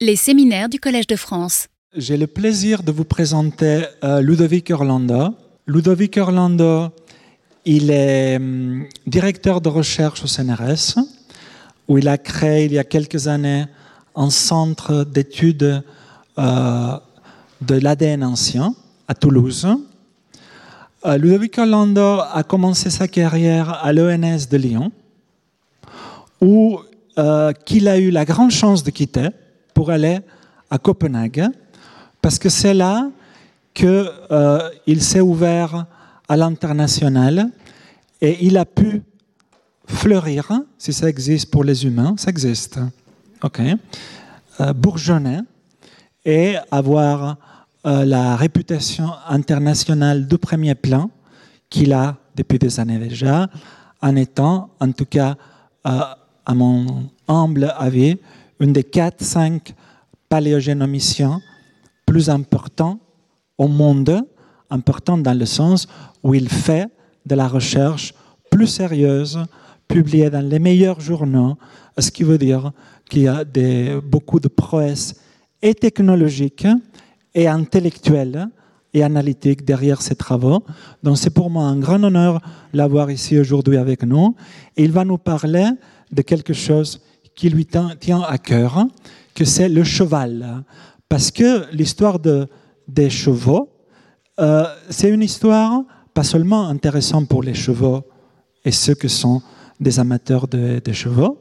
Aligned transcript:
Les 0.00 0.14
séminaires 0.14 0.68
du 0.68 0.78
Collège 0.78 1.08
de 1.08 1.16
France. 1.16 1.66
J'ai 1.92 2.16
le 2.16 2.28
plaisir 2.28 2.84
de 2.84 2.92
vous 2.92 3.04
présenter 3.04 3.82
euh, 4.04 4.20
Ludovic 4.20 4.70
Orlando. 4.70 5.34
Ludovic 5.66 6.16
Orlando, 6.18 6.90
il 7.64 7.90
est 7.90 8.36
hum, 8.36 8.86
directeur 9.08 9.60
de 9.60 9.68
recherche 9.68 10.22
au 10.22 10.28
CNRS, 10.28 11.00
où 11.88 11.98
il 11.98 12.06
a 12.06 12.16
créé 12.16 12.66
il 12.66 12.74
y 12.74 12.78
a 12.78 12.84
quelques 12.84 13.26
années 13.26 13.64
un 14.14 14.30
centre 14.30 15.02
d'études 15.02 15.82
euh, 16.38 16.98
de 17.60 17.74
l'ADN 17.74 18.22
ancien 18.22 18.76
à 19.08 19.16
Toulouse. 19.16 19.66
Euh, 21.06 21.16
Ludovic 21.18 21.58
Orlando 21.58 22.20
a 22.20 22.44
commencé 22.44 22.90
sa 22.90 23.08
carrière 23.08 23.84
à 23.84 23.92
l'ENS 23.92 24.46
de 24.48 24.58
Lyon, 24.58 24.92
où 26.40 26.78
euh, 27.18 27.52
qu'il 27.52 27.88
a 27.88 27.98
eu 27.98 28.12
la 28.12 28.24
grande 28.24 28.52
chance 28.52 28.84
de 28.84 28.90
quitter 28.90 29.30
pour 29.78 29.92
aller 29.92 30.18
à 30.70 30.76
Copenhague, 30.76 31.46
parce 32.20 32.36
que 32.36 32.48
c'est 32.48 32.74
là 32.74 33.12
qu'il 33.72 34.10
euh, 34.32 34.70
s'est 34.98 35.20
ouvert 35.20 35.86
à 36.28 36.36
l'international 36.36 37.48
et 38.20 38.44
il 38.44 38.56
a 38.56 38.64
pu 38.64 39.04
fleurir, 39.86 40.50
si 40.78 40.92
ça 40.92 41.08
existe 41.08 41.52
pour 41.52 41.62
les 41.62 41.86
humains, 41.86 42.16
ça 42.16 42.30
existe, 42.30 42.80
ok, 43.44 43.60
euh, 44.58 44.72
bourgeonner 44.72 45.42
et 46.24 46.56
avoir 46.72 47.36
euh, 47.86 48.04
la 48.04 48.34
réputation 48.34 49.10
internationale 49.28 50.26
de 50.26 50.36
premier 50.36 50.74
plan 50.74 51.08
qu'il 51.70 51.92
a 51.92 52.16
depuis 52.34 52.58
des 52.58 52.80
années 52.80 52.98
déjà, 52.98 53.46
en 54.02 54.16
étant, 54.16 54.70
en 54.80 54.90
tout 54.90 55.06
cas, 55.06 55.36
euh, 55.86 56.00
à 56.44 56.54
mon 56.54 57.10
humble 57.28 57.72
avis, 57.78 58.16
une 58.60 58.72
des 58.72 58.82
4-5 58.82 59.72
paléogénomiciens 60.28 61.40
plus 62.06 62.30
importants 62.30 62.98
au 63.56 63.68
monde, 63.68 64.22
important 64.70 65.18
dans 65.18 65.38
le 65.38 65.46
sens 65.46 65.86
où 66.22 66.34
il 66.34 66.48
fait 66.48 66.88
de 67.26 67.34
la 67.34 67.48
recherche 67.48 68.14
plus 68.50 68.66
sérieuse, 68.66 69.38
publiée 69.86 70.30
dans 70.30 70.46
les 70.46 70.58
meilleurs 70.58 71.00
journaux, 71.00 71.56
ce 71.98 72.10
qui 72.10 72.22
veut 72.22 72.38
dire 72.38 72.72
qu'il 73.08 73.22
y 73.22 73.28
a 73.28 73.44
beaucoup 74.02 74.40
de 74.40 74.48
prouesses 74.48 75.16
et 75.62 75.74
technologiques 75.74 76.66
et 77.34 77.48
intellectuelles 77.48 78.48
et 78.94 79.02
analytiques 79.02 79.64
derrière 79.64 80.00
ces 80.02 80.14
travaux. 80.14 80.64
Donc 81.02 81.18
c'est 81.18 81.30
pour 81.30 81.50
moi 81.50 81.64
un 81.64 81.78
grand 81.78 82.02
honneur 82.02 82.40
l'avoir 82.72 83.10
ici 83.10 83.38
aujourd'hui 83.38 83.76
avec 83.76 84.02
nous. 84.02 84.34
Et 84.76 84.84
il 84.84 84.92
va 84.92 85.04
nous 85.04 85.18
parler 85.18 85.68
de 86.10 86.22
quelque 86.22 86.52
chose 86.54 87.00
qui 87.38 87.48
lui 87.48 87.66
tient 87.66 88.22
à 88.22 88.36
cœur, 88.36 88.84
que 89.32 89.44
c'est 89.44 89.68
le 89.68 89.84
cheval. 89.84 90.64
Parce 91.08 91.30
que 91.30 91.72
l'histoire 91.72 92.18
de, 92.18 92.48
des 92.88 93.10
chevaux, 93.10 93.70
euh, 94.40 94.64
c'est 94.90 95.08
une 95.08 95.22
histoire 95.22 95.84
pas 96.12 96.24
seulement 96.24 96.66
intéressante 96.66 97.28
pour 97.28 97.44
les 97.44 97.54
chevaux 97.54 98.02
et 98.64 98.72
ceux 98.72 98.94
qui 98.94 99.08
sont 99.08 99.40
des 99.78 100.00
amateurs 100.00 100.48
de, 100.48 100.92
chevaux, 100.92 101.38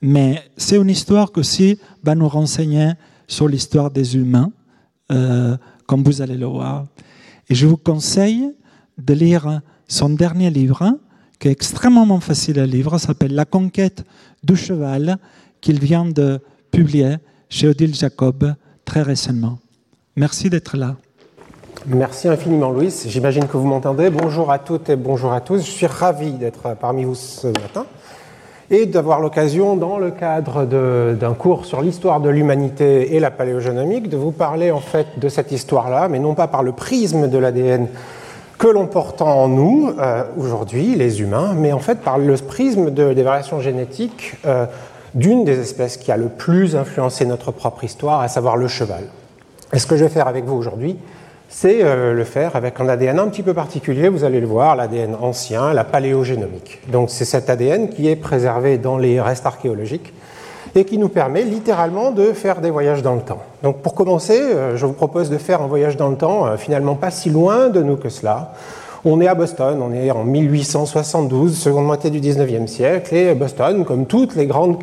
mais 0.00 0.40
c'est 0.56 0.76
une 0.76 0.90
histoire 0.90 1.32
qui 1.32 1.40
aussi 1.40 1.78
va 2.04 2.14
nous 2.14 2.28
renseigner 2.28 2.92
sur 3.26 3.48
l'histoire 3.48 3.90
des 3.90 4.14
humains, 4.16 4.52
euh, 5.10 5.56
comme 5.84 6.04
vous 6.04 6.22
allez 6.22 6.36
le 6.36 6.46
voir. 6.46 6.86
Et 7.48 7.56
je 7.56 7.66
vous 7.66 7.76
conseille 7.76 8.52
de 8.96 9.14
lire 9.14 9.60
son 9.88 10.10
dernier 10.10 10.50
livre, 10.50 10.96
qui 11.40 11.48
est 11.48 11.50
extrêmement 11.50 12.20
facile 12.20 12.60
à 12.60 12.66
lire, 12.66 13.00
s'appelle 13.00 13.34
La 13.34 13.44
conquête 13.44 14.04
du 14.44 14.56
cheval, 14.56 15.16
qu'il 15.60 15.80
vient 15.80 16.04
de 16.04 16.40
publier 16.70 17.16
chez 17.48 17.68
Odile 17.68 17.94
Jacob 17.94 18.54
très 18.84 19.02
récemment. 19.02 19.58
Merci 20.16 20.50
d'être 20.50 20.76
là. 20.76 20.96
Merci 21.86 22.28
infiniment, 22.28 22.70
Louis. 22.70 22.94
J'imagine 23.06 23.46
que 23.46 23.56
vous 23.56 23.66
m'entendez. 23.66 24.10
Bonjour 24.10 24.50
à 24.50 24.58
toutes 24.58 24.88
et 24.90 24.96
bonjour 24.96 25.32
à 25.32 25.40
tous. 25.40 25.58
Je 25.58 25.70
suis 25.70 25.86
ravi 25.86 26.32
d'être 26.32 26.76
parmi 26.80 27.04
vous 27.04 27.14
ce 27.14 27.48
matin 27.48 27.86
et 28.70 28.86
d'avoir 28.86 29.20
l'occasion, 29.20 29.76
dans 29.76 29.98
le 29.98 30.10
cadre 30.10 30.64
d'un 30.64 31.34
cours 31.34 31.66
sur 31.66 31.82
l'histoire 31.82 32.20
de 32.20 32.30
l'humanité 32.30 33.14
et 33.14 33.20
la 33.20 33.30
paléogénomique, 33.30 34.08
de 34.08 34.16
vous 34.16 34.32
parler 34.32 34.70
en 34.70 34.80
fait 34.80 35.18
de 35.18 35.28
cette 35.28 35.52
histoire-là, 35.52 36.08
mais 36.08 36.18
non 36.18 36.34
pas 36.34 36.48
par 36.48 36.62
le 36.62 36.72
prisme 36.72 37.28
de 37.28 37.38
l'ADN 37.38 37.88
que 38.58 38.68
l'on 38.68 38.86
porte 38.86 39.22
en 39.22 39.48
nous 39.48 39.92
euh, 39.98 40.24
aujourd'hui, 40.36 40.94
les 40.94 41.20
humains, 41.20 41.54
mais 41.54 41.72
en 41.72 41.78
fait 41.78 42.00
par 42.00 42.18
le 42.18 42.34
prisme 42.36 42.90
des 42.90 43.22
variations 43.22 43.60
génétiques 43.60 44.34
euh, 44.46 44.66
d'une 45.14 45.44
des 45.44 45.60
espèces 45.60 45.96
qui 45.96 46.12
a 46.12 46.16
le 46.16 46.28
plus 46.28 46.76
influencé 46.76 47.24
notre 47.26 47.52
propre 47.52 47.84
histoire, 47.84 48.20
à 48.20 48.28
savoir 48.28 48.56
le 48.56 48.68
cheval. 48.68 49.04
Et 49.72 49.78
ce 49.78 49.86
que 49.86 49.96
je 49.96 50.04
vais 50.04 50.10
faire 50.10 50.28
avec 50.28 50.44
vous 50.44 50.56
aujourd'hui, 50.56 50.96
c'est 51.48 51.84
euh, 51.84 52.12
le 52.14 52.24
faire 52.24 52.56
avec 52.56 52.80
un 52.80 52.88
ADN 52.88 53.18
un 53.18 53.28
petit 53.28 53.42
peu 53.42 53.54
particulier, 53.54 54.08
vous 54.08 54.24
allez 54.24 54.40
le 54.40 54.46
voir, 54.46 54.76
l'ADN 54.76 55.16
ancien, 55.20 55.72
la 55.72 55.84
paléogénomique. 55.84 56.80
Donc 56.90 57.10
c'est 57.10 57.24
cet 57.24 57.48
ADN 57.48 57.90
qui 57.90 58.08
est 58.08 58.16
préservé 58.16 58.78
dans 58.78 58.98
les 58.98 59.20
restes 59.20 59.46
archéologiques 59.46 60.12
et 60.74 60.84
qui 60.84 60.98
nous 60.98 61.08
permet 61.08 61.42
littéralement 61.42 62.10
de 62.10 62.32
faire 62.32 62.60
des 62.60 62.70
voyages 62.70 63.02
dans 63.02 63.14
le 63.14 63.20
temps. 63.20 63.42
Donc 63.62 63.78
pour 63.78 63.94
commencer, 63.94 64.40
euh, 64.40 64.76
je 64.76 64.86
vous 64.86 64.92
propose 64.92 65.30
de 65.30 65.38
faire 65.38 65.62
un 65.62 65.66
voyage 65.66 65.96
dans 65.96 66.08
le 66.08 66.16
temps 66.16 66.46
euh, 66.46 66.56
finalement 66.56 66.94
pas 66.94 67.10
si 67.10 67.30
loin 67.30 67.68
de 67.68 67.82
nous 67.82 67.96
que 67.96 68.08
cela. 68.08 68.52
On 69.06 69.20
est 69.20 69.28
à 69.28 69.34
Boston, 69.34 69.80
on 69.82 69.92
est 69.92 70.10
en 70.10 70.24
1872, 70.24 71.58
seconde 71.58 71.84
moitié 71.84 72.08
du 72.08 72.20
19e 72.20 72.66
siècle, 72.66 73.14
et 73.14 73.34
Boston, 73.34 73.84
comme 73.84 74.06
toutes 74.06 74.34
les 74.34 74.46
grandes 74.46 74.78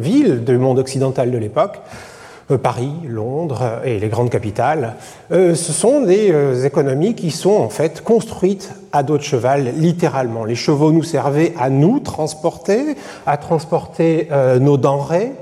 villes 0.00 0.42
du 0.44 0.58
monde 0.58 0.80
occidental 0.80 1.30
de 1.30 1.38
l'époque, 1.38 1.78
euh, 1.78 2.09
Paris, 2.56 2.92
Londres 3.06 3.80
et 3.84 3.98
les 3.98 4.08
grandes 4.08 4.30
capitales, 4.30 4.94
euh, 5.32 5.54
ce 5.54 5.72
sont 5.72 6.02
des 6.02 6.30
euh, 6.32 6.64
économies 6.64 7.14
qui 7.14 7.30
sont 7.30 7.52
en 7.52 7.68
fait 7.68 8.02
construites 8.02 8.72
à 8.92 9.02
dos 9.02 9.18
de 9.18 9.22
cheval, 9.22 9.72
littéralement. 9.76 10.44
Les 10.44 10.54
chevaux 10.54 10.92
nous 10.92 11.02
servaient 11.02 11.52
à 11.58 11.70
nous 11.70 12.00
transporter, 12.00 12.96
à 13.26 13.36
transporter 13.36 14.28
nos 14.60 14.76
denrées, 14.76 15.32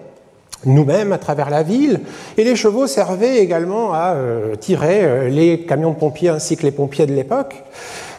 nous-mêmes 0.66 1.12
à 1.12 1.18
travers 1.18 1.48
la 1.48 1.62
ville, 1.62 2.00
et 2.36 2.44
les 2.44 2.56
chevaux 2.56 2.86
servaient 2.86 3.38
également 3.38 3.94
à 3.94 4.14
tirer 4.60 5.30
les 5.30 5.60
camions 5.60 5.92
de 5.92 5.96
pompiers 5.96 6.28
ainsi 6.28 6.58
que 6.58 6.64
les 6.64 6.72
pompiers 6.72 7.06
de 7.06 7.14
l'époque, 7.14 7.64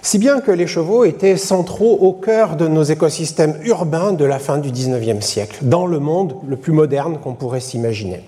si 0.01 0.17
bien 0.17 0.39
que 0.39 0.51
les 0.51 0.67
chevaux 0.67 1.03
étaient 1.03 1.37
centraux 1.37 1.97
au 2.01 2.13
cœur 2.13 2.55
de 2.55 2.67
nos 2.67 2.83
écosystèmes 2.83 3.59
urbains 3.63 4.13
de 4.13 4.25
la 4.25 4.39
fin 4.39 4.57
du 4.57 4.71
XIXe 4.71 5.25
siècle, 5.25 5.59
dans 5.61 5.85
le 5.85 5.99
monde 5.99 6.35
le 6.47 6.55
plus 6.55 6.73
moderne 6.73 7.17
qu'on 7.21 7.33
pourrait 7.33 7.59
s'imaginer. 7.59 8.23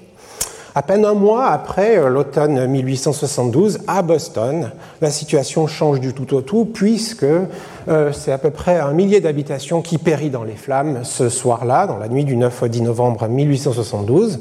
À 0.73 0.83
peine 0.83 1.03
un 1.03 1.13
mois 1.13 1.47
après 1.47 1.97
euh, 1.97 2.07
l'automne 2.07 2.65
1872, 2.65 3.79
à 3.87 4.01
Boston, 4.01 4.71
la 5.01 5.11
situation 5.11 5.67
change 5.67 5.99
du 5.99 6.13
tout 6.13 6.33
au 6.33 6.39
tout, 6.39 6.63
puisque 6.63 7.25
euh, 7.25 8.13
c'est 8.13 8.31
à 8.31 8.37
peu 8.37 8.51
près 8.51 8.79
un 8.79 8.93
millier 8.93 9.19
d'habitations 9.19 9.81
qui 9.81 9.97
périt 9.97 10.29
dans 10.29 10.45
les 10.45 10.55
flammes 10.55 11.01
ce 11.03 11.27
soir-là, 11.27 11.87
dans 11.87 11.97
la 11.97 12.07
nuit 12.07 12.23
du 12.23 12.37
9 12.37 12.63
au 12.63 12.67
10 12.69 12.83
novembre 12.83 13.27
1872. 13.27 14.39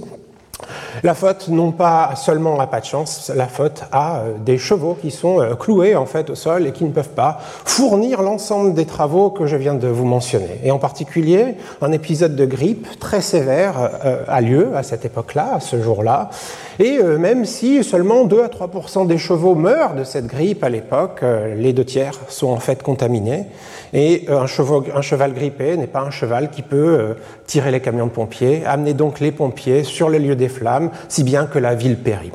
La 1.03 1.15
faute 1.15 1.49
non 1.49 1.73
pas 1.73 2.15
seulement 2.17 2.61
à 2.61 2.67
pas 2.67 2.81
de 2.81 2.85
chance, 2.85 3.31
la 3.35 3.47
faute 3.47 3.83
à 3.93 4.19
euh, 4.19 4.33
des 4.39 4.59
chevaux 4.59 4.97
qui 5.01 5.11
sont 5.11 5.41
euh, 5.41 5.55
cloués 5.55 5.97
en 5.97 6.07
fait 6.07 6.31
au 6.31 6.35
sol 6.35 6.67
et 6.67 6.73
qui 6.73 6.85
ne 6.85 6.91
peuvent 6.91 7.11
pas 7.11 7.39
fournir 7.65 8.23
l'ensemble 8.23 8.75
des 8.75 8.87
travaux 8.87 9.31
que 9.31 9.47
je 9.47 9.57
viens 9.57 9.75
de 9.75 9.89
vous 9.89 10.05
mentionner. 10.05 10.61
Et 10.63 10.71
en 10.71 10.79
particulier, 10.79 11.55
un 11.81 11.93
épisode 11.93 12.37
de 12.37 12.45
grippe 12.45 12.87
très 12.99 13.21
sévère 13.21 13.91
euh, 14.05 14.25
a 14.29 14.41
lieu 14.41 14.77
à 14.77 14.83
cette 14.83 15.05
époque-là, 15.05 15.55
à 15.55 15.61
ce 15.61 15.81
jour-là. 15.81 16.31
Et 16.79 16.99
même 17.03 17.45
si 17.45 17.85
seulement 17.85 18.25
2 18.25 18.43
à 18.43 18.49
3 18.49 19.05
des 19.05 19.19
chevaux 19.19 19.55
meurent 19.55 19.95
de 19.95 20.03
cette 20.03 20.27
grippe 20.27 20.65
à 20.65 20.71
l'époque, 20.71 21.23
les 21.55 21.75
deux 21.75 21.85
tiers 21.85 22.19
sont 22.29 22.49
en 22.49 22.59
fait 22.59 22.83
contaminés. 22.83 23.45
Et 23.93 24.27
un, 24.29 24.47
cheval, 24.47 25.33
grippé 25.35 25.77
n'est 25.77 25.87
pas 25.87 26.01
un 26.01 26.11
cheval 26.11 26.51
qui 26.51 26.63
peut 26.63 26.77
euh, 26.77 27.15
tirer 27.47 27.71
les 27.71 27.81
camions 27.81 28.07
de 28.07 28.13
pompiers, 28.13 28.65
amener 28.65 28.95
donc 28.95 29.21
les 29.21 29.33
pompiers 29.33 29.85
sur 29.85 30.09
le 30.09 30.19
lieu 30.19 30.37
des 30.37 30.49
flammes, 30.49 30.91
si 31.09 31.25
bien 31.25 31.47
que 31.47 31.59
la 31.59 31.75
ville 31.75 31.97
périt. 31.97 32.33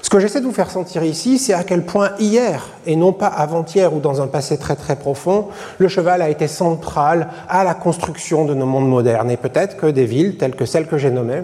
Ce 0.00 0.08
que 0.08 0.20
j'essaie 0.20 0.40
de 0.40 0.46
vous 0.46 0.52
faire 0.52 0.70
sentir 0.70 1.02
ici, 1.02 1.38
c'est 1.38 1.52
à 1.52 1.64
quel 1.64 1.84
point 1.84 2.12
hier, 2.18 2.68
et 2.86 2.96
non 2.96 3.12
pas 3.12 3.26
avant-hier 3.26 3.92
ou 3.92 3.98
dans 3.98 4.22
un 4.22 4.28
passé 4.28 4.56
très 4.56 4.76
très 4.76 4.96
profond, 4.96 5.48
le 5.78 5.88
cheval 5.88 6.22
a 6.22 6.30
été 6.30 6.46
central 6.46 7.28
à 7.48 7.64
la 7.64 7.74
construction 7.74 8.44
de 8.44 8.54
nos 8.54 8.66
mondes 8.66 8.88
modernes. 8.88 9.30
Et 9.30 9.36
peut-être 9.36 9.76
que 9.76 9.86
des 9.86 10.06
villes 10.06 10.36
telles 10.36 10.54
que 10.54 10.64
celles 10.64 10.86
que 10.86 10.96
j'ai 10.96 11.10
nommées 11.10 11.42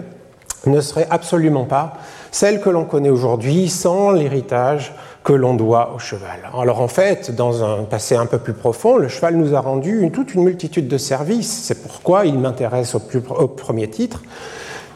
ne 0.65 0.79
seraient 0.79 1.07
absolument 1.09 1.65
pas 1.65 1.95
celles 2.33 2.59
que 2.59 2.69
l'on 2.69 2.83
connaît 2.83 3.11
aujourd'hui 3.11 3.69
sans 3.69 4.11
l'héritage 4.11 4.93
que 5.23 5.33
l'on 5.33 5.53
doit 5.53 5.93
au 5.95 5.99
cheval. 5.99 6.49
Alors 6.53 6.81
en 6.81 6.87
fait, 6.87 7.33
dans 7.33 7.63
un 7.63 7.83
passé 7.83 8.15
un 8.15 8.25
peu 8.25 8.39
plus 8.39 8.53
profond, 8.53 8.97
le 8.97 9.07
cheval 9.07 9.37
nous 9.37 9.55
a 9.55 9.61
rendu 9.61 10.09
toute 10.11 10.33
une 10.33 10.43
multitude 10.43 10.87
de 10.87 10.97
services. 10.97 11.63
C'est 11.63 11.81
pourquoi 11.81 12.25
il 12.25 12.37
m'intéresse 12.37 12.95
au, 12.95 12.99
premier 13.47 13.89
titre. 13.89 14.21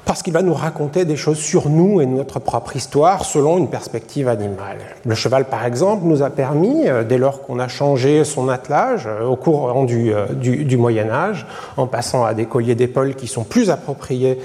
Parce 0.07 0.23
qu'il 0.23 0.31
va 0.31 0.41
nous 0.41 0.53
raconter 0.53 1.03
des 1.03 1.17
choses 1.17 1.37
sur 1.37 1.69
nous 1.69 1.99
et 1.99 2.05
notre 2.05 2.39
propre 2.39 2.77
histoire 2.77 3.25
selon 3.25 3.57
une 3.57 3.69
perspective 3.69 4.29
animale. 4.29 4.77
Le 5.05 5.15
cheval, 5.15 5.45
par 5.45 5.65
exemple, 5.65 6.05
nous 6.05 6.23
a 6.23 6.29
permis, 6.29 6.87
euh, 6.87 7.03
dès 7.03 7.17
lors 7.17 7.41
qu'on 7.41 7.59
a 7.59 7.67
changé 7.67 8.23
son 8.23 8.47
attelage 8.47 9.05
euh, 9.05 9.25
au 9.25 9.35
cours 9.35 9.85
du, 9.85 10.13
euh, 10.13 10.27
du, 10.27 10.77
Moyen 10.77 11.09
Âge, 11.09 11.45
en 11.75 11.87
passant 11.87 12.23
à 12.23 12.33
des 12.33 12.45
colliers 12.45 12.75
d'épaule 12.75 13.15
qui 13.15 13.27
sont 13.27 13.43
plus 13.43 13.69
appropriés 13.69 14.39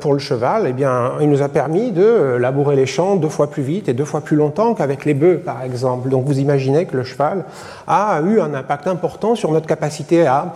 pour 0.00 0.14
le 0.14 0.18
cheval, 0.18 0.64
eh 0.66 0.72
bien, 0.72 1.12
il 1.20 1.28
nous 1.28 1.42
a 1.42 1.48
permis 1.48 1.92
de 1.92 2.36
labourer 2.40 2.74
les 2.74 2.86
champs 2.86 3.16
deux 3.16 3.28
fois 3.28 3.50
plus 3.50 3.62
vite 3.62 3.88
et 3.88 3.92
deux 3.92 4.04
fois 4.04 4.22
plus 4.22 4.36
longtemps 4.36 4.74
qu'avec 4.74 5.04
les 5.04 5.14
bœufs, 5.14 5.40
par 5.44 5.62
exemple. 5.62 6.08
Donc 6.08 6.24
vous 6.24 6.40
imaginez 6.40 6.86
que 6.86 6.96
le 6.96 7.04
cheval 7.04 7.44
a 7.86 8.20
eu 8.26 8.40
un 8.40 8.54
impact 8.54 8.88
important 8.88 9.34
sur 9.34 9.52
notre 9.52 9.66
capacité 9.66 10.26
à 10.26 10.54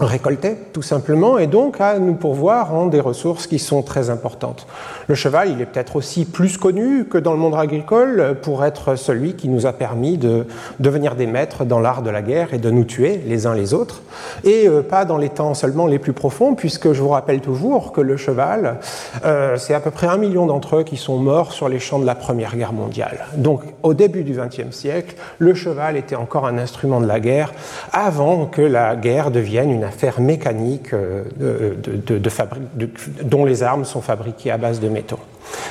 récolter, 0.00 0.56
tout 0.72 0.82
simplement, 0.82 1.38
et 1.38 1.48
donc 1.48 1.80
à 1.80 1.98
nous 1.98 2.14
pourvoir 2.14 2.72
en 2.72 2.86
des 2.86 3.00
ressources 3.00 3.46
qui 3.46 3.58
sont 3.58 3.82
très 3.82 4.10
importantes. 4.10 4.66
Le 5.08 5.14
cheval, 5.14 5.50
il 5.50 5.60
est 5.60 5.66
peut-être 5.66 5.96
aussi 5.96 6.24
plus 6.24 6.56
connu 6.56 7.06
que 7.06 7.18
dans 7.18 7.32
le 7.32 7.38
monde 7.38 7.56
agricole 7.56 8.36
pour 8.42 8.64
être 8.64 8.94
celui 8.94 9.34
qui 9.34 9.48
nous 9.48 9.66
a 9.66 9.72
permis 9.72 10.16
de 10.16 10.46
devenir 10.78 11.16
des 11.16 11.26
maîtres 11.26 11.64
dans 11.64 11.80
l'art 11.80 12.02
de 12.02 12.10
la 12.10 12.22
guerre 12.22 12.54
et 12.54 12.58
de 12.58 12.70
nous 12.70 12.84
tuer 12.84 13.20
les 13.26 13.46
uns 13.46 13.54
les 13.54 13.74
autres, 13.74 14.02
et 14.44 14.68
euh, 14.68 14.82
pas 14.82 15.04
dans 15.04 15.18
les 15.18 15.30
temps 15.30 15.54
seulement 15.54 15.86
les 15.86 15.98
plus 15.98 16.12
profonds, 16.12 16.54
puisque 16.54 16.92
je 16.92 17.02
vous 17.02 17.08
rappelle 17.08 17.40
toujours 17.40 17.90
que 17.90 18.00
le 18.00 18.16
cheval, 18.16 18.78
euh, 19.24 19.56
c'est 19.56 19.74
à 19.74 19.80
peu 19.80 19.90
près 19.90 20.06
un 20.06 20.16
million 20.16 20.46
d'entre 20.46 20.76
eux 20.76 20.82
qui 20.84 20.96
sont 20.96 21.16
morts 21.16 21.52
sur 21.52 21.68
les 21.68 21.80
champs 21.80 21.98
de 21.98 22.06
la 22.06 22.14
Première 22.14 22.56
Guerre 22.56 22.72
mondiale. 22.72 23.26
Donc 23.36 23.62
au 23.82 23.94
début 23.94 24.22
du 24.22 24.38
XXe 24.38 24.70
siècle, 24.70 25.16
le 25.38 25.54
cheval 25.54 25.96
était 25.96 26.16
encore 26.16 26.46
un 26.46 26.58
instrument 26.58 27.00
de 27.00 27.06
la 27.06 27.18
guerre 27.18 27.52
avant 27.92 28.46
que 28.46 28.62
la 28.62 28.94
guerre 28.94 29.32
devienne 29.32 29.70
une 29.70 29.77
affaire 29.82 30.20
mécanique 30.20 30.92
euh, 30.92 31.24
de, 31.38 32.20
dont 33.22 33.44
les 33.44 33.62
armes 33.62 33.84
sont 33.84 34.00
fabriquées 34.00 34.50
à 34.50 34.58
base 34.58 34.80
de 34.80 34.88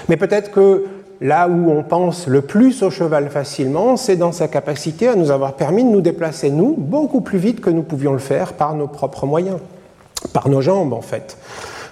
mais 0.09 0.17
peut-être 0.17 0.51
que 0.51 0.85
là 1.21 1.47
où 1.47 1.71
on 1.71 1.83
pense 1.83 2.27
le 2.27 2.41
plus 2.41 2.83
au 2.83 2.89
cheval 2.89 3.29
facilement, 3.29 3.97
c'est 3.97 4.15
dans 4.15 4.31
sa 4.31 4.47
capacité 4.47 5.07
à 5.07 5.15
nous 5.15 5.31
avoir 5.31 5.53
permis 5.53 5.83
de 5.83 5.89
nous 5.89 6.01
déplacer, 6.01 6.51
nous, 6.51 6.75
beaucoup 6.77 7.21
plus 7.21 7.39
vite 7.39 7.61
que 7.61 7.69
nous 7.69 7.83
pouvions 7.83 8.13
le 8.13 8.19
faire 8.19 8.53
par 8.53 8.75
nos 8.75 8.87
propres 8.87 9.25
moyens, 9.25 9.57
par 10.33 10.49
nos 10.49 10.61
jambes 10.61 10.93
en 10.93 11.01
fait. 11.01 11.37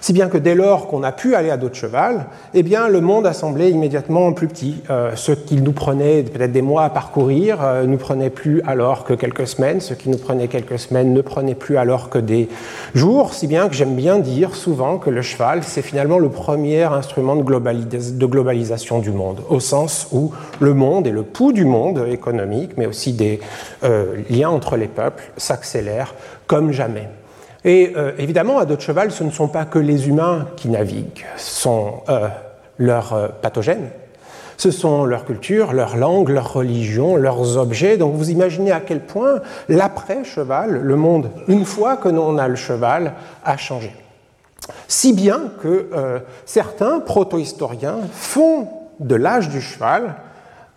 Si 0.06 0.12
bien 0.12 0.28
que 0.28 0.38
dès 0.38 0.54
lors 0.54 0.86
qu'on 0.86 1.02
a 1.02 1.10
pu 1.10 1.34
aller 1.34 1.50
à 1.50 1.56
dos 1.56 1.68
de 1.68 1.74
cheval, 1.74 2.26
eh 2.54 2.62
bien, 2.62 2.86
le 2.86 3.00
monde 3.00 3.26
a 3.26 3.32
semblé 3.32 3.70
immédiatement 3.70 4.32
plus 4.34 4.46
petit. 4.46 4.80
Euh, 4.88 5.16
ce 5.16 5.32
qui 5.32 5.56
nous 5.56 5.72
prenait 5.72 6.22
peut-être 6.22 6.52
des 6.52 6.62
mois 6.62 6.84
à 6.84 6.90
parcourir 6.90 7.58
euh, 7.60 7.86
nous 7.86 7.96
prenait 7.96 8.30
plus 8.30 8.62
alors 8.68 9.02
que 9.02 9.14
quelques 9.14 9.48
semaines. 9.48 9.80
Ce 9.80 9.94
qui 9.94 10.08
nous 10.08 10.16
prenait 10.16 10.46
quelques 10.46 10.78
semaines 10.78 11.12
ne 11.12 11.20
prenait 11.22 11.56
plus 11.56 11.76
alors 11.76 12.08
que 12.08 12.20
des 12.20 12.48
jours. 12.94 13.34
Si 13.34 13.48
bien 13.48 13.68
que 13.68 13.74
j'aime 13.74 13.96
bien 13.96 14.20
dire 14.20 14.54
souvent 14.54 14.98
que 14.98 15.10
le 15.10 15.22
cheval, 15.22 15.64
c'est 15.64 15.82
finalement 15.82 16.20
le 16.20 16.28
premier 16.28 16.84
instrument 16.84 17.34
de, 17.34 17.42
de 17.42 18.26
globalisation 18.26 19.00
du 19.00 19.10
monde, 19.10 19.40
au 19.48 19.58
sens 19.58 20.06
où 20.12 20.30
le 20.60 20.72
monde 20.72 21.08
et 21.08 21.10
le 21.10 21.24
pouls 21.24 21.52
du 21.52 21.64
monde 21.64 22.06
économique, 22.08 22.76
mais 22.76 22.86
aussi 22.86 23.12
des 23.12 23.40
euh, 23.82 24.14
liens 24.30 24.50
entre 24.50 24.76
les 24.76 24.86
peuples, 24.86 25.32
s'accélèrent 25.36 26.14
comme 26.46 26.70
jamais. 26.70 27.08
Et 27.66 27.94
euh, 27.96 28.12
évidemment, 28.16 28.60
à 28.60 28.64
dos 28.64 28.76
de 28.76 28.80
cheval, 28.80 29.10
ce 29.10 29.24
ne 29.24 29.30
sont 29.30 29.48
pas 29.48 29.64
que 29.64 29.80
les 29.80 30.08
humains 30.08 30.46
qui 30.54 30.68
naviguent, 30.68 31.26
ce 31.36 31.62
sont 31.62 31.94
euh, 32.08 32.28
leurs 32.78 33.12
euh, 33.12 33.26
pathogènes, 33.42 33.90
ce 34.56 34.70
sont 34.70 35.04
leur 35.04 35.24
culture, 35.24 35.72
leur 35.72 35.96
langue, 35.96 36.28
leur 36.28 36.52
religion, 36.52 37.16
leurs 37.16 37.56
objets. 37.56 37.96
Donc 37.96 38.14
vous 38.14 38.30
imaginez 38.30 38.70
à 38.70 38.78
quel 38.78 39.00
point 39.00 39.40
l'après-cheval, 39.68 40.80
le 40.80 40.96
monde, 40.96 41.30
une 41.48 41.64
fois 41.64 41.96
que 41.96 42.08
l'on 42.08 42.38
a 42.38 42.46
le 42.46 42.54
cheval, 42.54 43.14
a 43.44 43.56
changé. 43.56 43.92
Si 44.86 45.12
bien 45.12 45.50
que 45.60 45.90
certains 46.46 47.00
proto-historiens 47.00 47.98
font 48.12 48.68
de 48.98 49.14
l'âge 49.14 49.50
du 49.50 49.60
cheval 49.60 50.14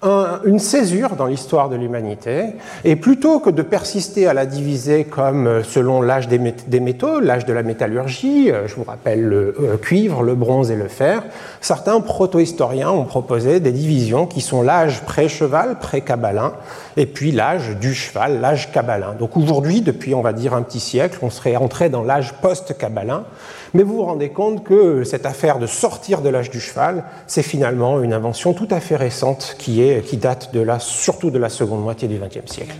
une 0.01 0.59
césure 0.59 1.17
dans 1.17 1.25
l'histoire 1.25 1.67
de 1.67 1.75
l'humanité, 1.75 2.53
et 2.85 2.95
plutôt 2.95 3.39
que 3.39 3.49
de 3.49 3.61
persister 3.61 4.27
à 4.27 4.33
la 4.33 4.45
diviser 4.45 5.03
comme 5.03 5.45
euh, 5.45 5.63
selon 5.63 6.01
l'âge 6.01 6.29
des 6.29 6.79
métaux, 6.79 7.19
l'âge 7.19 7.45
de 7.45 7.51
la 7.51 7.63
métallurgie, 7.63 8.49
euh, 8.49 8.67
je 8.67 8.75
vous 8.75 8.85
rappelle 8.85 9.21
le 9.21 9.55
euh, 9.59 9.77
cuivre, 9.77 10.23
le 10.23 10.35
bronze 10.35 10.71
et 10.71 10.77
le 10.77 10.87
fer, 10.87 11.23
certains 11.59 11.99
proto-historiens 11.99 12.91
ont 12.91 13.03
proposé 13.03 13.59
des 13.59 13.73
divisions 13.73 14.25
qui 14.25 14.39
sont 14.39 14.61
l'âge 14.61 15.01
pré-cheval, 15.01 15.79
pré-cabalin, 15.79 16.53
et 16.95 17.05
puis 17.05 17.33
l'âge 17.33 17.77
du 17.77 17.93
cheval, 17.93 18.39
l'âge 18.39 18.71
cabalin. 18.71 19.15
Donc 19.19 19.35
aujourd'hui, 19.35 19.81
depuis 19.81 20.15
on 20.15 20.21
va 20.21 20.31
dire 20.31 20.53
un 20.53 20.61
petit 20.61 20.79
siècle, 20.79 21.19
on 21.21 21.29
serait 21.29 21.57
entré 21.57 21.89
dans 21.89 22.03
l'âge 22.03 22.33
post-cabalin, 22.41 23.25
mais 23.73 23.83
vous 23.83 23.95
vous 23.95 24.03
rendez 24.03 24.29
compte 24.29 24.63
que 24.63 25.03
cette 25.03 25.25
affaire 25.25 25.59
de 25.59 25.67
sortir 25.67 26.21
de 26.21 26.29
l'âge 26.29 26.49
du 26.49 26.59
cheval, 26.59 27.03
c'est 27.27 27.43
finalement 27.43 28.01
une 28.01 28.13
invention 28.13 28.53
tout 28.53 28.67
à 28.71 28.79
fait 28.79 28.95
récente 28.95 29.55
qui, 29.59 29.81
est, 29.83 30.03
qui 30.05 30.17
date 30.17 30.53
de 30.53 30.61
la, 30.61 30.79
surtout 30.79 31.31
de 31.31 31.39
la 31.39 31.49
seconde 31.49 31.81
moitié 31.81 32.07
du 32.07 32.17
XXe 32.17 32.51
siècle. 32.51 32.75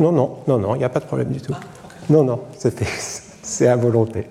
Non, 0.00 0.12
non, 0.12 0.38
non, 0.46 0.58
non, 0.58 0.74
il 0.74 0.78
n'y 0.78 0.84
a 0.84 0.88
pas 0.88 1.00
de 1.00 1.04
problème 1.04 1.28
du 1.28 1.40
tout. 1.40 1.54
Non, 2.10 2.24
non, 2.24 2.40
c'est 3.42 3.68
à 3.68 3.76
volonté. 3.76 4.26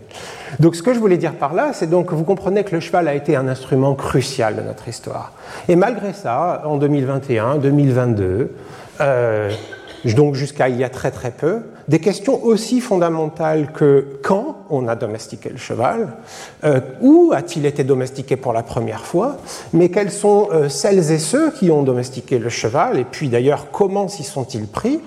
Donc 0.60 0.76
ce 0.76 0.84
que 0.84 0.94
je 0.94 1.00
voulais 1.00 1.18
dire 1.18 1.34
par 1.34 1.54
là, 1.54 1.72
c'est 1.74 1.90
donc 1.90 2.08
que 2.08 2.16
vous 2.16 2.24
comprenez 2.24 2.64
que 2.64 2.76
le 2.76 2.82
cheval 2.82 3.08
a 3.08 3.14
été 3.14 3.36
un 3.36 3.48
instrument 3.48 3.96
crucial 3.96 4.56
de 4.56 4.62
notre 4.62 4.88
histoire. 4.88 5.34
Et 5.68 5.76
malgré 5.76 6.14
ça, 6.14 6.64
en 6.66 6.78
2021, 6.78 7.58
2022, 7.58 8.52
euh, 9.00 9.52
donc 10.16 10.36
jusqu'à 10.36 10.70
il 10.70 10.78
y 10.78 10.84
a 10.84 10.90
très 10.90 11.12
très 11.12 11.32
peu, 11.32 11.62
des 11.92 12.00
questions 12.00 12.42
aussi 12.46 12.80
fondamentales 12.80 13.74
que 13.74 14.18
quand 14.24 14.66
on 14.70 14.88
a 14.88 14.96
domestiqué 14.96 15.50
le 15.50 15.58
cheval, 15.58 16.08
euh, 16.64 16.80
où 17.02 17.34
a-t-il 17.36 17.66
été 17.66 17.84
domestiqué 17.84 18.38
pour 18.38 18.54
la 18.54 18.64
première 18.64 19.02
fois, 19.02 19.36
mais 19.74 19.90
quels 19.90 20.10
sont 20.10 20.48
euh, 20.54 20.70
celles 20.70 21.12
et 21.12 21.20
ceux 21.20 21.52
qui 21.52 21.70
ont 21.70 21.84
domestiqué 21.84 22.40
le 22.40 22.48
cheval, 22.48 22.98
et 22.98 23.04
puis 23.04 23.28
d'ailleurs 23.28 23.72
comment 23.72 24.08
s'y 24.08 24.24
sont-ils 24.24 24.68
pris? 24.68 25.02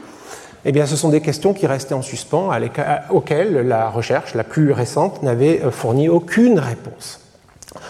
Eh 0.66 0.72
bien, 0.72 0.84
ce 0.84 0.94
sont 0.94 1.08
des 1.08 1.22
questions 1.22 1.54
qui 1.54 1.66
restaient 1.66 1.94
en 1.94 2.02
suspens, 2.02 2.50
auxquelles 3.08 3.66
la 3.66 3.88
recherche 3.88 4.34
la 4.34 4.44
plus 4.44 4.70
récente 4.72 5.22
n'avait 5.22 5.62
euh, 5.64 5.70
fourni 5.70 6.10
aucune 6.10 6.58
réponse. 6.58 7.20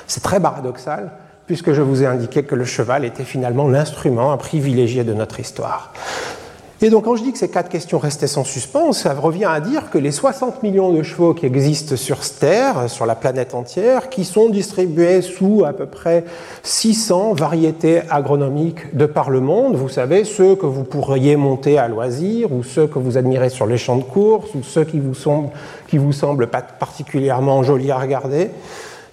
C'est 0.06 0.22
très 0.22 0.38
paradoxal, 0.38 1.10
puisque 1.48 1.72
je 1.72 1.82
vous 1.82 2.04
ai 2.04 2.06
indiqué 2.06 2.44
que 2.44 2.54
le 2.54 2.64
cheval 2.64 3.04
était 3.04 3.24
finalement 3.24 3.66
l'instrument, 3.66 4.30
un 4.30 4.36
privilégié 4.36 5.02
de 5.02 5.14
notre 5.14 5.40
histoire. 5.40 5.92
Et 6.84 6.90
donc 6.90 7.04
quand 7.04 7.16
je 7.16 7.22
dis 7.22 7.32
que 7.32 7.38
ces 7.38 7.48
quatre 7.48 7.70
questions 7.70 7.98
restaient 7.98 8.26
sans 8.26 8.44
suspens, 8.44 8.92
ça 8.92 9.14
revient 9.14 9.46
à 9.46 9.58
dire 9.60 9.88
que 9.88 9.96
les 9.96 10.12
60 10.12 10.62
millions 10.62 10.92
de 10.92 11.02
chevaux 11.02 11.32
qui 11.32 11.46
existent 11.46 11.96
sur 11.96 12.20
Terre, 12.20 12.90
sur 12.90 13.06
la 13.06 13.14
planète 13.14 13.54
entière, 13.54 14.10
qui 14.10 14.26
sont 14.26 14.50
distribués 14.50 15.22
sous 15.22 15.64
à 15.64 15.72
peu 15.72 15.86
près 15.86 16.26
600 16.62 17.32
variétés 17.32 18.02
agronomiques 18.10 18.94
de 18.94 19.06
par 19.06 19.30
le 19.30 19.40
monde, 19.40 19.76
vous 19.76 19.88
savez, 19.88 20.24
ceux 20.24 20.56
que 20.56 20.66
vous 20.66 20.84
pourriez 20.84 21.36
monter 21.36 21.78
à 21.78 21.88
loisir, 21.88 22.52
ou 22.52 22.62
ceux 22.62 22.86
que 22.86 22.98
vous 22.98 23.16
admirez 23.16 23.48
sur 23.48 23.64
les 23.64 23.78
champs 23.78 23.96
de 23.96 24.02
course, 24.02 24.54
ou 24.54 24.62
ceux 24.62 24.84
qui 24.84 24.98
vous 25.00 26.12
semblent, 26.12 26.48
particulièrement 26.78 27.62
jolis 27.62 27.92
à 27.92 27.98
regarder, 27.98 28.50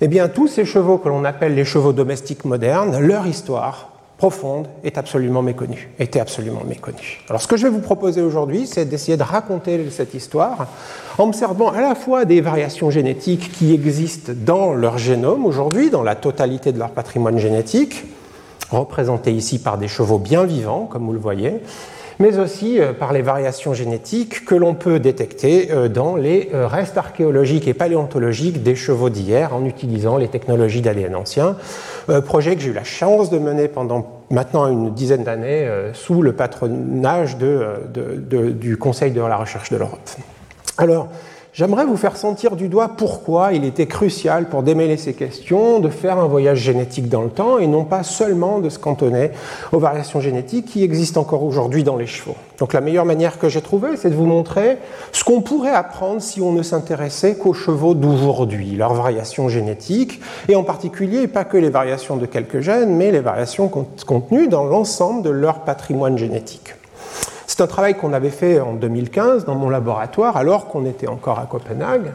eh 0.01 0.09
bien 0.09 0.27
tous 0.27 0.49
ces 0.49 0.65
chevaux 0.65 0.97
que 0.97 1.07
l'on 1.07 1.23
appelle 1.23 1.55
les 1.55 1.63
chevaux 1.63 1.93
domestiques 1.93 2.43
modernes, 2.43 2.99
leur 2.99 3.27
histoire 3.27 3.90
profonde 4.21 4.67
est 4.83 4.99
absolument 4.99 5.41
méconnue, 5.41 5.89
était 5.97 6.19
absolument 6.19 6.61
méconnue. 6.63 7.23
Alors 7.27 7.41
ce 7.41 7.47
que 7.47 7.57
je 7.57 7.63
vais 7.63 7.71
vous 7.71 7.79
proposer 7.79 8.21
aujourd'hui, 8.21 8.67
c'est 8.67 8.85
d'essayer 8.85 9.17
de 9.17 9.23
raconter 9.23 9.89
cette 9.89 10.13
histoire 10.13 10.67
en 11.17 11.23
observant 11.23 11.71
à 11.71 11.81
la 11.81 11.95
fois 11.95 12.23
des 12.23 12.39
variations 12.39 12.91
génétiques 12.91 13.51
qui 13.51 13.73
existent 13.73 14.33
dans 14.35 14.73
leur 14.73 14.99
génome 14.99 15.43
aujourd'hui, 15.43 15.89
dans 15.89 16.03
la 16.03 16.13
totalité 16.13 16.71
de 16.71 16.77
leur 16.77 16.91
patrimoine 16.91 17.39
génétique, 17.39 18.03
représenté 18.69 19.31
ici 19.31 19.57
par 19.57 19.79
des 19.79 19.87
chevaux 19.87 20.19
bien 20.19 20.43
vivants, 20.43 20.85
comme 20.85 21.07
vous 21.07 21.13
le 21.13 21.19
voyez, 21.19 21.55
mais 22.21 22.37
aussi 22.37 22.79
euh, 22.79 22.93
par 22.93 23.13
les 23.13 23.23
variations 23.23 23.73
génétiques 23.73 24.45
que 24.45 24.53
l'on 24.53 24.75
peut 24.75 24.99
détecter 24.99 25.71
euh, 25.71 25.89
dans 25.89 26.15
les 26.15 26.49
euh, 26.53 26.67
restes 26.67 26.97
archéologiques 26.97 27.67
et 27.67 27.73
paléontologiques 27.73 28.61
des 28.61 28.75
chevaux 28.75 29.09
d'hier 29.09 29.55
en 29.55 29.65
utilisant 29.65 30.17
les 30.17 30.27
technologies 30.27 30.81
d'ADN 30.81 31.15
ancien, 31.15 31.55
projet 32.25 32.55
que 32.55 32.61
j'ai 32.61 32.69
eu 32.69 32.73
la 32.73 32.83
chance 32.83 33.29
de 33.29 33.39
mener 33.39 33.67
pendant 33.67 34.21
maintenant 34.29 34.67
une 34.67 34.93
dizaine 34.93 35.23
d'années 35.23 35.67
sous 35.93 36.21
le 36.21 36.33
patronage 36.33 37.37
du 37.37 38.77
Conseil 38.77 39.11
de 39.11 39.21
la 39.21 39.37
recherche 39.37 39.69
de 39.69 39.77
l'Europe. 39.77 39.99
Alors, 40.77 41.09
J'aimerais 41.53 41.83
vous 41.83 41.97
faire 41.97 42.15
sentir 42.15 42.55
du 42.55 42.69
doigt 42.69 42.91
pourquoi 42.95 43.51
il 43.51 43.65
était 43.65 43.85
crucial 43.85 44.47
pour 44.47 44.63
démêler 44.63 44.95
ces 44.95 45.13
questions 45.13 45.79
de 45.79 45.89
faire 45.89 46.17
un 46.17 46.25
voyage 46.25 46.59
génétique 46.59 47.09
dans 47.09 47.23
le 47.23 47.29
temps 47.29 47.57
et 47.57 47.67
non 47.67 47.83
pas 47.83 48.03
seulement 48.03 48.59
de 48.59 48.69
se 48.69 48.79
cantonner 48.79 49.31
aux 49.73 49.79
variations 49.79 50.21
génétiques 50.21 50.67
qui 50.67 50.81
existent 50.81 51.19
encore 51.19 51.43
aujourd'hui 51.43 51.83
dans 51.83 51.97
les 51.97 52.07
chevaux. 52.07 52.37
Donc 52.57 52.71
la 52.71 52.79
meilleure 52.79 53.03
manière 53.03 53.37
que 53.37 53.49
j'ai 53.49 53.61
trouvée, 53.61 53.97
c'est 53.97 54.09
de 54.09 54.15
vous 54.15 54.25
montrer 54.25 54.77
ce 55.11 55.25
qu'on 55.25 55.41
pourrait 55.41 55.75
apprendre 55.75 56.21
si 56.21 56.39
on 56.39 56.53
ne 56.53 56.63
s'intéressait 56.63 57.35
qu'aux 57.35 57.53
chevaux 57.53 57.95
d'aujourd'hui, 57.95 58.77
leurs 58.77 58.93
variations 58.93 59.49
génétiques, 59.49 60.21
et 60.47 60.55
en 60.55 60.63
particulier 60.63 61.27
pas 61.27 61.43
que 61.43 61.57
les 61.57 61.69
variations 61.69 62.15
de 62.15 62.27
quelques 62.27 62.61
gènes, 62.61 62.95
mais 62.95 63.11
les 63.11 63.19
variations 63.19 63.67
contenues 63.67 64.47
dans 64.47 64.63
l'ensemble 64.63 65.21
de 65.21 65.29
leur 65.29 65.65
patrimoine 65.65 66.17
génétique. 66.17 66.75
C'est 67.51 67.59
un 67.59 67.67
travail 67.67 67.95
qu'on 67.95 68.13
avait 68.13 68.29
fait 68.29 68.61
en 68.61 68.75
2015 68.75 69.43
dans 69.43 69.55
mon 69.55 69.69
laboratoire, 69.69 70.37
alors 70.37 70.69
qu'on 70.69 70.85
était 70.85 71.09
encore 71.09 71.37
à 71.37 71.47
Copenhague. 71.47 72.13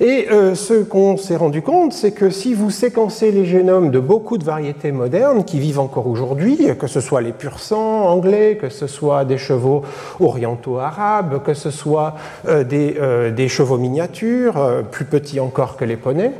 Et 0.00 0.28
euh, 0.30 0.54
ce 0.54 0.72
qu'on 0.82 1.18
s'est 1.18 1.36
rendu 1.36 1.60
compte, 1.60 1.92
c'est 1.92 2.12
que 2.12 2.30
si 2.30 2.54
vous 2.54 2.70
séquencez 2.70 3.32
les 3.32 3.44
génomes 3.44 3.90
de 3.90 3.98
beaucoup 3.98 4.38
de 4.38 4.44
variétés 4.44 4.90
modernes 4.90 5.44
qui 5.44 5.58
vivent 5.58 5.78
encore 5.78 6.06
aujourd'hui, 6.06 6.68
que 6.78 6.86
ce 6.86 7.02
soit 7.02 7.20
les 7.20 7.32
pur 7.32 7.58
sang 7.58 8.06
anglais, 8.06 8.56
que 8.58 8.70
ce 8.70 8.86
soit 8.86 9.26
des 9.26 9.36
chevaux 9.36 9.82
orientaux 10.20 10.78
arabes, 10.78 11.42
que 11.42 11.52
ce 11.52 11.70
soit 11.70 12.14
euh, 12.48 12.64
des, 12.64 12.96
euh, 12.98 13.30
des, 13.30 13.48
chevaux 13.48 13.76
miniatures, 13.76 14.58
plus 14.90 15.04
petits 15.04 15.38
encore 15.38 15.76
que 15.76 15.84
les 15.84 15.96
poneys, 15.96 16.32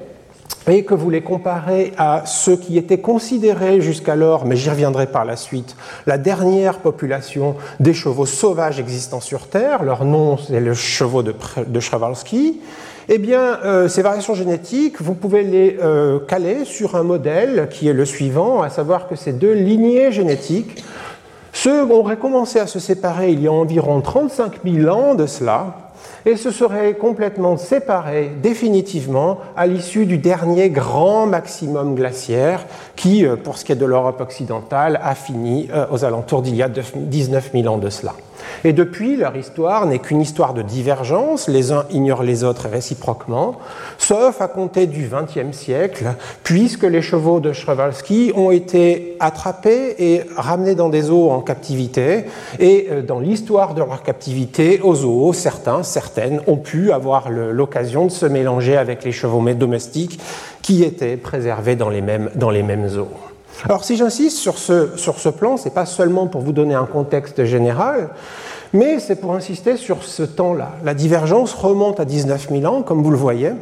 et 0.69 0.85
que 0.85 0.95
vous 0.95 1.11
les 1.11 1.23
comparez 1.23 1.93
à 1.99 2.23
ceux 2.27 2.57
qui 2.57 2.79
étaient 2.79 3.01
considérés 3.01 3.81
jusqu'alors, 3.81 4.47
mais 4.47 4.57
j'y 4.57 4.71
reviendrai 4.71 5.07
par 5.07 5.25
la 5.25 5.37
suite, 5.37 5.77
la 6.07 6.19
dernière 6.19 6.79
population 6.79 7.57
des 7.81 7.95
chevaux 7.95 8.27
sauvages 8.27 8.79
existants 8.79 9.21
sur 9.21 9.49
Terre, 9.49 9.83
leur 9.83 10.05
nom 10.05 10.37
c'est 10.37 10.61
le 10.61 10.75
chevaux 10.75 11.23
de, 11.23 11.35
de 11.67 11.81
eh 13.09 13.19
bien, 13.19 13.59
euh, 13.65 13.89
ces 13.89 14.03
variations 14.03 14.35
génétiques, 14.35 15.03
vous 15.03 15.15
pouvez 15.15 15.43
les 15.43 15.77
euh, 15.83 16.21
caler 16.21 16.65
sur 16.65 16.95
un 16.95 17.03
modèle 17.03 17.69
qui 17.71 17.89
est 17.89 17.93
le 17.93 18.05
suivant, 18.05 18.63
à 18.63 18.71
savoir 18.71 19.09
que 19.09 19.17
ces 19.17 19.33
deux 19.33 19.53
lignées 19.53 20.13
génétiques, 20.13 20.85
ceux 21.53 21.83
auraient 21.91 22.17
commencé 22.17 22.61
à 22.61 22.67
se 22.67 22.79
séparer 22.79 23.31
il 23.31 23.43
y 23.43 23.49
a 23.49 23.53
environ 23.53 24.01
35 24.01 24.61
000 24.65 24.89
ans 24.89 25.15
de 25.15 25.27
cela, 25.27 25.92
et 26.27 26.37
se 26.37 26.51
seraient 26.51 26.95
complètement 26.95 27.57
séparés 27.57 28.31
définitivement 28.43 29.39
à 29.57 29.67
l'issue 29.67 30.07
du 30.07 30.19
dernier 30.19 30.71
grand 30.71 31.27
maximum 31.27 31.95
glaciaire 31.95 32.65
qui, 32.97 33.27
euh, 33.27 33.37
pour 33.37 33.59
ce 33.59 33.65
qui 33.65 33.73
est 33.73 33.77
de 33.77 33.87
l'Europe 33.87 34.21
occidentale, 34.21 35.01
a 35.03 35.15
fini 35.15 35.69
aux 35.91 36.05
alentours 36.05 36.43
d'il 36.43 36.57
y 36.57 36.63
a 36.63 36.69
19 36.69 37.51
000 37.53 37.67
ans 37.73 37.79
de 37.79 37.91
cela. 37.91 38.15
Et 38.65 38.73
depuis, 38.73 39.17
leur 39.17 39.37
histoire 39.37 39.87
n'est 39.87 39.99
qu'une 39.99 40.21
histoire 40.21 40.55
de 40.55 40.63
divergence, 40.63 41.49
les 41.49 41.73
uns 41.73 41.85
ignorent 41.91 42.23
les 42.23 42.45
autres 42.45 42.69
réciproquement, 42.69 43.59
sauf 43.99 44.41
à 44.41 44.49
compter 44.49 44.87
du 44.87 45.09
XXe 45.09 45.57
siècle, 45.57 46.15
puisque 46.43 46.85
les 46.85 47.03
chevaux 47.03 47.41
de 47.41 47.51
Przewalski 47.51 48.33
ont 48.35 48.51
été 48.51 49.17
attrapés 49.21 49.95
et 49.99 50.23
ramenés 50.37 50.75
dans 50.75 50.89
des 50.89 51.11
eaux 51.11 51.31
en 51.31 51.41
captivité, 51.41 52.25
et 52.59 52.89
euh, 52.91 53.03
dans 53.03 53.21
l'histoire 53.21 53.75
de 53.75 53.81
leur 53.81 54.03
captivité 54.03 54.81
aux 54.81 54.95
zoos, 54.95 55.33
certains, 55.33 55.83
certaines 55.83 56.41
ont 56.47 56.57
pu 56.57 56.93
avoir 56.93 57.31
l'occasion 57.31 58.07
de 58.07 58.11
se 58.11 58.27
mélanger 58.27 58.77
avec 58.77 59.05
les 59.05 59.13
chevaux 59.13 59.43
domestiques 59.55 60.21
qui 60.63 60.85
étaient 60.85 61.17
préservés 61.17 61.77
dans 61.77 61.89
les 61.89 62.01
mêmes, 62.01 62.31
dans 62.35 62.51
les 62.51 62.63
mêmes 62.63 62.89
eaux. 62.97 63.32
Alors 63.65 63.85
si 63.85 63.97
j'insiste 63.97 64.39
sur 64.39 64.59
ce, 64.59 64.97
sur 64.97 65.19
ce 65.19 65.29
plan, 65.29 65.57
ce 65.57 65.65
n'est 65.65 65.75
pas 65.75 65.87
seulement 65.87 66.27
pour 66.27 66.41
vous 66.41 66.53
donner 66.53 66.75
un 66.75 66.87
contexte 66.87 67.45
général, 67.45 68.11
mais 68.73 68.99
c'est 68.99 69.17
pour 69.17 69.35
insister 69.35 69.77
sur 69.77 70.03
ce 70.03 70.23
temps-là. 70.23 70.73
La 70.85 70.95
divergence 70.95 71.55
remonte 71.55 72.01
à 72.01 72.05
19 72.05 72.49
000 72.51 72.65
ans, 72.65 72.83
comme 72.83 73.03
vous 73.03 73.11
le 73.11 73.17
voyez. 73.17 73.53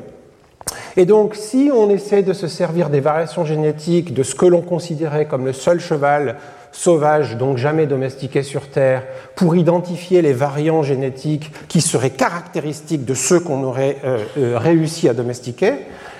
Et 0.96 1.06
donc, 1.06 1.34
si 1.34 1.70
on 1.74 1.88
essaie 1.90 2.22
de 2.22 2.32
se 2.32 2.48
servir 2.48 2.90
des 2.90 3.00
variations 3.00 3.44
génétiques 3.44 4.14
de 4.14 4.22
ce 4.22 4.34
que 4.34 4.46
l'on 4.46 4.60
considérait 4.60 5.26
comme 5.26 5.44
le 5.44 5.52
seul 5.52 5.80
cheval 5.80 6.36
sauvage, 6.72 7.36
donc 7.36 7.56
jamais 7.56 7.86
domestiqué 7.86 8.42
sur 8.42 8.68
Terre, 8.68 9.04
pour 9.34 9.56
identifier 9.56 10.22
les 10.22 10.32
variants 10.32 10.82
génétiques 10.82 11.52
qui 11.68 11.80
seraient 11.80 12.10
caractéristiques 12.10 13.04
de 13.04 13.14
ceux 13.14 13.40
qu'on 13.40 13.62
aurait 13.64 13.96
euh, 14.04 14.18
euh, 14.38 14.58
réussi 14.58 15.08
à 15.08 15.14
domestiquer, 15.14 15.72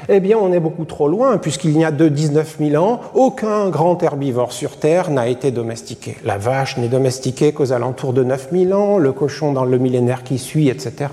eh 0.09 0.21
bien 0.21 0.39
on 0.41 0.53
est 0.53 0.61
beaucoup 0.61 0.85
trop 0.85 1.09
loin, 1.09 1.39
puisqu'il 1.39 1.77
n'y 1.77 1.85
a 1.85 1.91
de 1.91 2.09
19 2.09 2.57
000 2.59 2.83
ans, 2.83 3.01
aucun 3.15 3.69
grand 3.69 4.03
herbivore 4.03 4.53
sur 4.53 4.77
Terre 4.77 5.11
n'a 5.11 5.29
été 5.29 5.51
domestiqué. 5.51 6.17
La 6.25 6.39
vache 6.39 6.77
n'est 6.77 6.89
domestiquée 6.89 7.53
qu'aux 7.53 7.73
alentours 7.73 8.13
de 8.13 8.25
9 8.25 8.49
000 8.53 8.73
ans, 8.73 8.99
le 8.99 9.13
cochon 9.13 9.53
dans 9.53 9.65
le 9.65 9.79
millénaire 9.79 10.23
qui 10.23 10.39
suit, 10.39 10.69
etc. 10.69 11.11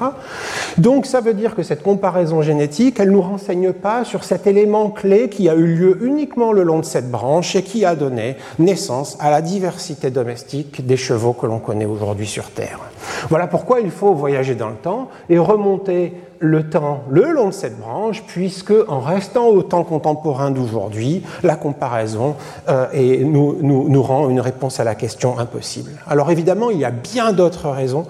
Donc 0.77 1.05
ça 1.05 1.21
veut 1.21 1.33
dire 1.33 1.55
que 1.55 1.63
cette 1.63 1.83
comparaison 1.83 2.41
génétique, 2.41 2.99
elle 2.99 3.09
ne 3.09 3.13
nous 3.13 3.21
renseigne 3.21 3.73
pas 3.73 4.03
sur 4.03 4.23
cet 4.23 4.47
élément 4.47 4.89
clé 4.89 5.29
qui 5.29 5.49
a 5.49 5.55
eu 5.55 5.65
lieu 5.65 5.97
uniquement 6.03 6.51
le 6.51 6.63
long 6.63 6.79
de 6.79 6.85
cette 6.85 7.09
branche 7.09 7.55
et 7.55 7.63
qui 7.63 7.85
a 7.85 7.95
donné 7.95 8.37
naissance 8.59 9.17
à 9.19 9.29
la 9.29 9.41
diversité 9.41 10.11
domestique 10.11 10.85
des 10.85 10.97
chevaux 10.97 11.33
que 11.33 11.45
l'on 11.45 11.59
connaît 11.59 11.85
aujourd'hui 11.85 12.27
sur 12.27 12.49
Terre. 12.49 12.79
Voilà 13.29 13.47
pourquoi 13.47 13.79
il 13.79 13.91
faut 13.91 14.13
voyager 14.13 14.55
dans 14.55 14.69
le 14.69 14.75
temps 14.75 15.09
et 15.29 15.37
remonter 15.37 16.13
le 16.39 16.69
temps 16.69 17.03
le 17.09 17.31
long 17.31 17.47
de 17.47 17.53
cette 17.53 17.79
branche, 17.79 18.23
puisque 18.27 18.73
en 18.87 18.99
restant 18.99 19.47
au 19.47 19.61
temps 19.61 19.83
contemporain 19.83 20.51
d'aujourd'hui, 20.51 21.23
la 21.43 21.55
comparaison 21.55 22.35
euh, 22.69 22.87
nous, 23.23 24.03
rend 24.03 24.29
une 24.29 24.39
réponse 24.39 24.79
à 24.79 24.83
la 24.83 24.95
question 24.95 25.39
impossible. 25.39 25.91
Alors 26.07 26.31
évidemment, 26.31 26.69
il 26.69 26.77
y 26.77 26.85
a 26.85 26.91
bien 26.91 27.33
d'autres 27.33 27.69
raisons 27.69 28.05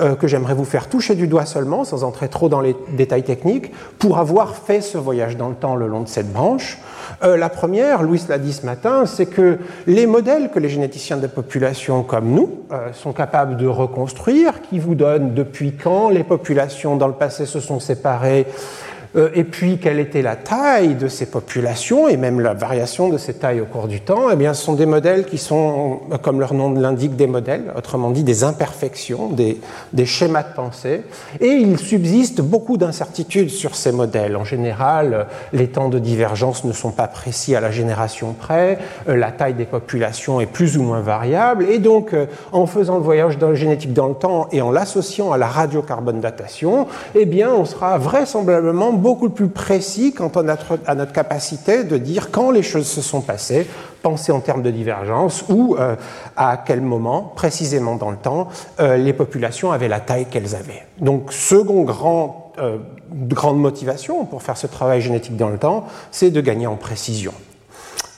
euh, 0.00 0.14
que 0.14 0.26
j'aimerais 0.26 0.54
vous 0.54 0.64
faire 0.64 0.88
toucher 0.88 1.14
du 1.14 1.26
doigt 1.26 1.46
seulement, 1.46 1.84
sans 1.84 2.04
entrer 2.04 2.28
trop 2.28 2.48
dans 2.48 2.60
les 2.60 2.76
détails 2.96 3.24
techniques, 3.24 3.72
pour 3.98 4.18
avoir 4.18 4.54
fait 4.54 4.80
ce 4.80 4.98
voyage 4.98 5.36
dans 5.36 5.48
le 5.48 5.54
temps 5.54 5.76
le 5.76 5.86
long 5.86 6.00
de 6.00 6.08
cette 6.08 6.32
branche. 6.32 6.78
Euh, 7.22 7.36
la 7.36 7.48
première, 7.48 8.02
Louis 8.02 8.22
l'a 8.28 8.38
dit 8.38 8.52
ce 8.52 8.66
matin, 8.66 9.06
c'est 9.06 9.26
que 9.26 9.58
les 9.86 10.06
modèles 10.06 10.50
que 10.50 10.58
les 10.58 10.68
généticiens 10.68 11.16
de 11.16 11.26
population 11.26 12.02
comme 12.02 12.30
nous 12.30 12.60
sont 12.92 13.12
capables 13.12 13.56
de 13.56 13.66
reconstruire, 13.66 14.62
qui 14.62 14.78
vous 14.78 14.94
donnent 14.94 15.34
depuis 15.34 15.72
quand 15.72 16.08
les 16.08 16.24
populations 16.24 16.96
dans 16.96 17.08
le 17.08 17.14
passé 17.14 17.46
se 17.46 17.60
sont 17.60 17.80
séparés 17.80 18.46
euh, 18.46 18.91
et 19.34 19.44
puis 19.44 19.78
quelle 19.78 19.98
était 19.98 20.22
la 20.22 20.36
taille 20.36 20.94
de 20.94 21.08
ces 21.08 21.26
populations 21.26 22.08
et 22.08 22.16
même 22.16 22.40
la 22.40 22.54
variation 22.54 23.08
de 23.08 23.18
ces 23.18 23.34
tailles 23.34 23.60
au 23.60 23.66
cours 23.66 23.88
du 23.88 24.00
temps, 24.00 24.30
eh 24.32 24.36
bien, 24.36 24.54
ce 24.54 24.64
sont 24.64 24.72
des 24.72 24.86
modèles 24.86 25.26
qui 25.26 25.38
sont, 25.38 26.00
comme 26.22 26.40
leur 26.40 26.54
nom 26.54 26.72
l'indique, 26.72 27.16
des 27.16 27.26
modèles, 27.26 27.72
autrement 27.76 28.10
dit 28.10 28.24
des 28.24 28.44
imperfections, 28.44 29.28
des, 29.28 29.60
schémas 30.04 30.42
de 30.42 30.54
pensée, 30.54 31.02
et 31.40 31.46
il 31.46 31.78
subsiste 31.78 32.40
beaucoup 32.40 32.76
d'incertitudes 32.76 33.50
sur 33.50 33.74
ces 33.74 33.92
modèles. 33.92 34.36
En 34.36 34.44
général, 34.44 35.26
les 35.52 35.68
temps 35.68 35.88
de 35.88 35.98
divergence 35.98 36.64
ne 36.64 36.72
sont 36.72 36.90
pas 36.90 37.06
précis 37.06 37.54
à 37.54 37.60
la 37.60 37.70
génération 37.70 38.32
près, 38.32 38.78
euh, 39.08 39.16
la 39.16 39.30
taille 39.30 39.54
des 39.54 39.64
populations 39.64 40.40
est 40.40 40.46
plus 40.46 40.76
ou 40.76 40.82
moins 40.82 41.00
variable, 41.00 41.66
et 41.70 41.78
donc 41.78 42.12
euh, 42.12 42.26
en 42.52 42.66
faisant 42.66 42.96
le 42.96 43.02
voyage 43.02 43.38
génétique 43.54 43.92
dans 43.92 44.08
le 44.08 44.14
temps 44.14 44.48
et 44.52 44.60
en 44.60 44.70
l'associant 44.70 45.32
à 45.32 45.38
la 45.38 45.46
radiocarbone 45.46 46.20
datation, 46.20 46.86
eh 47.14 47.24
bien, 47.24 47.50
on 47.52 47.64
sera 47.64 47.98
vraisemblablement 47.98 48.92
beaucoup 49.02 49.28
plus 49.28 49.48
précis 49.48 50.14
quant 50.14 50.28
à 50.28 50.42
notre, 50.42 50.78
notre, 50.94 51.12
capacité 51.12 51.84
de 51.84 51.98
dire 51.98 52.30
quand 52.30 52.50
les 52.50 52.62
choses 52.62 52.86
se 52.86 53.02
sont 53.02 53.20
passées, 53.20 53.66
penser 54.02 54.32
en 54.32 54.40
termes 54.40 54.62
de 54.62 54.70
divergence 54.70 55.44
ou 55.48 55.76
euh, 55.78 55.96
à 56.36 56.56
quel 56.56 56.80
moment, 56.80 57.32
précisément 57.34 57.96
dans 57.96 58.10
le 58.10 58.16
temps, 58.16 58.48
euh, 58.80 58.96
les 58.96 59.12
populations 59.12 59.72
avaient 59.72 59.88
la 59.88 60.00
taille 60.00 60.26
qu'elles 60.26 60.54
avaient. 60.54 60.86
Donc, 61.00 61.32
second 61.32 61.82
grand, 61.82 62.52
euh, 62.58 62.78
grande 63.12 63.60
motivation 63.60 64.24
pour 64.24 64.42
faire 64.42 64.56
ce 64.56 64.66
travail 64.66 65.00
génétique 65.00 65.36
dans 65.36 65.50
le 65.50 65.58
temps, 65.58 65.84
c'est 66.10 66.30
de 66.30 66.40
gagner 66.40 66.66
en 66.66 66.76
précision. 66.76 67.32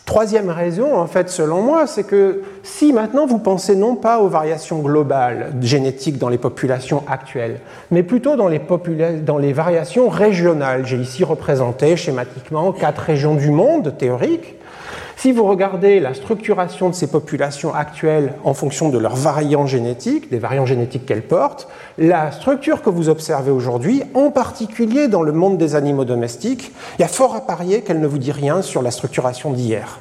Troisième 0.07 0.51
raison, 0.51 0.99
en 0.99 1.07
fait, 1.07 1.31
selon 1.31 1.63
moi, 1.63 1.87
c'est 1.87 2.05
que 2.05 2.43
si 2.63 2.93
maintenant 2.93 3.27
vous 3.27 3.39
pensez 3.39 3.75
non 3.75 3.97
pas 3.97 4.19
aux 4.19 4.29
variations 4.29 4.81
globales 4.81 5.55
génétiques 5.63 6.19
dans 6.19 6.29
les 6.29 6.37
populations 6.37 7.03
actuelles, 7.09 7.61
mais 7.91 8.03
plutôt 8.03 8.37
dans 8.37 8.49
les, 8.49 9.53
variations 9.55 10.11
régionales, 10.11 10.87
j'ai 10.87 10.99
ici 10.99 11.25
représenté 11.25 11.97
schématiquement 11.97 12.73
quatre 12.73 12.99
régions 12.99 13.35
du 13.35 13.51
monde 13.51 13.95
théoriques, 13.97 14.57
si 15.17 15.33
vous 15.33 15.45
regardez 15.45 16.01
la 16.01 16.13
structuration 16.13 16.91
de 16.91 16.95
ces 16.95 17.07
populations 17.07 17.75
actuelles 17.75 18.35
en 18.45 18.53
fonction 18.53 18.89
de 18.89 18.99
leurs 18.99 19.17
variants 19.17 19.67
génétiques, 19.67 20.31
des 20.31 20.39
variants 20.39 20.67
génétiques 20.67 21.07
qu'elles 21.07 21.23
portent, 21.23 21.69
la 21.99 22.33
structure 22.33 22.83
que 22.83 22.91
vous 22.91 23.09
observez 23.09 23.51
aujourd'hui, 23.51 24.03
en 24.15 24.31
particulier 24.31 25.09
dans 25.09 25.23
le 25.23 25.33
monde 25.33 25.57
des 25.57 25.77
animaux 25.77 26.05
domestiques, 26.05 26.73
il 26.99 27.03
y 27.03 27.05
a 27.05 27.09
fort 27.09 27.35
à 27.35 27.41
parier 27.41 27.83
qu'elle 27.83 28.01
ne 28.01 28.07
vous 28.07 28.19
dit 28.19 28.33
rien 28.33 28.61
sur 28.61 28.83
la 28.83 28.91
structuration 28.91 29.53
d'hier. 29.53 30.01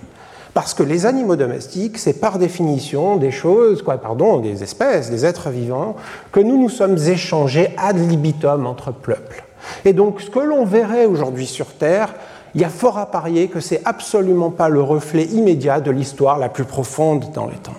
Parce 0.53 0.75
que 0.75 0.84
les 0.84 1.08
animaux 1.08 1.36
domestiques, 1.36 1.98
c'est 1.98 2.20
par 2.20 2.38
définition 2.38 3.15
des 3.15 3.32
choses, 3.32 3.82
quoi, 3.82 3.98
pardon, 3.98 4.38
des 4.38 4.62
espèces, 4.62 5.10
des 5.10 5.25
êtres 5.25 5.50
vivants, 5.50 5.96
que 6.32 6.39
nous 6.39 6.62
nous 6.62 6.70
sommes 6.70 6.98
échangés 6.98 7.70
ad 7.77 7.98
libitum 7.98 8.67
entre 8.67 8.91
peuples. 8.91 9.43
Et 9.86 9.93
donc, 9.93 10.22
ce 10.22 10.29
que 10.29 10.39
l'on 10.39 10.65
verrait 10.65 11.05
aujourd'hui 11.05 11.48
sur 11.48 11.67
Terre, 11.67 12.13
il 12.55 12.62
y 12.62 12.63
a 12.63 12.69
fort 12.69 12.98
à 12.98 13.07
parier 13.07 13.48
que 13.48 13.60
c'est 13.60 13.81
absolument 13.86 14.51
pas 14.51 14.69
le 14.69 14.81
reflet 14.81 15.25
immédiat 15.25 15.81
de 15.81 15.91
l'histoire 15.91 16.38
la 16.38 16.50
plus 16.50 16.65
profonde 16.65 17.31
dans 17.33 17.48
les 17.48 17.55
temps. 17.55 17.74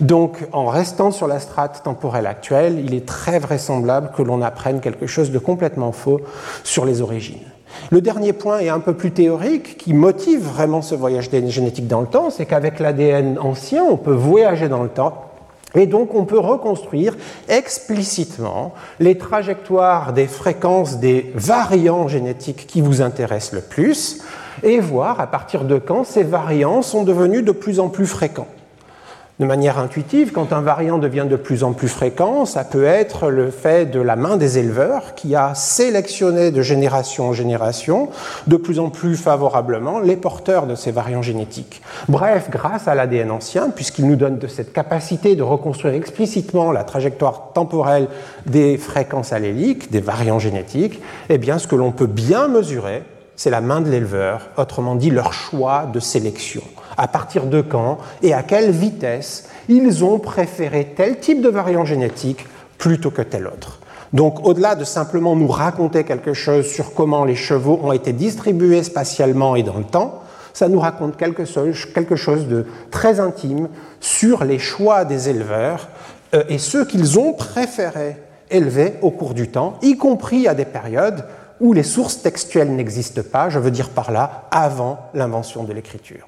Donc, 0.00 0.46
en 0.52 0.66
restant 0.66 1.10
sur 1.10 1.26
la 1.26 1.40
strate 1.40 1.82
temporelle 1.82 2.26
actuelle, 2.26 2.80
il 2.84 2.94
est 2.94 3.06
très 3.06 3.38
vraisemblable 3.38 4.10
que 4.16 4.22
l'on 4.22 4.42
apprenne 4.42 4.80
quelque 4.80 5.06
chose 5.06 5.30
de 5.30 5.38
complètement 5.38 5.92
faux 5.92 6.20
sur 6.64 6.84
les 6.84 7.02
origines. 7.02 7.42
Le 7.90 8.00
dernier 8.00 8.32
point 8.32 8.60
est 8.60 8.68
un 8.68 8.80
peu 8.80 8.94
plus 8.94 9.10
théorique, 9.10 9.76
qui 9.76 9.92
motive 9.92 10.40
vraiment 10.40 10.82
ce 10.82 10.94
voyage 10.94 11.30
génétique 11.30 11.86
dans 11.86 12.00
le 12.00 12.06
temps, 12.06 12.30
c'est 12.30 12.46
qu'avec 12.46 12.78
l'ADN 12.78 13.38
ancien, 13.38 13.84
on 13.84 13.96
peut 13.96 14.12
voyager 14.12 14.68
dans 14.68 14.82
le 14.82 14.88
temps 14.88 15.27
et 15.74 15.86
donc 15.86 16.14
on 16.14 16.24
peut 16.24 16.38
reconstruire 16.38 17.16
explicitement 17.48 18.74
les 19.00 19.18
trajectoires 19.18 20.12
des 20.12 20.26
fréquences 20.26 20.98
des 20.98 21.30
variants 21.34 22.08
génétiques 22.08 22.66
qui 22.66 22.80
vous 22.80 23.02
intéressent 23.02 23.52
le 23.54 23.60
plus 23.60 24.22
et 24.62 24.80
voir 24.80 25.20
à 25.20 25.26
partir 25.26 25.64
de 25.64 25.78
quand 25.78 26.04
ces 26.04 26.24
variants 26.24 26.82
sont 26.82 27.04
devenus 27.04 27.44
de 27.44 27.52
plus 27.52 27.80
en 27.80 27.88
plus 27.88 28.06
fréquents. 28.06 28.48
De 29.38 29.44
manière 29.44 29.78
intuitive, 29.78 30.32
quand 30.32 30.52
un 30.52 30.60
variant 30.60 30.98
devient 30.98 31.26
de 31.30 31.36
plus 31.36 31.62
en 31.62 31.72
plus 31.72 31.86
fréquent, 31.86 32.44
ça 32.44 32.64
peut 32.64 32.84
être 32.84 33.30
le 33.30 33.50
fait 33.50 33.86
de 33.86 34.00
la 34.00 34.16
main 34.16 34.36
des 34.36 34.58
éleveurs 34.58 35.14
qui 35.14 35.36
a 35.36 35.54
sélectionné 35.54 36.50
de 36.50 36.60
génération 36.60 37.28
en 37.28 37.32
génération 37.32 38.08
de 38.48 38.56
plus 38.56 38.80
en 38.80 38.90
plus 38.90 39.16
favorablement 39.16 40.00
les 40.00 40.16
porteurs 40.16 40.66
de 40.66 40.74
ces 40.74 40.90
variants 40.90 41.22
génétiques. 41.22 41.82
Bref, 42.08 42.48
grâce 42.50 42.88
à 42.88 42.96
l'ADN 42.96 43.30
ancien, 43.30 43.70
puisqu'il 43.70 44.08
nous 44.08 44.16
donne 44.16 44.38
de 44.38 44.48
cette 44.48 44.72
capacité 44.72 45.36
de 45.36 45.44
reconstruire 45.44 45.94
explicitement 45.94 46.72
la 46.72 46.82
trajectoire 46.82 47.52
temporelle 47.54 48.08
des 48.46 48.76
fréquences 48.76 49.32
alléliques, 49.32 49.92
des 49.92 50.00
variants 50.00 50.40
génétiques, 50.40 51.00
eh 51.28 51.38
bien, 51.38 51.58
ce 51.58 51.68
que 51.68 51.76
l'on 51.76 51.92
peut 51.92 52.06
bien 52.06 52.48
mesurer, 52.48 53.04
c'est 53.36 53.50
la 53.50 53.60
main 53.60 53.80
de 53.80 53.88
l'éleveur, 53.88 54.48
autrement 54.56 54.96
dit 54.96 55.10
leur 55.10 55.32
choix 55.32 55.86
de 55.92 56.00
sélection 56.00 56.62
à 56.98 57.08
partir 57.08 57.46
de 57.46 57.62
quand 57.62 57.98
et 58.22 58.34
à 58.34 58.42
quelle 58.42 58.70
vitesse 58.70 59.48
ils 59.68 60.04
ont 60.04 60.18
préféré 60.18 60.92
tel 60.96 61.18
type 61.18 61.40
de 61.40 61.48
variant 61.48 61.84
génétique 61.84 62.44
plutôt 62.76 63.10
que 63.10 63.22
tel 63.22 63.46
autre. 63.46 63.78
Donc 64.12 64.46
au-delà 64.46 64.74
de 64.74 64.84
simplement 64.84 65.36
nous 65.36 65.48
raconter 65.48 66.04
quelque 66.04 66.34
chose 66.34 66.66
sur 66.66 66.94
comment 66.94 67.24
les 67.24 67.36
chevaux 67.36 67.80
ont 67.82 67.92
été 67.92 68.12
distribués 68.12 68.82
spatialement 68.82 69.56
et 69.56 69.62
dans 69.62 69.78
le 69.78 69.84
temps, 69.84 70.22
ça 70.52 70.68
nous 70.68 70.80
raconte 70.80 71.16
quelque 71.16 71.44
chose, 71.44 72.48
de 72.48 72.66
très 72.90 73.20
intime 73.20 73.68
sur 74.00 74.44
les 74.44 74.58
choix 74.58 75.04
des 75.04 75.28
éleveurs 75.28 75.88
euh, 76.34 76.42
et 76.48 76.58
ceux 76.58 76.84
qu'ils 76.84 77.18
ont 77.18 77.32
préféré 77.32 78.16
élever 78.50 78.94
au 79.02 79.10
cours 79.10 79.34
du 79.34 79.48
temps, 79.48 79.78
y 79.82 79.96
compris 79.96 80.48
à 80.48 80.54
des 80.54 80.64
périodes 80.64 81.24
où 81.60 81.72
les 81.72 81.82
sources 81.82 82.22
textuelles 82.22 82.74
n'existent 82.74 83.22
pas, 83.22 83.50
je 83.50 83.58
veux 83.58 83.70
dire 83.70 83.90
par 83.90 84.10
là, 84.10 84.48
avant 84.50 84.98
l'invention 85.14 85.64
de 85.64 85.72
l'écriture. 85.72 86.26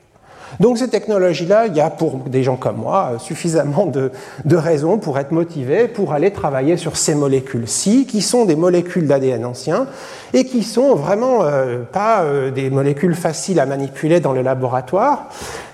Donc 0.58 0.78
ces 0.78 0.88
technologies-là, 0.88 1.66
il 1.68 1.76
y 1.76 1.80
a 1.80 1.90
pour 1.90 2.16
des 2.26 2.42
gens 2.42 2.56
comme 2.56 2.78
moi 2.78 3.12
suffisamment 3.18 3.86
de, 3.86 4.10
raisons 4.56 4.98
pour 4.98 5.18
être 5.18 5.30
motivés 5.30 5.86
pour 5.86 6.12
aller 6.12 6.32
travailler 6.32 6.76
sur 6.76 6.96
ces 6.96 7.14
molécules-ci, 7.14 8.06
qui 8.06 8.20
sont 8.20 8.44
des 8.44 8.56
molécules 8.56 9.06
d'ADN 9.06 9.44
ancien 9.44 9.86
et 10.34 10.44
qui 10.44 10.62
sont 10.62 10.94
vraiment 10.94 11.42
euh, 11.42 11.78
pas 11.80 12.22
euh, 12.22 12.50
des 12.50 12.70
molécules 12.70 13.14
faciles 13.14 13.60
à 13.60 13.66
manipuler 13.66 14.20
dans 14.20 14.32
le 14.32 14.42
laboratoire. 14.42 15.28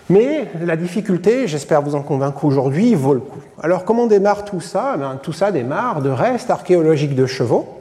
Mais 0.09 0.49
la 0.61 0.77
difficulté, 0.77 1.49
j'espère 1.49 1.83
vous 1.83 1.97
en 1.97 2.03
convaincre 2.03 2.45
aujourd'hui, 2.45 2.95
vaut 2.95 3.15
le 3.15 3.21
coup. 3.21 3.41
Alors 3.61 3.85
comment 3.85 4.07
démarre 4.07 4.45
tout 4.45 4.61
ça? 4.61 4.97
Eh 4.97 5.19
Tout 5.23 5.33
ça 5.33 5.51
démarre 5.51 6.01
de 6.01 6.11
restes 6.11 6.51
archéologiques 6.51 7.17
de 7.17 7.27
chevaux 7.27 7.76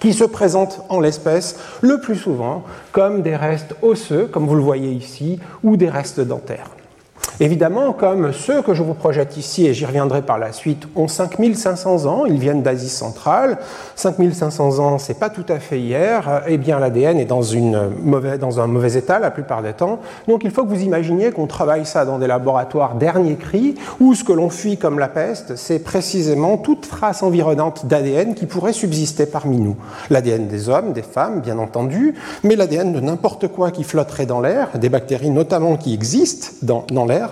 qui 0.00 0.12
se 0.12 0.24
présentent 0.24 0.82
en 0.88 1.00
l'espèce 1.00 1.58
le 1.80 2.00
plus 2.00 2.16
souvent 2.16 2.64
comme 2.92 3.22
des 3.22 3.36
restes 3.36 3.74
osseux, 3.82 4.28
comme 4.30 4.46
vous 4.46 4.54
le 4.54 4.62
voyez 4.62 4.92
ici, 4.92 5.40
ou 5.62 5.76
des 5.76 5.88
restes 5.88 6.20
dentaires. 6.20 6.70
Évidemment, 7.42 7.92
comme 7.92 8.32
ceux 8.32 8.62
que 8.62 8.72
je 8.72 8.84
vous 8.84 8.94
projette 8.94 9.36
ici, 9.36 9.66
et 9.66 9.74
j'y 9.74 9.84
reviendrai 9.84 10.22
par 10.22 10.38
la 10.38 10.52
suite, 10.52 10.86
ont 10.94 11.08
5500 11.08 12.06
ans, 12.06 12.24
ils 12.24 12.38
viennent 12.38 12.62
d'Asie 12.62 12.88
centrale. 12.88 13.58
5500 13.96 14.78
ans, 14.78 14.98
c'est 14.98 15.18
pas 15.18 15.28
tout 15.28 15.44
à 15.48 15.58
fait 15.58 15.80
hier. 15.80 16.44
Eh 16.46 16.56
bien, 16.56 16.78
l'ADN 16.78 17.18
est 17.18 17.24
dans, 17.24 17.52
un 17.52 18.66
mauvais 18.68 18.94
état 18.94 19.18
la 19.18 19.32
plupart 19.32 19.60
des 19.60 19.72
temps. 19.72 19.98
Donc, 20.28 20.44
il 20.44 20.52
faut 20.52 20.62
que 20.62 20.68
vous 20.68 20.82
imaginiez 20.82 21.32
qu'on 21.32 21.48
travaille 21.48 21.84
ça 21.84 22.04
dans 22.04 22.20
des 22.20 22.28
laboratoires 22.28 22.94
dernier 22.94 23.34
cri, 23.34 23.74
où 23.98 24.14
ce 24.14 24.22
que 24.22 24.32
l'on 24.32 24.48
fuit 24.48 24.76
comme 24.76 25.00
la 25.00 25.08
peste, 25.08 25.56
c'est 25.56 25.80
précisément 25.80 26.58
toute 26.58 26.88
trace 26.88 27.24
environnante 27.24 27.86
d'ADN 27.86 28.36
qui 28.36 28.46
pourrait 28.46 28.72
subsister 28.72 29.26
parmi 29.26 29.58
nous. 29.58 29.74
L'ADN 30.10 30.46
des 30.46 30.68
hommes, 30.68 30.92
des 30.92 31.02
femmes, 31.02 31.40
bien 31.40 31.58
entendu, 31.58 32.14
mais 32.44 32.54
l'ADN 32.54 32.92
de 32.92 33.00
n'importe 33.00 33.48
quoi 33.48 33.72
qui 33.72 33.82
flotterait 33.82 34.26
dans 34.26 34.40
l'air, 34.40 34.68
des 34.78 34.88
bactéries 34.88 35.30
notamment 35.30 35.76
qui 35.76 35.92
existent 35.92 36.50
dans 36.62 37.04
l'air 37.04 37.31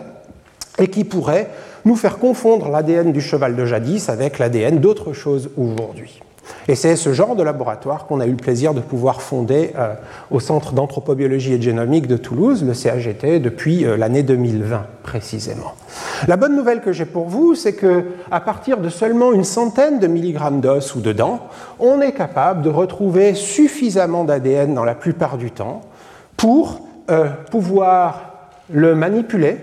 et 0.81 0.89
qui 0.89 1.05
pourrait 1.05 1.49
nous 1.85 1.97
faire 1.97 2.19
confondre 2.19 2.69
l'ADN 2.69 3.13
du 3.13 3.21
cheval 3.21 3.55
de 3.55 3.65
jadis 3.65 4.09
avec 4.09 4.39
l'ADN 4.39 4.79
d'autres 4.79 5.13
choses 5.13 5.51
aujourd'hui. 5.57 6.21
Et 6.69 6.75
c'est 6.75 6.97
ce 6.97 7.13
genre 7.13 7.37
de 7.37 7.43
laboratoire 7.43 8.07
qu'on 8.07 8.21
a 8.21 8.27
eu 8.27 8.31
le 8.31 8.37
plaisir 8.37 8.75
de 8.75 8.81
pouvoir 8.81 9.23
fonder 9.23 9.73
euh, 9.79 9.95
au 10.31 10.41
Centre 10.41 10.73
d'anthropobiologie 10.73 11.55
et 11.55 11.63
génomique 11.63 12.07
de 12.07 12.17
Toulouse, 12.17 12.65
le 12.65 12.75
CAGT, 12.75 13.41
depuis 13.41 13.85
euh, 13.85 13.97
l'année 13.97 14.23
2020 14.23 14.87
précisément. 15.03 15.75
La 16.29 16.37
bonne 16.37 16.57
nouvelle 16.57 16.81
que 16.81 16.93
j'ai 16.93 17.07
pour 17.07 17.29
vous, 17.29 17.55
c'est 17.55 17.73
que 17.73 18.05
à 18.31 18.41
partir 18.41 18.79
de 18.79 18.89
seulement 18.89 19.33
une 19.33 19.45
centaine 19.45 19.99
de 19.99 20.07
milligrammes 20.07 20.61
d'os 20.61 20.95
ou 20.95 21.01
de 21.01 21.13
dents, 21.13 21.41
on 21.79 22.01
est 22.01 22.13
capable 22.13 22.63
de 22.63 22.71
retrouver 22.71 23.35
suffisamment 23.35 24.25
d'ADN 24.25 24.75
dans 24.75 24.85
la 24.85 24.95
plupart 24.95 25.39
du 25.39 25.51
temps 25.51 25.83
pour 26.37 26.81
euh, 27.11 27.29
pouvoir 27.51 28.51
le 28.73 28.95
manipuler 28.95 29.59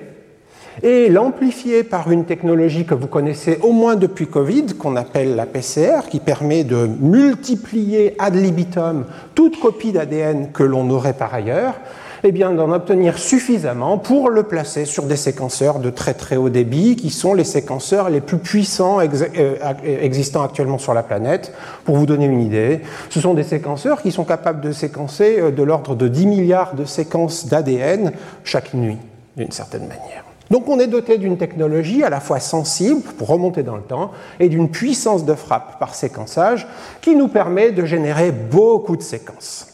et 0.84 1.10
l'amplifier 1.10 1.84
par 1.84 2.12
une 2.12 2.26
technologie 2.26 2.86
que 2.86 2.94
vous 2.94 3.08
connaissez 3.08 3.60
au 3.62 3.72
moins 3.72 3.96
depuis 3.96 4.28
Covid, 4.28 4.68
qu'on 4.78 4.96
appelle 4.96 5.36
la 5.36 5.46
PCR, 5.46 6.08
qui 6.10 6.20
permet 6.20 6.64
de 6.64 6.88
multiplier 7.00 8.16
ad 8.20 8.36
libitum 8.36 9.06
toute 9.36 9.60
copie 9.60 9.92
d'ADN 9.92 10.52
que 10.52 10.64
l'on 10.64 10.90
aurait 10.90 11.14
par 11.14 11.34
ailleurs, 11.34 11.76
et 12.24 12.30
eh 12.30 12.32
bien 12.32 12.52
d'en 12.52 12.72
obtenir 12.72 13.20
suffisamment 13.20 14.00
pour 14.00 14.32
le 14.32 14.42
placer 14.42 14.86
sur 14.86 15.04
des 15.04 15.16
séquenceurs 15.16 15.78
de 15.78 15.92
très 15.92 16.16
très 16.16 16.36
haut 16.36 16.50
débit, 16.50 16.96
qui 16.96 17.12
sont 17.12 17.36
les 17.36 17.44
séquenceurs 17.44 18.10
les 18.10 18.22
plus 18.22 18.40
puissants 18.40 19.00
euh, 19.00 19.56
existants 19.86 20.42
actuellement 20.42 20.80
sur 20.80 20.96
la 20.96 21.04
planète. 21.04 21.54
Pour 21.86 21.96
vous 21.96 22.08
donner 22.08 22.26
une 22.26 22.42
idée, 22.42 22.82
ce 23.12 23.22
sont 23.22 23.36
des 23.36 23.44
séquenceurs 23.44 24.02
qui 24.02 24.12
sont 24.12 24.26
capables 24.26 24.62
de 24.62 24.72
séquencer 24.72 25.38
euh, 25.40 25.52
de 25.52 25.62
l'ordre 25.62 25.96
de 25.96 26.08
10 26.08 26.26
milliards 26.26 26.74
de 26.74 26.86
séquences 26.86 27.46
d'ADN 27.46 28.12
chaque 28.44 28.74
nuit, 28.74 28.98
d'une 29.36 29.52
certaine 29.52 29.88
manière. 29.88 30.27
Donc 30.50 30.68
on 30.70 30.80
est 30.80 30.88
doté 30.88 31.18
d'une 31.18 31.38
technologie 31.38 32.04
à 32.04 32.10
la 32.10 32.20
fois 32.20 32.40
sensible 32.40 33.02
pour 33.02 33.28
remonter 33.28 33.64
dans 33.64 33.76
le 33.76 33.84
temps 33.84 34.12
et 34.40 34.50
d'une 34.50 34.70
puissance 34.70 35.26
de 35.26 35.34
frappe 35.34 35.80
par 35.80 35.96
séquençage 35.96 36.68
qui 37.02 37.16
nous 37.16 37.28
permet 37.28 37.72
de 37.72 37.86
générer 37.86 38.32
beaucoup 38.32 38.96
de 38.96 39.02
séquences. 39.02 39.68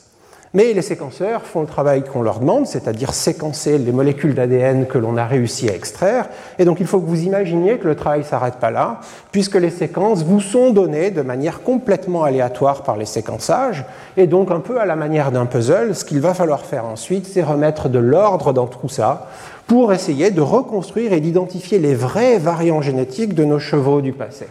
Mais 0.56 0.72
les 0.74 0.84
séquenceurs 0.84 1.42
font 1.42 1.62
le 1.62 1.68
travail 1.68 2.04
qu'on 2.04 2.22
leur 2.22 2.40
demande, 2.40 2.68
c'est-à-dire 2.68 3.16
séquencer 3.16 3.80
les 3.80 3.92
molécules 3.92 4.36
d'ADN 4.36 4.86
que 4.86 5.00
l'on 5.00 5.18
a 5.18 5.26
réussi 5.26 5.68
à 5.68 5.74
extraire. 5.74 6.30
Et 6.60 6.66
donc 6.66 6.80
il 6.80 6.86
faut 6.86 7.00
que 7.00 7.08
vous 7.08 7.24
imaginiez 7.24 7.80
que 7.80 7.88
le 7.88 7.96
travail 7.96 8.20
ne 8.20 8.26
s'arrête 8.26 8.58
pas 8.58 8.70
là, 8.70 9.00
puisque 9.32 9.56
les 9.56 9.72
séquences 9.72 10.24
vous 10.24 10.40
sont 10.40 10.70
données 10.70 11.10
de 11.10 11.24
manière 11.24 11.64
complètement 11.64 12.24
aléatoire 12.24 12.84
par 12.84 12.98
les 12.98 13.08
séquençages. 13.08 13.84
Et 14.16 14.28
donc 14.28 14.52
un 14.52 14.60
peu 14.60 14.80
à 14.80 14.86
la 14.86 14.96
manière 14.96 15.32
d'un 15.32 15.48
puzzle, 15.48 15.96
ce 15.96 16.06
qu'il 16.06 16.20
va 16.20 16.36
falloir 16.36 16.66
faire 16.66 16.86
ensuite, 16.86 17.26
c'est 17.26 17.42
remettre 17.42 17.90
de 17.90 17.98
l'ordre 17.98 18.54
dans 18.54 18.68
tout 18.68 18.90
ça 18.90 19.30
pour 19.68 19.94
essayer 19.94 20.32
de 20.32 20.42
reconstruire 20.42 21.14
et 21.14 21.20
d'identifier 21.20 21.80
les 21.80 21.96
vrais 21.96 22.38
variants 22.38 22.82
génétiques 22.82 23.34
de 23.34 23.46
nos 23.46 23.60
chevaux 23.60 24.02
du 24.02 24.14
passé. 24.14 24.48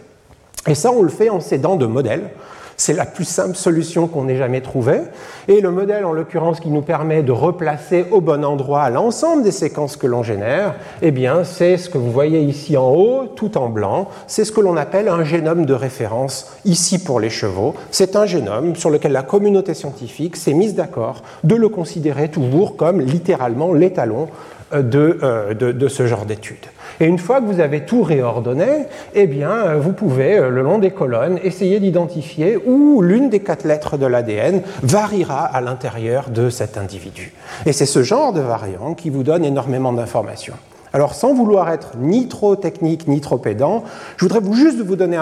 Et 0.67 0.75
ça, 0.75 0.93
on 0.93 1.03
le 1.03 1.09
fait 1.09 1.29
en 1.29 1.41
s'aidant 1.41 1.77
de 1.77 1.87
modèles. 1.87 2.31
C'est 2.77 2.95
la 2.95 3.05
plus 3.05 3.25
simple 3.25 3.55
solution 3.55 4.09
qu'on 4.09 4.29
ait 4.29 4.37
jamais 4.37 4.61
trouvée. 4.61 5.03
Et 5.47 5.61
le 5.61 5.71
modèle, 5.71 6.05
en 6.05 6.13
l'occurrence, 6.13 6.59
qui 6.59 6.71
nous 6.71 6.83
permet 6.83 7.23
de 7.23 7.31
replacer 7.31 8.07
au 8.11 8.21
bon 8.21 8.45
endroit 8.45 8.89
l'ensemble 8.91 9.43
des 9.43 9.53
séquences 9.53 9.97
que 9.97 10.07
l'on 10.07 10.23
génère, 10.23 10.75
eh 11.01 11.11
bien, 11.11 11.45
c'est 11.45 11.77
ce 11.77 11.91
que 11.91 11.99
vous 11.99 12.11
voyez 12.11 12.41
ici 12.41 12.77
en 12.77 12.91
haut, 12.91 13.27
tout 13.37 13.57
en 13.59 13.69
blanc. 13.69 14.09
C'est 14.27 14.45
ce 14.45 14.53
que 14.53 14.61
l'on 14.61 14.77
appelle 14.77 15.09
un 15.09 15.23
génome 15.23 15.67
de 15.67 15.75
référence, 15.75 16.57
ici 16.65 16.99
pour 16.99 17.21
les 17.21 17.31
chevaux. 17.31 17.75
C'est 17.91 18.17
un 18.17 18.27
génome 18.27 18.75
sur 18.75 18.91
lequel 18.91 19.13
la 19.13 19.23
communauté 19.23 19.75
scientifique 19.75 20.37
s'est 20.37 20.55
mise 20.55 20.75
d'accord 20.75 21.23
de 21.45 21.55
le 21.55 21.69
considérer 21.69 22.31
toujours 22.31 22.77
comme 22.77 23.01
littéralement 23.01 23.73
l'étalon 23.73 24.29
euh, 24.75 25.55
de, 25.55 25.89
ce 25.89 26.07
genre 26.07 26.25
d'études. 26.25 26.67
Et 26.99 27.05
une 27.05 27.19
fois 27.19 27.41
que 27.41 27.47
vous 27.47 27.61
avez 27.61 27.85
tout 27.85 28.03
réordonné, 28.03 28.87
eh 29.15 29.27
bien, 29.27 29.51
euh, 29.51 29.77
vous 29.79 29.93
pouvez, 29.93 30.39
euh, 30.39 30.49
le 30.49 30.63
long 30.63 30.79
des 30.79 30.91
colonnes, 30.91 31.39
essayer 31.45 31.79
d'identifier 31.79 32.57
où 32.65 33.03
l'une 33.03 33.29
des 33.29 33.41
quatre 33.41 33.65
lettres 33.65 33.99
de 33.99 34.07
l'ADN 34.07 34.63
variera 34.83 35.45
à 35.45 35.61
l'intérieur 35.61 36.31
de 36.31 36.49
cet 36.49 36.79
individu. 36.79 37.35
Et 37.67 37.73
c'est 37.73 37.87
ce 37.87 38.03
genre 38.03 38.33
de 38.33 38.41
variant 38.41 38.95
qui 38.95 39.11
vous 39.11 39.23
donne 39.23 39.45
énormément 39.45 39.93
d'informations. 39.93 40.55
Alors, 40.95 41.15
sans 41.15 41.35
vouloir 41.35 41.71
être 41.71 41.93
ni 41.99 42.29
trop 42.29 42.57
technique 42.57 43.09
ni 43.09 43.21
trop 43.21 43.39
pédant, 43.39 43.85
je 44.17 44.25
voudrais 44.25 44.41
juste 44.55 44.81
vous 44.81 44.97
donner 44.97 45.19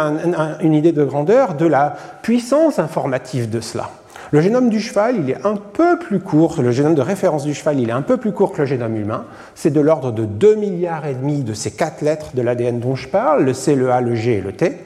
une 0.61 0.75
idée 0.75 0.93
de 0.93 1.05
grandeur 1.05 1.55
de 1.55 1.67
la 1.67 1.97
puissance 2.23 2.79
informative 2.79 3.51
de 3.51 3.61
cela. 3.61 3.91
Le 4.33 4.41
génome 4.41 4.69
du 4.69 4.79
cheval, 4.79 5.17
il 5.17 5.31
est 5.31 5.45
un 5.45 5.57
peu 5.57 5.99
plus 5.99 6.21
court, 6.21 6.63
le 6.63 6.71
génome 6.71 6.95
de 6.95 7.03
référence 7.03 7.43
du 7.43 7.53
cheval, 7.53 7.81
il 7.81 7.89
est 7.89 7.93
un 7.93 8.03
peu 8.03 8.17
plus 8.17 8.31
court 8.31 8.53
que 8.53 8.59
le 8.59 8.65
génome 8.65 8.97
humain. 8.97 9.25
C'est 9.57 9.73
de 9.73 9.81
l'ordre 9.81 10.13
de 10.13 10.25
2 10.25 10.55
milliards 10.55 11.05
et 11.05 11.15
demi 11.15 11.43
de 11.43 11.53
ces 11.53 11.73
quatre 11.73 12.01
lettres 12.01 12.31
de 12.35 12.41
l'ADN 12.41 12.79
dont 12.79 12.95
je 12.95 13.09
parle, 13.09 13.43
le 13.43 13.53
C, 13.55 13.75
le 13.75 13.91
A, 13.91 14.01
le 14.01 14.15
G 14.15 14.35
et 14.35 14.41
le 14.41 14.53
T. 14.53 14.79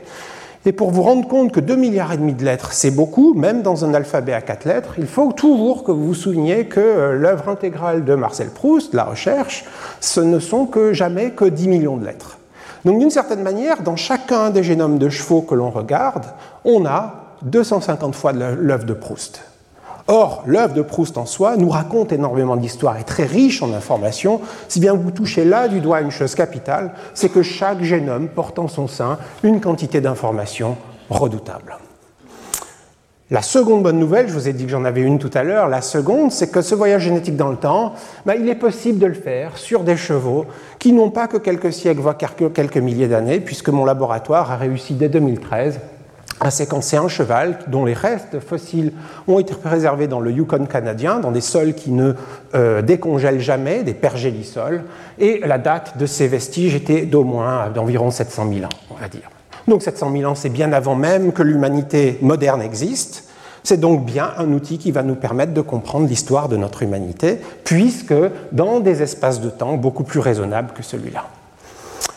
Et 0.64 0.72
pour 0.72 0.92
vous 0.92 1.02
rendre 1.02 1.28
compte 1.28 1.52
que 1.52 1.61
2 1.61 1.76
milliards 1.76 2.14
et 2.14 2.16
demi 2.16 2.33
de 2.33 2.42
lettres, 2.42 2.72
c'est 2.72 2.90
beaucoup, 2.90 3.35
même 3.35 3.61
dans 3.61 3.85
un 3.85 3.92
alphabet 3.92 4.33
à 4.33 4.40
quatre 4.40 4.64
lettres, 4.64 4.94
il 4.96 5.07
faut 5.07 5.30
toujours 5.33 5.85
que 5.85 5.92
vous 5.92 6.07
vous 6.07 6.14
souveniez 6.14 6.64
que 6.64 6.80
euh, 6.80 7.12
l'œuvre 7.12 7.50
intégrale 7.50 8.07
de 8.07 8.14
Marcel 8.14 8.48
Proust, 8.48 8.94
la 8.94 9.04
recherche, 9.04 9.66
ce 10.00 10.20
ne 10.20 10.38
sont 10.38 10.64
que 10.64 10.94
jamais 10.94 11.33
que 11.33 11.44
10 11.44 11.68
millions 11.68 11.98
de 11.98 12.07
lettres. 12.07 12.38
Donc 12.87 12.98
d'une 12.98 13.11
certaine 13.11 13.42
manière, 13.42 13.83
dans 13.83 13.96
chacun 13.96 14.48
des 14.48 14.62
génomes 14.62 14.96
de 14.96 15.11
chevaux 15.11 15.42
que 15.42 15.54
l'on 15.54 15.68
regarde, 15.68 16.24
on 16.64 16.87
a 16.87 17.23
250 17.44 18.14
fois 18.14 18.33
l'œuvre 18.33 18.85
de 18.85 18.94
Proust. 18.94 19.42
Or, 20.07 20.42
l'œuvre 20.46 20.74
de 20.74 20.83
Proust 20.83 21.16
en 21.16 21.24
soi 21.24 21.57
nous 21.57 21.70
raconte 21.70 22.12
énormément 22.12 22.57
d'histoires 22.57 22.98
et 22.98 23.04
très 23.04 23.24
riche 23.24 23.62
en 23.62 23.72
informations, 23.72 24.40
si 24.68 24.78
bien 24.78 24.92
vous 24.92 25.11
touchez 25.11 25.44
là 25.44 25.66
du 25.66 25.80
doigt 25.80 26.02
une 26.02 26.11
chose 26.11 26.35
capitale, 26.35 26.92
c'est 27.14 27.30
que 27.30 27.42
chaque 27.42 27.83
génome 27.83 28.28
porte 28.28 28.59
en 28.59 28.68
son 28.68 28.87
sein 28.87 29.18
une 29.42 29.61
quantité 29.61 30.02
d'informations 30.02 30.76
redoutable. 31.09 31.78
La 33.30 33.40
seconde 33.40 33.83
bonne 33.83 33.98
nouvelle, 33.98 34.28
je 34.28 34.35
vous 34.35 34.48
ai 34.48 34.52
dit 34.52 34.64
que 34.64 34.70
j'en 34.70 34.85
avais 34.85 35.00
une 35.00 35.18
tout 35.18 35.30
à 35.33 35.42
l'heure, 35.42 35.68
la 35.68 35.80
seconde, 35.80 36.30
c'est 36.30 36.50
que 36.50 36.61
ce 36.61 36.74
voyage 36.74 37.02
génétique 37.02 37.37
dans 37.37 37.48
le 37.48 37.57
temps, 37.57 37.94
ben, 38.26 38.35
il 38.38 38.46
est 38.50 38.54
possible 38.54 38.98
de 38.98 39.07
le 39.07 39.14
faire 39.14 39.57
sur 39.57 39.83
des 39.83 39.96
chevaux 39.96 40.44
qui 40.78 40.92
n'ont 40.92 41.11
pas 41.11 41.26
que 41.26 41.38
quelques 41.38 41.72
siècles, 41.72 42.00
voire 42.00 42.18
quelques 42.18 42.76
milliers 42.76 43.09
d'années, 43.09 43.40
puisque 43.40 43.70
mon 43.70 43.87
laboratoire 43.87 44.52
a 44.52 44.57
réussi 44.57 44.92
dès 44.92 45.09
2013 45.09 45.80
à 46.44 46.50
séquencer 46.50 46.96
un 46.96 47.09
cheval 47.09 47.59
dont 47.68 47.87
les 47.87 47.94
restes 47.94 48.38
fossiles 48.38 48.92
ont 49.26 49.38
été 49.38 49.54
préservés 49.54 50.07
dans 50.07 50.20
le 50.20 50.30
Yukon 50.30 50.66
canadien, 50.66 51.18
dans 51.18 51.33
des 51.33 51.40
sols 51.40 51.72
qui 51.74 51.90
ne 51.90 52.12
euh, 52.54 52.83
décongèlent 52.83 53.40
jamais, 53.40 53.83
des 53.83 53.94
pergélisols, 53.94 54.85
et 55.18 55.40
la 55.44 55.57
date 55.57 55.96
de 55.96 56.04
ces 56.04 56.28
vestiges 56.28 56.74
était 56.74 57.07
d'au 57.07 57.24
moins 57.24 57.70
d'environ 57.70 58.11
700 58.11 58.46
000 58.52 58.66
ans, 58.66 58.68
on 58.90 59.00
va 59.00 59.09
dire. 59.09 59.30
Donc 59.66 59.83
700 59.83 60.12
000 60.12 60.30
ans, 60.30 60.35
c'est 60.35 60.50
bien 60.50 60.72
avant 60.74 60.94
même 60.94 61.33
que 61.33 61.42
l'humanité 61.42 62.18
moderne 62.20 62.61
existe. 62.61 63.24
C'est 63.62 63.80
donc 63.80 64.04
bien 64.04 64.33
un 64.37 64.52
outil 64.52 64.76
qui 64.76 64.92
va 64.92 65.02
nous 65.02 65.14
permettre 65.14 65.54
de 65.54 65.62
comprendre 65.62 66.07
l'histoire 66.07 66.50
de 66.50 66.59
notre 66.59 66.83
humanité, 66.83 67.38
puisque 67.64 68.14
dans 68.52 68.80
des 68.80 69.02
espaces 69.02 69.40
de 69.40 69.48
temps 69.48 69.78
beaucoup 69.78 70.04
plus 70.04 70.20
raisonnables 70.20 70.74
que 70.74 70.83
celui-là. 70.83 71.24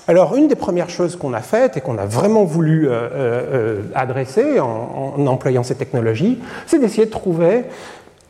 Alors, 0.10 0.38
une 0.38 0.48
des 0.48 0.56
premières 0.56 0.90
choses 0.90 1.18
qu'on 1.18 1.34
a 1.34 1.42
faites 1.42 1.76
et 1.76 1.82
qu'on 1.82 1.98
a 1.98 2.06
vraiment 2.06 2.46
voulu 2.46 2.88
euh, 2.88 2.92
euh, 2.92 3.10
euh, 3.14 3.82
adresser 3.94 4.60
en, 4.62 5.28
employant 5.28 5.64
ces 5.64 5.76
technologies, 5.76 6.40
c'est 6.66 6.80
d'essayer 6.80 7.06
de 7.06 7.12
trouver 7.12 7.66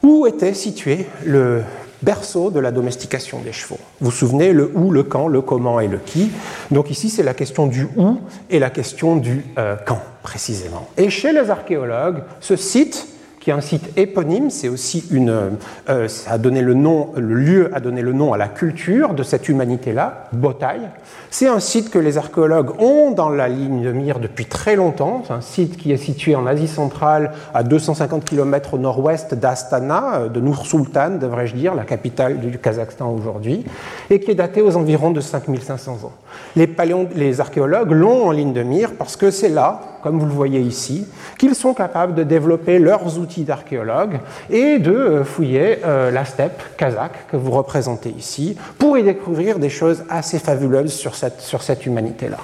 où 0.02 0.26
était 0.26 0.56
situé 0.56 1.06
le 1.24 1.62
berceau 2.02 2.50
de 2.50 2.60
la 2.60 2.72
domestication 2.72 3.40
des 3.42 3.52
chevaux. 3.52 3.80
Vous 4.02 4.10
vous 4.10 4.16
souvenez, 4.16 4.54
le 4.54 4.72
où, 4.74 4.90
le 4.90 5.04
quand, 5.04 5.28
le 5.28 5.42
comment 5.42 5.80
et 5.80 5.88
le 5.88 6.00
qui. 6.00 6.32
Donc 6.72 6.90
ici, 6.90 7.10
c'est 7.10 7.24
la 7.24 7.36
question 7.36 7.68
du 7.68 7.88
où 7.96 8.18
et 8.50 8.58
la 8.58 8.70
question 8.70 9.16
du 9.16 9.44
quand, 9.86 10.02
précisément. 10.22 10.88
Et 10.98 11.10
chez 11.10 11.32
les 11.32 11.50
archéologues, 11.50 12.24
ce 12.40 12.56
site 12.56 13.08
qui 13.48 13.52
est 13.52 13.54
un 13.54 13.62
site 13.62 13.98
éponyme, 13.98 14.50
c'est 14.50 14.68
aussi 14.68 15.06
une, 15.10 15.54
euh, 15.88 16.08
a 16.28 16.38
donné 16.38 16.62
le 16.62 16.74
nom, 16.74 17.14
le 17.16 17.34
lieu 17.34 17.70
a 17.74 17.80
donné 17.80 18.02
le 18.02 18.12
nom 18.12 18.34
à 18.34 18.38
la 18.38 18.50
culture 18.50 19.14
de 19.14 19.24
cette 19.24 19.48
humanité-là, 19.48 20.26
Botaï. 20.34 20.82
C'est 21.30 21.48
un 21.48 21.62
site 21.62 21.90
que 21.90 21.98
les 21.98 22.18
archéologues 22.18 22.72
ont 22.82 23.12
dans 23.12 23.30
la 23.30 23.48
ligne 23.48 23.84
de 23.84 23.94
mire 23.94 24.20
depuis 24.20 24.48
très 24.48 24.76
longtemps. 24.76 25.24
C'est 25.26 25.34
un 25.34 25.40
site 25.40 25.78
qui 25.78 25.94
est 25.94 25.98
situé 25.98 26.36
en 26.36 26.46
Asie 26.46 26.68
centrale, 26.68 27.32
à 27.54 27.64
250 27.64 28.26
km 28.26 28.74
au 28.74 28.80
nord-ouest 28.80 29.34
d'Astana, 29.34 30.16
euh, 30.16 30.28
de 30.28 30.42
Nur-Sultan, 30.42 31.12
devrais-je 31.12 31.56
dire, 31.56 31.74
la 31.74 31.86
capitale 31.86 32.42
du 32.42 32.58
Kazakhstan 32.58 33.10
aujourd'hui, 33.10 33.64
et 34.10 34.20
qui 34.20 34.32
est 34.32 34.36
daté 34.36 34.62
aux 34.62 34.76
environs 34.76 35.12
de 35.12 35.22
5500 35.22 36.00
ans. 36.04 36.12
Les, 36.58 36.68
paléon, 36.68 37.08
les 37.16 37.40
archéologues 37.40 37.92
l'ont 37.92 38.28
en 38.28 38.32
ligne 38.32 38.52
de 38.52 38.64
mire 38.64 38.92
parce 38.98 39.16
que 39.16 39.32
c'est 39.32 39.50
là, 39.50 39.82
comme 40.04 40.20
vous 40.20 40.26
le 40.26 40.32
voyez 40.32 40.60
ici, 40.60 41.08
qu'ils 41.38 41.56
sont 41.56 41.74
capables 41.74 42.14
de 42.14 42.24
développer 42.24 42.80
leurs 42.80 43.20
outils 43.20 43.37
d'archéologues 43.44 44.20
et 44.50 44.80
de 44.80 44.92
euh, 44.92 45.24
fouiller 45.24 45.80
euh, 45.86 46.12
la 46.12 46.26
steppe 46.26 46.62
kazakh 46.78 47.28
que 47.32 47.38
vous 47.38 47.52
représentez 47.52 48.10
ici 48.10 48.58
pour 48.78 48.98
y 48.98 49.04
découvrir 49.04 49.60
des 49.60 49.70
choses 49.70 50.04
assez 50.10 50.40
fabuleuses 50.40 50.94
sur 50.94 51.16
cette, 51.16 51.42
sur 51.42 51.62
cette 51.62 51.86
humanité-là. 51.86 52.38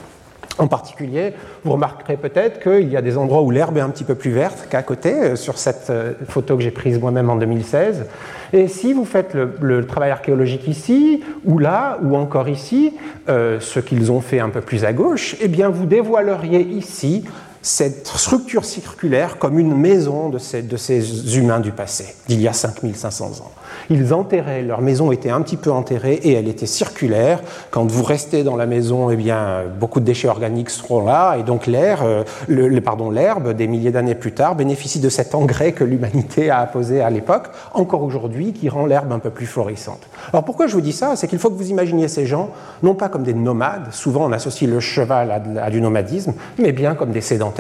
En 0.59 0.67
particulier, 0.67 1.33
vous 1.63 1.71
remarquerez 1.71 2.15
peut-être 2.15 2.59
qu'il 2.59 2.87
y 2.87 2.95
a 2.95 3.01
des 3.01 3.17
endroits 3.17 3.41
où 3.41 3.49
l'herbe 3.49 3.77
est 3.77 3.81
un 3.81 3.89
petit 3.89 4.03
peu 4.03 4.13
plus 4.13 4.29
verte 4.29 4.67
qu'à 4.69 4.83
côté, 4.83 5.11
euh, 5.13 5.35
sur 5.35 5.57
cette 5.57 5.91
photo 6.27 6.57
que 6.57 6.63
j'ai 6.63 6.71
prise 6.71 6.99
moi-même 6.99 7.29
en 7.29 7.35
2016. 7.35 8.05
Et 8.53 8.67
si 8.67 8.93
vous 8.93 9.05
faites 9.05 9.33
le, 9.33 9.85
travail 9.87 10.11
archéologique 10.11 10.67
ici, 10.67 11.23
ou 11.43 11.57
là, 11.57 11.97
ou 12.03 12.15
encore 12.15 12.47
ici, 12.49 12.93
ce 13.27 13.79
qu'ils 13.79 14.11
ont 14.11 14.21
fait 14.21 14.39
un 14.39 14.49
peu 14.49 14.61
plus 14.61 14.85
à 14.85 14.93
gauche, 14.93 15.35
eh 15.41 15.47
bien 15.47 15.69
vous 15.69 15.87
dévoileriez 15.87 16.61
ici 16.61 17.23
cette 17.63 18.07
structure 18.07 18.65
circulaire 18.65 19.37
comme 19.39 19.57
une 19.57 19.73
maison 19.73 20.27
de 20.27 20.37
ces, 20.37 21.37
humains 21.37 21.61
du 21.61 21.71
passé, 21.71 22.13
d'il 22.27 22.41
y 22.41 22.47
a 22.49 22.53
5500 22.53 23.25
ans. 23.41 23.51
Ils 23.89 24.13
enterraient, 24.13 24.61
leur 24.61 24.81
maison 24.81 25.13
était 25.13 25.29
un 25.29 25.41
petit 25.41 25.55
peu 25.55 25.71
enterrée 25.71 26.19
et 26.23 26.33
elle 26.33 26.49
était 26.49 26.65
circulaire. 26.65 27.41
Quand 27.71 27.89
vous 27.89 28.03
restez 28.03 28.43
dans 28.43 28.57
la 28.57 28.65
maison, 28.65 29.09
eh 29.09 29.15
bien, 29.15 29.63
beaucoup 29.79 30.01
de 30.01 30.05
déchets 30.05 30.27
organiques 30.27 30.69
seront 30.69 31.05
là 31.05 31.37
et 31.37 31.43
donc 31.43 31.65
l'air, 31.65 32.03
euh, 32.03 32.23
le, 32.49 32.81
pardon, 32.81 33.09
l'herbe, 33.09 33.53
des 33.53 33.67
milliers 33.67 33.91
d'années 33.91 34.15
plus 34.15 34.33
tard, 34.33 34.55
bénéficie 34.55 34.99
de 34.99 35.09
cet 35.09 35.33
engrais 35.33 35.71
que 35.71 35.85
l'humanité 35.85 36.49
a 36.49 36.59
apposé 36.59 36.99
à 36.99 37.09
l'époque, 37.09 37.47
encore 37.73 38.03
aujourd'hui, 38.03 38.51
qui 38.51 38.67
rend 38.67 38.85
l'herbe 38.85 39.13
un 39.13 39.19
peu 39.19 39.29
plus 39.29 39.45
florissante. 39.45 40.01
Alors 40.33 40.43
pourquoi 40.43 40.67
je 40.67 40.73
vous 40.73 40.81
dis 40.81 40.91
ça? 40.91 41.15
C'est 41.15 41.29
qu'il 41.29 41.39
faut 41.39 41.49
que 41.49 41.57
vous 41.57 41.69
imaginiez 41.69 42.09
ces 42.09 42.25
gens, 42.25 42.49
non 42.83 42.93
pas 42.93 43.07
comme 43.07 43.23
des 43.23 43.33
nomades, 43.33 43.87
souvent 43.91 44.25
on 44.25 44.33
associe 44.33 44.69
le 44.69 44.81
cheval 44.81 45.31
à, 45.31 45.63
à 45.63 45.69
du 45.69 45.79
nomadisme, 45.79 46.33
mais 46.59 46.73
bien 46.73 46.95
comme 46.95 47.11
des 47.11 47.21
sédentaires. 47.21 47.52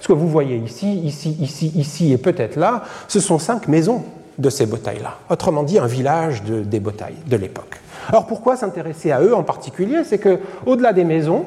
Ce 0.00 0.08
que 0.08 0.12
vous 0.12 0.28
voyez 0.28 0.56
ici, 0.56 1.00
ici, 1.00 1.36
ici, 1.40 1.72
ici 1.74 2.12
et 2.12 2.18
peut-être 2.18 2.56
là, 2.56 2.84
ce 3.08 3.20
sont 3.20 3.38
cinq 3.38 3.68
maisons 3.68 4.04
de 4.38 4.50
ces 4.50 4.66
batailles-là. 4.66 5.18
Autrement 5.28 5.62
dit, 5.62 5.78
un 5.78 5.86
village 5.86 6.42
de, 6.44 6.60
des 6.60 6.80
batailles 6.80 7.16
de 7.26 7.36
l'époque. 7.36 7.80
Alors 8.08 8.26
pourquoi 8.26 8.56
s'intéresser 8.56 9.12
à 9.12 9.20
eux 9.20 9.34
en 9.34 9.42
particulier? 9.42 9.98
C'est 10.04 10.18
que 10.18 10.38
au-delà 10.66 10.92
des 10.92 11.04
maisons, 11.04 11.44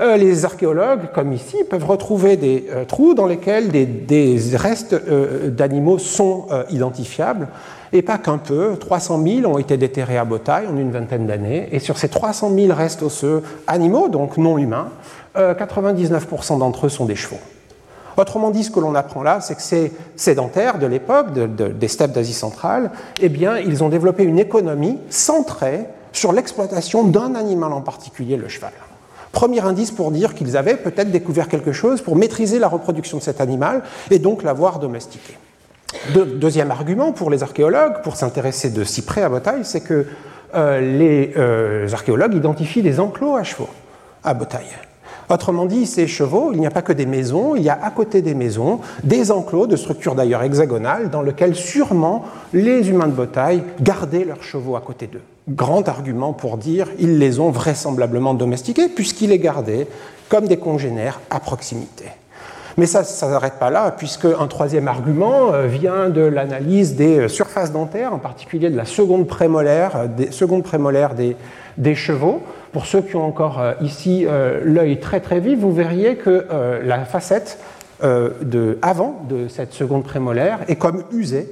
euh, 0.00 0.16
les 0.16 0.44
archéologues, 0.44 1.10
comme 1.14 1.32
ici, 1.32 1.56
peuvent 1.68 1.86
retrouver 1.86 2.36
des 2.36 2.66
euh, 2.70 2.84
trous 2.84 3.14
dans 3.14 3.26
lesquels 3.26 3.68
des, 3.68 4.38
restes 4.54 4.92
euh, 4.92 5.50
d'animaux 5.50 5.98
sont 5.98 6.46
identifiables, 6.70 7.48
et 7.92 8.02
pas 8.02 8.18
qu'un 8.18 8.38
peu. 8.38 8.76
300 8.78 9.22
000 9.22 9.52
ont 9.52 9.58
été 9.58 9.76
déterrés 9.76 10.18
à 10.18 10.24
Botaille 10.24 10.66
en 10.66 10.76
une 10.76 10.90
vingtaine 10.90 11.26
d'années, 11.26 11.68
et 11.72 11.78
sur 11.78 11.98
ces 11.98 12.08
300 12.08 12.52
000 12.54 12.74
restes 12.74 13.02
osseux 13.02 13.42
animaux, 13.66 14.08
donc 14.08 14.36
non 14.36 14.58
humains, 14.58 14.88
99% 15.36 16.58
d'entre 16.58 16.86
eux 16.86 16.88
sont 16.88 17.04
des 17.04 17.16
chevaux. 17.16 17.38
Autrement 18.16 18.50
dit, 18.50 18.64
ce 18.64 18.70
que 18.70 18.80
l'on 18.80 18.94
apprend 18.94 19.22
là, 19.22 19.40
c'est 19.40 19.54
que 19.54 19.62
ces 19.62 19.92
sédentaires 20.16 20.78
de 20.78 20.86
l'époque, 20.86 21.32
de, 21.34 21.46
de, 21.46 21.68
des 21.68 21.88
steppes 21.88 22.12
d'Asie 22.12 22.32
centrale, 22.32 22.90
eh 23.20 23.28
bien, 23.28 23.58
ils 23.58 23.84
ont 23.84 23.90
développé 23.90 24.22
une 24.22 24.38
économie 24.38 24.98
centrée 25.10 25.86
sur 26.12 26.32
l'exploitation 26.32 27.04
d'un 27.04 27.34
animal 27.34 27.72
en 27.72 27.82
particulier, 27.82 28.36
le 28.36 28.48
cheval. 28.48 28.72
Premier 29.32 29.60
indice 29.60 29.90
pour 29.90 30.10
dire 30.12 30.34
qu'ils 30.34 30.56
avaient 30.56 30.76
peut-être 30.76 31.10
découvert 31.10 31.48
quelque 31.48 31.72
chose 31.72 32.00
pour 32.00 32.16
maîtriser 32.16 32.58
la 32.58 32.68
reproduction 32.68 33.18
de 33.18 33.22
cet 33.22 33.42
animal 33.42 33.82
et 34.10 34.18
donc 34.18 34.42
l'avoir 34.42 34.78
domestiqué. 34.78 35.36
De, 36.14 36.24
deuxième 36.24 36.70
argument 36.70 37.12
pour 37.12 37.30
les 37.30 37.42
archéologues, 37.42 38.02
pour 38.02 38.16
s'intéresser 38.16 38.70
de 38.70 38.82
si 38.82 39.02
près 39.02 39.22
à 39.22 39.28
Botaille, 39.28 39.64
c'est 39.64 39.82
que 39.82 40.06
euh, 40.54 40.80
les 40.80 41.34
euh, 41.36 41.86
archéologues 41.92 42.34
identifient 42.34 42.82
des 42.82 42.98
enclos 42.98 43.36
à 43.36 43.42
chevaux 43.42 43.68
à 44.24 44.32
Botaille. 44.32 44.64
Autrement 45.28 45.66
dit, 45.66 45.86
ces 45.86 46.06
chevaux, 46.06 46.50
il 46.52 46.60
n'y 46.60 46.66
a 46.66 46.70
pas 46.70 46.82
que 46.82 46.92
des 46.92 47.06
maisons, 47.06 47.56
il 47.56 47.62
y 47.62 47.68
a 47.68 47.78
à 47.82 47.90
côté 47.90 48.22
des 48.22 48.34
maisons 48.34 48.80
des 49.02 49.30
enclos 49.30 49.66
de 49.66 49.76
structure 49.76 50.14
d'ailleurs 50.14 50.42
hexagonale 50.42 51.10
dans 51.10 51.22
lesquels 51.22 51.54
sûrement 51.54 52.24
les 52.52 52.90
humains 52.90 53.08
de 53.08 53.12
Botaille 53.12 53.62
gardaient 53.80 54.24
leurs 54.24 54.42
chevaux 54.42 54.76
à 54.76 54.80
côté 54.80 55.06
d'eux. 55.06 55.22
Grand 55.48 55.88
argument 55.88 56.32
pour 56.32 56.56
dire 56.56 56.88
ils 56.98 57.18
les 57.18 57.40
ont 57.40 57.50
vraisemblablement 57.50 58.34
domestiqués 58.34 58.88
puisqu'ils 58.88 59.30
les 59.30 59.38
gardaient 59.38 59.88
comme 60.28 60.46
des 60.46 60.58
congénères 60.58 61.20
à 61.30 61.40
proximité. 61.40 62.06
Mais 62.78 62.84
ça 62.84 63.00
ne 63.00 63.04
s'arrête 63.04 63.54
pas 63.58 63.70
là, 63.70 63.90
puisque 63.90 64.26
un 64.26 64.46
troisième 64.48 64.86
argument 64.86 65.54
euh, 65.54 65.66
vient 65.66 66.10
de 66.10 66.20
l'analyse 66.20 66.94
des 66.94 67.20
euh, 67.20 67.28
surfaces 67.28 67.72
dentaires, 67.72 68.12
en 68.12 68.18
particulier 68.18 68.68
de 68.68 68.76
la 68.76 68.84
seconde 68.84 69.26
prémolaire, 69.26 69.92
euh, 69.96 70.06
des, 71.78 71.94
chevaux. 71.94 72.42
Pour 72.72 72.86
ceux 72.86 73.02
qui 73.02 73.16
ont 73.16 73.26
encore 73.26 73.60
euh, 73.60 73.72
ici 73.80 74.26
euh, 74.26 74.60
l'œil 74.64 75.00
très 75.00 75.20
très 75.20 75.40
vif, 75.40 75.58
vous 75.58 75.72
verriez 75.72 76.16
que 76.16 76.46
euh, 76.50 76.82
la 76.82 77.04
facette 77.04 77.58
de, 78.02 78.78
avant 78.82 79.22
de 79.26 79.48
cette 79.48 79.72
seconde 79.72 80.04
prémolaire 80.04 80.58
est 80.68 80.76
comme 80.76 81.04
usée. 81.12 81.48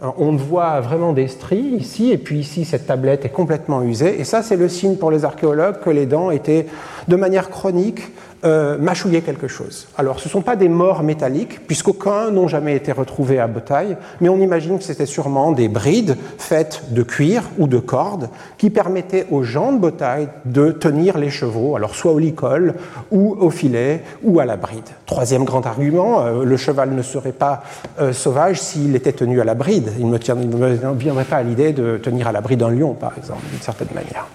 On 0.00 0.36
voit 0.36 0.80
vraiment 0.80 1.12
des 1.12 1.26
stries 1.26 1.74
ici, 1.76 2.12
et 2.12 2.18
puis 2.18 2.38
ici 2.38 2.64
cette 2.64 2.86
tablette 2.86 3.24
est 3.24 3.30
complètement 3.30 3.82
usée. 3.82 4.20
Et 4.20 4.24
ça, 4.24 4.42
c'est 4.42 4.54
le 4.54 4.68
signe 4.68 4.94
pour 4.94 5.10
les 5.10 5.24
archéologues 5.24 5.80
que 5.80 5.90
les 5.90 6.06
dents 6.06 6.30
étaient 6.30 6.66
de 7.08 7.16
manière 7.16 7.50
chronique 7.50 8.02
euh, 8.44 8.78
mâchouiller 8.78 9.22
quelque 9.22 9.48
chose. 9.48 9.88
Alors, 9.96 10.20
ce 10.20 10.28
ne 10.28 10.30
sont 10.30 10.42
pas 10.42 10.54
des 10.54 10.68
morts 10.68 11.02
métalliques, 11.02 11.66
puisqu'aucun 11.66 12.30
n'ont 12.30 12.46
jamais 12.46 12.76
été 12.76 12.92
retrouvés 12.92 13.40
à 13.40 13.48
Botaille, 13.48 13.96
mais 14.20 14.28
on 14.28 14.38
imagine 14.38 14.78
que 14.78 14.84
c'était 14.84 15.06
sûrement 15.06 15.50
des 15.50 15.66
brides 15.66 16.16
faites 16.38 16.92
de 16.92 17.02
cuir 17.02 17.42
ou 17.58 17.66
de 17.66 17.78
cordes 17.78 18.30
qui 18.56 18.70
permettaient 18.70 19.26
aux 19.32 19.42
gens 19.42 19.72
de 19.72 19.78
Botaille 19.78 20.28
de 20.44 20.70
tenir 20.70 21.18
les 21.18 21.30
chevaux, 21.30 21.74
alors 21.74 21.96
soit 21.96 22.12
au 22.12 22.20
licol 22.20 22.74
ou 23.10 23.36
au 23.40 23.50
filet 23.50 24.04
ou 24.22 24.38
à 24.38 24.44
la 24.44 24.56
bride. 24.56 24.86
Troisième 25.06 25.42
grand 25.42 25.66
argument, 25.66 26.20
euh, 26.20 26.44
le 26.44 26.56
cheval 26.56 26.90
ne 26.90 27.02
serait 27.02 27.32
pas 27.32 27.64
euh, 27.98 28.12
sauvage 28.12 28.60
s'il 28.60 28.94
était 28.94 29.12
tenu 29.12 29.40
à 29.40 29.44
la 29.44 29.54
bride. 29.54 29.87
Il 29.98 30.06
ne 30.06 30.18
me 30.18 30.94
viendrait 30.94 31.24
pas 31.24 31.36
à 31.36 31.42
l'idée 31.42 31.72
de 31.72 31.98
tenir 31.98 32.28
à 32.28 32.32
la 32.32 32.40
bride 32.40 32.62
un 32.62 32.70
lion, 32.70 32.94
par 32.94 33.16
exemple, 33.16 33.42
d'une 33.50 33.60
certaine 33.60 33.88
manière. 33.94 34.26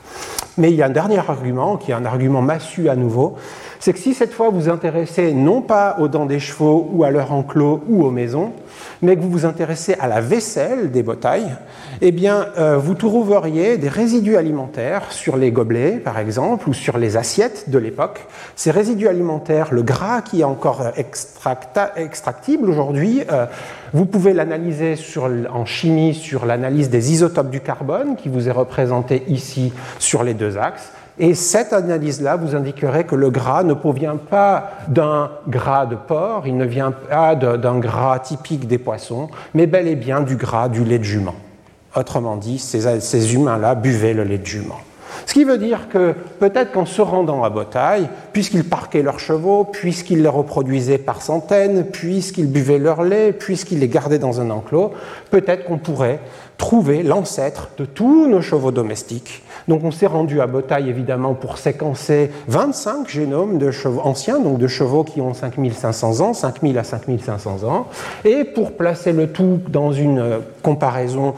Mais 0.57 0.71
il 0.71 0.75
y 0.75 0.83
a 0.83 0.85
un 0.85 0.91
dernier 0.91 1.17
argument, 1.17 1.77
qui 1.77 1.91
est 1.91 1.95
un 1.95 2.05
argument 2.05 2.41
massu 2.41 2.89
à 2.89 2.95
nouveau, 2.95 3.37
c'est 3.83 3.91
que 3.91 3.99
si 3.99 4.13
cette 4.13 4.31
fois 4.31 4.49
vous 4.49 4.61
vous 4.61 4.69
intéressez 4.69 5.33
non 5.33 5.61
pas 5.61 5.97
aux 5.99 6.07
dents 6.07 6.25
des 6.25 6.39
chevaux 6.39 6.89
ou 6.93 7.03
à 7.03 7.11
leur 7.11 7.33
enclos 7.33 7.83
ou 7.89 8.05
aux 8.05 8.11
maisons, 8.11 8.53
mais 9.01 9.17
que 9.17 9.21
vous 9.21 9.29
vous 9.29 9.45
intéressez 9.45 9.93
à 9.99 10.07
la 10.07 10.21
vaisselle 10.21 10.89
des 10.89 11.03
botailles, 11.03 11.53
eh 11.99 12.13
bien, 12.13 12.47
euh, 12.57 12.77
vous 12.77 12.93
trouveriez 12.93 13.77
des 13.77 13.89
résidus 13.89 14.37
alimentaires 14.37 15.11
sur 15.11 15.35
les 15.35 15.51
gobelets, 15.51 15.97
par 15.97 16.17
exemple, 16.17 16.69
ou 16.69 16.73
sur 16.73 16.97
les 16.97 17.17
assiettes 17.17 17.69
de 17.71 17.77
l'époque. 17.77 18.25
Ces 18.55 18.71
résidus 18.71 19.09
alimentaires, 19.09 19.73
le 19.73 19.81
gras 19.81 20.21
qui 20.21 20.39
est 20.39 20.45
encore 20.45 20.93
extractible 20.95 22.69
aujourd'hui, 22.69 23.23
euh, 23.33 23.47
vous 23.91 24.05
pouvez 24.05 24.31
l'analyser 24.31 24.95
en 25.51 25.65
chimie 25.65 26.13
sur 26.13 26.45
l'analyse 26.45 26.89
des 26.89 27.11
isotopes 27.11 27.49
du 27.49 27.59
carbone, 27.59 28.15
qui 28.15 28.29
vous 28.29 28.47
est 28.47 28.53
représenté 28.53 29.23
ici 29.27 29.73
sur 29.99 30.23
les 30.23 30.35
deux 30.35 30.57
axes. 30.57 30.93
Et 31.19 31.35
cette 31.35 31.73
analyse-là 31.73 32.37
vous 32.37 32.55
indiquerait 32.55 33.03
que 33.03 33.15
le 33.15 33.29
gras 33.29 33.63
ne 33.63 33.73
provient 33.73 34.17
pas 34.17 34.71
d'un 34.87 35.29
gras 35.47 35.85
de 35.85 35.95
porc, 35.95 36.47
il 36.47 36.57
ne 36.57 36.65
vient 36.65 36.91
pas 36.91 37.35
d'un 37.35 37.77
gras 37.77 38.17
typique 38.19 38.67
des 38.67 38.79
poissons, 38.79 39.29
mais 39.53 39.67
bel 39.67 39.87
et 39.87 39.95
bien 39.95 40.21
du 40.21 40.35
gras 40.35 40.69
du 40.69 40.83
lait 40.83 40.97
de 40.97 41.03
jument. 41.03 41.35
Autrement 41.95 42.37
dit, 42.37 42.57
ces, 42.57 43.33
humains-là 43.35 43.75
buvaient 43.75 44.15
le 44.15 44.23
lait 44.23 44.39
de 44.39 44.45
jument. 44.45 44.79
Ce 45.27 45.33
qui 45.33 45.43
veut 45.43 45.59
dire 45.59 45.87
que 45.89 46.15
peut-être 46.39 46.71
qu'en 46.71 46.87
se 46.87 47.01
rendant 47.01 47.43
à 47.43 47.51
Botaille, 47.51 48.09
puisqu'ils 48.33 48.63
parquaient 48.63 49.03
leurs 49.03 49.19
chevaux, 49.19 49.63
puisqu'ils 49.63 50.23
les 50.23 50.29
reproduisaient 50.29 50.97
par 50.97 51.21
centaines, 51.21 51.85
puisqu'ils 51.85 52.51
buvaient 52.51 52.79
leur 52.79 53.03
lait, 53.03 53.31
puisqu'ils 53.31 53.79
les 53.79 53.87
gardaient 53.87 54.17
dans 54.17 54.41
un 54.41 54.49
enclos, 54.49 54.91
peut-être 55.29 55.65
qu'on 55.65 55.77
pourrait 55.77 56.19
trouver 56.57 57.03
l'ancêtre 57.03 57.69
de 57.77 57.85
tous 57.85 58.27
nos 58.27 58.41
chevaux 58.41 58.71
domestiques. 58.71 59.43
Donc 59.67 59.83
on 59.83 59.91
s'est 59.91 60.07
rendu 60.07 60.41
à 60.41 60.47
Botaille 60.47 60.89
évidemment 60.89 61.33
pour 61.33 61.57
séquencer 61.57 62.31
25 62.47 63.07
génomes 63.07 63.57
de 63.57 63.71
chevaux 63.71 64.01
anciens, 64.03 64.39
donc 64.39 64.57
de 64.57 64.67
chevaux 64.67 65.03
qui 65.03 65.21
ont 65.21 65.33
5500 65.33 66.19
ans, 66.21 66.33
5000 66.33 66.77
à 66.77 66.83
5500 66.83 67.63
ans, 67.63 67.87
et 68.25 68.43
pour 68.43 68.73
placer 68.73 69.13
le 69.13 69.27
tout 69.27 69.59
dans 69.69 69.91
une 69.91 70.39
comparaison 70.61 71.33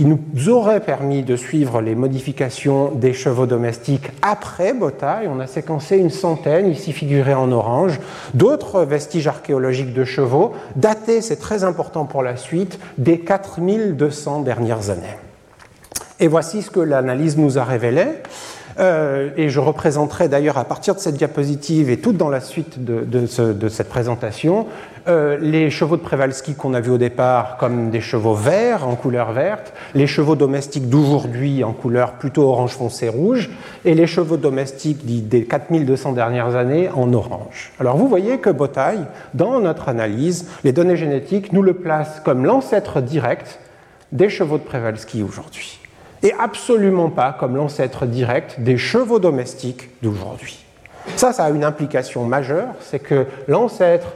qui 0.00 0.06
nous 0.06 0.48
aurait 0.48 0.80
permis 0.80 1.22
de 1.22 1.36
suivre 1.36 1.82
les 1.82 1.94
modifications 1.94 2.90
des 2.90 3.12
chevaux 3.12 3.44
domestiques 3.44 4.08
après 4.22 4.72
Botaille. 4.72 5.28
On 5.28 5.40
a 5.40 5.46
séquencé 5.46 5.98
une 5.98 6.08
centaine, 6.08 6.68
ici 6.70 6.94
figurées 6.94 7.34
en 7.34 7.52
orange, 7.52 8.00
d'autres 8.32 8.80
vestiges 8.84 9.26
archéologiques 9.26 9.92
de 9.92 10.06
chevaux, 10.06 10.54
datés, 10.74 11.20
c'est 11.20 11.36
très 11.36 11.64
important 11.64 12.06
pour 12.06 12.22
la 12.22 12.38
suite, 12.38 12.78
des 12.96 13.20
4200 13.20 14.40
dernières 14.40 14.88
années. 14.88 15.18
Et 16.18 16.28
voici 16.28 16.62
ce 16.62 16.70
que 16.70 16.80
l'analyse 16.80 17.36
nous 17.36 17.58
a 17.58 17.64
révélé. 17.64 18.06
Euh, 18.80 19.30
et 19.36 19.50
je 19.50 19.60
représenterai 19.60 20.28
d'ailleurs 20.28 20.56
à 20.56 20.64
partir 20.64 20.94
de 20.94 21.00
cette 21.00 21.16
diapositive 21.16 21.90
et 21.90 21.98
tout 21.98 22.12
dans 22.12 22.30
la 22.30 22.40
suite 22.40 22.82
de, 22.82 23.26
cette 23.68 23.88
présentation 23.90 24.66
euh, 25.06 25.36
les 25.38 25.70
chevaux 25.70 25.96
de 25.96 26.02
Przewalski 26.02 26.54
qu'on 26.54 26.72
a 26.72 26.80
vus 26.80 26.92
au 26.92 26.98
départ 26.98 27.58
comme 27.58 27.90
des 27.90 28.00
chevaux 28.00 28.34
verts 28.34 28.88
en 28.88 28.94
couleur 28.94 29.32
verte, 29.32 29.74
les 29.94 30.06
chevaux 30.06 30.36
domestiques 30.36 30.88
d'aujourd'hui 30.88 31.62
en 31.62 31.72
couleur 31.72 32.12
plutôt 32.12 32.44
orange 32.44 32.72
foncé 32.72 33.08
rouge 33.08 33.50
et 33.84 33.94
les 33.94 34.06
chevaux 34.06 34.38
domestiques 34.38 35.04
des 35.28 35.44
4200 35.44 36.12
dernières 36.12 36.56
années 36.56 36.88
en 36.94 37.12
orange. 37.12 37.72
Alors 37.80 37.96
vous 37.96 38.08
voyez 38.08 38.38
que 38.38 38.50
Botaille, 38.50 39.04
dans 39.34 39.60
notre 39.60 39.90
analyse, 39.90 40.48
les 40.64 40.72
données 40.72 40.96
génétiques 40.96 41.52
nous 41.52 41.62
le 41.62 41.74
placent 41.74 42.20
comme 42.24 42.46
l'ancêtre 42.46 43.02
direct 43.02 43.58
des 44.12 44.30
chevaux 44.30 44.58
de 44.58 44.62
Przewalski 44.62 45.22
aujourd'hui 45.22 45.79
et 46.22 46.32
absolument 46.38 47.10
pas 47.10 47.32
comme 47.38 47.56
l'ancêtre 47.56 48.06
direct 48.06 48.60
des 48.60 48.76
chevaux 48.76 49.18
domestiques 49.18 49.90
d'aujourd'hui. 50.02 50.64
Ça, 51.16 51.32
ça 51.32 51.44
a 51.44 51.50
une 51.50 51.64
implication 51.64 52.24
majeure, 52.24 52.68
c'est 52.80 52.98
que 52.98 53.26
l'ancêtre 53.48 54.08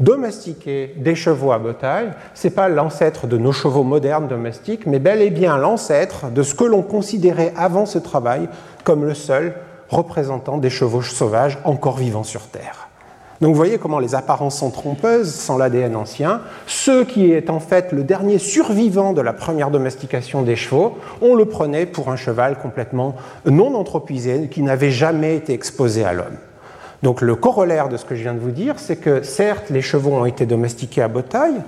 domestiqué 0.00 0.94
des 0.96 1.14
chevaux 1.14 1.52
à 1.52 1.58
botaille, 1.58 2.10
ce 2.34 2.48
n'est 2.48 2.54
pas 2.54 2.68
l'ancêtre 2.68 3.26
de 3.26 3.36
nos 3.36 3.52
chevaux 3.52 3.84
modernes 3.84 4.28
domestiques, 4.28 4.86
mais 4.86 4.98
bel 4.98 5.20
et 5.20 5.30
bien 5.30 5.58
l'ancêtre 5.58 6.30
de 6.30 6.42
ce 6.42 6.54
que 6.54 6.64
l'on 6.64 6.82
considérait 6.82 7.52
avant 7.56 7.84
ce 7.86 7.98
travail 7.98 8.48
comme 8.82 9.04
le 9.04 9.14
seul 9.14 9.54
représentant 9.90 10.56
des 10.56 10.70
chevaux 10.70 11.02
sauvages 11.02 11.58
encore 11.64 11.98
vivants 11.98 12.24
sur 12.24 12.46
Terre. 12.46 12.89
Donc 13.40 13.52
vous 13.52 13.56
voyez 13.56 13.78
comment 13.78 13.98
les 13.98 14.14
apparences 14.14 14.58
sont 14.58 14.70
trompeuses 14.70 15.32
sans 15.32 15.56
l'ADN 15.56 15.96
ancien. 15.96 16.42
Ce 16.66 17.04
qui 17.04 17.32
est 17.32 17.48
en 17.48 17.58
fait 17.58 17.90
le 17.90 18.02
dernier 18.04 18.38
survivant 18.38 19.14
de 19.14 19.22
la 19.22 19.32
première 19.32 19.70
domestication 19.70 20.42
des 20.42 20.56
chevaux, 20.56 20.98
on 21.22 21.34
le 21.34 21.46
prenait 21.46 21.86
pour 21.86 22.10
un 22.10 22.16
cheval 22.16 22.58
complètement 22.58 23.16
non 23.46 23.74
anthropisé, 23.74 24.48
qui 24.50 24.62
n'avait 24.62 24.90
jamais 24.90 25.36
été 25.36 25.54
exposé 25.54 26.04
à 26.04 26.12
l'homme. 26.12 26.36
Donc 27.02 27.22
le 27.22 27.34
corollaire 27.34 27.88
de 27.88 27.96
ce 27.96 28.04
que 28.04 28.14
je 28.14 28.22
viens 28.22 28.34
de 28.34 28.40
vous 28.40 28.50
dire, 28.50 28.74
c'est 28.76 28.96
que 28.96 29.22
certes 29.22 29.70
les 29.70 29.80
chevaux 29.80 30.10
ont 30.10 30.26
été 30.26 30.44
domestiqués 30.44 31.00
à 31.00 31.08
taille, 31.08 31.62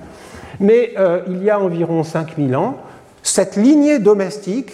mais 0.59 0.91
euh, 0.99 1.21
il 1.27 1.43
y 1.43 1.49
a 1.49 1.59
environ 1.59 2.03
5000 2.03 2.55
ans, 2.55 2.77
cette 3.23 3.55
lignée 3.55 3.97
domestique 3.97 4.73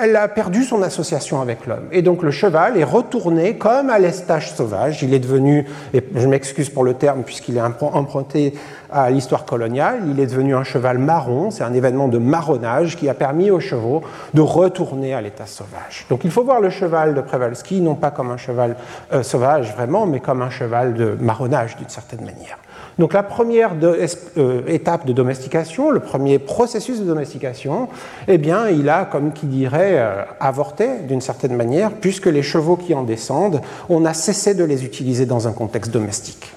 elle 0.00 0.16
a 0.16 0.28
perdu 0.28 0.64
son 0.64 0.82
association 0.82 1.40
avec 1.40 1.66
l'homme. 1.66 1.86
Et 1.92 2.02
donc 2.02 2.22
le 2.22 2.30
cheval 2.30 2.76
est 2.76 2.84
retourné 2.84 3.56
comme 3.56 3.90
à 3.90 3.98
l'estage 3.98 4.52
sauvage. 4.52 5.02
Il 5.02 5.14
est 5.14 5.18
devenu, 5.18 5.66
et 5.92 6.02
je 6.14 6.26
m'excuse 6.26 6.70
pour 6.70 6.84
le 6.84 6.94
terme 6.94 7.22
puisqu'il 7.22 7.56
est 7.56 7.60
emprunté 7.60 8.54
à 8.90 9.10
l'histoire 9.10 9.44
coloniale, 9.44 10.02
il 10.08 10.20
est 10.20 10.26
devenu 10.26 10.54
un 10.54 10.62
cheval 10.62 10.98
marron. 10.98 11.50
C'est 11.50 11.64
un 11.64 11.74
événement 11.74 12.08
de 12.08 12.18
marronnage 12.18 12.96
qui 12.96 13.08
a 13.08 13.14
permis 13.14 13.50
aux 13.50 13.60
chevaux 13.60 14.02
de 14.34 14.40
retourner 14.40 15.14
à 15.14 15.20
l'état 15.20 15.46
sauvage. 15.46 16.06
Donc 16.08 16.24
il 16.24 16.30
faut 16.30 16.44
voir 16.44 16.60
le 16.60 16.70
cheval 16.70 17.14
de 17.14 17.20
Przewalski 17.20 17.80
non 17.80 17.96
pas 17.96 18.10
comme 18.10 18.30
un 18.30 18.36
cheval 18.36 18.76
euh, 19.12 19.22
sauvage 19.22 19.72
vraiment, 19.74 20.06
mais 20.06 20.20
comme 20.20 20.42
un 20.42 20.50
cheval 20.50 20.94
de 20.94 21.16
marronnage 21.20 21.76
d'une 21.76 21.88
certaine 21.88 22.20
manière. 22.20 22.58
Donc 22.98 23.12
la 23.12 23.22
première 23.22 23.72
euh, 23.82 24.62
étape 24.66 25.06
de 25.06 25.12
domestication, 25.12 25.90
le 25.90 26.00
premier 26.00 26.38
processus 26.38 27.00
de 27.00 27.04
domestication, 27.04 27.88
eh 28.28 28.38
bien, 28.38 28.68
il 28.68 28.88
a, 28.88 29.04
comme 29.04 29.32
qui 29.32 29.46
dirait, 29.46 29.98
euh, 29.98 30.22
avorté 30.40 30.88
d'une 31.08 31.20
certaine 31.20 31.56
manière, 31.56 31.90
puisque 31.90 32.26
les 32.26 32.42
chevaux 32.42 32.76
qui 32.76 32.94
en 32.94 33.02
descendent, 33.02 33.60
on 33.88 34.04
a 34.04 34.14
cessé 34.14 34.54
de 34.54 34.64
les 34.64 34.84
utiliser 34.84 35.26
dans 35.26 35.48
un 35.48 35.52
contexte 35.52 35.90
domestique. 35.90 36.52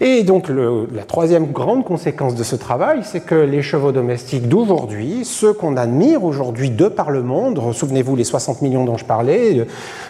Et 0.00 0.22
donc 0.22 0.48
la 0.48 1.02
troisième 1.02 1.50
grande 1.50 1.84
conséquence 1.84 2.36
de 2.36 2.44
ce 2.44 2.54
travail, 2.54 3.00
c'est 3.02 3.20
que 3.20 3.34
les 3.34 3.62
chevaux 3.62 3.90
domestiques 3.90 4.48
d'aujourd'hui, 4.48 5.24
ceux 5.24 5.52
qu'on 5.52 5.76
admire 5.76 6.22
aujourd'hui 6.22 6.70
de 6.70 6.86
par 6.86 7.10
le 7.10 7.22
monde, 7.22 7.60
souvenez-vous 7.72 8.14
les 8.14 8.22
60 8.22 8.62
millions 8.62 8.84
dont 8.84 8.96
je 8.96 9.04
parlais, 9.04 9.66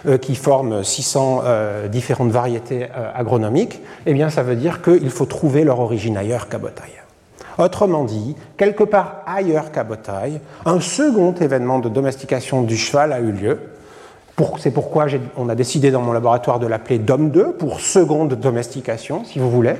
euh, 0.06 0.18
qui 0.18 0.34
forment 0.34 0.84
600 0.84 1.42
euh, 1.44 1.88
différentes 1.88 2.30
variétés 2.30 2.84
euh, 2.84 3.10
agronomiques, 3.14 3.80
eh 4.04 4.12
bien 4.12 4.28
ça 4.28 4.42
veut 4.42 4.56
dire 4.56 4.82
qu'il 4.82 5.10
faut 5.10 5.26
trouver 5.26 5.64
leur 5.64 5.80
origine 5.80 6.18
ailleurs 6.18 6.48
qu'à 6.48 6.58
Botaille. 6.58 6.90
Autrement 7.56 8.04
dit, 8.04 8.36
quelque 8.58 8.84
part 8.84 9.22
ailleurs 9.26 9.72
qu'à 9.72 9.84
Botaille, 9.84 10.40
un 10.66 10.80
second 10.80 11.32
événement 11.32 11.78
de 11.78 11.88
domestication 11.88 12.62
du 12.62 12.76
cheval 12.76 13.12
a 13.12 13.20
eu 13.20 13.32
lieu, 13.32 13.58
c'est 14.58 14.70
pourquoi 14.70 15.06
on 15.36 15.48
a 15.48 15.54
décidé 15.54 15.90
dans 15.90 16.00
mon 16.00 16.12
laboratoire 16.12 16.58
de 16.58 16.66
l'appeler 16.66 16.98
DOM2 16.98 17.52
pour 17.52 17.80
seconde 17.80 18.34
domestication, 18.34 19.24
si 19.24 19.38
vous 19.38 19.50
voulez. 19.50 19.74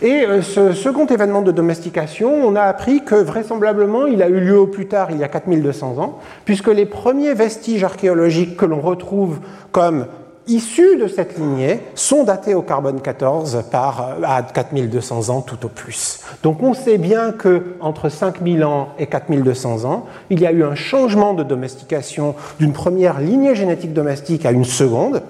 Et 0.00 0.24
euh, 0.26 0.42
ce 0.42 0.72
second 0.72 1.06
événement 1.06 1.42
de 1.42 1.52
domestication, 1.52 2.32
on 2.32 2.56
a 2.56 2.62
appris 2.62 3.04
que 3.04 3.14
vraisemblablement 3.14 4.06
il 4.06 4.22
a 4.22 4.28
eu 4.28 4.40
lieu 4.40 4.58
au 4.58 4.66
plus 4.66 4.86
tard, 4.86 5.08
il 5.10 5.18
y 5.18 5.24
a 5.24 5.28
4200 5.28 5.98
ans, 5.98 6.18
puisque 6.44 6.68
les 6.68 6.86
premiers 6.86 7.34
vestiges 7.34 7.84
archéologiques 7.84 8.56
que 8.56 8.66
l'on 8.66 8.80
retrouve 8.80 9.38
comme 9.70 10.06
issus 10.46 10.96
de 10.96 11.06
cette 11.06 11.38
lignée 11.38 11.80
sont 11.94 12.24
datés 12.24 12.54
au 12.54 12.62
carbone 12.62 13.00
14 13.00 13.64
par, 13.70 14.00
euh, 14.00 14.22
à 14.24 14.42
4200 14.42 15.30
ans 15.30 15.40
tout 15.40 15.64
au 15.64 15.68
plus. 15.68 16.20
Donc 16.42 16.62
on 16.62 16.74
sait 16.74 16.98
bien 16.98 17.32
que 17.32 17.74
entre 17.80 18.08
5000 18.08 18.64
ans 18.64 18.88
et 18.98 19.06
4200 19.06 19.84
ans, 19.84 20.06
il 20.30 20.40
y 20.40 20.46
a 20.46 20.52
eu 20.52 20.64
un 20.64 20.74
changement 20.74 21.34
de 21.34 21.42
domestication 21.42 22.34
d'une 22.58 22.72
première 22.72 23.20
lignée 23.20 23.54
génétique 23.54 23.92
domestique 23.92 24.46
à 24.46 24.52
une 24.52 24.64
seconde. 24.64 25.22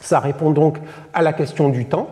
Ça 0.00 0.20
répond 0.20 0.50
donc 0.50 0.78
à 1.12 1.22
la 1.22 1.32
question 1.32 1.68
du 1.68 1.86
temps, 1.86 2.08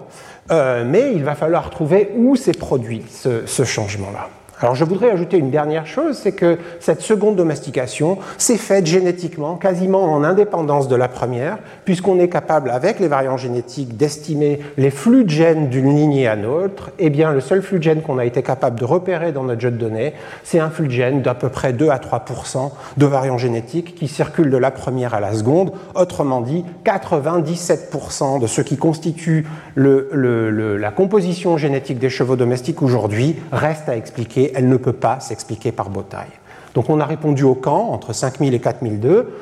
euh, 0.51 0.85
mais 0.87 1.13
il 1.15 1.25
va 1.25 1.35
falloir 1.35 1.71
trouver 1.71 2.13
où 2.17 2.37
s'est 2.37 2.53
produit 2.53 3.03
ce 3.09 3.65
changement-là. 3.65 4.29
Alors 4.59 4.75
je 4.75 4.85
voudrais 4.85 5.11
ajouter 5.11 5.37
une 5.37 5.51
dernière 5.51 5.87
chose, 5.87 6.17
c'est 6.17 6.33
que 6.33 6.57
cette 6.81 7.03
seconde 7.03 7.37
domestication 7.37 8.17
s'est 8.39 8.57
faite 8.57 8.87
génétiquement, 8.87 9.57
quasiment 9.57 10.05
en 10.05 10.25
indépendance 10.25 10.89
de 10.89 10.97
la 10.97 11.09
première, 11.09 11.59
puisqu'on 11.85 12.19
est 12.19 12.31
capable, 12.31 12.71
avec 12.71 12.99
les 12.99 13.09
variants 13.09 13.37
génétiques, 13.37 13.99
d'estimer 13.99 14.61
les 14.79 14.91
flux 14.91 15.25
de 15.25 15.31
gènes 15.31 15.69
d'une 15.69 15.95
lignée 15.95 16.27
à 16.27 16.37
l'autre. 16.37 16.91
Eh 16.99 17.11
bien, 17.11 17.33
le 17.33 17.41
seul 17.41 17.61
flux 17.61 17.79
de 17.79 17.83
gènes 17.83 18.01
qu'on 18.01 18.17
a 18.17 18.25
été 18.25 18.43
capable 18.43 18.81
de 18.81 18.87
repérer 18.87 19.33
dans 19.33 19.43
notre 19.43 19.61
jeu 19.61 19.71
de 19.71 19.77
données, 19.77 20.15
c'est 20.43 20.59
un 20.59 20.71
flux 20.71 20.87
de 20.87 20.93
gènes 20.93 21.21
d'à 21.21 21.35
peu 21.35 21.51
près 21.51 21.75
2 21.75 21.91
à 21.91 21.99
3% 21.99 22.71
de 22.97 23.07
variants 23.07 23.37
génétiques 23.37 23.95
qui 23.95 24.09
circulent 24.09 24.51
de 24.51 24.57
la 24.57 24.71
première 24.71 25.13
à 25.13 25.21
la 25.21 25.35
seconde. 25.35 25.73
Autrement 25.95 26.41
dit, 26.41 26.65
97% 26.87 28.41
de 28.41 28.47
ce 28.47 28.63
qui 28.63 28.79
constitue 28.79 29.47
la 29.77 30.91
composition 30.93 31.59
génétique 31.59 31.99
des 31.99 32.09
chevaux 32.09 32.37
domestiques 32.37 32.81
aujourd'hui 32.81 33.37
reste 33.53 33.91
à 33.91 33.97
expliquer 33.97 34.46
elle 34.55 34.69
ne 34.69 34.77
peut 34.77 34.93
pas 34.93 35.21
s'expliquer 35.21 35.73
par 35.73 35.91
Botaille. 35.91 36.27
Donc 36.75 36.91
on 36.91 37.01
a 37.01 37.05
répondu 37.05 37.43
au 37.43 37.55
camp 37.55 37.91
entre 37.91 38.13
5000 38.13 38.55
et 38.55 38.61
4002 38.61 39.33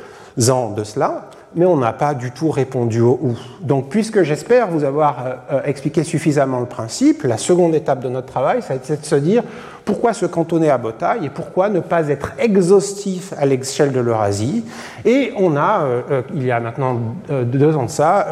ans 0.51 0.71
de 0.71 0.85
cela. 0.85 1.31
Mais 1.57 1.67
on 1.67 1.77
n'a 1.77 1.93
pas 1.93 2.15
du 2.15 2.31
tout 2.31 2.51
répondu 2.51 3.01
au 3.01 3.19
où. 3.23 3.35
Donc, 3.61 3.89
puisque 3.89 4.23
j'espère 4.23 4.69
vous 4.69 4.85
avoir 4.85 5.27
euh, 5.27 5.35
euh, 5.53 5.63
expliqué 5.65 6.05
suffisamment 6.05 6.61
le 6.61 6.67
principe, 6.67 7.23
la 7.23 7.39
seconde 7.39 7.75
étape 7.75 8.01
de 8.01 8.09
notre 8.09 8.27
travail, 8.27 8.61
c'est 8.63 9.01
de 9.01 9.07
se 9.07 9.15
dire 9.15 9.43
pourquoi 9.85 10.15
se 10.15 10.27
cantonner 10.27 10.71
à 10.71 10.79
Botaille 10.79 11.27
et 11.27 11.31
pourquoi 11.31 11.69
ne 11.69 11.81
pas 11.81 12.09
être 12.09 12.33
exhaustif 12.39 13.35
à 13.37 13.47
l'échelle 13.47 13.93
de 13.93 14.01
l'Eurasie. 14.01 14.65
Et 15.05 15.33
on 15.37 15.57
a, 15.57 15.85
euh, 15.85 16.23
il 16.35 16.45
y 16.45 16.51
a 16.51 16.59
maintenant 16.59 16.99
deux 17.29 17.77
ans 17.77 17.85
de 17.85 17.91
ça, 17.91 18.29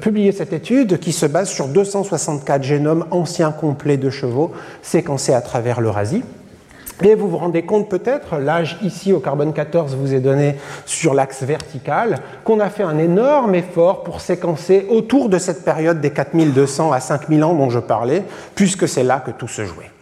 publié 0.00 0.32
cette 0.32 0.52
étude 0.52 0.98
qui 0.98 1.12
se 1.12 1.26
base 1.26 1.48
sur 1.48 1.66
264 1.66 2.62
génomes 2.62 3.06
anciens 3.10 3.50
complets 3.50 3.96
de 3.96 4.10
chevaux 4.10 4.52
séquencés 4.82 5.34
à 5.34 5.40
travers 5.40 5.80
l'Eurasie. 5.80 6.22
Et 7.02 7.14
vous 7.14 7.28
vous 7.28 7.38
rendez 7.38 7.62
compte 7.62 7.88
peut-être, 7.88 8.36
l'âge 8.36 8.78
ici 8.82 9.12
au 9.12 9.18
carbone 9.18 9.52
14 9.52 9.96
vous 9.96 10.14
est 10.14 10.20
donné 10.20 10.56
sur 10.86 11.14
l'axe 11.14 11.42
vertical, 11.42 12.18
qu'on 12.44 12.60
a 12.60 12.70
fait 12.70 12.84
un 12.84 12.98
énorme 12.98 13.54
effort 13.54 14.04
pour 14.04 14.20
séquencer 14.20 14.86
autour 14.88 15.28
de 15.28 15.38
cette 15.38 15.64
période 15.64 16.00
des 16.00 16.10
4200 16.10 16.92
à 16.92 17.00
5000 17.00 17.42
ans 17.44 17.54
dont 17.54 17.70
je 17.70 17.80
parlais, 17.80 18.22
puisque 18.54 18.86
c'est 18.86 19.02
là 19.02 19.22
que 19.24 19.32
tout 19.32 19.48
se 19.48 19.64
jouait. 19.64 19.93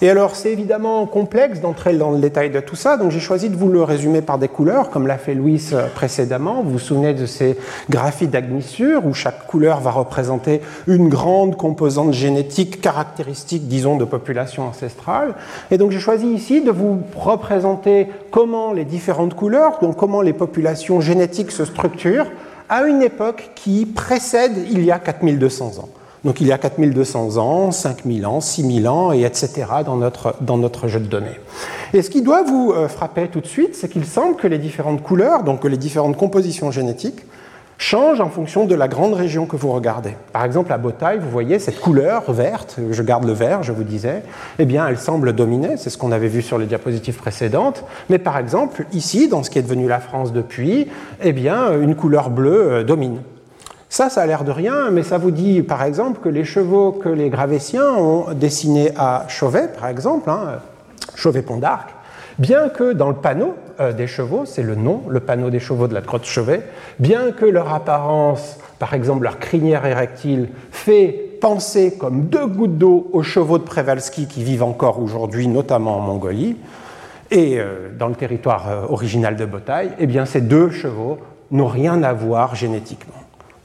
Et 0.00 0.08
alors, 0.08 0.36
c'est 0.36 0.52
évidemment 0.52 1.06
complexe 1.06 1.60
d'entrer 1.60 1.94
dans 1.94 2.12
le 2.12 2.18
détail 2.18 2.50
de 2.50 2.60
tout 2.60 2.76
ça, 2.76 2.96
donc 2.96 3.10
j'ai 3.10 3.18
choisi 3.18 3.50
de 3.50 3.56
vous 3.56 3.68
le 3.68 3.82
résumer 3.82 4.22
par 4.22 4.38
des 4.38 4.46
couleurs, 4.46 4.90
comme 4.90 5.08
l'a 5.08 5.18
fait 5.18 5.34
Louis 5.34 5.70
euh, 5.72 5.88
précédemment. 5.92 6.62
Vous 6.62 6.70
vous 6.70 6.78
souvenez 6.78 7.14
de 7.14 7.26
ces 7.26 7.58
graphies 7.90 8.28
d'agnissure, 8.28 9.04
où 9.04 9.12
chaque 9.12 9.48
couleur 9.48 9.80
va 9.80 9.90
représenter 9.90 10.60
une 10.86 11.08
grande 11.08 11.56
composante 11.56 12.12
génétique 12.12 12.80
caractéristique, 12.80 13.66
disons, 13.66 13.96
de 13.96 14.04
population 14.04 14.68
ancestrale. 14.68 15.34
Et 15.72 15.78
donc, 15.78 15.90
j'ai 15.90 15.98
choisi 15.98 16.28
ici 16.28 16.60
de 16.60 16.70
vous 16.70 17.00
représenter 17.16 18.06
comment 18.30 18.72
les 18.72 18.84
différentes 18.84 19.34
couleurs, 19.34 19.80
donc 19.82 19.96
comment 19.96 20.22
les 20.22 20.32
populations 20.32 21.00
génétiques 21.00 21.50
se 21.50 21.64
structurent 21.64 22.30
à 22.68 22.84
une 22.84 23.02
époque 23.02 23.50
qui 23.56 23.84
précède 23.84 24.52
il 24.70 24.84
y 24.84 24.92
a 24.92 24.98
4200 24.98 25.78
ans. 25.78 25.88
Donc 26.24 26.40
il 26.40 26.46
y 26.46 26.52
a 26.52 26.58
4200 26.58 27.36
ans, 27.36 27.70
5000 27.70 28.26
ans, 28.26 28.40
6000 28.40 28.88
ans, 28.88 29.12
et 29.12 29.22
etc. 29.22 29.66
dans 29.84 29.96
notre, 29.96 30.34
dans 30.40 30.56
notre 30.56 30.88
jeu 30.88 31.00
de 31.00 31.06
données. 31.06 31.38
Et 31.94 32.02
ce 32.02 32.10
qui 32.10 32.22
doit 32.22 32.42
vous 32.42 32.72
euh, 32.72 32.88
frapper 32.88 33.28
tout 33.28 33.40
de 33.40 33.46
suite, 33.46 33.74
c'est 33.74 33.88
qu'il 33.88 34.04
semble 34.04 34.36
que 34.36 34.46
les 34.46 34.58
différentes 34.58 35.02
couleurs, 35.02 35.42
donc 35.44 35.64
les 35.64 35.76
différentes 35.76 36.16
compositions 36.16 36.70
génétiques, 36.70 37.24
changent 37.78 38.20
en 38.20 38.28
fonction 38.28 38.66
de 38.66 38.74
la 38.74 38.88
grande 38.88 39.14
région 39.14 39.46
que 39.46 39.56
vous 39.56 39.70
regardez. 39.70 40.16
Par 40.32 40.44
exemple, 40.44 40.72
à 40.72 40.78
Botaille, 40.78 41.18
vous 41.20 41.30
voyez 41.30 41.60
cette 41.60 41.80
couleur 41.80 42.30
verte, 42.32 42.78
je 42.90 43.02
garde 43.04 43.24
le 43.24 43.32
vert, 43.32 43.62
je 43.62 43.70
vous 43.70 43.84
disais, 43.84 44.24
eh 44.58 44.64
bien, 44.64 44.86
elle 44.88 44.98
semble 44.98 45.32
dominer, 45.32 45.76
c'est 45.76 45.88
ce 45.88 45.96
qu'on 45.96 46.10
avait 46.10 46.28
vu 46.28 46.42
sur 46.42 46.58
les 46.58 46.66
diapositives 46.66 47.16
précédentes, 47.16 47.84
mais 48.10 48.18
par 48.18 48.36
exemple, 48.36 48.84
ici, 48.92 49.28
dans 49.28 49.44
ce 49.44 49.50
qui 49.50 49.60
est 49.60 49.62
devenu 49.62 49.86
la 49.86 50.00
France 50.00 50.32
depuis, 50.32 50.88
eh 51.22 51.32
bien, 51.32 51.80
une 51.80 51.94
couleur 51.94 52.30
bleue 52.30 52.72
euh, 52.72 52.84
domine. 52.84 53.20
Ça, 53.90 54.10
ça 54.10 54.20
a 54.20 54.26
l'air 54.26 54.44
de 54.44 54.50
rien, 54.50 54.90
mais 54.90 55.02
ça 55.02 55.16
vous 55.16 55.30
dit 55.30 55.62
par 55.62 55.82
exemple 55.82 56.20
que 56.20 56.28
les 56.28 56.44
chevaux 56.44 56.92
que 56.92 57.08
les 57.08 57.30
Gravétiens 57.30 57.90
ont 57.94 58.34
dessinés 58.34 58.92
à 58.96 59.24
Chauvet, 59.28 59.68
par 59.68 59.88
exemple, 59.88 60.28
hein, 60.28 60.60
Chauvet-Pont 61.14 61.56
d'Arc, 61.56 61.88
bien 62.38 62.68
que 62.68 62.92
dans 62.92 63.08
le 63.08 63.14
panneau 63.14 63.54
euh, 63.80 63.92
des 63.92 64.06
chevaux, 64.06 64.44
c'est 64.44 64.62
le 64.62 64.74
nom, 64.74 65.02
le 65.08 65.20
panneau 65.20 65.48
des 65.48 65.58
chevaux 65.58 65.88
de 65.88 65.94
la 65.94 66.02
grotte 66.02 66.26
Chauvet, 66.26 66.62
bien 66.98 67.32
que 67.32 67.46
leur 67.46 67.72
apparence, 67.72 68.58
par 68.78 68.92
exemple 68.92 69.24
leur 69.24 69.38
crinière 69.38 69.86
érectile, 69.86 70.50
fait 70.70 71.38
penser 71.40 71.96
comme 71.98 72.26
deux 72.26 72.46
gouttes 72.46 72.76
d'eau 72.76 73.08
aux 73.12 73.22
chevaux 73.22 73.58
de 73.58 73.64
Przewalski 73.64 74.26
qui 74.26 74.44
vivent 74.44 74.64
encore 74.64 75.00
aujourd'hui, 75.00 75.48
notamment 75.48 75.96
en 75.96 76.00
Mongolie, 76.00 76.56
et 77.30 77.58
euh, 77.58 77.88
dans 77.98 78.08
le 78.08 78.14
territoire 78.14 78.68
euh, 78.68 78.82
original 78.88 79.36
de 79.36 79.46
Botaille, 79.46 79.92
eh 79.98 80.06
bien 80.06 80.26
ces 80.26 80.42
deux 80.42 80.70
chevaux 80.70 81.18
n'ont 81.50 81.68
rien 81.68 82.02
à 82.02 82.12
voir 82.12 82.54
génétiquement. 82.54 83.14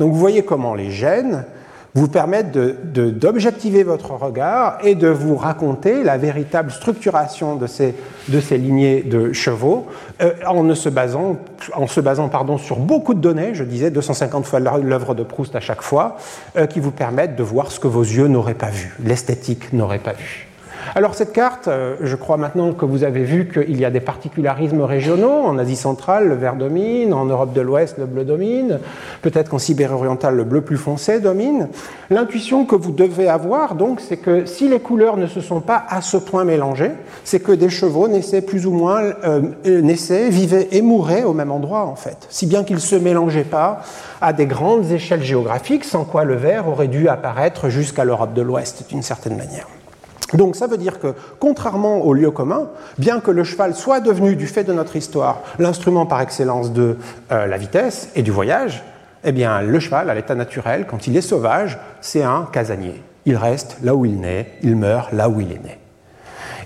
Donc 0.03 0.11
vous 0.11 0.19
voyez 0.19 0.43
comment 0.43 0.75
les 0.75 0.91
gènes 0.91 1.45
vous 1.93 2.09
permettent 2.09 2.51
d'objectiver 2.51 3.83
votre 3.83 4.11
regard 4.11 4.79
et 4.83 4.95
de 4.95 5.07
vous 5.07 5.37
raconter 5.37 6.03
la 6.03 6.17
véritable 6.17 6.71
structuration 6.71 7.55
de 7.55 7.67
ces, 7.67 7.95
de 8.27 8.41
ces 8.41 8.57
lignées 8.57 9.01
de 9.01 9.31
chevaux 9.31 9.87
euh, 10.21 10.33
en, 10.45 10.75
se 10.75 10.89
basant, 10.89 11.37
en 11.73 11.87
se 11.87 12.01
basant 12.01 12.27
pardon, 12.27 12.57
sur 12.57 12.79
beaucoup 12.79 13.13
de 13.13 13.21
données, 13.21 13.51
je 13.53 13.63
disais 13.63 13.91
250 13.91 14.45
fois 14.45 14.59
l'œuvre 14.59 15.15
de 15.15 15.23
Proust 15.23 15.55
à 15.55 15.61
chaque 15.61 15.81
fois, 15.81 16.17
euh, 16.57 16.67
qui 16.67 16.81
vous 16.81 16.91
permettent 16.91 17.37
de 17.37 17.43
voir 17.43 17.71
ce 17.71 17.79
que 17.79 17.87
vos 17.87 18.03
yeux 18.03 18.27
n'auraient 18.27 18.55
pas 18.55 18.71
vu, 18.71 18.93
l'esthétique 19.05 19.71
n'aurait 19.71 19.99
pas 19.99 20.11
vu. 20.11 20.49
Alors 20.95 21.15
cette 21.15 21.33
carte, 21.33 21.67
euh, 21.67 21.95
je 22.01 22.15
crois 22.15 22.37
maintenant 22.37 22.73
que 22.73 22.85
vous 22.85 23.03
avez 23.03 23.23
vu 23.23 23.49
qu'il 23.49 23.79
y 23.79 23.85
a 23.85 23.89
des 23.89 23.99
particularismes 23.99 24.81
régionaux. 24.81 25.43
En 25.43 25.57
Asie 25.57 25.75
centrale, 25.75 26.27
le 26.27 26.35
vert 26.35 26.55
domine, 26.55 27.13
en 27.13 27.25
Europe 27.25 27.53
de 27.53 27.61
l'Ouest, 27.61 27.97
le 27.97 28.05
bleu 28.05 28.23
domine, 28.23 28.79
peut-être 29.21 29.49
qu'en 29.49 29.59
Sibérie 29.59 29.93
orientale, 29.93 30.35
le 30.35 30.43
bleu 30.43 30.61
plus 30.61 30.77
foncé 30.77 31.19
domine. 31.19 31.69
L'intuition 32.09 32.65
que 32.65 32.75
vous 32.75 32.91
devez 32.91 33.27
avoir, 33.27 33.75
donc, 33.75 33.99
c'est 33.99 34.17
que 34.17 34.45
si 34.45 34.69
les 34.69 34.79
couleurs 34.79 35.17
ne 35.17 35.27
se 35.27 35.41
sont 35.41 35.61
pas 35.61 35.83
à 35.89 36.01
ce 36.01 36.17
point 36.17 36.43
mélangées, 36.43 36.91
c'est 37.23 37.39
que 37.39 37.51
des 37.51 37.69
chevaux 37.69 38.07
naissaient 38.07 38.41
plus 38.41 38.65
ou 38.65 38.71
moins, 38.71 39.01
euh, 39.23 39.41
naissaient, 39.65 40.29
vivaient 40.29 40.67
et 40.71 40.81
mouraient 40.81 41.23
au 41.23 41.33
même 41.33 41.51
endroit, 41.51 41.85
en 41.85 41.95
fait. 41.95 42.27
Si 42.29 42.45
bien 42.45 42.63
qu'ils 42.63 42.75
ne 42.75 42.81
se 42.81 42.95
mélangeaient 42.95 43.43
pas 43.43 43.81
à 44.21 44.33
des 44.33 44.45
grandes 44.45 44.91
échelles 44.91 45.23
géographiques, 45.23 45.85
sans 45.85 46.03
quoi 46.03 46.23
le 46.23 46.35
vert 46.35 46.67
aurait 46.67 46.87
dû 46.87 47.07
apparaître 47.07 47.69
jusqu'à 47.69 48.03
l'Europe 48.03 48.33
de 48.33 48.41
l'Ouest, 48.41 48.85
d'une 48.89 49.01
certaine 49.01 49.37
manière. 49.37 49.67
Donc 50.33 50.55
ça 50.55 50.67
veut 50.67 50.77
dire 50.77 50.99
que, 50.99 51.13
contrairement 51.39 52.01
au 52.01 52.13
lieu 52.13 52.31
commun, 52.31 52.69
bien 52.97 53.19
que 53.19 53.31
le 53.31 53.43
cheval 53.43 53.75
soit 53.75 53.99
devenu, 53.99 54.35
du 54.35 54.47
fait 54.47 54.63
de 54.63 54.73
notre 54.73 54.95
histoire, 54.95 55.41
l'instrument 55.59 56.05
par 56.05 56.21
excellence 56.21 56.71
de 56.71 56.97
euh, 57.31 57.45
la 57.45 57.57
vitesse 57.57 58.09
et 58.15 58.23
du 58.23 58.31
voyage, 58.31 58.83
eh 59.23 59.31
bien 59.31 59.61
le 59.61 59.79
cheval, 59.79 60.09
à 60.09 60.15
l'état 60.15 60.35
naturel, 60.35 60.85
quand 60.89 61.07
il 61.07 61.15
est 61.15 61.21
sauvage, 61.21 61.79
c'est 62.01 62.23
un 62.23 62.47
casanier. 62.51 63.01
Il 63.25 63.37
reste 63.37 63.77
là 63.83 63.95
où 63.95 64.05
il 64.05 64.19
naît, 64.19 64.53
il 64.61 64.75
meurt 64.75 65.11
là 65.13 65.29
où 65.29 65.39
il 65.39 65.51
est 65.51 65.63
né. 65.63 65.79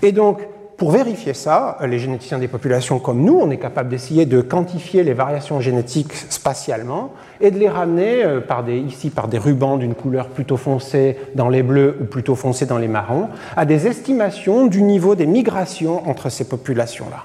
Et 0.02 0.12
donc, 0.12 0.40
pour 0.78 0.92
vérifier 0.92 1.34
ça, 1.34 1.76
les 1.84 1.98
généticiens 1.98 2.38
des 2.38 2.46
populations 2.46 3.00
comme 3.00 3.22
nous, 3.22 3.36
on 3.36 3.50
est 3.50 3.58
capable 3.58 3.88
d'essayer 3.88 4.26
de 4.26 4.40
quantifier 4.40 5.02
les 5.02 5.12
variations 5.12 5.60
génétiques 5.60 6.14
spatialement 6.14 7.12
et 7.40 7.50
de 7.50 7.58
les 7.58 7.68
ramener 7.68 8.24
euh, 8.24 8.40
par 8.40 8.62
des, 8.62 8.78
ici 8.78 9.10
par 9.10 9.26
des 9.26 9.38
rubans 9.38 9.76
d'une 9.76 9.96
couleur 9.96 10.28
plutôt 10.28 10.56
foncée 10.56 11.18
dans 11.34 11.48
les 11.48 11.64
bleus 11.64 11.98
ou 12.00 12.04
plutôt 12.04 12.36
foncée 12.36 12.64
dans 12.64 12.78
les 12.78 12.86
marrons, 12.86 13.28
à 13.56 13.64
des 13.64 13.88
estimations 13.88 14.66
du 14.66 14.82
niveau 14.82 15.16
des 15.16 15.26
migrations 15.26 16.08
entre 16.08 16.28
ces 16.28 16.44
populations-là. 16.44 17.24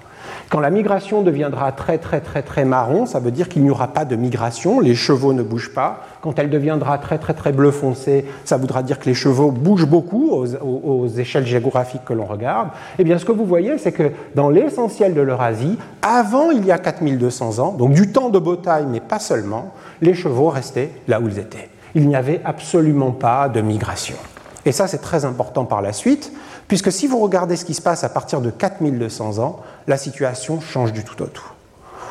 Quand 0.53 0.59
la 0.59 0.69
migration 0.69 1.23
deviendra 1.23 1.71
très 1.71 1.97
très 1.97 2.21
très 2.21 2.43
très 2.43 2.63
marron, 2.63 3.07
ça 3.07 3.19
veut 3.19 3.31
dire 3.31 3.49
qu'il 3.49 3.63
n'y 3.63 3.71
aura 3.71 3.87
pas 3.87 4.05
de 4.05 4.15
migration, 4.15 4.81
les 4.81 4.93
chevaux 4.93 5.33
ne 5.33 5.41
bougent 5.41 5.73
pas. 5.73 6.05
Quand 6.21 6.37
elle 6.37 6.51
deviendra 6.51 6.99
très 6.99 7.17
très 7.17 7.33
très 7.33 7.51
bleu 7.51 7.71
foncé, 7.71 8.25
ça 8.45 8.57
voudra 8.57 8.83
dire 8.83 8.99
que 8.99 9.05
les 9.05 9.15
chevaux 9.15 9.49
bougent 9.49 9.87
beaucoup 9.87 10.29
aux, 10.29 11.07
échelles 11.07 11.47
géographiques 11.47 12.05
que 12.05 12.13
l'on 12.13 12.25
regarde. 12.25 12.67
Eh 12.99 13.03
bien, 13.03 13.17
ce 13.17 13.25
que 13.25 13.31
vous 13.31 13.47
voyez, 13.47 13.79
c'est 13.79 13.93
que 13.93 14.11
dans 14.35 14.51
l'essentiel 14.51 15.15
de 15.15 15.21
l'Eurasie, 15.21 15.79
avant 16.03 16.51
il 16.51 16.63
y 16.63 16.71
a 16.71 16.77
4200 16.77 17.57
ans, 17.57 17.71
donc 17.71 17.93
du 17.93 18.11
temps 18.11 18.29
de 18.29 18.37
Botaille, 18.37 18.85
mais 18.87 18.99
pas 18.99 19.17
seulement, 19.17 19.73
les 20.03 20.13
chevaux 20.13 20.49
restaient 20.49 20.91
là 21.07 21.19
où 21.19 21.27
ils 21.27 21.39
étaient. 21.39 21.69
Il 21.95 22.07
n'y 22.07 22.15
avait 22.15 22.41
absolument 22.45 23.11
pas 23.11 23.49
de 23.49 23.61
migration. 23.61 24.17
Et 24.65 24.71
ça, 24.71 24.87
c'est 24.87 24.99
très 24.99 25.25
important 25.25 25.65
par 25.65 25.81
la 25.81 25.93
suite, 25.93 26.31
puisque 26.67 26.91
si 26.91 27.07
vous 27.07 27.19
regardez 27.19 27.55
ce 27.55 27.65
qui 27.65 27.73
se 27.73 27.81
passe 27.81 28.03
à 28.03 28.09
partir 28.09 28.41
de 28.41 28.49
4200 28.49 29.39
ans, 29.39 29.59
la 29.87 29.97
situation 29.97 30.61
change 30.61 30.93
du 30.93 31.03
tout 31.03 31.21
au 31.21 31.27
tout. 31.27 31.51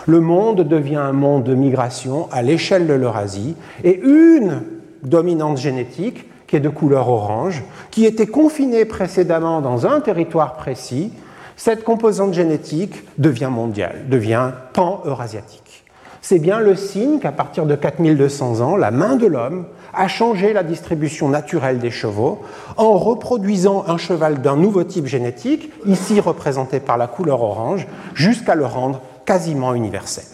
Le 0.07 0.21
monde 0.21 0.62
devient 0.62 0.97
un 0.97 1.12
monde 1.12 1.45
de 1.45 1.55
migration 1.55 2.29
à 2.33 2.43
l'échelle 2.43 2.87
de 2.87 2.93
l'Eurasie, 2.93 3.57
et 3.85 4.01
une 4.01 4.62
dominante 5.03 5.59
génétique, 5.59 6.29
qui 6.47 6.57
est 6.57 6.61
de 6.61 6.69
couleur 6.69 7.09
orange, 7.09 7.62
qui 7.91 8.05
était 8.05 8.27
confinée 8.27 8.85
précédemment 8.85 9.62
dans 9.62 9.87
un 9.87 10.01
territoire 10.01 10.55
précis, 10.57 11.12
cette 11.57 11.85
composante 11.85 12.35
génétique 12.35 13.05
devient 13.19 13.49
mondiale, 13.51 14.05
devient 14.09 14.51
pan-eurasiatique. 14.75 15.85
C'est 16.21 16.38
bien 16.38 16.61
le 16.61 16.77
signe 16.77 17.19
qu'à 17.21 17.33
partir 17.33 17.67
de 17.67 17.75
4200 17.75 18.61
ans, 18.61 18.77
la 18.77 18.91
main 18.91 19.17
de 19.17 19.27
l'homme 19.27 19.65
a 19.95 20.09
changé 20.09 20.53
la 20.53 20.63
distribution 20.63 21.29
naturelle 21.29 21.79
des 21.79 21.91
chevaux 21.91 22.41
en 22.77 22.97
reproduisant 22.97 23.85
un 23.87 23.99
cheval 23.99 24.41
d'un 24.41 24.57
nouveau 24.57 24.85
type 24.85 25.07
génétique, 25.07 25.71
ici 25.87 26.21
représenté 26.21 26.81
par 26.81 26.97
la 26.97 27.07
couleur 27.07 27.43
orange, 27.43 27.87
jusqu'à 28.15 28.55
le 28.55 28.67
rendre 28.67 29.01
quasiment 29.25 29.75
universel. 29.75 30.25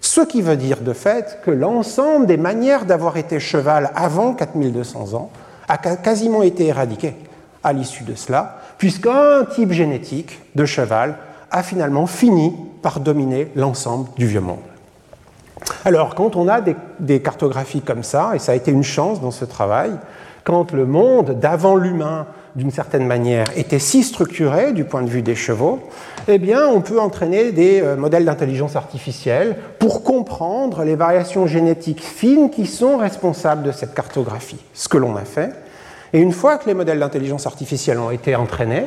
Ce 0.00 0.20
qui 0.20 0.42
veut 0.42 0.56
dire 0.56 0.80
de 0.80 0.92
fait 0.92 1.40
que 1.44 1.50
l'ensemble 1.50 2.26
des 2.26 2.36
manières 2.36 2.84
d'avoir 2.84 3.16
été 3.16 3.40
cheval 3.40 3.90
avant 3.94 4.34
4200 4.34 5.14
ans 5.14 5.30
a 5.68 5.76
quasiment 5.76 6.42
été 6.42 6.66
éradiqué 6.66 7.14
à 7.62 7.72
l'issue 7.72 8.04
de 8.04 8.14
cela, 8.14 8.58
puisqu'un 8.78 9.44
type 9.44 9.72
génétique 9.72 10.40
de 10.54 10.64
cheval 10.64 11.16
a 11.50 11.62
finalement 11.62 12.06
fini 12.06 12.54
par 12.82 13.00
dominer 13.00 13.50
l'ensemble 13.54 14.08
du 14.16 14.26
vieux 14.26 14.40
monde. 14.40 14.58
Alors, 15.84 16.14
quand 16.14 16.36
on 16.36 16.48
a 16.48 16.60
des, 17.00 17.20
cartographies 17.20 17.80
comme 17.80 18.02
ça, 18.02 18.32
et 18.34 18.38
ça 18.38 18.52
a 18.52 18.54
été 18.54 18.70
une 18.70 18.82
chance 18.82 19.20
dans 19.20 19.30
ce 19.30 19.44
travail, 19.44 19.92
quand 20.44 20.72
le 20.72 20.86
monde 20.86 21.38
d'avant 21.38 21.76
l'humain 21.76 22.26
d'une 22.56 22.70
certaine 22.70 23.06
manière, 23.06 23.46
était 23.56 23.78
si 23.78 24.02
structuré 24.02 24.72
du 24.72 24.84
point 24.84 25.02
de 25.02 25.08
vue 25.08 25.22
des 25.22 25.36
chevaux, 25.36 25.80
eh 26.26 26.38
bien, 26.38 26.66
on 26.66 26.80
peut 26.80 26.98
entraîner 26.98 27.52
des 27.52 27.80
euh, 27.80 27.96
modèles 27.96 28.24
d'intelligence 28.24 28.74
artificielle 28.74 29.56
pour 29.78 30.02
comprendre 30.02 30.82
les 30.82 30.96
variations 30.96 31.46
génétiques 31.46 32.02
fines 32.02 32.50
qui 32.50 32.66
sont 32.66 32.96
responsables 32.96 33.62
de 33.62 33.70
cette 33.70 33.94
cartographie. 33.94 34.58
Ce 34.74 34.88
que 34.88 34.98
l'on 34.98 35.14
a 35.16 35.24
fait. 35.24 35.52
Et 36.12 36.20
une 36.20 36.32
fois 36.32 36.56
que 36.56 36.66
les 36.66 36.74
modèles 36.74 37.00
d'intelligence 37.00 37.46
artificielle 37.46 37.98
ont 37.98 38.10
été 38.10 38.34
entraînés, 38.34 38.86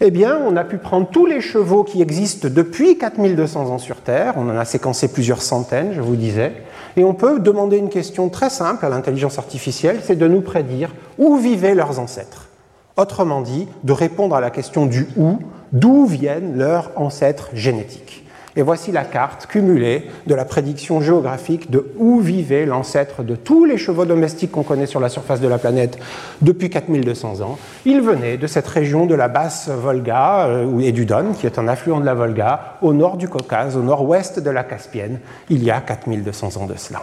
eh 0.00 0.10
bien, 0.10 0.38
on 0.46 0.56
a 0.56 0.64
pu 0.64 0.78
prendre 0.78 1.08
tous 1.08 1.26
les 1.26 1.40
chevaux 1.40 1.82
qui 1.82 2.02
existent 2.02 2.48
depuis 2.48 2.98
4200 2.98 3.70
ans 3.70 3.78
sur 3.78 3.96
Terre, 3.96 4.34
on 4.36 4.48
en 4.48 4.56
a 4.56 4.64
séquencé 4.64 5.08
plusieurs 5.08 5.42
centaines, 5.42 5.92
je 5.92 6.00
vous 6.00 6.14
disais, 6.14 6.52
et 6.96 7.04
on 7.04 7.14
peut 7.14 7.40
demander 7.40 7.78
une 7.78 7.88
question 7.88 8.28
très 8.28 8.50
simple 8.50 8.84
à 8.86 8.88
l'intelligence 8.88 9.38
artificielle, 9.38 10.00
c'est 10.04 10.16
de 10.16 10.28
nous 10.28 10.40
prédire 10.40 10.94
où 11.18 11.36
vivaient 11.36 11.74
leurs 11.74 11.98
ancêtres. 11.98 12.48
Autrement 12.96 13.40
dit, 13.40 13.66
de 13.84 13.92
répondre 13.92 14.36
à 14.36 14.40
la 14.40 14.50
question 14.50 14.86
du 14.86 15.08
où, 15.16 15.38
d'où 15.72 16.06
viennent 16.06 16.56
leurs 16.56 16.90
ancêtres 16.96 17.50
génétiques. 17.54 18.24
Et 18.56 18.62
voici 18.62 18.92
la 18.92 19.04
carte 19.04 19.46
cumulée 19.46 20.10
de 20.26 20.34
la 20.34 20.44
prédiction 20.44 21.00
géographique 21.00 21.70
de 21.70 21.92
où 21.96 22.20
vivait 22.20 22.66
l'ancêtre 22.66 23.22
de 23.22 23.36
tous 23.36 23.64
les 23.64 23.78
chevaux 23.78 24.04
domestiques 24.04 24.52
qu'on 24.52 24.62
connaît 24.62 24.86
sur 24.86 25.00
la 25.00 25.08
surface 25.08 25.40
de 25.40 25.48
la 25.48 25.58
planète 25.58 25.98
depuis 26.40 26.70
4200 26.70 27.40
ans. 27.42 27.58
Il 27.84 28.00
venait 28.00 28.36
de 28.36 28.46
cette 28.46 28.66
région 28.66 29.06
de 29.06 29.14
la 29.14 29.28
basse 29.28 29.68
Volga 29.68 30.46
euh, 30.46 30.80
et 30.80 30.92
du 30.92 31.06
Don, 31.06 31.32
qui 31.38 31.46
est 31.46 31.58
un 31.58 31.68
affluent 31.68 32.00
de 32.00 32.06
la 32.06 32.14
Volga, 32.14 32.78
au 32.82 32.92
nord 32.92 33.16
du 33.16 33.28
Caucase, 33.28 33.76
au 33.76 33.82
nord-ouest 33.82 34.40
de 34.40 34.50
la 34.50 34.64
Caspienne, 34.64 35.20
il 35.50 35.62
y 35.62 35.70
a 35.70 35.80
4200 35.80 36.56
ans 36.56 36.66
de 36.66 36.76
cela. 36.76 37.02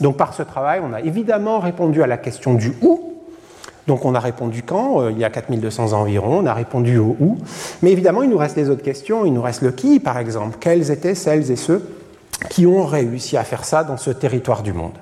Donc 0.00 0.16
par 0.16 0.34
ce 0.34 0.42
travail, 0.42 0.80
on 0.82 0.92
a 0.92 1.00
évidemment 1.00 1.60
répondu 1.60 2.02
à 2.02 2.06
la 2.06 2.16
question 2.16 2.54
du 2.54 2.72
où, 2.82 3.13
donc 3.86 4.04
on 4.04 4.14
a 4.14 4.20
répondu 4.20 4.62
quand 4.62 5.00
euh, 5.00 5.12
Il 5.12 5.18
y 5.18 5.24
a 5.24 5.30
4200 5.30 5.92
ans 5.92 6.00
environ, 6.00 6.38
on 6.38 6.46
a 6.46 6.54
répondu 6.54 6.98
au 6.98 7.16
où. 7.20 7.38
Mais 7.82 7.92
évidemment, 7.92 8.22
il 8.22 8.30
nous 8.30 8.38
reste 8.38 8.56
les 8.56 8.70
autres 8.70 8.82
questions. 8.82 9.26
Il 9.26 9.32
nous 9.32 9.42
reste 9.42 9.62
le 9.62 9.72
qui, 9.72 10.00
par 10.00 10.18
exemple. 10.18 10.56
Quels 10.60 10.90
étaient 10.90 11.14
celles 11.14 11.50
et 11.50 11.56
ceux 11.56 11.86
qui 12.50 12.66
ont 12.66 12.84
réussi 12.84 13.36
à 13.36 13.44
faire 13.44 13.64
ça 13.64 13.84
dans 13.84 13.96
ce 13.96 14.10
territoire 14.10 14.62
du 14.62 14.72
monde? 14.72 14.94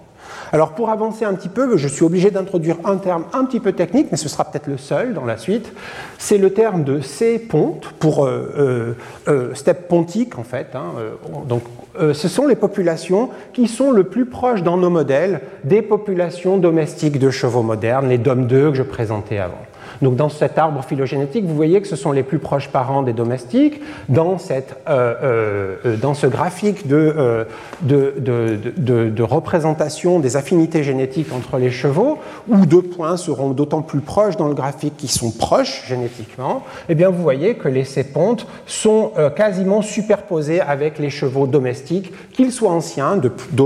Alors 0.53 0.75
pour 0.75 0.91
avancer 0.91 1.25
un 1.25 1.33
petit 1.33 1.49
peu, 1.49 1.79
je 1.79 1.89
suis 1.89 2.05
obligé 2.05 2.31
d'introduire 2.31 2.77
un 2.85 2.99
terme 2.99 3.25
un 3.33 3.47
petit 3.47 3.59
peu 3.59 3.73
technique, 3.73 4.09
mais 4.11 4.19
ce 4.19 4.29
sera 4.29 4.45
peut-être 4.45 4.67
le 4.67 4.77
seul 4.77 5.15
dans 5.15 5.25
la 5.25 5.39
suite. 5.39 5.73
C'est 6.19 6.37
le 6.37 6.53
terme 6.53 6.85
de 6.85 7.01
C-ponte, 7.01 7.89
pour 7.99 8.27
euh, 8.27 8.53
euh, 8.59 8.93
euh, 9.29 9.55
steppe 9.55 9.89
pontique 9.89 10.39
en 10.39 10.43
fait. 10.43 10.69
Hein, 10.75 10.93
donc 11.49 11.63
ce 11.99 12.29
sont 12.29 12.47
les 12.47 12.57
populations 12.57 13.31
qui 13.53 13.69
sont 13.69 13.91
le 13.91 14.05
plus 14.05 14.27
proches 14.27 14.63
dans 14.63 14.77
nos 14.77 14.91
modèles 14.91 15.41
des 15.65 15.83
populations 15.83 16.59
domestiques 16.59 17.19
de 17.19 17.31
chevaux 17.31 17.63
modernes, 17.63 18.09
les 18.09 18.19
DOM2 18.19 18.71
que 18.71 18.75
je 18.75 18.83
présentais 18.83 19.39
avant. 19.39 19.61
Donc 20.03 20.17
dans 20.17 20.29
cet 20.29 20.59
arbre 20.59 20.83
phylogénétique, 20.83 21.45
vous 21.45 21.55
voyez 21.55 21.81
que 21.81 21.87
ce 21.87 21.97
sont 21.97 22.13
les 22.13 22.25
plus 22.25 22.41
proches 22.41 22.69
parents 22.69 23.03
des 23.03 23.13
domestiques. 23.13 23.81
Dans, 24.09 24.37
cette, 24.37 24.77
euh, 24.89 25.15
euh, 25.23 25.77
euh, 25.87 25.97
dans 25.97 26.15
ce 26.15 26.27
graphique 26.27 26.89
de, 26.89 27.47
de, 27.83 28.15
de, 28.19 29.09
de, 29.09 29.23
représentation 29.23 30.19
des 30.19 30.37
affinités 30.37 30.83
génétiques 30.83 31.33
entre 31.33 31.59
les 31.59 31.71
chevaux, 31.71 32.19
où 32.49 32.67
deux 32.67 32.83
points 32.83 33.17
seront 33.17 33.51
d'autant 33.51 33.83
plus 33.83 34.01
proches 34.01 34.37
dans 34.37 34.49
le 34.49 34.55
graphique 34.55 34.97
qui 34.97 35.07
sont 35.07 35.31
proches 35.31 35.87
génétiquement, 35.87 36.65
eh 36.89 36.97
bien 36.97 37.09
vous 37.09 37.23
voyez 37.23 37.55
que 37.55 37.69
les 37.69 37.85
sépontes 37.85 38.47
sont 38.67 39.13
quasiment 39.37 39.83
superposés 39.83 40.61
avec 40.61 40.99
les 40.99 41.11
chevaux 41.11 41.47
domestiques, 41.47 42.13
qu'ils 42.33 42.53
soient 42.53 42.73
anciens, 42.73 43.21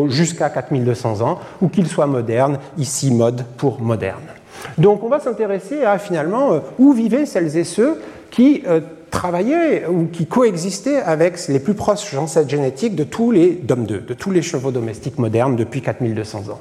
jusqu'à 0.09 0.51
4200 0.51 1.23
ans, 1.23 1.39
ou 1.63 1.69
qu'ils 1.69 1.87
soient 1.87 2.07
modernes, 2.07 2.59
ici 2.77 3.11
mode 3.11 3.45
pour 3.57 3.81
moderne. 3.81 4.36
Donc 4.79 5.03
on 5.03 5.09
va 5.09 5.21
s'intéresser 5.21 5.85
à 5.85 5.99
finalement 5.99 6.53
euh, 6.53 6.59
où 6.79 6.93
vivaient 6.93 7.27
celles 7.27 7.57
et 7.57 7.65
ceux 7.65 8.01
qui 8.31 8.63
euh, 8.67 8.81
travaillaient 9.11 9.87
ou 9.87 10.07
qui 10.07 10.27
coexistaient 10.27 11.01
avec 11.03 11.49
les 11.49 11.61
plus 11.61 11.75
proches 11.75 12.15
ancêtres 12.15 12.51
génétiques 12.51 12.97
de 12.97 13.05
tous 13.05 13.31
les 13.31 13.51
dom 13.51 13.87
de 13.87 13.99
tous 13.99 14.31
les 14.31 14.43
chevaux 14.43 14.71
domestiques 14.71 15.19
modernes 15.19 15.57
depuis 15.57 15.81
4200 15.83 16.51
ans. 16.51 16.61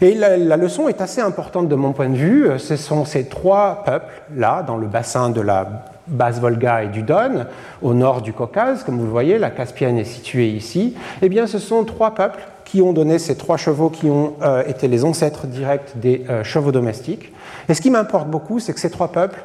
Et 0.00 0.14
la, 0.14 0.36
la, 0.36 0.56
leçon 0.56 0.88
est 0.88 1.00
assez 1.00 1.20
importante 1.20 1.68
de 1.68 1.74
mon 1.74 1.92
point 1.92 2.08
de 2.08 2.16
vue. 2.16 2.48
Ce 2.58 2.76
sont 2.76 3.04
ces 3.04 3.24
trois 3.24 3.82
peuples, 3.84 4.22
là, 4.36 4.62
dans 4.62 4.76
le 4.76 4.86
bassin 4.86 5.28
de 5.28 5.40
la 5.40 5.88
basse 6.08 6.40
Volga 6.40 6.84
et 6.84 6.88
du 6.88 7.02
Don, 7.02 7.46
au 7.82 7.94
nord 7.94 8.22
du 8.22 8.32
Caucase, 8.32 8.82
comme 8.82 8.98
vous 8.98 9.04
le 9.04 9.10
voyez, 9.10 9.38
la 9.38 9.50
Caspienne 9.50 9.98
est 9.98 10.04
située 10.04 10.48
ici. 10.48 10.94
Eh 11.22 11.28
bien, 11.28 11.46
ce 11.46 11.58
sont 11.58 11.84
trois 11.84 12.14
peuples 12.14 12.40
qui 12.70 12.82
ont 12.82 12.92
donné 12.92 13.18
ces 13.18 13.34
trois 13.34 13.56
chevaux 13.56 13.88
qui 13.88 14.10
ont 14.10 14.34
euh, 14.42 14.62
été 14.66 14.88
les 14.88 15.04
ancêtres 15.04 15.46
directs 15.46 15.92
des 15.96 16.24
euh, 16.28 16.44
chevaux 16.44 16.70
domestiques. 16.70 17.32
Et 17.68 17.74
ce 17.74 17.80
qui 17.80 17.90
m'importe 17.90 18.28
beaucoup, 18.28 18.60
c'est 18.60 18.74
que 18.74 18.80
ces 18.80 18.90
trois 18.90 19.08
peuples, 19.08 19.40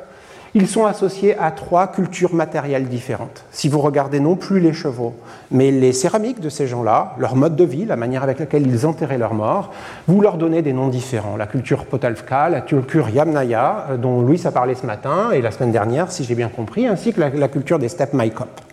ils 0.55 0.67
sont 0.67 0.85
associés 0.85 1.35
à 1.39 1.49
trois 1.49 1.87
cultures 1.87 2.35
matérielles 2.35 2.87
différentes. 2.87 3.45
Si 3.51 3.69
vous 3.69 3.79
regardez 3.79 4.19
non 4.19 4.35
plus 4.35 4.59
les 4.59 4.73
chevaux, 4.73 5.15
mais 5.51 5.71
les 5.71 5.93
céramiques 5.93 6.41
de 6.41 6.49
ces 6.49 6.67
gens-là, 6.67 7.15
leur 7.17 7.35
mode 7.35 7.55
de 7.55 7.63
vie, 7.63 7.85
la 7.85 7.95
manière 7.95 8.23
avec 8.23 8.39
laquelle 8.39 8.67
ils 8.67 8.85
enterraient 8.85 9.17
leurs 9.17 9.33
morts, 9.33 9.71
vous 10.07 10.19
leur 10.21 10.37
donnez 10.37 10.61
des 10.61 10.73
noms 10.73 10.89
différents. 10.89 11.37
La 11.37 11.47
culture 11.47 11.85
Potalvka, 11.85 12.49
la 12.49 12.61
culture 12.61 13.09
Yamnaya, 13.09 13.87
euh, 13.91 13.97
dont 13.97 14.21
Louis 14.21 14.41
a 14.45 14.51
parlé 14.51 14.75
ce 14.75 14.85
matin 14.85 15.31
et 15.31 15.41
la 15.41 15.51
semaine 15.51 15.71
dernière, 15.71 16.11
si 16.11 16.25
j'ai 16.25 16.35
bien 16.35 16.49
compris, 16.49 16.87
ainsi 16.87 17.13
que 17.13 17.21
la, 17.21 17.47
culture 17.47 17.79
des 17.79 17.89
steppes 17.89 18.13
Maikop. 18.13 18.72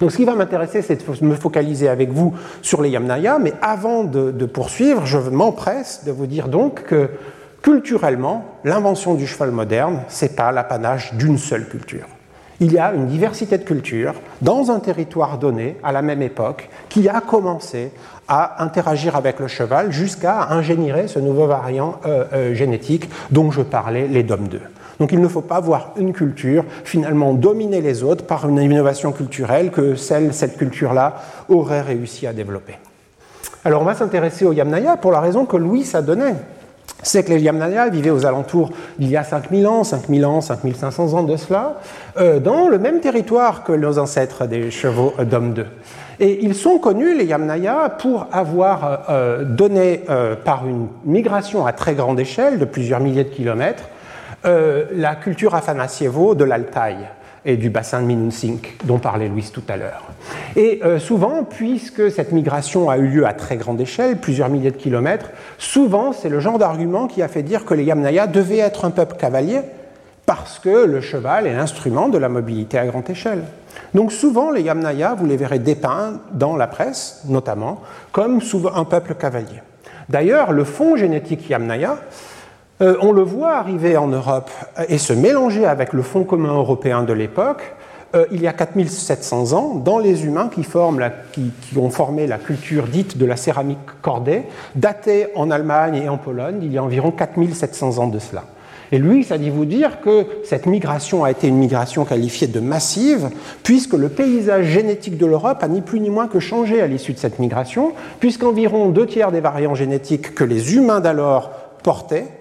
Donc 0.00 0.12
ce 0.12 0.16
qui 0.16 0.24
va 0.24 0.34
m'intéresser, 0.34 0.82
c'est 0.82 0.96
de 0.96 1.24
me 1.24 1.34
focaliser 1.34 1.88
avec 1.88 2.10
vous 2.10 2.34
sur 2.62 2.82
les 2.82 2.90
Yamnaya, 2.90 3.38
mais 3.38 3.52
avant 3.62 4.04
de, 4.04 4.46
poursuivre, 4.46 5.06
je 5.06 5.18
m'empresse 5.18 6.04
de 6.04 6.12
vous 6.12 6.26
dire 6.26 6.48
donc 6.48 6.84
que 6.84 7.10
culturellement, 7.62 8.44
l'invention 8.64 9.14
du 9.14 9.26
cheval 9.26 9.50
moderne, 9.50 10.00
ce 10.08 10.24
n'est 10.24 10.32
pas 10.32 10.52
l'apanage 10.52 11.12
d'une 11.14 11.38
seule 11.38 11.68
culture. 11.68 12.06
Il 12.62 12.72
y 12.72 12.78
a 12.78 12.92
une 12.92 13.06
diversité 13.06 13.56
de 13.56 13.64
cultures 13.64 14.14
dans 14.42 14.70
un 14.70 14.80
territoire 14.80 15.38
donné, 15.38 15.78
à 15.82 15.92
la 15.92 16.02
même 16.02 16.20
époque, 16.20 16.68
qui 16.90 17.08
a 17.08 17.22
commencé 17.22 17.90
à 18.28 18.62
interagir 18.62 19.16
avec 19.16 19.40
le 19.40 19.48
cheval 19.48 19.90
jusqu'à 19.92 20.48
ingénierer 20.50 21.08
ce 21.08 21.18
nouveau 21.18 21.46
variant 21.46 22.00
euh, 22.04 22.24
euh, 22.32 22.54
génétique 22.54 23.08
dont 23.30 23.50
je 23.50 23.62
parlais, 23.62 24.06
les 24.06 24.22
DOM2. 24.22 24.60
Donc 25.00 25.12
il 25.12 25.20
ne 25.20 25.28
faut 25.28 25.40
pas 25.40 25.60
voir 25.60 25.92
une 25.96 26.12
culture 26.12 26.64
finalement 26.84 27.32
dominer 27.32 27.80
les 27.80 28.02
autres 28.02 28.24
par 28.24 28.46
une 28.48 28.58
innovation 28.58 29.12
culturelle 29.12 29.70
que 29.70 29.96
cette 29.96 30.58
culture-là 30.58 31.16
aurait 31.48 31.80
réussi 31.80 32.26
à 32.26 32.34
développer. 32.34 32.74
Alors 33.64 33.80
on 33.80 33.86
va 33.86 33.94
s'intéresser 33.94 34.44
aux 34.44 34.52
Yamnaya 34.52 34.98
pour 34.98 35.10
la 35.10 35.20
raison 35.20 35.46
que 35.46 35.56
Louis 35.56 35.88
a 35.94 36.02
donnée. 36.02 36.34
C'est 37.02 37.24
que 37.24 37.30
les 37.30 37.40
Yamnaya 37.40 37.88
vivaient 37.88 38.10
aux 38.10 38.26
alentours 38.26 38.70
d'il 38.98 39.08
y 39.08 39.16
a 39.16 39.24
5000 39.24 39.66
ans, 39.66 39.84
5000 39.84 40.26
ans, 40.26 40.40
5500 40.42 41.14
ans 41.14 41.22
de 41.22 41.36
cela, 41.36 41.78
euh, 42.18 42.40
dans 42.40 42.68
le 42.68 42.78
même 42.78 43.00
territoire 43.00 43.64
que 43.64 43.72
nos 43.72 43.98
ancêtres 43.98 44.46
des 44.46 44.70
chevaux 44.70 45.14
d'homme 45.24 45.54
2. 45.54 45.66
Et 46.18 46.44
ils 46.44 46.54
sont 46.54 46.78
connus, 46.78 47.16
les 47.16 47.24
Yamnaya, 47.24 47.88
pour 47.98 48.26
avoir 48.32 48.84
euh, 48.84 48.96
euh, 49.08 49.44
donné, 49.44 50.02
par 50.44 50.66
une 50.66 50.88
migration 51.06 51.64
à 51.64 51.72
très 51.72 51.94
grande 51.94 52.20
échelle, 52.20 52.58
de 52.58 52.66
plusieurs 52.66 53.00
milliers 53.00 53.24
de 53.24 53.30
kilomètres, 53.30 53.84
euh, 54.44 54.86
la 54.92 55.16
culture 55.16 55.54
Afanasievo 55.54 56.34
de 56.34 56.44
l'Altaï 56.44 56.96
et 57.44 57.56
du 57.56 57.70
bassin 57.70 58.02
de 58.02 58.06
Minunsink, 58.06 58.76
dont 58.84 58.98
parlait 58.98 59.28
Louise 59.28 59.50
tout 59.50 59.62
à 59.68 59.76
l'heure. 59.76 60.04
Et 60.56 60.80
euh, 60.84 60.98
souvent, 60.98 61.44
puisque 61.44 62.10
cette 62.10 62.32
migration 62.32 62.90
a 62.90 62.98
eu 62.98 63.08
lieu 63.08 63.26
à 63.26 63.32
très 63.32 63.56
grande 63.56 63.80
échelle, 63.80 64.18
plusieurs 64.18 64.48
milliers 64.48 64.70
de 64.70 64.76
kilomètres, 64.76 65.30
souvent 65.58 66.12
c'est 66.12 66.28
le 66.28 66.40
genre 66.40 66.58
d'argument 66.58 67.06
qui 67.06 67.22
a 67.22 67.28
fait 67.28 67.42
dire 67.42 67.64
que 67.64 67.74
les 67.74 67.84
Yamnaya 67.84 68.26
devaient 68.26 68.58
être 68.58 68.84
un 68.84 68.90
peuple 68.90 69.16
cavalier 69.16 69.60
parce 70.26 70.58
que 70.58 70.84
le 70.84 71.00
cheval 71.00 71.46
est 71.46 71.54
l'instrument 71.54 72.08
de 72.08 72.18
la 72.18 72.28
mobilité 72.28 72.78
à 72.78 72.86
grande 72.86 73.08
échelle. 73.08 73.42
Donc 73.94 74.12
souvent, 74.12 74.50
les 74.50 74.62
Yamnaya, 74.62 75.14
vous 75.14 75.26
les 75.26 75.36
verrez 75.36 75.58
dépeints 75.58 76.20
dans 76.32 76.56
la 76.56 76.66
presse, 76.66 77.22
notamment, 77.26 77.80
comme 78.12 78.40
un 78.74 78.84
peuple 78.84 79.14
cavalier. 79.14 79.62
D'ailleurs, 80.08 80.52
le 80.52 80.64
fond 80.64 80.96
génétique 80.96 81.48
Yamnaya, 81.48 81.98
euh, 82.80 82.96
on 83.00 83.12
le 83.12 83.22
voit 83.22 83.56
arriver 83.56 83.96
en 83.96 84.08
Europe 84.08 84.50
et 84.88 84.98
se 84.98 85.12
mélanger 85.12 85.66
avec 85.66 85.92
le 85.92 86.02
Fonds 86.02 86.24
commun 86.24 86.54
européen 86.54 87.02
de 87.02 87.12
l'époque, 87.12 87.74
euh, 88.16 88.24
il 88.32 88.42
y 88.42 88.48
a 88.48 88.52
4700 88.52 89.52
ans, 89.52 89.74
dans 89.76 89.98
les 89.98 90.24
humains 90.24 90.50
qui, 90.52 90.66
ont 91.78 91.90
formé 91.90 92.26
la 92.26 92.38
culture 92.38 92.84
dite 92.84 93.16
de 93.18 93.24
la 93.24 93.36
céramique 93.36 93.78
cordée, 94.02 94.42
datée 94.74 95.28
en 95.36 95.50
Allemagne 95.50 95.96
et 95.96 96.08
en 96.08 96.18
Pologne 96.18 96.58
il 96.62 96.72
y 96.72 96.78
a 96.78 96.82
environ 96.82 97.12
4700 97.12 97.98
ans 97.98 98.08
de 98.08 98.18
cela. 98.18 98.44
Et 98.92 98.98
lui, 98.98 99.22
ça 99.22 99.38
dit 99.38 99.50
vous 99.50 99.66
dire 99.66 100.00
que 100.00 100.26
cette 100.42 100.66
migration 100.66 101.22
a 101.22 101.30
été 101.30 101.46
une 101.46 101.58
migration 101.58 102.04
qualifiée 102.04 102.48
de 102.48 102.58
massive, 102.58 103.30
puisque 103.62 103.92
le 103.92 104.08
paysage 104.08 104.66
génétique 104.66 105.16
de 105.16 105.26
l'Europe 105.26 105.62
a 105.62 105.68
ni 105.68 105.80
plus 105.80 106.00
ni 106.00 106.10
moins 106.10 106.26
que 106.26 106.40
changé 106.40 106.80
à 106.80 106.88
l'issue 106.88 107.12
de 107.12 107.18
cette 107.18 107.38
migration, 107.38 107.92
puisqu'environ 108.18 108.88
deux 108.88 109.06
tiers 109.06 109.30
des 109.30 109.40
variants 109.40 109.76
génétiques 109.76 110.34
que 110.34 110.42
les 110.42 110.74
humains 110.74 110.98
d'alors 110.98 111.52
portaient 111.84 112.39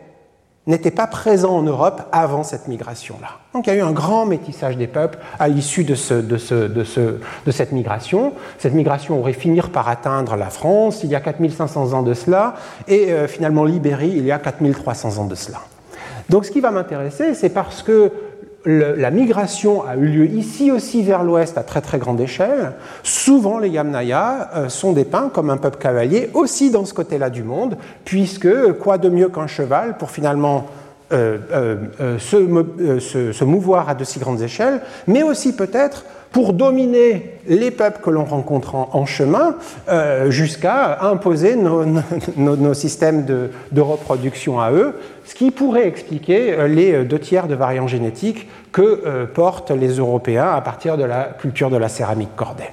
n'était 0.68 0.92
pas 0.92 1.08
présent 1.08 1.56
en 1.56 1.62
Europe 1.64 2.04
avant 2.12 2.44
cette 2.44 2.68
migration-là. 2.68 3.30
Donc 3.54 3.68
il 3.68 3.72
y 3.72 3.74
a 3.74 3.76
eu 3.78 3.82
un 3.82 3.92
grand 3.92 4.26
métissage 4.26 4.78
des 4.78 4.88
peuples 4.88 5.18
à 5.40 5.48
l'issue 5.48 5.84
de, 5.84 5.96
cette 5.96 7.72
migration. 7.72 8.34
Cette 8.58 8.74
migration 8.74 9.20
aurait 9.20 9.34
fini 9.34 9.60
par 9.62 9.90
atteindre 9.90 10.36
la 10.36 10.50
France 10.50 11.02
il 11.04 11.10
y 11.10 11.16
a 11.16 11.22
4500 11.22 11.94
ans 11.94 12.04
de 12.04 12.14
cela, 12.14 12.56
et 12.88 13.12
euh, 13.12 13.28
finalement 13.28 13.66
l'Ibérie 13.66 14.14
il 14.16 14.26
y 14.26 14.32
a 14.32 14.40
4300 14.40 15.18
ans 15.18 15.26
de 15.26 15.36
cela. 15.36 15.60
Donc 16.30 16.46
ce 16.46 16.52
qui 16.52 16.62
va 16.62 16.70
m'intéresser, 16.70 17.34
c'est 17.34 17.50
parce 17.50 17.82
que 17.82 18.12
la 18.66 19.12
migration 19.12 19.86
a 19.86 19.96
eu 19.96 20.06
lieu 20.06 20.26
ici 20.26 20.72
aussi 20.72 21.02
vers 21.02 21.24
l'ouest 21.24 21.58
à 21.58 21.64
très 21.64 21.82
très 21.82 21.98
grande 21.98 22.20
échelle. 22.20 22.74
Souvent, 23.04 23.58
les 23.58 23.70
Yamnaya 23.70 24.50
euh, 24.56 24.70
sont 24.70 24.92
dépeints 24.92 25.30
comme 25.34 25.50
un 25.50 25.58
peuple 25.58 25.78
cavalier 25.78 26.30
aussi 26.34 26.70
dans 26.70 26.86
ce 26.86 26.94
côté-là 26.94 27.30
du 27.30 27.44
monde, 27.44 27.78
puisque 28.04 28.74
quoi 28.74 28.98
de 28.98 29.10
mieux 29.10 29.30
qu'un 29.30 29.48
cheval 29.48 29.98
pour 29.98 30.12
finalement 30.12 30.68
euh, 31.12 31.38
euh, 31.52 32.20
se, 32.20 33.32
se, 33.32 33.44
mouvoir 33.44 33.90
à 33.90 33.96
de 33.96 34.04
si 34.04 34.20
grandes 34.20 34.42
échelles, 34.42 34.82
mais 35.08 35.24
aussi 35.24 35.56
peut-être 35.56 36.04
pour 36.32 36.54
dominer 36.54 37.40
les 37.48 37.72
peuples 37.72 38.02
que 38.02 38.10
l'on 38.10 38.26
rencontre 38.26 38.76
en, 38.76 39.06
chemin 39.06 39.56
euh, 39.90 40.30
jusqu'à 40.30 41.00
imposer 41.02 41.56
nos, 41.56 42.74
systèmes 42.74 43.26
de, 43.26 43.82
reproduction 43.82 44.60
à 44.60 44.72
eux, 44.72 44.96
ce 45.26 45.34
qui 45.34 45.52
pourrait 45.52 45.88
expliquer 45.88 46.54
euh, 46.54 46.68
les 46.68 47.04
deux 47.04 47.20
tiers 47.20 47.48
de 47.48 47.56
variants 47.56 47.88
génétiques 47.88 48.48
que 48.72 49.04
euh, 49.06 49.26
portent 49.26 49.72
les 49.72 49.98
Européens 49.98 50.52
à 50.52 50.62
partir 50.62 50.98
de 50.98 51.04
la 51.04 51.24
culture 51.40 51.70
de 51.70 51.78
la 51.78 51.90
céramique 51.90 52.36
cordée. 52.36 52.70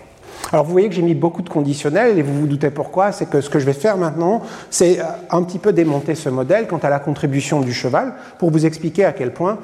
Alors 0.53 0.65
vous 0.65 0.73
voyez 0.73 0.89
que 0.89 0.95
j'ai 0.95 1.03
mis 1.03 1.15
beaucoup 1.15 1.43
de 1.43 1.49
conditionnels 1.49 2.19
et 2.19 2.23
vous 2.23 2.35
vous 2.41 2.47
doutez 2.47 2.71
pourquoi, 2.71 3.11
c'est 3.11 3.29
que 3.29 3.41
ce 3.41 3.51
que 3.51 3.59
je 3.59 3.67
vais 3.67 3.73
faire 3.73 3.97
maintenant, 3.97 4.43
c'est 4.71 4.99
un 5.31 5.43
petit 5.43 5.59
peu 5.59 5.73
démonter 5.73 6.15
ce 6.15 6.29
modèle 6.29 6.69
quant 6.69 6.79
à 6.79 6.91
la 6.91 7.01
contribution 7.01 7.61
du 7.61 7.73
cheval 7.73 8.13
pour 8.39 8.51
vous 8.51 8.65
expliquer 8.65 9.05
à 9.05 9.13
quel 9.13 9.33
point 9.33 9.59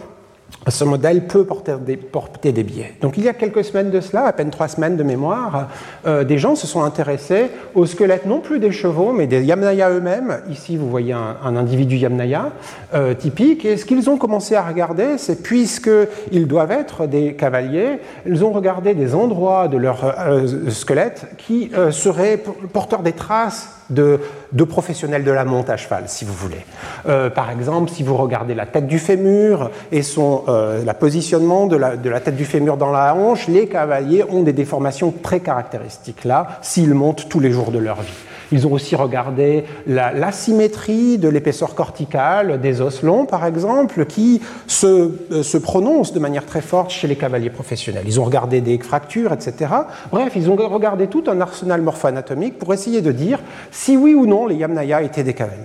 ce 0.68 0.84
modèle 0.84 1.26
peut 1.26 1.44
porter 1.44 1.76
des, 1.84 1.96
porter 1.96 2.52
des, 2.52 2.62
biais. 2.62 2.94
Donc 3.00 3.16
il 3.16 3.24
y 3.24 3.28
a 3.28 3.32
quelques 3.32 3.64
semaines 3.64 3.90
de 3.90 4.00
cela, 4.00 4.26
à 4.26 4.32
peine 4.32 4.50
trois 4.50 4.68
semaines 4.68 4.96
de 4.96 5.02
mémoire, 5.02 5.68
euh, 6.06 6.22
des 6.22 6.38
gens 6.38 6.54
se 6.54 6.66
sont 6.66 6.84
intéressés 6.84 7.50
au 7.74 7.84
squelette 7.84 8.26
non 8.26 8.40
plus 8.40 8.60
des 8.60 8.70
chevaux, 8.70 9.12
mais 9.12 9.26
des 9.26 9.42
Yamnaya 9.42 9.90
eux-mêmes. 9.90 10.40
Ici, 10.50 10.76
vous 10.76 10.88
voyez 10.88 11.12
un, 11.12 11.56
individu 11.56 11.96
Yamnaya 11.96 12.52
euh, 12.94 13.14
typique. 13.14 13.64
Et 13.64 13.76
ce 13.76 13.84
qu'ils 13.84 14.08
ont 14.08 14.16
commencé 14.16 14.54
à 14.54 14.62
regarder, 14.62 15.18
c'est 15.18 15.42
puisqu'ils 15.42 16.46
doivent 16.46 16.72
être 16.72 17.06
des 17.06 17.34
cavaliers, 17.34 17.98
ils 18.26 18.44
ont 18.44 18.52
regardé 18.52 18.94
des 18.94 19.14
endroits 19.14 19.66
de 19.66 19.76
leur 19.76 20.04
euh, 20.04 20.70
squelette 20.70 21.26
qui 21.38 21.72
seraient 21.90 22.40
porteurs 22.72 23.02
des 23.02 23.12
traces 23.12 23.68
de, 23.90 24.20
professionnels 24.64 25.24
de 25.24 25.30
la 25.30 25.44
monte 25.44 25.70
à 25.70 25.76
cheval, 25.76 26.04
si 26.06 26.24
vous 26.24 26.34
voulez. 26.34 26.64
Euh, 27.06 27.30
par 27.30 27.50
exemple, 27.50 27.90
si 27.90 28.02
vous 28.02 28.16
regardez 28.16 28.54
la 28.54 28.66
tête 28.66 28.86
du 28.86 28.98
fémur 28.98 29.70
et 29.90 30.02
son 30.02 30.44
euh, 30.48 30.84
la 30.84 30.94
positionnement 30.94 31.66
de 31.66 31.76
la, 31.76 31.96
de 31.96 32.10
la, 32.10 32.20
tête 32.20 32.36
du 32.36 32.44
fémur 32.44 32.76
dans 32.76 32.90
la 32.90 33.14
hanche, 33.14 33.48
les 33.48 33.66
cavaliers 33.66 34.24
ont 34.28 34.42
des 34.42 34.52
déformations 34.52 35.12
très 35.22 35.40
caractéristiques 35.40 36.24
là, 36.24 36.58
s'ils 36.62 36.94
montent 36.94 37.28
tous 37.28 37.40
les 37.40 37.50
jours 37.50 37.70
de 37.70 37.78
leur 37.78 38.02
vie. 38.02 38.12
Ils 38.52 38.66
ont 38.66 38.72
aussi 38.72 38.94
regardé 38.94 39.64
l'asymétrie 39.86 41.16
de 41.16 41.28
l'épaisseur 41.28 41.74
corticale 41.74 42.60
des 42.60 42.82
os 42.82 43.02
longs, 43.02 43.24
par 43.24 43.46
exemple, 43.46 44.04
qui 44.04 44.42
se, 44.66 45.10
euh, 45.32 45.60
prononce 45.62 46.12
de 46.12 46.18
manière 46.18 46.44
très 46.44 46.60
forte 46.60 46.90
chez 46.90 47.08
les 47.08 47.16
cavaliers 47.16 47.50
professionnels. 47.50 48.04
Ils 48.06 48.20
ont 48.20 48.24
regardé 48.24 48.60
des 48.60 48.78
fractures, 48.78 49.32
etc. 49.32 49.72
Bref, 50.10 50.32
ils 50.36 50.50
ont 50.50 50.56
regardé 50.56 51.06
tout 51.06 51.24
un 51.28 51.40
arsenal 51.40 51.80
morpho-anatomique 51.80 52.58
pour 52.58 52.74
essayer 52.74 53.00
de 53.00 53.10
dire 53.10 53.40
si 53.70 53.96
oui 53.96 54.14
ou 54.14 54.26
non 54.26 54.46
les 54.46 54.56
Yamnaya 54.56 55.02
étaient 55.02 55.24
des 55.24 55.34
cavaliers. 55.34 55.62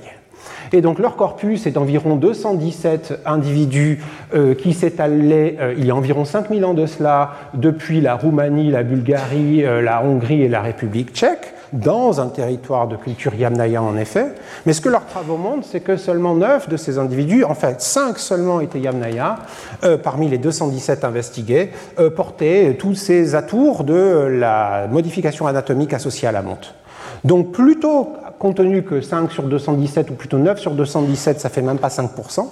Et 0.74 0.82
donc 0.82 1.00
leur 1.00 1.16
corpus 1.16 1.66
est 1.66 1.72
d'environ 1.72 2.16
217 2.16 3.22
individus 3.26 4.02
euh, 4.34 4.54
qui 4.54 4.74
s'étalaient 4.74 5.58
euh, 5.60 5.74
il 5.78 5.86
y 5.86 5.92
a 5.92 5.96
environ 5.96 6.26
5000 6.26 6.66
ans 6.66 6.74
de 6.74 6.86
cela 6.86 7.32
depuis 7.54 8.02
la 8.02 8.16
Roumanie, 8.16 8.70
la 8.70 8.84
Bulgarie, 8.84 9.62
la 9.62 10.04
Hongrie 10.04 10.44
et 10.44 10.50
la 10.50 10.62
République 10.62 11.14
tchèque 11.14 11.54
dans 11.74 12.22
un 12.22 12.28
territoire 12.28 12.88
de 12.88 12.96
culture 12.96 13.36
yamnaya 13.36 13.82
en 13.82 13.98
effet, 13.98 14.34
mais 14.66 14.74
ce 14.74 14.82
que 14.82 14.90
leurs 14.90 15.06
travaux 15.06 15.38
montrent, 15.38 15.68
c'est 15.70 15.80
que 15.80 15.98
seulement 15.98 16.36
9 16.36 16.70
de 16.70 16.78
ces 16.78 16.98
individus, 16.98 17.44
en 17.44 17.56
fait 17.56 17.82
5 17.82 18.18
seulement 18.20 18.62
étaient 18.62 18.80
yamnaya, 18.80 19.38
euh, 19.84 19.98
parmi 19.98 20.28
les 20.30 20.38
217 20.38 21.04
investigués, 21.04 21.72
euh, 22.00 22.10
portaient 22.10 22.76
tous 22.80 22.96
ces 22.96 23.36
atours 23.36 23.84
de 23.84 24.28
la 24.30 24.88
modification 24.90 25.48
anatomique 25.48 25.94
associée 25.94 26.28
à 26.28 26.32
la 26.32 26.42
monte. 26.42 26.74
Donc 27.24 27.52
plutôt, 27.52 28.14
compte 28.40 28.58
tenu 28.58 28.84
que 28.84 29.02
5 29.02 29.32
sur 29.32 29.44
217, 29.44 30.12
ou 30.12 30.14
plutôt 30.14 30.38
9 30.38 30.60
sur 30.60 30.72
217, 30.72 31.40
ça 31.40 31.50
fait 31.50 31.62
même 31.62 31.80
pas 31.80 31.90
5%, 31.90 32.08
ça 32.30 32.44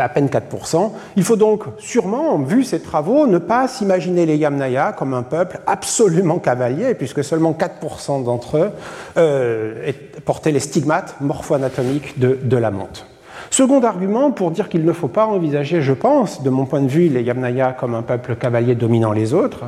à 0.00 0.08
peine 0.08 0.26
4%. 0.26 0.92
Il 1.16 1.24
faut 1.24 1.36
donc 1.36 1.64
sûrement, 1.78 2.38
vu 2.38 2.64
ces 2.64 2.80
travaux, 2.80 3.26
ne 3.26 3.38
pas 3.38 3.68
s'imaginer 3.68 4.26
les 4.26 4.36
Yamnaya 4.36 4.92
comme 4.92 5.14
un 5.14 5.22
peuple 5.22 5.60
absolument 5.66 6.38
cavalier, 6.38 6.94
puisque 6.94 7.24
seulement 7.24 7.52
4% 7.52 8.24
d'entre 8.24 8.58
eux 8.58 8.70
euh, 9.16 9.92
portaient 10.24 10.52
les 10.52 10.60
stigmates 10.60 11.16
morpho-anatomiques 11.20 12.18
de, 12.18 12.38
de 12.42 12.56
la 12.56 12.70
monte. 12.70 13.06
Second 13.50 13.82
argument 13.82 14.30
pour 14.30 14.50
dire 14.50 14.68
qu'il 14.68 14.84
ne 14.84 14.92
faut 14.92 15.08
pas 15.08 15.26
envisager, 15.26 15.80
je 15.80 15.92
pense, 15.92 16.42
de 16.42 16.50
mon 16.50 16.66
point 16.66 16.82
de 16.82 16.88
vue, 16.88 17.08
les 17.08 17.22
Yamnaya 17.22 17.72
comme 17.72 17.94
un 17.94 18.02
peuple 18.02 18.36
cavalier 18.36 18.74
dominant 18.74 19.12
les 19.12 19.32
autres, 19.32 19.64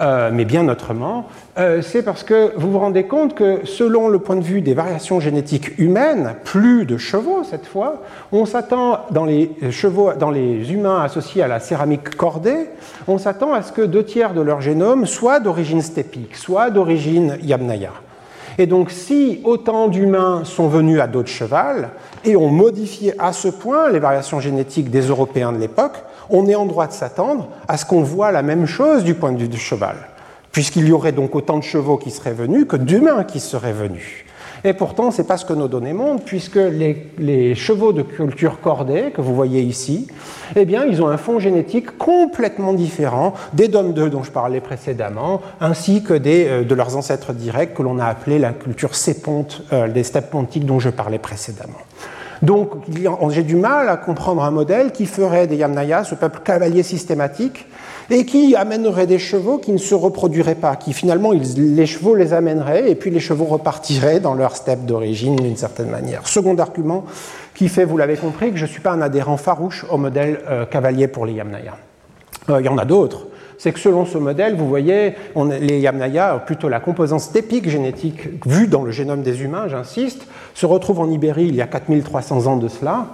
euh, 0.00 0.30
mais 0.32 0.44
bien 0.44 0.68
autrement, 0.68 1.26
euh, 1.58 1.82
c'est 1.82 2.02
parce 2.02 2.22
que 2.22 2.52
vous 2.56 2.70
vous 2.70 2.78
rendez 2.78 3.04
compte 3.04 3.34
que 3.34 3.60
selon 3.64 4.08
le 4.08 4.18
point 4.18 4.36
de 4.36 4.42
vue 4.42 4.62
des 4.62 4.74
variations 4.74 5.20
génétiques 5.20 5.78
humaines, 5.78 6.36
plus 6.44 6.86
de 6.86 6.96
chevaux 6.96 7.44
cette 7.44 7.66
fois, 7.66 8.02
on 8.32 8.46
s'attend 8.46 9.06
dans 9.10 9.24
les 9.24 9.50
chevaux, 9.70 10.12
dans 10.18 10.30
les 10.30 10.72
humains 10.72 11.02
associés 11.02 11.42
à 11.42 11.48
la 11.48 11.60
céramique 11.60 12.16
cordée, 12.16 12.70
on 13.08 13.18
s'attend 13.18 13.52
à 13.52 13.62
ce 13.62 13.72
que 13.72 13.82
deux 13.82 14.04
tiers 14.04 14.32
de 14.32 14.40
leur 14.40 14.60
génome 14.60 15.06
soient 15.06 15.40
d'origine 15.40 15.82
stépique, 15.82 16.36
soit 16.36 16.70
d'origine 16.70 17.36
yamnaya. 17.42 17.92
Et 18.58 18.66
donc, 18.66 18.90
si 18.90 19.40
autant 19.44 19.88
d'humains 19.88 20.42
sont 20.44 20.68
venus 20.68 21.00
à 21.00 21.06
dos 21.06 21.22
de 21.22 21.28
cheval 21.28 21.90
et 22.24 22.36
ont 22.36 22.50
modifié 22.50 23.14
à 23.18 23.32
ce 23.32 23.48
point 23.48 23.90
les 23.90 23.98
variations 23.98 24.40
génétiques 24.40 24.90
des 24.90 25.02
Européens 25.02 25.52
de 25.52 25.58
l'époque, 25.58 26.02
on 26.28 26.46
est 26.46 26.54
en 26.54 26.66
droit 26.66 26.86
de 26.86 26.92
s'attendre 26.92 27.48
à 27.68 27.76
ce 27.76 27.84
qu'on 27.84 28.02
voit 28.02 28.30
la 28.32 28.42
même 28.42 28.66
chose 28.66 29.04
du 29.04 29.14
point 29.14 29.32
de 29.32 29.38
vue 29.38 29.48
du 29.48 29.58
cheval, 29.58 29.96
puisqu'il 30.52 30.86
y 30.86 30.92
aurait 30.92 31.12
donc 31.12 31.34
autant 31.34 31.58
de 31.58 31.64
chevaux 31.64 31.96
qui 31.96 32.10
seraient 32.10 32.32
venus 32.32 32.66
que 32.68 32.76
d'humains 32.76 33.24
qui 33.24 33.40
seraient 33.40 33.72
venus. 33.72 34.24
Et 34.64 34.72
pourtant, 34.72 35.10
ce 35.10 35.22
n'est 35.22 35.28
pas 35.28 35.36
ce 35.36 35.44
que 35.44 35.52
nos 35.52 35.68
données 35.68 35.92
montrent, 35.92 36.24
puisque 36.24 36.56
les, 36.56 37.54
chevaux 37.54 37.92
de 37.92 38.02
culture 38.02 38.60
cordée, 38.60 39.10
que 39.14 39.20
vous 39.20 39.34
voyez 39.34 39.62
ici, 39.62 40.06
eh 40.56 40.64
bien, 40.64 40.84
ils 40.84 41.02
ont 41.02 41.08
un 41.08 41.16
fond 41.16 41.38
génétique 41.38 41.96
complètement 41.98 42.72
différent 42.72 43.34
des 43.52 43.68
DOM 43.68 43.92
2 43.92 44.10
dont 44.10 44.22
je 44.22 44.30
parlais 44.30 44.60
précédemment, 44.60 45.40
ainsi 45.60 46.02
que 46.02 46.14
euh, 46.14 46.64
de 46.64 46.74
leurs 46.74 46.96
ancêtres 46.96 47.32
directs 47.32 47.74
que 47.74 47.82
l'on 47.82 47.98
a 47.98 48.06
appelés 48.06 48.38
la 48.38 48.52
culture 48.52 48.94
séponte, 48.94 49.62
euh, 49.72 49.88
des 49.88 50.04
steppes 50.04 50.30
pontiques 50.30 50.66
dont 50.66 50.78
je 50.78 50.90
parlais 50.90 51.18
précédemment. 51.18 51.78
Donc 52.42 52.70
j'ai 53.30 53.42
du 53.42 53.56
mal 53.56 53.88
à 53.88 53.96
comprendre 53.96 54.42
un 54.42 54.50
modèle 54.50 54.92
qui 54.92 55.06
ferait 55.06 55.46
des 55.46 55.56
Yamnaya 55.56 56.04
ce 56.04 56.14
peuple 56.14 56.40
cavalier 56.42 56.82
systématique 56.82 57.66
et 58.08 58.24
qui 58.24 58.56
amènerait 58.56 59.06
des 59.06 59.18
chevaux 59.18 59.58
qui 59.58 59.72
ne 59.72 59.78
se 59.78 59.94
reproduiraient 59.94 60.54
pas, 60.54 60.76
qui 60.76 60.92
finalement 60.92 61.32
les 61.32 61.86
chevaux 61.86 62.14
les 62.14 62.32
amèneraient 62.32 62.90
et 62.90 62.94
puis 62.94 63.10
les 63.10 63.20
chevaux 63.20 63.44
repartiraient 63.44 64.20
dans 64.20 64.34
leur 64.34 64.56
steppe 64.56 64.86
d'origine 64.86 65.36
d'une 65.36 65.56
certaine 65.56 65.90
manière. 65.90 66.26
Second 66.26 66.56
argument 66.56 67.04
qui 67.54 67.68
fait, 67.68 67.84
vous 67.84 67.98
l'avez 67.98 68.16
compris, 68.16 68.50
que 68.50 68.56
je 68.56 68.64
ne 68.64 68.70
suis 68.70 68.80
pas 68.80 68.92
un 68.92 69.02
adhérent 69.02 69.36
farouche 69.36 69.84
au 69.90 69.98
modèle 69.98 70.40
euh, 70.48 70.64
cavalier 70.64 71.08
pour 71.08 71.26
les 71.26 71.34
Yamnaya. 71.34 71.76
Euh, 72.48 72.60
il 72.60 72.66
y 72.66 72.68
en 72.68 72.78
a 72.78 72.86
d'autres 72.86 73.26
c'est 73.60 73.72
que 73.72 73.78
selon 73.78 74.06
ce 74.06 74.16
modèle, 74.16 74.56
vous 74.56 74.66
voyez, 74.66 75.16
les 75.60 75.80
Yamnaya, 75.80 76.42
plutôt 76.46 76.70
la 76.70 76.80
composante 76.80 77.20
stépique 77.20 77.68
génétique 77.68 78.42
vue 78.46 78.68
dans 78.68 78.84
le 78.84 78.90
génome 78.90 79.20
des 79.20 79.42
humains, 79.42 79.68
j'insiste, 79.68 80.26
se 80.54 80.64
retrouve 80.64 80.98
en 80.98 81.10
Ibérie 81.10 81.44
il 81.48 81.54
y 81.54 81.60
a 81.60 81.66
4300 81.66 82.46
ans 82.46 82.56
de 82.56 82.68
cela. 82.68 83.08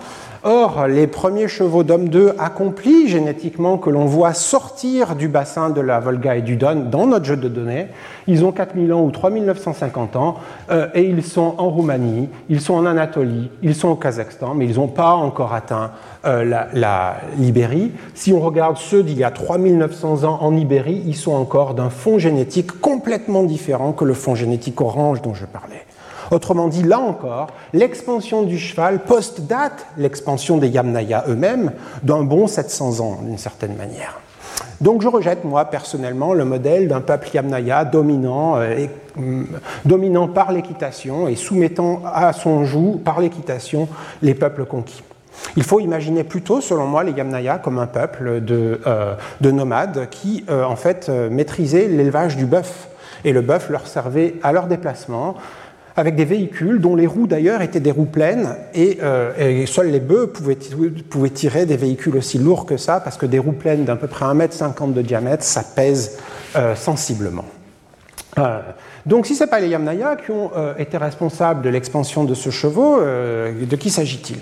Or, 0.49 0.87
les 0.87 1.09
premiers 1.09 1.49
chevaux 1.49 1.83
d'homme 1.83 2.09
2 2.09 2.35
accomplis 2.39 3.09
génétiquement 3.09 3.79
que 3.79 3.91
l'on 3.91 4.05
voit 4.05 4.33
sortir 4.33 5.17
du 5.17 5.27
bassin 5.27 5.71
de 5.71 5.81
la 5.81 5.99
Volga 5.99 6.37
et 6.37 6.43
du 6.43 6.55
Don 6.55 6.87
dans 6.89 7.09
notre 7.09 7.25
jeu 7.25 7.37
de 7.37 7.49
données, 7.49 7.89
ils 8.29 8.45
ont 8.45 8.53
4000 8.53 8.93
ans 8.93 9.03
ou 9.03 9.11
3950 9.11 10.15
ans 10.15 10.37
euh, 10.71 10.87
et 10.95 11.03
ils 11.03 11.25
sont 11.25 11.57
en 11.59 11.69
Roumanie, 11.69 12.29
ils 12.49 12.61
sont 12.61 12.75
en 12.75 12.87
Anatolie, 12.87 13.51
ils 13.63 13.75
sont 13.75 13.89
au 13.89 13.97
Kazakhstan, 13.97 14.55
mais 14.55 14.67
ils 14.67 14.77
n'ont 14.77 14.87
pas 14.87 15.15
encore 15.15 15.53
atteint 15.53 15.91
euh, 16.27 16.45
la, 16.45 17.17
l'Ibérie. 17.37 17.91
Si 18.15 18.33
on 18.33 18.39
regarde 18.39 18.77
ceux 18.77 19.03
d'il 19.03 19.19
y 19.19 19.25
a 19.25 19.33
3900 19.33 20.23
ans 20.23 20.39
en 20.43 20.57
Ibérie, 20.57 21.03
ils 21.07 21.17
sont 21.17 21.35
encore 21.35 21.75
d'un 21.75 21.91
fond 21.91 22.21
génétique 22.21 22.81
complètement 22.81 23.43
différent 23.43 23.91
que 23.91 24.05
le 24.05 24.15
fond 24.15 24.37
génétique 24.37 24.81
orange 24.81 25.23
dont 25.23 25.35
je 25.35 25.45
parlais. 25.45 25.86
Autrement 26.31 26.69
dit, 26.69 26.83
là 26.83 26.99
encore, 26.99 27.49
l'expansion 27.73 28.43
du 28.43 28.59
cheval 28.59 29.01
post-date 29.05 29.87
l'expansion 29.97 30.59
des 30.59 30.69
Yamnaya 30.69 31.25
eux-mêmes 31.29 31.73
d'un 32.03 32.23
bon 32.23 32.47
700 32.47 33.01
ans, 33.01 33.19
d'une 33.23 33.39
certaine 33.39 33.77
manière. 33.77 34.21
Donc 34.81 35.03
je 35.03 35.09
rejette, 35.09 35.45
moi, 35.45 35.65
personnellement, 35.67 36.35
le 36.35 36.45
modèle 36.45 36.89
d'un 36.89 37.01
peuple 37.01 37.29
Yamnaya 37.33 37.85
dominant, 37.85 38.57
euh, 38.57 38.87
mm, 39.17 39.45
dominant 39.85 40.29
par 40.29 40.53
l'équitation 40.53 41.29
et 41.29 41.37
soumettant 41.37 42.03
à 42.05 42.33
son 42.33 42.65
joug, 42.65 43.01
par 43.05 43.21
l'équitation, 43.21 43.89
les 44.23 44.35
peuples 44.35 44.65
conquis. 44.65 45.03
Il 45.57 45.63
faut 45.63 45.81
imaginer 45.81 46.25
plutôt, 46.25 46.61
selon 46.61 46.87
moi, 46.87 47.05
les 47.05 47.13
Yamnaya 47.13 47.59
comme 47.59 47.79
un 47.79 47.87
peuple 47.87 48.41
de, 48.41 48.81
euh, 48.87 49.15
nomades 49.43 50.09
qui, 50.11 50.45
euh, 50.51 50.65
en 50.65 50.77
fait, 50.77 51.09
maîtrisaient 51.09 51.89
l'élevage 51.89 52.37
du 52.37 52.47
bœuf. 52.47 52.89
Et 53.25 53.33
le 53.33 53.41
bœuf 53.41 53.71
leur 53.71 53.87
servait 53.87 54.35
à 54.43 54.53
leur 54.53 54.67
déplacement, 54.67 55.35
avec 55.97 56.15
des 56.15 56.27
véhicules 56.27 56.81
dont 56.81 56.95
les 56.95 57.07
roues 57.07 57.27
d'ailleurs 57.27 57.63
étaient 57.63 57.81
des 57.81 57.91
roues 57.91 58.05
pleines 58.05 58.55
et, 58.75 58.99
euh, 59.03 59.65
seuls 59.67 59.91
les 59.91 60.01
bœufs 60.01 60.27
pouvaient, 60.29 61.31
tirer 61.31 61.65
des 61.65 61.77
véhicules 61.77 62.17
aussi 62.17 62.39
lourds 62.39 62.67
que 62.67 62.77
ça 62.77 63.01
parce 63.01 63.17
que 63.17 63.27
des 63.27 63.39
roues 63.39 63.53
pleines 63.53 63.85
d'à 63.85 63.97
peu 63.97 64.07
près 64.07 64.27
1,50 64.27 64.85
m 64.85 64.93
de 64.93 65.03
diamètre, 65.03 65.43
ça 65.43 65.63
pèse 65.63 66.19
euh, 66.55 66.75
sensiblement. 66.75 67.47
Euh, 68.39 68.61
donc 69.07 69.27
si 69.27 69.35
ce 69.35 69.45
n'est 69.45 69.51
pas 69.51 69.61
les 69.61 69.69
Yamnaya 69.69 70.17
qui 70.17 70.31
ont 70.31 70.51
été 70.79 70.99
responsables 70.99 71.63
de 71.63 71.71
l'expansion 71.71 72.25
de 72.25 72.35
ce 72.35 72.51
chevaux, 72.51 73.01
de 73.01 73.77
qui 73.77 73.89
s'agit-il? 73.89 74.39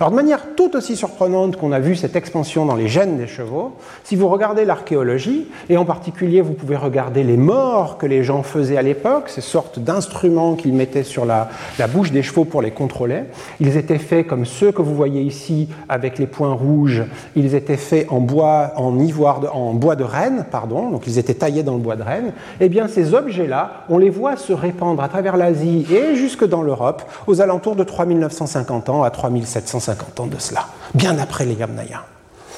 Alors 0.00 0.12
de 0.12 0.16
manière 0.16 0.54
tout 0.54 0.76
aussi 0.76 0.94
surprenante 0.94 1.56
qu'on 1.56 1.72
a 1.72 1.80
vu 1.80 1.96
cette 1.96 2.14
expansion 2.14 2.64
dans 2.64 2.76
les 2.76 2.86
gènes 2.86 3.16
des 3.16 3.26
chevaux, 3.26 3.72
si 4.04 4.14
vous 4.14 4.28
regardez 4.28 4.64
l'archéologie, 4.64 5.48
et 5.68 5.76
en 5.76 5.84
particulier 5.84 6.40
vous 6.40 6.52
pouvez 6.52 6.76
regarder 6.76 7.24
les 7.24 7.36
morts 7.36 7.98
que 7.98 8.06
les 8.06 8.22
gens 8.22 8.44
faisaient 8.44 8.76
à 8.76 8.82
l'époque, 8.82 9.28
ces 9.28 9.40
sortes 9.40 9.80
d'instruments 9.80 10.54
qu'ils 10.54 10.72
mettaient 10.72 11.02
sur 11.02 11.24
la, 11.24 11.48
bouche 11.92 12.12
des 12.12 12.22
chevaux 12.22 12.44
pour 12.44 12.62
les 12.62 12.70
contrôler, 12.70 13.24
ils 13.58 13.76
étaient 13.76 13.98
faits 13.98 14.28
comme 14.28 14.46
ceux 14.46 14.70
que 14.70 14.82
vous 14.82 14.94
voyez 14.94 15.20
ici 15.20 15.68
avec 15.88 16.18
les 16.18 16.28
points 16.28 16.52
rouges, 16.52 17.02
ils 17.34 17.56
étaient 17.56 17.76
faits 17.76 18.06
en 18.08 18.20
bois, 18.20 18.74
en 18.76 19.00
ivoire, 19.00 19.40
en 19.52 19.74
bois 19.74 19.96
de 19.96 20.04
renne, 20.04 20.46
pardon, 20.48 20.90
donc 20.90 21.08
ils 21.08 21.18
étaient 21.18 21.34
taillés 21.34 21.64
dans 21.64 21.74
le 21.74 21.80
bois 21.80 21.96
de 21.96 22.04
renne, 22.04 22.28
et 22.60 22.66
eh 22.66 22.68
bien 22.68 22.86
ces 22.86 23.14
objets-là, 23.14 23.84
on 23.88 23.98
les 23.98 24.10
voit 24.10 24.36
se 24.36 24.52
répandre 24.52 25.02
à 25.02 25.08
travers 25.08 25.36
l'Asie 25.36 25.86
et 25.90 26.14
jusque 26.14 26.46
dans 26.46 26.62
l'Europe 26.62 27.02
aux 27.26 27.40
alentours 27.40 27.74
de 27.74 27.82
3950 27.82 28.90
ans 28.90 29.02
à 29.02 29.10
3750 29.10 29.87
50 29.88 30.20
ans 30.20 30.26
de 30.26 30.38
cela, 30.38 30.66
bien 30.94 31.18
après 31.18 31.46
les 31.46 31.54
Yamnaya. 31.54 32.04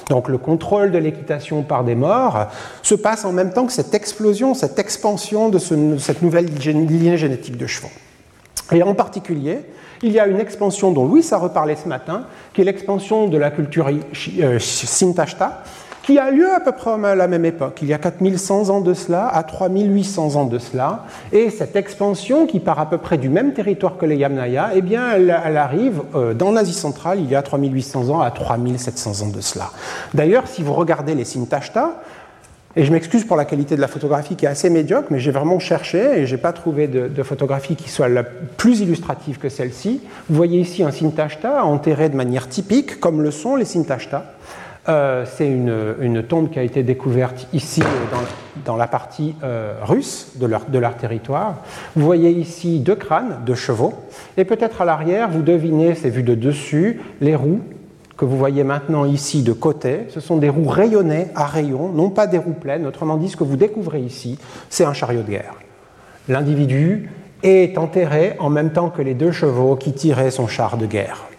Donc 0.08 0.28
le 0.28 0.38
contrôle 0.38 0.90
de 0.90 0.98
l'équitation 0.98 1.62
par 1.62 1.84
des 1.84 1.94
morts 1.94 2.46
se 2.82 2.96
passe 2.96 3.24
en 3.24 3.32
même 3.32 3.52
temps 3.52 3.66
que 3.66 3.72
cette 3.72 3.94
explosion, 3.94 4.54
cette 4.54 4.80
expansion 4.80 5.48
de, 5.48 5.58
cette 5.58 6.22
nouvelle 6.22 6.46
lignée 6.46 7.16
génétique 7.16 7.56
de 7.56 7.68
chevaux. 7.68 7.92
Et 8.72 8.82
en 8.82 8.94
particulier, 8.94 9.60
il 10.02 10.10
y 10.10 10.18
a 10.18 10.26
une 10.26 10.40
expansion 10.40 10.90
dont 10.90 11.06
Louis 11.06 11.24
a 11.30 11.36
reparlé 11.36 11.76
ce 11.76 11.86
matin, 11.86 12.24
qui 12.52 12.62
est 12.62 12.64
l'expansion 12.64 13.28
de 13.28 13.38
la 13.38 13.52
culture 13.52 13.88
euh, 13.88 14.58
Sintashta, 14.58 15.62
qui 16.02 16.18
a 16.18 16.30
lieu 16.30 16.50
à 16.50 16.60
peu 16.60 16.72
près 16.72 16.90
à 16.90 17.14
la 17.14 17.28
même 17.28 17.44
époque, 17.44 17.78
il 17.82 17.88
y 17.88 17.94
a 17.94 17.98
4100 17.98 18.70
ans 18.70 18.80
de 18.80 18.94
cela 18.94 19.28
à 19.28 19.42
3800 19.42 20.36
ans 20.36 20.46
de 20.46 20.58
cela. 20.58 21.04
Et 21.32 21.50
cette 21.50 21.76
expansion, 21.76 22.46
qui 22.46 22.60
part 22.60 22.78
à 22.78 22.88
peu 22.88 22.98
près 22.98 23.18
du 23.18 23.28
même 23.28 23.52
territoire 23.52 23.96
que 23.98 24.06
les 24.06 24.16
Yamnaya, 24.16 24.70
eh 24.74 24.82
bien, 24.82 25.10
elle, 25.12 25.30
arrive 25.30 26.02
euh, 26.14 26.34
dans 26.34 26.52
l'Asie 26.52 26.72
centrale 26.72 27.20
il 27.20 27.30
y 27.30 27.34
a 27.34 27.42
3800 27.42 28.08
ans 28.08 28.20
à 28.20 28.30
3700 28.30 29.24
ans 29.24 29.28
de 29.28 29.40
cela. 29.40 29.70
D'ailleurs, 30.14 30.46
si 30.46 30.62
vous 30.62 30.72
regardez 30.72 31.14
les 31.14 31.24
Sintashta, 31.24 32.00
et 32.76 32.84
je 32.84 32.92
m'excuse 32.92 33.24
pour 33.24 33.36
la 33.36 33.44
qualité 33.44 33.74
de 33.74 33.80
la 33.80 33.88
photographie 33.88 34.36
qui 34.36 34.44
est 34.44 34.48
assez 34.48 34.70
médiocre, 34.70 35.08
mais 35.10 35.18
j'ai 35.18 35.32
vraiment 35.32 35.58
cherché 35.58 36.20
et 36.20 36.26
je 36.26 36.36
n'ai 36.36 36.40
pas 36.40 36.52
trouvé 36.52 36.86
de, 36.86 37.08
de, 37.08 37.22
photographie 37.24 37.74
qui 37.74 37.90
soit 37.90 38.08
la 38.08 38.22
plus 38.22 38.78
illustrative 38.80 39.38
que 39.38 39.48
celle-ci. 39.48 40.00
Vous 40.28 40.36
voyez 40.36 40.60
ici 40.60 40.84
un 40.84 40.92
Sintashta 40.92 41.64
enterré 41.64 42.08
de 42.08 42.16
manière 42.16 42.48
typique, 42.48 43.00
comme 43.00 43.22
le 43.22 43.32
sont 43.32 43.56
les 43.56 43.64
Sintashta. 43.64 44.24
Euh, 44.88 45.26
c'est 45.26 45.46
une, 45.46 46.22
tombe 46.22 46.50
qui 46.50 46.58
a 46.58 46.62
été 46.62 46.82
découverte 46.82 47.46
ici 47.52 47.82
dans, 48.64 48.76
la 48.76 48.86
partie 48.86 49.34
euh, 49.42 49.74
russe 49.82 50.32
de 50.36 50.46
leur, 50.46 50.64
de 50.66 50.78
leur, 50.78 50.96
territoire. 50.96 51.56
Vous 51.96 52.04
voyez 52.04 52.30
ici 52.30 52.80
deux 52.80 52.94
crânes 52.94 53.40
de 53.44 53.54
chevaux, 53.54 53.94
et 54.36 54.44
peut-être 54.44 54.80
à 54.80 54.84
l'arrière, 54.86 55.28
vous 55.28 55.42
devinez, 55.42 55.94
c'est 55.94 56.08
vu 56.08 56.22
de 56.22 56.34
dessus, 56.34 57.00
les 57.20 57.36
roues 57.36 57.60
que 58.16 58.26
vous 58.26 58.36
voyez 58.36 58.64
maintenant 58.64 59.06
ici 59.06 59.42
de 59.42 59.52
côté. 59.52 60.00
Ce 60.10 60.20
sont 60.20 60.36
des 60.36 60.50
roues 60.50 60.68
rayonnées 60.68 61.28
à 61.34 61.46
rayons, 61.46 61.88
non 61.88 62.10
pas 62.10 62.26
des 62.26 62.36
roues 62.36 62.52
pleines. 62.52 62.86
Autrement 62.86 63.16
dit, 63.16 63.30
ce 63.30 63.36
que 63.36 63.44
vous 63.44 63.56
découvrez 63.56 64.00
ici, 64.00 64.38
c'est 64.68 64.84
un 64.84 64.92
chariot 64.92 65.22
de 65.22 65.30
guerre. 65.30 65.54
L'individu 66.28 67.10
est 67.42 67.78
enterré 67.78 68.36
en 68.38 68.50
même 68.50 68.72
temps 68.72 68.90
que 68.90 69.00
les 69.00 69.14
deux 69.14 69.32
chevaux 69.32 69.74
qui 69.74 69.94
tiraient 69.94 70.30
son 70.30 70.48
char 70.48 70.76
de 70.76 70.84
guerre. 70.84 71.29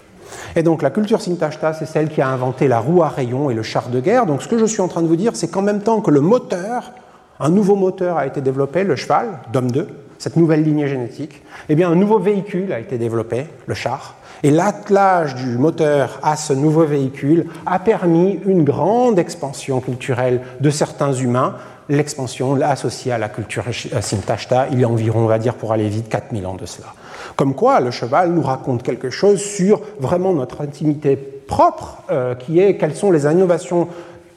Et 0.56 0.64
donc 0.64 0.82
la 0.82 0.90
culture 0.90 1.22
Sintashta, 1.22 1.74
c'est 1.74 1.86
celle 1.86 2.10
qui 2.10 2.22
a 2.22 2.28
inventé 2.28 2.68
la 2.68 2.80
roue 2.80 3.04
à 3.04 3.10
rayons 3.10 3.50
et 3.50 3.54
le 3.54 3.64
char 3.64 3.90
de 3.90 4.00
guerre. 4.00 4.26
Donc 4.26 4.42
ce 4.42 4.48
que 4.48 4.58
je 4.58 4.66
suis 4.66 4.82
en 4.82 4.88
train 4.88 5.02
de 5.02 5.08
vous 5.08 5.16
dire, 5.16 5.36
c'est 5.36 5.48
qu'en 5.48 5.62
même 5.62 5.82
temps 5.82 6.02
que 6.02 6.12
le 6.12 6.22
moteur, 6.22 6.92
un 7.40 7.50
nouveau 7.50 7.76
moteur 7.76 8.18
a 8.18 8.28
été 8.28 8.42
développé, 8.42 8.84
le 8.84 8.96
cheval, 8.96 9.28
DOM 9.52 9.72
2, 9.72 9.88
cette 10.20 10.36
nouvelle 10.36 10.64
lignée 10.64 10.88
génétique, 10.88 11.42
eh 11.70 11.76
bien 11.76 11.90
un 11.90 11.96
nouveau 11.96 12.20
véhicule 12.20 12.72
a 12.74 12.80
été 12.80 12.98
développé, 12.98 13.48
le 13.66 13.74
char. 13.74 14.16
Et 14.44 14.52
l'attelage 14.52 15.36
du 15.36 15.58
moteur 15.58 16.20
à 16.24 16.36
ce 16.36 16.54
nouveau 16.54 16.86
véhicule 16.86 17.48
a 17.66 17.80
permis 17.80 18.40
une 18.46 18.64
grande 18.64 19.20
expansion 19.20 19.80
culturelle 19.82 20.42
de 20.60 20.70
certains 20.70 21.14
humains, 21.14 21.56
l'expansion 21.90 22.60
associée 22.62 23.12
à 23.12 23.18
la 23.18 23.30
culture 23.30 23.64
Sintashta, 24.02 24.68
il 24.72 24.80
y 24.80 24.84
a 24.84 24.90
environ, 24.90 25.22
on 25.22 25.28
va 25.28 25.40
dire 25.40 25.56
pour 25.56 25.74
aller 25.74 25.90
vite, 25.90 26.10
4000 26.10 26.46
ans 26.46 26.56
de 26.56 26.66
cela. 26.66 26.88
Comme 27.36 27.56
quoi, 27.56 27.80
le 27.80 27.92
cheval 27.92 28.32
nous 28.32 28.42
raconte 28.42 28.84
quelque 28.84 29.10
chose 29.10 29.42
sur 29.42 29.82
vraiment 30.00 30.34
notre 30.34 30.62
intimité 30.62 31.16
propre, 31.16 32.04
euh, 32.10 32.36
qui 32.36 32.60
est 32.60 32.78
quelles 32.78 32.96
sont 32.96 33.12
les 33.12 33.26
innovations 33.26 33.88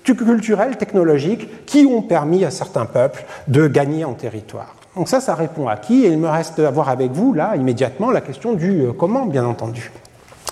culturelles, 0.03 0.77
technologiques, 0.77 1.65
qui 1.67 1.87
ont 1.87 2.03
permis 2.03 2.45
à 2.45 2.51
certains 2.51 2.85
peuples 2.87 3.25
de 3.49 3.67
gagner 3.67 4.05
en 4.05 4.13
territoire. 4.13 4.75
Donc 4.97 5.09
ça, 5.09 5.21
ça 5.21 5.35
répond 5.35 5.69
à 5.69 5.77
qui? 5.77 6.05
Et 6.05 6.09
il 6.09 6.19
me 6.19 6.29
reste 6.29 6.59
à 6.59 6.71
voir 6.71 6.89
avec 6.89 7.13
vous, 7.13 7.33
là, 7.33 7.57
immédiatement, 7.57 8.11
la 8.11 8.21
question 8.21 8.53
du 8.53 8.83
euh, 8.83 8.93
comment, 8.93 9.27
bien 9.27 9.45
entendu. 9.45 9.91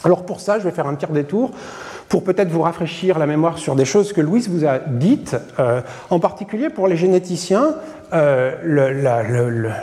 Alors 0.04 0.24
pour 0.24 0.40
ça, 0.40 0.58
je 0.58 0.64
vais 0.64 0.72
faire 0.72 0.86
un 0.86 0.94
petit 0.94 1.10
détour 1.12 1.50
pour 2.12 2.24
peut-être 2.24 2.50
vous 2.50 2.60
rafraîchir 2.60 3.18
la 3.18 3.24
mémoire 3.24 3.56
sur 3.56 3.74
des 3.74 3.86
choses 3.86 4.12
que 4.12 4.20
Louise 4.20 4.50
vous 4.50 4.66
a 4.66 4.80
dites, 4.80 5.34
euh, 5.58 5.80
en 6.10 6.20
particulier 6.20 6.68
pour 6.68 6.86
les 6.86 6.98
généticiens, 6.98 7.74
euh, 8.12 8.52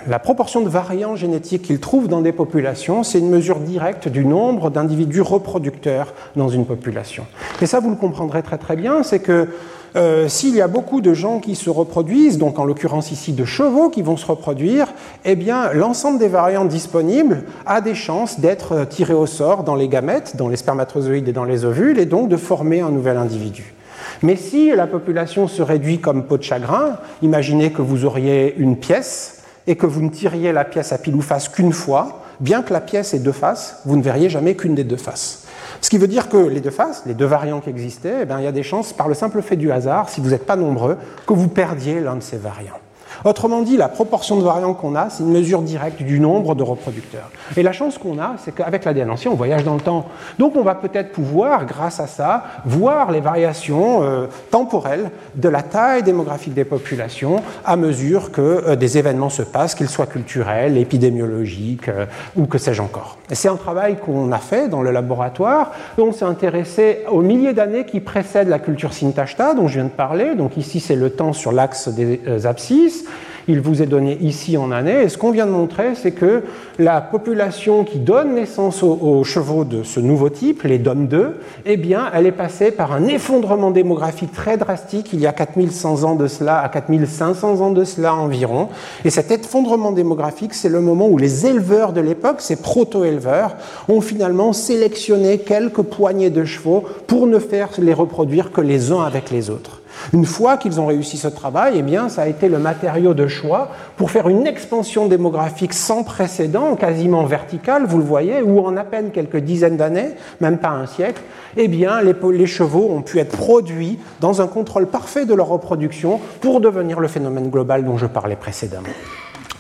la, 0.08 0.20
proportion 0.20 0.62
de 0.62 0.70
variants 0.70 1.16
génétiques 1.16 1.64
qu'ils 1.64 1.80
trouvent 1.80 2.08
dans 2.08 2.22
des 2.22 2.32
populations, 2.32 3.02
c'est 3.02 3.18
une 3.18 3.32
mesure 3.32 3.60
directe 3.60 4.08
du 4.08 4.26
nombre 4.26 4.70
d'individus 4.70 5.22
reproducteurs 5.22 6.14
dans 6.36 6.50
une 6.50 6.68
population. 6.68 7.26
Et 7.64 7.66
ça, 7.66 7.80
vous 7.80 7.90
le 7.90 7.96
comprendrez 7.96 8.44
très 8.44 8.60
très 8.60 8.76
bien, 8.76 9.02
c'est 9.02 9.22
que 9.22 9.48
euh, 9.96 10.28
s'il 10.28 10.56
y 10.56 10.62
a 10.62 10.68
beaucoup 10.68 11.02
de 11.02 11.14
gens 11.14 11.40
qui 11.40 11.56
se 11.56 11.70
reproduisent, 11.70 12.38
donc 12.38 12.60
en 12.60 12.66
l'occurrence 12.66 13.12
ici 13.12 13.34
de 13.34 13.46
chevaux 13.46 13.90
qui 13.90 14.02
vont 14.02 14.18
se 14.18 14.26
reproduire, 14.26 14.88
eh 15.26 15.36
bien 15.36 15.74
l'ensemble 15.74 16.20
des 16.20 16.28
variants 16.28 16.66
disponibles 16.66 17.44
a 17.66 17.82
des 17.82 17.96
chances 17.96 18.40
d'être 18.40 18.86
tirés 18.88 19.14
au 19.14 19.26
sort 19.26 19.64
dans 19.64 19.76
les 19.76 19.88
gamètes, 19.88 20.36
dans 20.36 20.48
les 20.48 20.58
spermatozoïdes 20.58 21.28
et 21.28 21.34
dans 21.34 21.46
les 21.46 21.66
ovules, 21.66 22.00
et 22.00 22.06
donc 22.06 22.30
de 22.30 22.38
former 22.38 22.82
un 22.82 22.92
nouvel 22.92 23.18
individu. 23.18 23.74
Mais 24.22 24.36
si 24.36 24.72
la 24.72 24.88
population 24.88 25.48
se 25.48 25.62
réduit 25.62 26.00
comme 26.00 26.24
peau 26.24 26.38
de 26.38 26.44
chagrin, 26.44 26.98
imaginez 27.22 27.72
que 27.72 27.82
vous 27.82 28.06
auriez 28.06 28.56
une 28.58 28.76
pièce 28.76 29.44
et 29.68 29.76
que 29.76 29.86
vous 29.86 30.02
ne 30.02 30.10
tiriez 30.10 30.52
la 30.52 30.66
pièce 30.66 30.92
à 30.92 30.98
pile 30.98 31.16
ou 31.16 31.22
face 31.22 31.48
qu'une 31.48 31.74
fois, 31.74 32.24
bien 32.40 32.62
que 32.62 32.74
la 32.74 32.82
pièce 32.82 33.14
ait 33.14 33.20
deux 33.20 33.32
faces, 33.32 33.82
vous 33.86 33.96
ne 33.96 34.02
verriez 34.02 34.30
jamais 34.30 34.56
qu'une 34.56 34.76
des 34.76 34.84
deux 34.84 34.98
faces. 34.98 35.46
Ce 35.82 35.90
qui 35.90 35.98
veut 35.98 36.08
dire 36.08 36.30
que 36.30 36.38
les 36.38 36.60
deux 36.60 36.72
faces, 36.72 37.04
les 37.06 37.14
deux 37.14 37.26
variants 37.26 37.62
qui 37.62 37.70
existaient, 37.70 38.24
eh 38.24 38.34
il 38.38 38.44
y 38.44 38.48
a 38.48 38.52
des 38.52 38.64
chances, 38.64 38.94
par 38.94 39.08
le 39.08 39.14
simple 39.14 39.42
fait 39.42 39.56
du 39.56 39.72
hasard, 39.72 40.10
si 40.10 40.22
vous 40.22 40.30
n'êtes 40.30 40.46
pas 40.46 40.56
nombreux, 40.56 40.98
que 41.26 41.34
vous 41.34 41.48
perdiez 41.48 42.00
l'un 42.00 42.16
de 42.16 42.22
ces 42.22 42.38
variants. 42.38 42.80
Autrement 43.26 43.62
dit, 43.62 43.76
la 43.76 43.90
proportion 43.90 44.38
de 44.38 44.44
variants 44.44 44.74
qu'on 44.74 44.96
a, 44.96 45.10
c'est 45.10 45.24
une 45.24 45.32
mesure 45.32 45.62
directe 45.62 46.02
du 46.02 46.20
nombre 46.20 46.56
de 46.56 46.64
reproducteurs. 46.64 47.30
Et 47.58 47.64
la 47.64 47.74
chance 47.74 47.98
qu'on 47.98 48.18
a, 48.20 48.36
c'est 48.38 48.54
qu'avec 48.54 48.86
l'ADN 48.86 49.10
ancien, 49.10 49.32
on 49.32 49.36
voyage 49.36 49.64
dans 49.64 49.74
le 49.74 49.82
temps. 49.82 50.08
Donc 50.38 50.56
on 50.56 50.64
va 50.64 50.76
peut-être 50.76 51.12
pouvoir, 51.12 51.66
grâce 51.66 52.00
à 52.00 52.08
ça, 52.08 52.46
voir 52.66 53.12
les 53.12 53.20
variations 53.20 54.04
euh, 54.04 54.28
temporelles 54.52 55.12
de 55.36 55.50
la 55.50 55.62
taille 55.62 56.04
démographique 56.04 56.54
des 56.54 56.64
populations 56.64 57.42
à 57.66 57.76
mesure 57.76 58.32
que 58.32 58.42
euh, 58.42 58.76
des 58.76 58.98
événements 58.98 59.30
se 59.30 59.42
passent, 59.42 59.76
qu'ils 59.76 59.90
soient 59.90 60.06
culturels, 60.06 60.78
épidémiologiques 60.78 61.90
euh, 61.90 62.06
ou 62.38 62.46
que 62.46 62.58
sais-je 62.58 62.82
encore. 62.82 63.18
C'est 63.32 63.50
un 63.50 63.58
travail 63.58 63.98
qu'on 63.98 64.32
a 64.32 64.38
fait 64.38 64.70
dans 64.70 64.82
le 64.82 64.92
laboratoire. 64.92 65.72
On 65.98 66.14
s'est 66.14 66.26
intéressé 66.26 67.00
aux 67.12 67.22
milliers 67.22 67.54
d'années 67.54 67.86
qui 67.86 68.00
précèdent 68.00 68.48
la 68.48 68.60
culture 68.60 68.94
Sintashta, 68.94 69.54
dont 69.54 69.68
je 69.68 69.76
viens 69.76 69.84
de 69.84 69.90
parler. 69.90 70.36
Donc 70.36 70.58
ici, 70.58 70.80
c'est 70.80 70.96
le 70.96 71.10
temps 71.10 71.34
sur 71.34 71.52
l'axe 71.52 71.90
des 71.90 72.46
abscisses 72.46 73.06
il 73.50 73.62
vous 73.62 73.82
est 73.82 73.88
donné 73.88 74.18
ici 74.22 74.58
en 74.58 74.72
année. 74.72 75.02
Et 75.04 75.10
ce 75.10 75.18
qu'on 75.18 75.32
vient 75.32 75.48
de 75.48 75.52
montrer, 75.52 75.96
c'est 75.96 76.12
que 76.12 76.44
la 76.78 77.02
population 77.02 77.84
qui 77.84 77.98
donne 77.98 78.36
naissance 78.36 78.84
aux, 78.84 79.24
chevaux 79.24 79.64
de 79.66 79.82
ce 79.82 80.00
nouveau 80.00 80.30
type, 80.30 80.64
les 80.64 80.78
DOM 80.78 81.08
2, 81.08 81.36
eh 81.66 81.78
bien, 81.78 82.12
elle 82.14 82.28
est 82.28 82.32
passée 82.32 82.70
par 82.70 82.92
un 82.94 83.08
effondrement 83.08 83.72
démographique 83.72 84.32
très 84.32 84.58
drastique 84.58 85.10
il 85.14 85.20
y 85.20 85.26
a 85.26 85.34
4100 85.34 86.04
ans 86.04 86.16
de 86.16 86.28
cela 86.28 86.62
à 86.62 86.70
4500 86.70 87.62
ans 87.62 87.72
de 87.72 87.84
cela 87.84 88.14
environ. 88.14 88.70
Et 89.04 89.10
cet 89.10 89.32
effondrement 89.32 89.92
démographique, 89.92 90.54
c'est 90.54 90.70
le 90.70 90.80
moment 90.80 91.08
où 91.08 91.18
les 91.18 91.48
éleveurs 91.48 91.92
de 91.92 92.02
l'époque, 92.02 92.42
ces 92.42 92.56
proto-éleveurs, 92.56 93.56
ont 93.88 94.02
finalement 94.02 94.54
sélectionné 94.54 95.40
quelques 95.40 95.82
poignées 95.82 96.30
de 96.30 96.46
chevaux 96.46 96.84
pour 97.08 97.26
ne 97.26 97.40
faire 97.40 97.70
les 97.80 97.96
reproduire 97.96 98.52
que 98.52 98.62
les 98.62 98.92
uns 98.92 99.02
avec 99.02 99.32
les 99.32 99.50
autres. 99.50 99.79
Une 100.14 100.26
fois 100.26 100.58
qu'ils 100.58 100.80
ont 100.80 100.86
réussi 100.86 101.18
ce 101.18 101.28
travail, 101.28 101.76
eh 101.78 101.82
bien, 101.82 102.10
ça 102.10 102.24
a 102.24 102.28
été 102.28 102.50
le 102.50 102.60
matériau 102.60 103.14
de 103.14 103.28
choix 103.28 103.70
pour 103.98 104.12
faire 104.12 104.30
une 104.30 104.48
expansion 104.48 105.08
démographique 105.08 105.74
sans 105.74 106.04
précédent, 106.04 106.76
quasiment 106.76 107.26
verticale, 107.26 107.86
vous 107.86 107.98
le 107.98 108.04
voyez, 108.04 108.42
où 108.42 108.60
en 108.60 108.78
à 108.78 108.84
peine 108.84 109.12
quelques 109.12 109.38
dizaines 109.38 109.78
d'années, 109.78 110.12
même 110.42 110.58
pas 110.58 110.70
un 110.70 110.86
siècle, 110.86 111.22
eh 111.58 111.68
bien, 111.68 112.02
les, 112.02 112.16
les 112.34 112.48
chevaux 112.48 112.90
ont 112.92 113.02
pu 113.02 113.20
être 113.20 113.36
produits 113.38 114.00
dans 114.20 114.42
un 114.42 114.48
contrôle 114.48 114.88
parfait 114.88 115.26
de 115.26 115.34
leur 115.34 115.48
reproduction 115.48 116.20
pour 116.42 116.62
devenir 116.62 117.00
le 117.00 117.08
phénomène 117.08 117.50
global 117.50 117.84
dont 117.84 117.98
je 117.98 118.06
parlais 118.06 118.36
précédemment. 118.36 118.90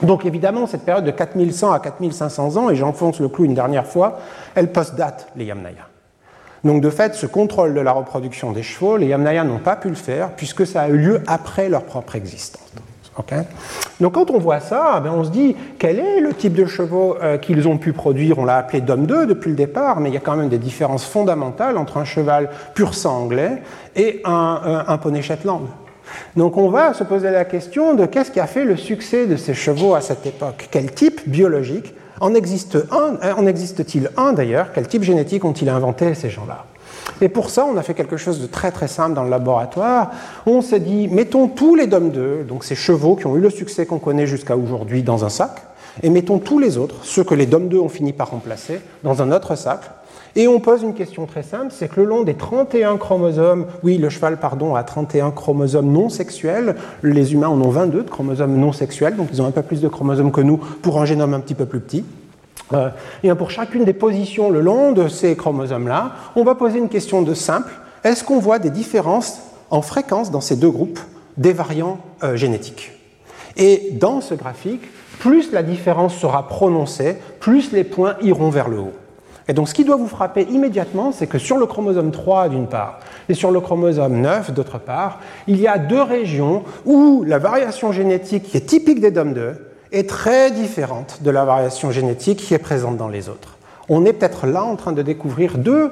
Donc 0.01 0.25
évidemment, 0.25 0.65
cette 0.65 0.83
période 0.83 1.03
de 1.03 1.11
4100 1.11 1.71
à 1.73 1.79
4500 1.79 2.57
ans, 2.57 2.69
et 2.69 2.75
j'enfonce 2.75 3.19
le 3.19 3.27
clou 3.27 3.45
une 3.45 3.53
dernière 3.53 3.85
fois, 3.85 4.19
elle 4.55 4.71
post-date 4.71 5.27
les 5.35 5.45
Yamnaya. 5.45 5.88
Donc 6.63 6.81
de 6.81 6.89
fait, 6.89 7.15
ce 7.15 7.25
contrôle 7.25 7.73
de 7.73 7.79
la 7.79 7.91
reproduction 7.91 8.51
des 8.51 8.63
chevaux, 8.63 8.97
les 8.97 9.07
Yamnaya 9.07 9.43
n'ont 9.43 9.59
pas 9.59 9.75
pu 9.75 9.89
le 9.89 9.95
faire 9.95 10.31
puisque 10.31 10.65
ça 10.65 10.81
a 10.81 10.89
eu 10.89 10.97
lieu 10.97 11.21
après 11.27 11.69
leur 11.69 11.83
propre 11.83 12.15
existence. 12.15 12.69
Donc 13.99 14.13
quand 14.13 14.31
on 14.31 14.39
voit 14.39 14.59
ça, 14.59 14.99
ben, 15.03 15.11
on 15.11 15.23
se 15.23 15.29
dit 15.29 15.55
quel 15.77 15.99
est 15.99 16.19
le 16.21 16.33
type 16.33 16.53
de 16.53 16.65
chevaux 16.65 17.17
euh, 17.21 17.37
qu'ils 17.37 17.67
ont 17.67 17.77
pu 17.77 17.91
produire? 17.91 18.39
On 18.39 18.45
l'a 18.45 18.57
appelé 18.57 18.81
Dom 18.81 19.05
2 19.05 19.25
depuis 19.25 19.49
le 19.49 19.55
départ, 19.55 19.99
mais 19.99 20.09
il 20.09 20.13
y 20.13 20.17
a 20.17 20.21
quand 20.21 20.35
même 20.35 20.49
des 20.49 20.57
différences 20.57 21.05
fondamentales 21.05 21.77
entre 21.77 21.97
un 21.97 22.05
cheval 22.05 22.49
pur 22.75 22.93
sang 22.93 23.23
anglais 23.23 23.61
et 23.95 24.21
un, 24.23 24.85
un 24.87 24.97
poney 24.97 25.21
Shetland. 25.21 25.67
Donc 26.35 26.57
on 26.57 26.69
va 26.69 26.93
se 26.93 27.03
poser 27.03 27.29
la 27.29 27.45
question 27.45 27.93
de 27.93 28.05
qu'est-ce 28.05 28.31
qui 28.31 28.39
a 28.39 28.47
fait 28.47 28.63
le 28.63 28.77
succès 28.77 29.27
de 29.27 29.35
ces 29.35 29.53
chevaux 29.53 29.95
à 29.95 30.01
cette 30.01 30.25
époque? 30.25 30.67
Quel 30.71 30.91
type 30.91 31.27
biologique 31.27 31.93
En 32.19 32.33
existe-t-il 32.35 33.47
existe 33.47 33.83
un 34.17 34.33
d'ailleurs? 34.33 34.71
Quel 34.73 34.87
type 34.87 35.03
génétique 35.03 35.45
ont-ils 35.45 35.69
inventé 35.69 36.13
ces 36.13 36.29
gens-là? 36.29 36.65
Et 37.21 37.29
pour 37.29 37.49
ça, 37.49 37.65
on 37.65 37.77
a 37.77 37.81
fait 37.81 37.93
quelque 37.93 38.17
chose 38.17 38.41
de 38.41 38.47
très 38.47 38.71
très 38.71 38.87
simple 38.87 39.13
dans 39.13 39.23
le 39.23 39.29
laboratoire. 39.29 40.11
On 40.45 40.61
s'est 40.61 40.79
dit, 40.79 41.07
mettons 41.07 41.47
tous 41.47 41.75
les 41.75 41.87
DOM 41.87 42.11
2, 42.11 42.43
donc 42.43 42.63
ces 42.63 42.75
chevaux 42.75 43.15
qui 43.15 43.25
ont 43.25 43.35
eu 43.35 43.41
le 43.41 43.49
succès 43.49 43.85
qu'on 43.85 43.99
connaît 43.99 44.27
jusqu'à 44.27 44.55
aujourd'hui, 44.55 45.03
dans 45.03 45.25
un 45.25 45.29
sac, 45.29 45.51
et 46.01 46.09
mettons 46.09 46.39
tous 46.39 46.59
les 46.59 46.77
autres, 46.77 46.95
ceux 47.03 47.23
que 47.23 47.35
les 47.35 47.45
DOM 47.45 47.67
2 47.67 47.79
ont 47.79 47.89
fini 47.89 48.13
par 48.13 48.29
remplacer, 48.29 48.79
dans 49.03 49.21
un 49.21 49.31
autre 49.31 49.55
sac, 49.55 49.81
et 50.35 50.47
on 50.47 50.59
pose 50.59 50.83
une 50.83 50.93
question 50.93 51.25
très 51.25 51.43
simple, 51.43 51.67
c'est 51.71 51.87
que 51.87 51.99
le 51.99 52.05
long 52.05 52.23
des 52.23 52.35
31 52.35 52.97
chromosomes, 52.97 53.65
oui, 53.83 53.97
le 53.97 54.09
cheval, 54.09 54.37
pardon, 54.37 54.75
a 54.75 54.83
31 54.83 55.31
chromosomes 55.31 55.91
non 55.91 56.09
sexuels, 56.09 56.75
les 57.03 57.33
humains 57.33 57.47
en 57.47 57.59
ont 57.61 57.69
22 57.69 58.03
de 58.03 58.09
chromosomes 58.09 58.55
non 58.55 58.71
sexuels, 58.71 59.15
donc 59.15 59.29
ils 59.33 59.41
ont 59.41 59.45
un 59.45 59.51
peu 59.51 59.63
plus 59.63 59.81
de 59.81 59.87
chromosomes 59.87 60.31
que 60.31 60.41
nous 60.41 60.57
pour 60.57 61.01
un 61.01 61.05
génome 61.05 61.33
un 61.33 61.39
petit 61.39 61.55
peu 61.55 61.65
plus 61.65 61.79
petit. 61.79 62.05
Euh, 62.73 62.89
et 63.23 63.33
pour 63.33 63.49
chacune 63.49 63.83
des 63.83 63.93
positions 63.93 64.51
le 64.51 64.61
long 64.61 64.91
de 64.91 65.07
ces 65.07 65.35
chromosomes-là, 65.35 66.11
on 66.35 66.43
va 66.43 66.55
poser 66.55 66.77
une 66.77 66.89
question 66.89 67.21
de 67.21 67.33
simple, 67.33 67.71
est-ce 68.03 68.23
qu'on 68.23 68.39
voit 68.39 68.59
des 68.59 68.69
différences 68.69 69.39
en 69.71 69.81
fréquence 69.81 70.31
dans 70.31 70.41
ces 70.41 70.55
deux 70.55 70.69
groupes 70.69 70.99
des 71.37 71.53
variants 71.53 71.99
euh, 72.23 72.35
génétiques? 72.35 72.91
Et 73.57 73.89
dans 73.93 74.21
ce 74.21 74.35
graphique, 74.35 74.83
plus 75.19 75.51
la 75.51 75.63
différence 75.63 76.15
sera 76.15 76.47
prononcée, 76.47 77.17
plus 77.39 77.71
les 77.71 77.83
points 77.83 78.15
iront 78.21 78.49
vers 78.49 78.69
le 78.69 78.79
haut. 78.79 78.93
Et 79.49 79.53
donc 79.53 79.67
ce 79.67 79.73
qui 79.73 79.83
doit 79.83 79.95
vous 79.95 80.07
frapper 80.07 80.43
immédiatement, 80.43 81.11
c'est 81.11 81.25
que 81.25 81.39
sur 81.39 81.57
le 81.57 81.65
chromosome 81.65 82.11
3 82.11 82.49
d'une 82.49 82.67
part 82.67 82.99
et 83.27 83.33
sur 83.33 83.49
le 83.49 83.59
chromosome 83.59 84.21
9 84.21 84.53
d'autre 84.53 84.77
part, 84.77 85.19
il 85.47 85.59
y 85.59 85.67
a 85.67 85.79
deux 85.79 86.03
régions 86.03 86.63
où 86.85 87.23
la 87.25 87.39
variation 87.39 87.91
génétique 87.91 88.43
qui 88.43 88.57
est 88.57 88.67
typique 88.67 89.01
des 89.01 89.09
DOM2 89.09 89.55
est 89.91 90.07
très 90.07 90.51
différente 90.51 91.23
de 91.23 91.31
la 91.31 91.45
variation 91.45 91.89
génétique 91.89 92.37
qui 92.37 92.53
est 92.53 92.59
présente 92.59 92.95
dans 92.95 93.07
les 93.07 93.27
autres. 93.27 93.57
On 93.89 94.05
est 94.05 94.13
peut-être 94.13 94.45
là 94.45 94.63
en 94.63 94.75
train 94.75 94.91
de 94.91 95.01
découvrir 95.01 95.57
deux 95.57 95.91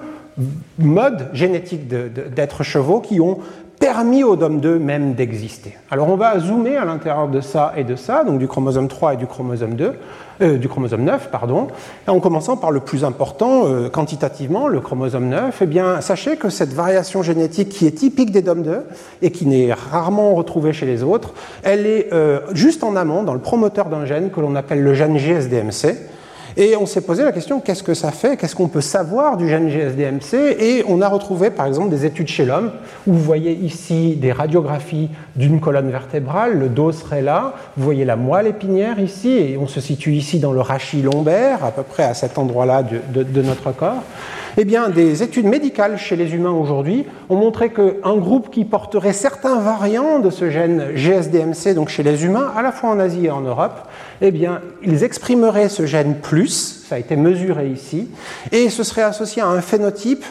modes 0.78 1.28
génétiques 1.34 1.88
d'êtres 1.88 2.62
chevaux 2.62 3.00
qui 3.02 3.20
ont 3.20 3.40
permis 3.80 4.24
au 4.24 4.36
DOM2 4.36 4.78
même 4.78 5.14
d'exister. 5.14 5.78
Alors 5.92 6.10
on 6.10 6.16
va 6.16 6.40
zoomer 6.40 6.78
à 6.78 6.86
l'intérieur 6.86 7.28
de 7.28 7.42
ça 7.42 7.74
et 7.78 7.84
de 7.84 7.96
ça, 7.96 8.24
donc 8.24 8.40
du 8.40 8.48
chromosome 8.48 8.88
3 8.88 9.14
et 9.14 9.18
du 9.18 9.28
chromosome 9.28 9.76
2, 9.76 9.94
euh, 10.42 10.58
du 10.58 10.68
chromosome 10.68 11.04
9, 11.04 11.30
pardon, 11.32 11.68
en 12.08 12.20
commençant 12.20 12.58
par 12.58 12.72
le 12.72 12.80
plus 12.80 13.04
important 13.04 13.66
euh, 13.66 13.90
quantitativement, 13.90 14.68
le 14.68 14.80
chromosome 14.80 15.30
9. 15.30 15.60
Eh 15.62 15.66
bien, 15.66 16.02
sachez 16.02 16.38
que 16.38 16.50
cette 16.50 16.74
variation 16.74 17.22
génétique 17.22 17.70
qui 17.70 17.86
est 17.86 17.92
typique 17.92 18.32
des 18.32 18.42
DOM2 18.42 18.82
et 19.22 19.32
qui 19.32 19.46
n'est 19.46 19.74
rarement 19.74 20.34
retrouvée 20.34 20.74
chez 20.74 20.86
les 20.86 21.04
autres, 21.04 21.34
elle 21.64 21.86
est 21.86 22.12
euh, 22.14 22.40
juste 22.54 22.84
en 22.84 22.96
amont 22.96 23.24
dans 23.24 23.34
le 23.34 23.40
promoteur 23.40 23.88
d'un 23.88 24.06
gène 24.06 24.32
que 24.32 24.40
l'on 24.40 24.56
appelle 24.56 24.84
le 24.84 24.94
gène 24.94 25.18
GSDMC 25.18 25.96
et 26.58 26.76
on 26.76 26.88
s'est 26.88 27.02
posé 27.02 27.24
la 27.24 27.32
question 27.32 27.60
qu'est-ce 27.60 27.84
que 27.84 27.94
ça 27.94 28.12
fait 28.12 28.36
Qu'est-ce 28.36 28.56
qu'on 28.56 28.68
peut 28.68 28.82
savoir 28.82 29.38
du 29.38 29.48
gène 29.48 29.70
GSDMC 29.70 30.34
Et 30.60 30.84
on 30.88 31.02
a 31.02 31.08
retrouvé 31.08 31.52
par 31.52 31.68
exemple 31.68 31.90
des 31.90 32.04
études 32.04 32.28
chez 32.28 32.46
l'homme 32.46 32.72
où 33.06 33.14
vous 33.14 33.24
voyez 33.24 33.54
ici 33.54 34.16
des 34.16 34.32
radiographies 34.32 35.10
d'une 35.36 35.60
colonne 35.60 35.92
vertébrale, 35.92 36.58
le 36.58 36.68
dos 36.68 36.92
serait 36.92 37.22
là, 37.22 37.54
vous 37.78 37.84
voyez 37.86 38.06
la 38.06 38.16
moelle 38.16 38.48
épinière 38.48 39.00
ici, 39.00 39.30
et 39.30 39.58
on 39.58 39.68
se 39.68 39.80
situe 39.80 40.14
ici 40.14 40.40
dans 40.40 40.52
le 40.52 40.62
rachis 40.62 41.04
lombaire, 41.04 41.64
à 41.64 41.72
peu 41.72 41.84
près 41.84 42.04
à 42.04 42.16
cet 42.16 42.40
endroit-là 42.40 42.84
de, 42.84 43.42
notre 43.42 43.72
corps. 43.72 44.02
Eh 44.60 44.66
bien, 44.66 44.90
des 44.90 45.22
études 45.22 45.46
médicales 45.46 46.00
chez 46.00 46.16
les 46.16 46.34
humains 46.34 46.52
aujourd'hui 46.52 47.06
ont 47.30 47.36
montré 47.36 47.70
qu'un 47.70 48.16
groupe 48.16 48.50
qui 48.50 48.66
porterait 48.66 49.14
certains 49.14 49.60
variants 49.60 50.18
de 50.18 50.32
ce 50.32 50.50
gène 50.50 50.96
GSDMC, 50.96 51.76
donc 51.76 51.90
chez 51.90 52.02
les 52.02 52.26
humains, 52.26 52.52
à 52.58 52.64
la 52.64 52.72
fois 52.72 52.90
en 52.90 53.00
Asie 53.00 53.28
et 53.28 53.32
en 53.32 53.42
Europe, 53.42 53.88
eh 54.22 54.32
bien, 54.32 54.62
ils 54.84 55.04
exprimeraient 55.04 55.70
ce 55.70 55.86
gène 55.86 56.16
plus, 56.16 56.86
ça 56.88 56.96
a 56.96 57.00
été 57.00 57.16
mesuré 57.16 57.70
ici, 57.70 58.10
et 58.52 58.70
ce 58.70 58.84
serait 58.84 59.04
associé 59.04 59.42
à 59.42 59.48
un 59.48 59.62
phénotype 59.62 60.26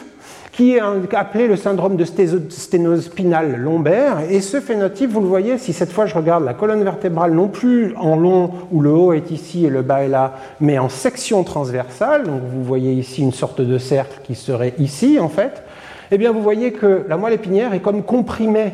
qui 0.57 0.73
est 0.73 0.81
appelé 1.13 1.47
le 1.47 1.55
syndrome 1.55 1.97
de 1.97 2.03
sténose 2.03 3.05
spinale 3.05 3.57
lombaire. 3.57 4.21
Et 4.27 4.41
ce 4.41 4.59
phénotype, 4.59 5.11
vous 5.11 5.21
le 5.21 5.27
voyez, 5.27 5.59
si 5.59 5.71
cette 5.71 5.91
fois 5.91 6.07
je 6.07 6.15
regarde 6.15 6.43
la 6.43 6.55
colonne 6.55 6.83
vertébrale 6.83 7.31
non 7.31 7.47
plus 7.47 7.93
en 7.95 8.15
long 8.15 8.49
où 8.71 8.81
le 8.81 8.89
haut 8.89 9.13
est 9.13 9.29
ici 9.29 9.67
et 9.67 9.69
le 9.69 9.83
bas 9.83 10.03
est 10.03 10.07
là, 10.07 10.33
mais 10.59 10.79
en 10.79 10.89
section 10.89 11.43
transversale, 11.43 12.23
donc 12.23 12.41
vous 12.51 12.63
voyez 12.63 12.91
ici 12.91 13.21
une 13.21 13.33
sorte 13.33 13.61
de 13.61 13.77
cercle 13.77 14.19
qui 14.23 14.33
serait 14.33 14.73
ici 14.79 15.19
en 15.19 15.29
fait, 15.29 15.61
eh 16.09 16.17
bien 16.17 16.31
vous 16.31 16.41
voyez 16.41 16.71
que 16.71 17.05
la 17.07 17.17
moelle 17.17 17.33
épinière 17.33 17.75
est 17.75 17.79
comme 17.79 18.01
comprimée 18.01 18.73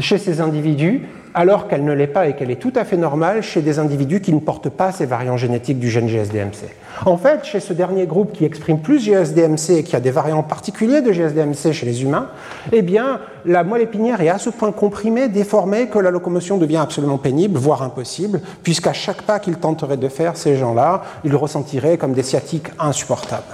chez 0.00 0.18
ces 0.18 0.40
individus 0.40 1.02
alors 1.34 1.68
qu'elle 1.68 1.84
ne 1.84 1.92
l'est 1.92 2.06
pas 2.06 2.26
et 2.26 2.34
qu'elle 2.34 2.50
est 2.50 2.56
tout 2.60 2.72
à 2.74 2.84
fait 2.84 2.96
normale 2.96 3.42
chez 3.42 3.62
des 3.62 3.78
individus 3.78 4.20
qui 4.20 4.32
ne 4.32 4.40
portent 4.40 4.70
pas 4.70 4.92
ces 4.92 5.06
variants 5.06 5.36
génétiques 5.36 5.78
du 5.78 5.88
gène 5.88 6.08
GSDMC. 6.08 6.64
En 7.06 7.16
fait, 7.16 7.44
chez 7.44 7.60
ce 7.60 7.72
dernier 7.72 8.06
groupe 8.06 8.32
qui 8.32 8.44
exprime 8.44 8.80
plus 8.80 8.98
GSDMC 9.04 9.70
et 9.70 9.82
qui 9.84 9.94
a 9.94 10.00
des 10.00 10.10
variants 10.10 10.42
particuliers 10.42 11.00
de 11.00 11.12
GSDMC 11.12 11.72
chez 11.72 11.86
les 11.86 12.02
humains, 12.02 12.28
eh 12.72 12.82
bien, 12.82 13.20
la 13.44 13.62
moelle 13.62 13.82
épinière 13.82 14.20
est 14.20 14.28
à 14.28 14.38
ce 14.38 14.50
point 14.50 14.72
comprimée, 14.72 15.28
déformée, 15.28 15.86
que 15.86 15.98
la 15.98 16.10
locomotion 16.10 16.58
devient 16.58 16.78
absolument 16.78 17.18
pénible, 17.18 17.58
voire 17.58 17.82
impossible, 17.82 18.40
puisqu'à 18.62 18.92
chaque 18.92 19.22
pas 19.22 19.38
qu'ils 19.38 19.58
tenteraient 19.58 19.96
de 19.96 20.08
faire, 20.08 20.36
ces 20.36 20.56
gens-là, 20.56 21.02
ils 21.24 21.36
ressentiraient 21.36 21.98
comme 21.98 22.14
des 22.14 22.24
sciatiques 22.24 22.68
insupportables. 22.80 23.44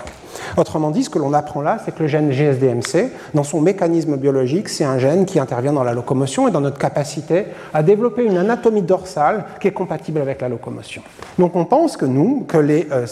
Autrement 0.57 0.91
dit, 0.91 1.05
ce 1.05 1.11
que 1.11 1.19
l'on 1.19 1.33
apprend 1.33 1.61
là, 1.61 1.79
c'est 1.85 1.95
que 1.95 2.03
le 2.03 2.09
gène 2.09 2.31
GSDMC, 2.31 3.11
dans 3.35 3.45
son 3.45 3.61
mécanisme 3.61 4.17
biologique, 4.17 4.69
c'est 4.69 4.85
un 4.85 4.99
gène 4.99 5.27
qui 5.27 5.39
intervient 5.39 5.73
dans 5.73 5.85
la 5.85 5.95
locomotion 5.95 6.49
et 6.49 6.51
dans 6.51 6.61
notre 6.61 6.79
capacité 6.79 7.47
à 7.73 7.83
développer 7.83 8.25
une 8.25 8.37
anatomie 8.37 8.83
dorsale 8.83 9.45
qui 9.61 9.69
est 9.69 9.73
compatible 9.73 10.21
avec 10.21 10.41
la 10.41 10.49
locomotion. 10.49 11.03
Donc 11.39 11.57
on 11.57 11.65
pense 11.65 11.97
que 11.97 12.07
nous, 12.07 12.45
que 12.49 12.59
les 12.59 12.87
euh, 12.93 13.07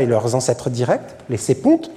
et 0.00 0.06
leurs 0.06 0.34
ancêtres 0.34 0.70
directs, 0.70 1.16
les 1.28 1.36
sépontes, 1.36 1.90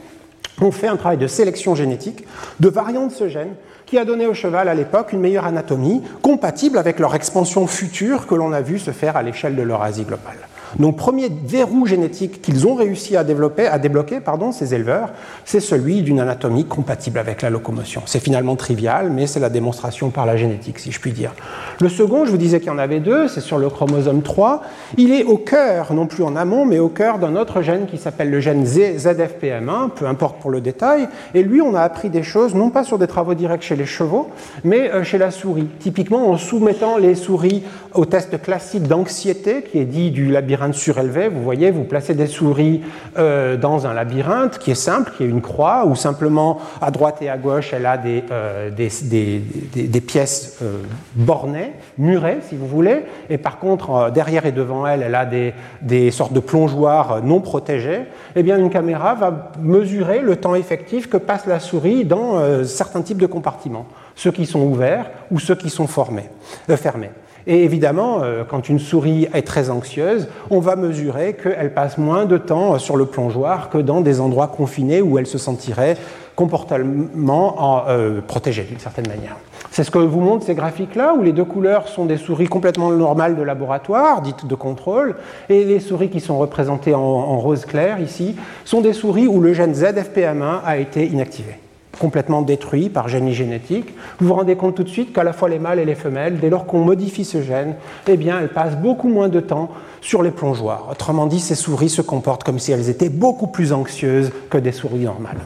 ont 0.62 0.72
fait 0.72 0.88
un 0.88 0.98
travail 0.98 1.18
de 1.18 1.28
sélection 1.28 1.76
génétique 1.76 2.26
de 2.60 2.70
variants 2.70 3.08
de 3.08 3.12
ce 3.12 3.30
gène 3.30 3.54
qui 3.86 3.98
a 3.98 4.06
donné 4.06 4.28
au 4.28 4.34
cheval 4.34 4.68
à 4.68 4.76
l'époque 4.76 5.14
une 5.14 5.20
meilleure 5.20 5.46
anatomie 5.46 6.04
compatible 6.22 6.78
avec 6.78 7.00
leur 7.00 7.16
expansion 7.16 7.66
future 7.66 8.28
que 8.28 8.36
l'on 8.36 8.52
a 8.52 8.62
vu 8.62 8.78
se 8.78 8.92
faire 8.92 9.18
à 9.18 9.24
l'échelle 9.24 9.56
de 9.56 9.62
l'Eurasie 9.62 10.04
globale. 10.04 10.38
Donc, 10.78 10.98
premier 10.98 11.30
verrou 11.30 11.86
génétique 11.86 12.42
qu'ils 12.42 12.68
ont 12.68 12.76
réussi 12.76 13.18
à 13.18 13.24
développer, 13.24 13.66
à 13.66 13.80
débloquer, 13.80 14.20
pardon, 14.20 14.52
ces 14.52 14.76
éleveurs, 14.76 15.10
c'est 15.46 15.60
celui 15.60 16.02
d'une 16.02 16.20
anatomie 16.20 16.66
compatible 16.66 17.20
avec 17.20 17.42
la 17.42 17.50
locomotion. 17.50 18.04
C'est 18.06 18.20
finalement 18.20 18.56
trivial, 18.56 19.10
mais 19.10 19.28
c'est 19.28 19.40
la 19.40 19.50
démonstration 19.50 20.10
par 20.10 20.26
la 20.26 20.38
génétique, 20.38 20.80
si 20.80 20.92
je 20.92 21.00
puis 21.00 21.12
dire. 21.12 21.34
Le 21.80 21.90
second, 21.90 22.26
je 22.26 22.32
vous 22.32 22.38
disais 22.38 22.60
qu'il 22.60 22.68
y 22.68 22.72
en 22.72 22.78
avait 22.78 23.00
deux, 23.00 23.28
c'est 23.28 23.42
sur 23.42 23.58
le 23.58 23.70
chromosome 23.70 24.22
3. 24.22 24.62
Il 24.98 25.12
est 25.12 25.24
au 25.24 25.38
cœur, 25.38 25.94
non 25.94 26.06
plus 26.06 26.24
en 26.24 26.36
amont, 26.36 26.66
mais 26.66 26.80
au 26.80 26.90
cœur 26.90 27.20
d'un 27.20 27.36
autre 27.36 27.62
gène 27.62 27.88
qui 27.88 27.98
s'appelle 27.98 28.30
le 28.30 28.40
gène 28.40 28.64
ZFPM1, 28.66 29.90
peu 29.90 30.06
importe 30.08 30.40
pour 30.40 30.52
le 30.52 30.62
détail. 30.62 31.08
Et 31.34 31.44
lui, 31.44 31.62
on 31.62 31.74
a 31.74 31.82
appris 31.82 32.10
des 32.10 32.24
choses, 32.24 32.54
non 32.54 32.70
pas 32.70 32.84
sur 32.84 32.98
des 32.98 33.08
travaux 33.08 33.34
directs 33.34 33.64
chez 33.64 33.76
les 33.76 33.86
chevaux, 33.86 34.30
mais 34.64 34.92
euh, 34.92 35.04
chez 35.04 35.18
la 35.18 35.32
souris. 35.32 35.68
Typiquement 35.80 36.30
en 36.30 36.38
soumettant 36.38 36.98
les 36.98 37.16
souris 37.16 37.64
au 37.94 38.06
test 38.06 38.42
classique 38.42 38.84
d'anxiété, 38.84 39.64
qui 39.64 39.80
est 39.80 39.86
dit 39.86 40.12
du 40.12 40.30
labyrinthe 40.30 40.59
surélevé, 40.74 41.28
vous 41.28 41.42
voyez, 41.42 41.72
vous 41.72 41.84
placez 41.84 42.14
des 42.14 42.28
souris 42.28 42.82
euh, 43.18 43.58
dans 43.58 43.88
un 43.88 43.94
labyrinthe 43.94 44.60
qui 44.60 44.72
est 44.72 44.76
simple, 44.76 45.12
qui 45.16 45.24
est 45.24 45.28
une 45.28 45.42
croix, 45.42 45.86
où 45.86 45.96
simplement 45.96 46.60
à 46.82 46.92
droite 46.92 47.18
et 47.22 47.30
à 47.30 47.38
gauche, 47.38 47.74
elle 47.74 47.86
a 47.86 47.98
des, 47.98 48.24
euh, 48.32 48.70
des, 48.72 50.02
pièces 50.02 50.60
euh, 50.62 50.80
bornées, 51.16 51.74
murées, 51.98 52.40
si 52.48 52.56
vous 52.56 52.68
voulez, 52.68 53.06
et 53.30 53.38
par 53.38 53.60
contre, 53.60 54.12
derrière 54.12 54.46
et 54.46 54.52
devant 54.52 54.86
elle, 54.86 55.02
elle 55.02 55.16
a 55.16 55.26
des, 55.26 56.12
sortes 56.12 56.34
de 56.34 56.40
plongeoires 56.40 57.22
non 57.24 57.42
protégés. 57.42 58.02
Eh 58.36 58.44
bien, 58.44 58.58
une 58.58 58.70
caméra 58.70 59.16
va 59.16 59.52
mesurer 59.60 60.20
le 60.20 60.36
temps 60.36 60.56
effectif 60.56 61.10
que 61.10 61.18
passe 61.18 61.46
la 61.46 61.60
souris 61.60 62.06
dans 62.06 62.64
certains 62.64 63.02
types 63.02 63.20
de 63.20 63.26
compartiments, 63.26 63.86
ceux 64.16 64.32
qui 64.32 64.46
sont 64.46 64.62
ouverts 64.62 65.10
ou 65.32 65.40
ceux 65.40 65.56
qui 65.56 65.70
sont 65.70 65.88
formés, 65.88 66.30
fermés. 66.78 67.12
Et 67.52 67.64
évidemment, 67.64 68.20
euh, 68.22 68.44
quand 68.48 68.70
une 68.70 68.78
souris 68.78 69.28
est 69.34 69.42
très 69.42 69.72
anxieuse, 69.72 70.28
on 70.52 70.60
va 70.60 70.76
mesurer 70.76 71.34
qu'elle 71.34 71.74
passe 71.74 71.98
moins 71.98 72.26
de 72.26 72.38
temps 72.38 72.78
sur 72.78 72.96
le 72.96 73.08
plongeoir 73.08 73.72
que 73.72 73.80
dans 73.80 74.02
des 74.02 74.22
endroits 74.22 74.46
confinés 74.46 75.02
où 75.02 75.18
elle 75.18 75.26
se 75.26 75.40
sentirait 75.40 75.98
comportement 76.36 77.88
euh, 77.90 78.22
protégée 78.22 78.66
d'une 78.70 78.78
certaine 78.78 79.08
manière. 79.08 79.36
C'est 79.72 79.84
ce 79.84 79.90
que 79.90 79.98
vous 79.98 80.20
montrent 80.20 80.46
ces 80.46 80.54
graphiques-là, 80.54 81.16
où 81.16 81.24
les 81.24 81.32
deux 81.32 81.44
couleurs 81.44 81.88
sont 81.88 82.06
des 82.06 82.18
souris 82.18 82.48
complètement 82.48 82.92
normales 82.92 83.36
de 83.36 83.42
laboratoire, 83.42 84.22
dites 84.22 84.46
de 84.46 84.56
contrôle, 84.56 85.16
et 85.50 85.66
les 85.66 85.80
souris 85.80 86.10
qui 86.10 86.20
sont 86.20 86.38
représentées 86.38 86.94
en, 86.94 87.02
en 87.02 87.40
rose 87.40 87.66
clair 87.66 88.00
ici 88.00 88.36
sont 88.64 88.82
des 88.82 88.94
souris 88.94 89.28
où 89.28 89.42
le 89.42 89.54
gène 89.54 89.74
ZFPM1 89.74 90.60
a 90.64 90.78
été 90.78 91.04
inactivé 91.08 91.56
complètement 92.00 92.42
détruit 92.42 92.90
par 92.90 93.08
génie 93.08 93.34
génétique, 93.34 93.94
vous 94.20 94.28
vous 94.28 94.34
rendez 94.34 94.56
compte 94.56 94.76
tout 94.76 94.84
de 94.84 94.90
suite 94.90 95.14
qu'à 95.14 95.24
la 95.24 95.34
fois 95.34 95.50
les 95.50 95.60
mâles 95.60 95.80
et 95.80 95.86
les 95.86 95.96
femelles, 95.96 96.40
dès 96.40 96.50
lors 96.50 96.66
qu'on 96.66 96.80
modifie 96.80 97.26
ce 97.26 97.42
gène, 97.42 97.76
eh 98.08 98.18
bien, 98.18 98.40
elles 98.40 98.50
passent 98.50 98.78
beaucoup 98.78 99.10
moins 99.10 99.30
de 99.30 99.40
temps 99.40 99.70
sur 100.02 100.24
les 100.24 100.32
plongeoires. 100.32 100.88
Autrement 100.90 101.28
dit, 101.28 101.40
ces 101.40 101.56
souris 101.56 101.90
se 101.90 102.02
comportent 102.02 102.44
comme 102.44 102.60
si 102.60 102.72
elles 102.72 102.90
étaient 102.90 103.10
beaucoup 103.10 103.48
plus 103.48 103.74
anxieuses 103.74 104.32
que 104.50 104.58
des 104.58 104.72
souris 104.72 105.00
normales. 105.00 105.40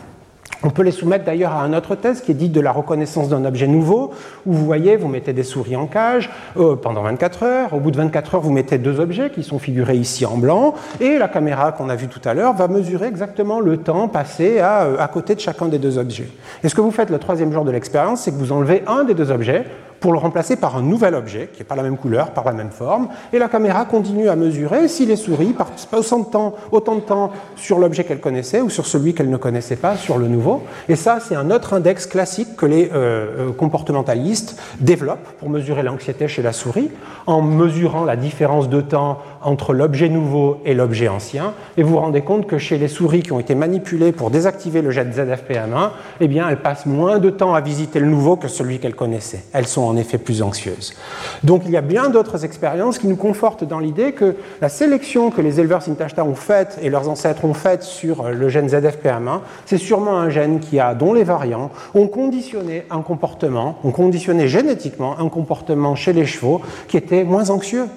On 0.66 0.70
peut 0.70 0.84
les 0.84 0.92
soumettre 0.92 1.26
d'ailleurs 1.26 1.52
à 1.52 1.62
un 1.62 1.74
autre 1.74 1.96
test 1.96 2.24
qui 2.24 2.32
est 2.32 2.36
dit 2.36 2.48
de 2.48 2.62
la 2.62 2.72
reconnaissance 2.72 3.28
d'un 3.28 3.44
objet 3.44 3.68
nouveau, 3.68 4.12
où 4.46 4.54
vous 4.54 4.66
voyez, 4.66 4.96
vous 4.96 5.10
mettez 5.10 5.34
des 5.34 5.44
souris 5.44 5.76
en 5.76 5.88
cage 5.88 6.30
euh, 6.58 6.78
pendant 6.78 7.02
24 7.02 7.44
heures. 7.44 7.74
Au 7.74 7.80
bout 7.80 7.92
de 7.92 7.98
24 7.98 8.36
heures, 8.36 8.42
vous 8.42 8.52
mettez 8.52 8.78
deux 8.78 9.02
objets 9.02 9.30
qui 9.30 9.44
sont 9.44 9.60
figurés 9.60 9.98
ici 9.98 10.26
en 10.26 10.38
blanc, 10.38 10.74
et 11.02 11.18
la 11.18 11.28
caméra 11.28 11.74
qu'on 11.74 11.90
a 11.90 11.96
vue 11.96 12.08
tout 12.08 12.22
à 12.24 12.34
l'heure 12.34 12.54
va 12.54 12.70
mesurer 12.70 13.08
exactement 13.08 13.60
le 13.60 13.78
temps 13.78 14.08
passé 14.08 14.60
à, 14.60 14.84
euh, 14.84 14.96
à 15.00 15.08
côté 15.10 15.36
de 15.36 15.42
chacun 15.42 15.68
des 15.68 15.80
deux 15.80 15.98
objets. 15.98 16.30
Et 16.64 16.70
ce 16.70 16.76
que 16.76 16.82
vous 16.82 16.92
faites 16.92 17.10
le 17.10 17.20
troisième 17.20 17.52
jour 17.52 17.66
de 17.66 17.72
l'expérience, 17.72 18.22
c'est 18.22 18.32
que 18.32 18.38
vous 18.38 18.54
enlevez 18.54 18.84
un 18.88 19.04
des 19.04 19.16
deux 19.16 19.32
objets, 19.32 19.66
pour 20.04 20.12
le 20.12 20.20
remplacer 20.20 20.58
par 20.58 20.76
un 20.76 20.82
nouvel 20.82 21.16
objet 21.16 21.50
qui 21.54 21.60
n'est 21.60 21.66
pas 21.66 21.78
la 21.78 21.82
même 21.82 21.96
couleur, 21.96 22.32
pas 22.32 22.44
la 22.46 22.52
même 22.52 22.72
forme, 22.72 23.08
et 23.32 23.40
la 23.40 23.48
caméra 23.48 23.86
continue 23.86 24.28
à 24.28 24.36
mesurer 24.36 24.90
si 24.90 25.06
les 25.06 25.16
souris 25.16 25.54
passent 25.54 25.88
autant 25.94 26.20
de 26.20 26.26
temps, 26.26 26.56
autant 26.74 26.96
de 26.96 27.00
temps 27.00 27.32
sur 27.56 27.80
l'objet 27.80 28.04
qu'elles 28.04 28.20
connaissaient 28.20 28.60
ou 28.60 28.70
sur 28.70 28.86
celui 28.86 29.14
qu'elles 29.14 29.30
ne 29.30 29.38
connaissaient 29.38 29.78
pas, 29.78 29.96
sur 29.96 30.18
le 30.18 30.28
nouveau. 30.28 30.64
Et 30.90 30.98
ça, 30.98 31.20
c'est 31.22 31.36
un 31.36 31.50
autre 31.52 31.72
index 31.72 32.06
classique 32.06 32.58
que 32.58 32.66
les 32.66 32.90
euh, 32.90 32.92
euh, 32.94 33.52
comportementalistes 33.54 34.62
développent 34.82 35.30
pour 35.40 35.50
mesurer 35.50 35.84
l'anxiété 35.84 36.28
chez 36.28 36.42
la 36.42 36.52
souris, 36.52 36.92
en 37.26 37.42
mesurant 37.42 38.04
la 38.04 38.18
différence 38.18 38.68
de 38.68 38.82
temps 38.82 39.20
entre 39.44 39.74
l'objet 39.74 40.10
nouveau 40.10 40.58
et 40.66 40.74
l'objet 40.74 41.08
ancien. 41.08 41.54
Et 41.78 41.84
vous 41.84 41.92
vous 41.92 42.00
rendez 42.00 42.22
compte 42.22 42.48
que 42.48 42.58
chez 42.58 42.78
les 42.78 42.88
souris 42.88 43.24
qui 43.24 43.32
ont 43.32 43.40
été 43.40 43.56
manipulées 43.56 44.12
pour 44.12 44.30
désactiver 44.30 44.82
le 44.82 44.92
jet 44.92 45.06
ZFPM1, 45.06 45.92
eh 46.20 46.28
bien, 46.28 46.48
elles 46.50 46.62
passent 46.62 46.86
moins 46.86 47.20
de 47.20 47.30
temps 47.30 47.54
à 47.54 47.62
visiter 47.62 48.00
le 48.00 48.08
nouveau 48.08 48.36
que 48.36 48.48
celui 48.48 48.80
qu'elles 48.80 48.96
connaissaient. 48.96 49.44
Elles 49.54 49.68
sont 49.68 49.84
en 49.84 49.98
effet 49.98 50.18
plus 50.18 50.42
anxieuses. 50.42 50.96
Donc 51.44 51.64
il 51.66 51.72
y 51.72 51.78
a 51.78 51.82
bien 51.82 52.10
d'autres 52.10 52.46
expériences 52.46 53.00
qui 53.00 53.08
nous 53.08 53.16
confortent 53.16 53.64
dans 53.64 53.80
l'idée 53.80 54.14
que 54.14 54.36
la 54.62 54.70
sélection 54.70 55.32
que 55.32 55.42
les 55.42 55.60
éleveurs 55.60 55.82
Sintashta 55.82 56.24
ont 56.24 56.36
faite 56.36 56.80
et 56.82 56.90
leurs 56.90 57.10
ancêtres 57.10 57.46
ont 57.46 57.54
faite 57.54 57.84
sur 57.84 58.30
le 58.30 58.50
gène 58.50 58.68
ZFPM1, 58.68 59.40
c'est 59.66 59.78
sûrement 59.78 60.18
un 60.18 60.30
gène 60.30 60.60
qui 60.60 60.80
a, 60.80 60.94
dont 60.94 61.14
les 61.14 61.24
variants 61.24 61.72
ont 61.94 62.08
conditionné 62.08 62.86
un 62.90 63.02
comportement, 63.02 63.78
ont 63.84 63.92
conditionné 63.92 64.48
génétiquement 64.48 65.20
un 65.20 65.30
comportement 65.30 65.96
chez 65.96 66.14
les 66.14 66.26
chevaux 66.26 66.62
qui 66.88 66.98
était 66.98 67.24
moins 67.24 67.50
anxieux 67.50 67.88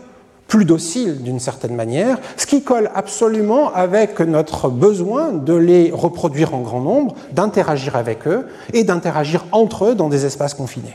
plus 0.48 0.64
docile 0.64 1.22
d'une 1.22 1.40
certaine 1.40 1.74
manière, 1.74 2.18
ce 2.36 2.46
qui 2.46 2.62
colle 2.62 2.90
absolument 2.94 3.72
avec 3.72 4.20
notre 4.20 4.68
besoin 4.68 5.32
de 5.32 5.54
les 5.54 5.90
reproduire 5.92 6.54
en 6.54 6.60
grand 6.60 6.80
nombre, 6.80 7.14
d'interagir 7.32 7.96
avec 7.96 8.26
eux 8.26 8.46
et 8.72 8.84
d'interagir 8.84 9.44
entre 9.52 9.86
eux 9.86 9.94
dans 9.94 10.08
des 10.08 10.24
espaces 10.24 10.54
confinés. 10.54 10.94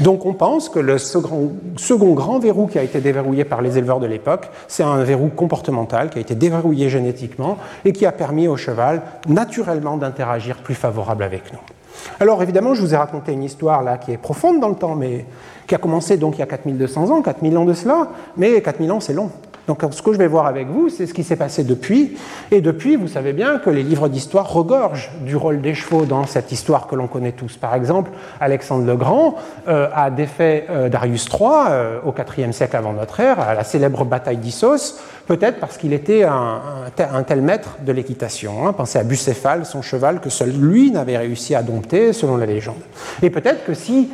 Donc 0.00 0.26
on 0.26 0.32
pense 0.32 0.68
que 0.68 0.78
le 0.78 0.96
second, 0.98 1.52
grand 2.14 2.38
verrou 2.38 2.66
qui 2.66 2.78
a 2.78 2.82
été 2.82 3.00
déverrouillé 3.00 3.44
par 3.44 3.62
les 3.62 3.78
éleveurs 3.78 3.98
de 3.98 4.06
l'époque, 4.06 4.48
c'est 4.68 4.84
un 4.84 5.02
verrou 5.02 5.28
comportemental 5.28 6.10
qui 6.10 6.18
a 6.18 6.20
été 6.20 6.36
déverrouillé 6.36 6.88
génétiquement 6.88 7.58
et 7.84 7.92
qui 7.92 8.06
a 8.06 8.12
permis 8.12 8.46
au 8.46 8.56
cheval 8.56 9.02
naturellement 9.28 9.96
d'interagir 9.96 10.58
plus 10.58 10.76
favorable 10.76 11.24
avec 11.24 11.52
nous. 11.52 11.58
Alors 12.20 12.42
évidemment, 12.42 12.74
je 12.74 12.82
vous 12.82 12.94
ai 12.94 12.96
raconté 12.96 13.32
une 13.32 13.42
histoire 13.42 13.82
là 13.82 13.98
qui 13.98 14.12
est 14.12 14.18
profonde 14.18 14.60
dans 14.60 14.68
le 14.68 14.76
temps, 14.76 14.94
mais 14.94 15.26
qui 15.68 15.74
a 15.74 15.78
commencé 15.78 16.16
donc 16.16 16.36
il 16.36 16.40
y 16.40 16.42
a 16.42 16.46
4200 16.46 17.10
ans, 17.10 17.22
4000 17.22 17.56
ans 17.56 17.64
de 17.64 17.74
cela, 17.74 18.08
mais 18.36 18.60
4000 18.60 18.90
ans 18.90 19.00
c'est 19.00 19.12
long. 19.12 19.30
Donc 19.68 19.84
ce 19.90 20.00
que 20.00 20.14
je 20.14 20.18
vais 20.18 20.26
voir 20.26 20.46
avec 20.46 20.66
vous, 20.66 20.88
c'est 20.88 21.06
ce 21.06 21.12
qui 21.12 21.22
s'est 21.22 21.36
passé 21.36 21.62
depuis. 21.62 22.16
Et 22.50 22.62
depuis, 22.62 22.96
vous 22.96 23.06
savez 23.06 23.34
bien 23.34 23.58
que 23.58 23.68
les 23.68 23.82
livres 23.82 24.08
d'histoire 24.08 24.50
regorgent 24.50 25.10
du 25.20 25.36
rôle 25.36 25.60
des 25.60 25.74
chevaux 25.74 26.06
dans 26.06 26.24
cette 26.24 26.50
histoire 26.52 26.86
que 26.86 26.96
l'on 26.96 27.06
connaît 27.06 27.32
tous. 27.32 27.58
Par 27.58 27.74
exemple, 27.74 28.10
Alexandre 28.40 28.86
le 28.86 28.96
Grand 28.96 29.34
euh, 29.68 29.88
a 29.94 30.10
défait 30.10 30.64
euh, 30.70 30.88
Darius 30.88 31.28
III 31.28 31.50
euh, 31.68 32.00
au 32.02 32.14
IVe 32.16 32.52
siècle 32.52 32.76
avant 32.76 32.94
notre 32.94 33.20
ère, 33.20 33.40
à 33.40 33.52
la 33.52 33.62
célèbre 33.62 34.06
bataille 34.06 34.38
d'Issos, 34.38 34.98
peut-être 35.26 35.60
parce 35.60 35.76
qu'il 35.76 35.92
était 35.92 36.22
un, 36.22 36.62
tel 37.26 37.42
maître 37.42 37.76
de 37.84 37.92
l'équitation. 37.92 38.66
Hein. 38.66 38.72
Pensez 38.72 38.98
à 38.98 39.04
Bucéphale, 39.04 39.66
son 39.66 39.82
cheval, 39.82 40.20
que 40.20 40.30
seul 40.30 40.50
lui 40.50 40.90
n'avait 40.90 41.18
réussi 41.18 41.54
à 41.54 41.62
dompter, 41.62 42.14
selon 42.14 42.38
la 42.38 42.46
légende. 42.46 42.80
Et 43.22 43.28
peut-être 43.28 43.66
que 43.66 43.74
si 43.74 44.08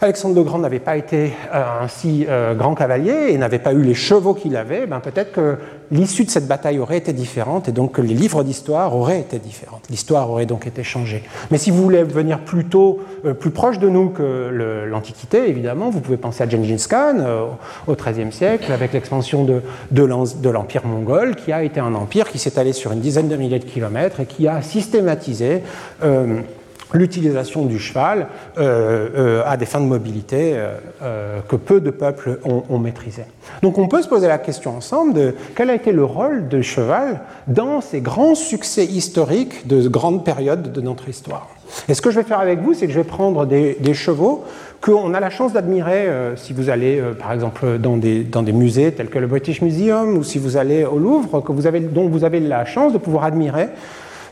Alexandre 0.00 0.36
le 0.36 0.44
Grand 0.44 0.58
n'avait 0.58 0.78
pas 0.78 0.96
été 0.96 1.32
euh, 1.52 1.82
un 1.82 1.88
si 1.88 2.24
euh, 2.28 2.54
grand 2.54 2.76
cavalier 2.76 3.30
et 3.30 3.38
n'avait 3.38 3.58
pas 3.58 3.72
eu 3.72 3.82
les 3.82 3.94
chevaux 3.94 4.32
qu'il 4.32 4.56
avait, 4.56 4.86
ben 4.86 5.00
peut-être 5.00 5.32
que 5.32 5.56
l'issue 5.90 6.24
de 6.24 6.30
cette 6.30 6.46
bataille 6.46 6.78
aurait 6.78 6.98
été 6.98 7.12
différente 7.12 7.68
et 7.68 7.72
donc 7.72 7.92
que 7.92 8.00
les 8.00 8.14
livres 8.14 8.44
d'histoire 8.44 8.94
auraient 8.94 9.18
été 9.18 9.40
différents. 9.40 9.80
L'histoire 9.90 10.30
aurait 10.30 10.46
donc 10.46 10.68
été 10.68 10.84
changée. 10.84 11.24
Mais 11.50 11.58
si 11.58 11.72
vous 11.72 11.82
voulez 11.82 12.04
venir 12.04 12.38
plus 12.38 12.66
tôt, 12.66 13.00
euh, 13.24 13.34
plus 13.34 13.50
proche 13.50 13.80
de 13.80 13.88
nous 13.88 14.10
que 14.10 14.86
l'Antiquité, 14.88 15.48
évidemment, 15.48 15.90
vous 15.90 16.00
pouvez 16.00 16.16
penser 16.16 16.44
à 16.44 16.48
Gengis 16.48 16.86
Khan 16.88 17.16
au 17.88 17.94
XIIIe 17.94 18.30
siècle 18.30 18.70
avec 18.70 18.92
l'expansion 18.92 19.44
de, 19.44 19.62
de 19.90 20.50
l'Empire 20.50 20.86
mongol 20.86 21.34
qui 21.34 21.50
a 21.52 21.64
été 21.64 21.80
un 21.80 21.94
empire 21.94 22.28
qui 22.28 22.38
s'est 22.38 22.56
allé 22.56 22.72
sur 22.72 22.92
une 22.92 23.00
dizaine 23.00 23.28
de 23.28 23.34
milliers 23.34 23.58
de 23.58 23.64
kilomètres 23.64 24.20
et 24.20 24.26
qui 24.26 24.46
a 24.46 24.62
systématisé 24.62 25.62
l'utilisation 26.92 27.64
du 27.64 27.78
cheval 27.78 28.28
euh, 28.56 29.08
euh, 29.16 29.42
à 29.46 29.56
des 29.56 29.66
fins 29.66 29.80
de 29.80 29.86
mobilité 29.86 30.54
euh, 31.02 31.40
que 31.48 31.56
peu 31.56 31.80
de 31.80 31.90
peuples 31.90 32.38
ont, 32.44 32.78
maîtrisé. 32.78 33.24
Donc 33.62 33.78
on 33.78 33.88
peut 33.88 34.02
se 34.02 34.08
poser 34.08 34.28
la 34.28 34.38
question 34.38 34.76
ensemble 34.76 35.14
de 35.14 35.34
quel 35.54 35.70
a 35.70 35.74
été 35.74 35.92
le 35.92 36.04
rôle 36.04 36.48
du 36.48 36.62
cheval 36.62 37.20
dans 37.46 37.80
ces 37.80 38.00
grands 38.00 38.34
succès 38.34 38.84
historiques 38.84 39.66
de 39.66 39.88
grandes 39.88 40.24
périodes 40.24 40.72
de 40.72 40.80
notre 40.80 41.08
histoire. 41.08 41.48
Et 41.88 41.94
ce 41.94 42.00
que 42.00 42.10
je 42.10 42.16
vais 42.16 42.24
faire 42.24 42.40
avec 42.40 42.60
vous, 42.60 42.72
c'est 42.72 42.86
que 42.86 42.92
je 42.92 42.98
vais 42.98 43.04
prendre 43.04 43.44
des, 43.44 43.76
chevaux 43.92 44.44
qu'on 44.80 45.12
a 45.12 45.20
la 45.20 45.28
chance 45.28 45.52
d'admirer 45.52 46.08
si 46.36 46.54
vous 46.54 46.70
allez, 46.70 47.02
par 47.18 47.32
exemple, 47.32 47.78
dans 47.78 47.96
des, 47.98 48.52
musées 48.52 48.92
tels 48.92 49.10
que 49.10 49.18
le 49.18 49.26
British 49.26 49.60
Museum 49.60 50.16
ou 50.16 50.22
si 50.22 50.38
vous 50.38 50.56
allez 50.56 50.84
au 50.84 50.98
Louvre, 50.98 51.42
dont 51.92 52.08
vous 52.08 52.24
avez 52.24 52.40
la 52.40 52.64
chance 52.64 52.94
de 52.94 52.98
pouvoir 52.98 53.24
admirer 53.24 53.68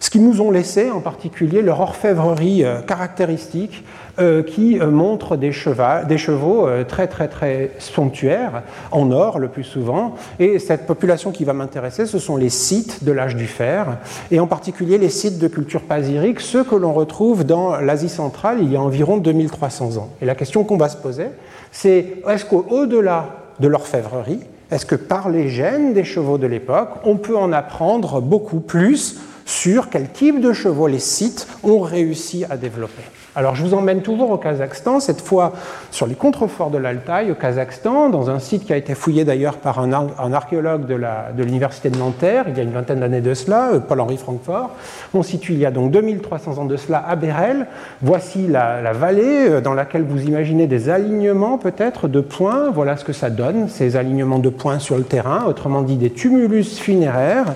ce 0.06 0.10
qui 0.10 0.20
nous 0.20 0.40
ont 0.40 0.52
laissé 0.52 0.88
en 0.92 1.00
particulier 1.00 1.62
leur 1.62 1.80
orfèvrerie 1.80 2.62
euh, 2.62 2.80
caractéristique 2.80 3.84
euh, 4.20 4.44
qui 4.44 4.78
euh, 4.78 4.88
montre 4.88 5.36
des, 5.36 5.50
chevaux 5.50 6.68
très 6.86 7.08
très 7.08 7.26
très 7.26 7.72
somptuaires, 7.80 8.62
en 8.92 9.10
or 9.10 9.40
le 9.40 9.48
plus 9.48 9.64
souvent. 9.64 10.14
Et 10.38 10.60
cette 10.60 10.86
population 10.86 11.32
qui 11.32 11.42
va 11.42 11.54
m'intéresser, 11.54 12.06
ce 12.06 12.20
sont 12.20 12.36
les 12.36 12.50
sites 12.50 13.02
de 13.02 13.10
l'âge 13.10 13.34
du 13.34 13.48
fer, 13.48 13.98
et 14.30 14.38
en 14.38 14.46
particulier 14.46 14.96
les 14.96 15.10
sites 15.10 15.40
de 15.40 15.48
culture 15.48 15.82
pasirique, 15.82 16.38
ceux 16.38 16.62
que 16.62 16.76
l'on 16.76 16.92
retrouve 16.92 17.42
dans 17.42 17.80
l'Asie 17.80 18.08
centrale 18.08 18.58
il 18.62 18.72
y 18.72 18.76
a 18.76 18.80
environ 18.80 19.16
2300 19.16 19.96
ans. 19.96 20.10
Et 20.22 20.24
la 20.24 20.36
question 20.36 20.62
qu'on 20.62 20.76
va 20.76 20.88
se 20.88 20.96
poser, 20.96 21.26
c'est 21.72 22.18
est-ce 22.28 22.44
qu'au-delà 22.44 23.30
de 23.58 23.66
l'orfèvrerie, 23.66 24.44
est-ce 24.70 24.86
que 24.86 24.94
par 24.94 25.30
les 25.30 25.48
gènes 25.48 25.94
des 25.94 26.04
chevaux 26.04 26.38
de 26.38 26.46
l'époque, 26.46 26.90
on 27.02 27.16
peut 27.16 27.36
en 27.36 27.52
apprendre 27.52 28.20
beaucoup 28.20 28.60
plus 28.60 29.16
sur 29.46 29.88
quel 29.88 30.10
type 30.10 30.40
de 30.40 30.52
chevaux 30.52 30.88
les 30.88 30.98
sites 30.98 31.48
ont 31.62 31.80
réussi 31.80 32.44
à 32.50 32.58
développer. 32.58 33.02
Alors 33.36 33.54
je 33.54 33.62
vous 33.62 33.74
emmène 33.74 34.00
toujours 34.00 34.30
au 34.30 34.38
Kazakhstan, 34.38 34.98
cette 34.98 35.20
fois 35.20 35.52
sur 35.90 36.06
les 36.06 36.14
contreforts 36.14 36.70
de 36.70 36.78
l'Altaï, 36.78 37.30
au 37.30 37.34
Kazakhstan, 37.34 38.08
dans 38.08 38.30
un 38.30 38.38
site 38.38 38.64
qui 38.64 38.72
a 38.72 38.78
été 38.78 38.94
fouillé 38.94 39.26
d'ailleurs 39.26 39.58
par 39.58 39.78
un, 39.78 39.92
archéologue 40.32 40.86
de 40.86 41.42
l'université 41.44 41.90
de, 41.90 41.98
Nanterre, 41.98 42.46
il 42.48 42.56
y 42.56 42.60
a 42.60 42.62
une 42.62 42.72
vingtaine 42.72 43.00
d'années 43.00 43.20
de 43.20 43.34
cela, 43.34 43.72
euh, 43.74 43.78
Paul-Henri 43.78 44.16
Francfort. 44.16 44.70
On 45.12 45.22
situe 45.22 45.52
il 45.52 45.58
y 45.58 45.66
a 45.66 45.70
donc 45.70 45.90
2300 45.90 46.56
ans 46.56 46.64
de 46.64 46.78
cela 46.78 47.04
à 47.06 47.14
Bérel. 47.14 47.66
Voici 48.00 48.46
la, 48.46 48.92
vallée 48.94 49.50
euh, 49.50 49.60
dans 49.60 49.74
laquelle 49.74 50.04
vous 50.04 50.24
imaginez 50.24 50.66
des 50.66 50.88
alignements 50.88 51.58
peut-être 51.58 52.08
de 52.08 52.22
points. 52.22 52.70
Voilà 52.70 52.96
ce 52.96 53.04
que 53.04 53.12
ça 53.12 53.28
donne, 53.28 53.68
ces 53.68 53.96
alignements 53.96 54.38
de 54.38 54.48
points 54.48 54.78
sur 54.78 54.96
le 54.96 55.04
terrain, 55.04 55.44
autrement 55.46 55.82
dit 55.82 55.96
des 55.96 56.10
tumulus 56.10 56.78
funéraires. 56.78 57.54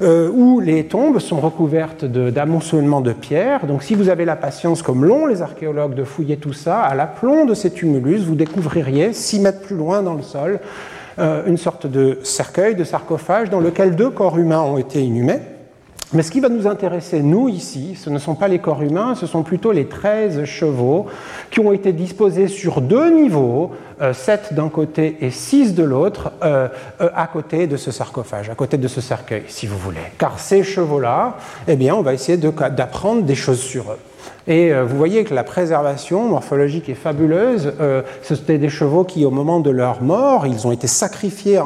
Euh, 0.00 0.30
où 0.30 0.60
les 0.60 0.84
tombes 0.84 1.18
sont 1.18 1.40
recouvertes 1.40 2.04
d'amoncellements 2.04 3.00
de, 3.00 3.12
pierres. 3.12 3.66
Donc 3.66 3.82
si 3.82 3.96
vous 3.96 4.08
avez 4.08 4.24
la 4.24 4.36
patience, 4.36 4.80
comme 4.80 5.04
l'ont 5.04 5.26
les 5.26 5.42
archéologues, 5.42 5.94
de 5.94 6.04
fouiller 6.04 6.36
tout 6.36 6.52
ça, 6.52 6.82
à 6.82 6.94
l'aplomb 6.94 7.46
de 7.46 7.54
ces 7.54 7.72
tumulus, 7.72 8.20
vous 8.20 8.36
découvririez, 8.36 9.12
six 9.12 9.40
mètres 9.40 9.60
plus 9.60 9.74
loin 9.74 10.02
dans 10.02 10.14
le 10.14 10.22
sol, 10.22 10.60
euh, 11.18 11.42
une 11.46 11.56
sorte 11.56 11.88
de 11.88 12.20
cercueil, 12.22 12.76
de 12.76 12.84
sarcophage, 12.84 13.50
dans 13.50 13.58
lequel 13.58 13.96
deux 13.96 14.10
corps 14.10 14.38
humains 14.38 14.60
ont 14.60 14.78
été 14.78 15.02
inhumés. 15.02 15.40
Mais 16.14 16.22
ce 16.22 16.30
qui 16.30 16.40
va 16.40 16.48
nous 16.48 16.66
intéresser, 16.66 17.20
nous, 17.22 17.50
ici, 17.50 17.94
ce 17.94 18.08
ne 18.08 18.18
sont 18.18 18.34
pas 18.34 18.48
les 18.48 18.60
corps 18.60 18.80
humains, 18.82 19.14
ce 19.14 19.26
sont 19.26 19.42
plutôt 19.42 19.72
les 19.72 19.86
13 19.88 20.44
chevaux 20.44 21.06
qui 21.50 21.60
ont 21.60 21.70
été 21.70 21.92
disposés 21.92 22.48
sur 22.48 22.80
deux 22.80 23.10
niveaux, 23.10 23.72
7 24.12 24.54
d'un 24.54 24.70
côté 24.70 25.18
et 25.20 25.30
6 25.30 25.74
de 25.74 25.82
l'autre, 25.82 26.32
à 26.40 27.26
côté 27.26 27.66
de 27.66 27.76
ce 27.76 27.90
sarcophage, 27.90 28.48
à 28.48 28.54
côté 28.54 28.78
de 28.78 28.88
ce 28.88 29.02
cercueil, 29.02 29.44
si 29.48 29.66
vous 29.66 29.76
voulez. 29.76 30.00
Car 30.16 30.38
ces 30.38 30.62
chevaux-là, 30.62 31.36
eh 31.66 31.76
bien, 31.76 31.94
on 31.94 32.02
va 32.02 32.14
essayer 32.14 32.38
d'apprendre 32.38 33.24
des 33.24 33.34
choses 33.34 33.60
sur 33.60 33.92
eux. 33.92 33.98
Et 34.48 34.72
euh, 34.72 34.82
vous 34.82 34.96
voyez 34.96 35.24
que 35.24 35.34
la 35.34 35.44
préservation 35.44 36.26
morphologique 36.26 36.88
est 36.88 36.94
fabuleuse. 36.94 37.74
Euh, 37.80 38.00
C'était 38.22 38.56
des 38.56 38.70
chevaux 38.70 39.04
qui, 39.04 39.26
au 39.26 39.30
moment 39.30 39.60
de 39.60 39.70
leur 39.70 40.02
mort, 40.02 40.46
ils 40.46 40.66
ont 40.66 40.72
été 40.72 40.86
sacrifiés 40.86 41.60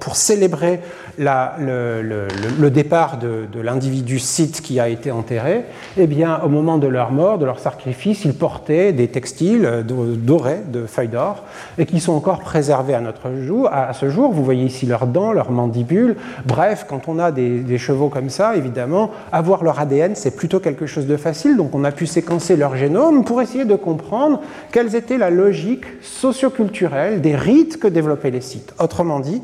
pour 0.00 0.16
célébrer 0.16 0.80
le, 1.18 2.70
départ 2.70 3.18
de, 3.18 3.60
l'individu 3.60 4.18
site 4.18 4.62
qui 4.62 4.80
a 4.80 4.88
été 4.88 5.10
enterré. 5.10 5.66
Eh 5.98 6.06
bien, 6.06 6.40
au 6.42 6.48
moment 6.48 6.78
de 6.78 6.86
leur 6.86 7.12
mort, 7.12 7.36
de 7.36 7.44
leur 7.44 7.58
sacrifice, 7.58 8.24
ils 8.24 8.34
portaient 8.34 8.94
des 8.94 9.08
textiles 9.08 9.66
euh, 9.66 9.82
dorés 9.82 10.62
de 10.66 10.86
feuilles 10.86 11.08
d'or 11.08 11.42
et 11.76 11.84
qui 11.84 12.00
sont 12.00 12.14
encore 12.14 12.40
préservés 12.40 12.94
à 12.94 13.02
notre 13.02 13.34
jour. 13.42 13.68
À 13.70 13.92
ce 13.92 14.08
jour, 14.08 14.32
vous 14.32 14.42
voyez 14.42 14.64
ici 14.64 14.86
leurs 14.86 15.06
dents, 15.06 15.32
leurs 15.32 15.50
mandibules. 15.50 16.16
Bref, 16.46 16.86
quand 16.88 17.08
on 17.08 17.18
a 17.18 17.30
des, 17.30 17.60
des 17.60 17.78
chevaux 17.78 18.08
comme 18.08 18.30
ça, 18.30 18.56
évidemment, 18.56 19.10
avoir 19.32 19.64
leur 19.64 19.78
ADN, 19.78 20.14
c'est 20.14 20.34
plutôt 20.34 20.60
quelque 20.60 20.86
chose 20.86 21.06
de 21.06 21.18
facile. 21.18 21.58
Donc, 21.58 21.74
on 21.74 21.84
a 21.84 21.92
pu 21.92 22.06
séquencer 22.22 22.54
leur 22.54 22.76
génome 22.76 23.24
pour 23.24 23.42
essayer 23.42 23.64
de 23.64 23.74
comprendre 23.74 24.40
quelle 24.70 24.94
était 24.94 25.18
la 25.18 25.28
logique 25.28 25.84
socioculturelle 26.02 27.20
des 27.20 27.34
rites 27.34 27.80
que 27.80 27.88
développaient 27.88 28.30
les 28.30 28.40
sites. 28.40 28.72
Autrement 28.78 29.18
dit, 29.18 29.42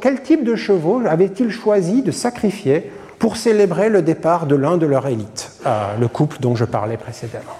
quel 0.00 0.22
type 0.22 0.44
de 0.44 0.54
chevaux 0.54 1.02
avait-il 1.06 1.50
choisi 1.50 2.02
de 2.02 2.12
sacrifier 2.12 2.92
pour 3.18 3.36
célébrer 3.36 3.88
le 3.88 4.00
départ 4.00 4.46
de 4.46 4.54
l'un 4.54 4.76
de 4.76 4.86
leurs 4.86 5.08
élites, 5.08 5.50
euh, 5.66 5.96
le 5.98 6.06
couple 6.06 6.36
dont 6.38 6.54
je 6.54 6.64
parlais 6.64 6.96
précédemment 6.96 7.58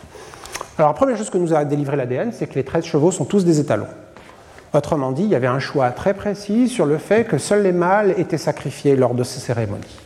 Alors, 0.79 0.91
la 0.91 0.95
première 0.95 1.17
chose 1.17 1.31
que 1.31 1.39
nous 1.39 1.53
a 1.53 1.65
délivré 1.65 1.97
l'ADN, 1.97 2.31
c'est 2.33 2.47
que 2.47 2.55
les 2.55 2.65
13 2.65 2.85
chevaux 2.85 3.11
sont 3.11 3.25
tous 3.25 3.45
des 3.45 3.59
étalons. 3.59 3.89
Autrement 4.73 5.11
dit, 5.11 5.25
il 5.25 5.31
y 5.31 5.35
avait 5.35 5.49
un 5.49 5.59
choix 5.61 5.91
très 5.91 6.15
précis 6.15 6.69
sur 6.69 6.87
le 6.87 6.99
fait 6.99 7.25
que 7.25 7.39
seuls 7.39 7.63
les 7.63 7.73
mâles 7.73 8.15
étaient 8.19 8.39
sacrifiés 8.39 8.95
lors 8.95 9.15
de 9.15 9.25
ces 9.25 9.41
cérémonies. 9.41 10.04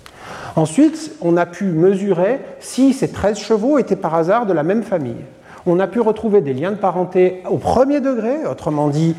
Ensuite, 0.58 1.12
on 1.20 1.36
a 1.36 1.46
pu 1.46 1.66
mesurer 1.66 2.40
si 2.58 2.92
ces 2.92 3.12
13 3.12 3.38
chevaux 3.38 3.78
étaient 3.78 3.94
par 3.94 4.16
hasard 4.16 4.44
de 4.44 4.52
la 4.52 4.64
même 4.64 4.82
famille. 4.82 5.24
On 5.66 5.78
a 5.78 5.86
pu 5.86 6.00
retrouver 6.00 6.40
des 6.40 6.52
liens 6.52 6.72
de 6.72 6.76
parenté 6.76 7.44
au 7.48 7.58
premier 7.58 8.00
degré, 8.00 8.44
autrement 8.44 8.88
dit 8.88 9.14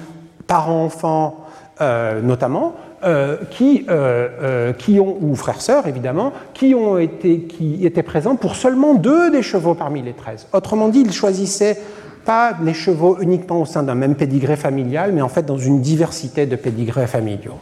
parents-enfants 0.48 1.46
euh, 1.80 2.22
notamment, 2.22 2.76
euh, 3.06 3.38
qui, 3.52 3.86
euh, 3.90 4.74
qui, 4.74 5.00
ont, 5.00 5.16
ou 5.22 5.34
frères-sœurs 5.34 5.88
évidemment, 5.88 6.34
qui, 6.54 6.76
ont 6.76 6.98
étaient 6.98 8.04
présents 8.04 8.36
pour 8.36 8.58
seulement 8.58 8.94
deux 8.94 9.32
des 9.32 9.42
chevaux 9.42 9.76
parmi 9.76 10.02
les 10.02 10.12
13. 10.12 10.48
Autrement 10.52 10.90
dit, 10.90 11.04
ils 11.06 11.14
choisissaient 11.14 11.78
pas 12.26 12.52
les 12.62 12.74
chevaux 12.74 13.18
uniquement 13.22 13.62
au 13.62 13.66
sein 13.66 13.84
d'un 13.84 13.96
même 13.96 14.16
pédigré 14.16 14.58
familial, 14.58 15.14
mais 15.14 15.22
en 15.22 15.30
fait 15.30 15.46
dans 15.46 15.58
une 15.58 15.80
diversité 15.80 16.46
de 16.46 16.58
pédigrés 16.58 17.08
familiaux. 17.08 17.60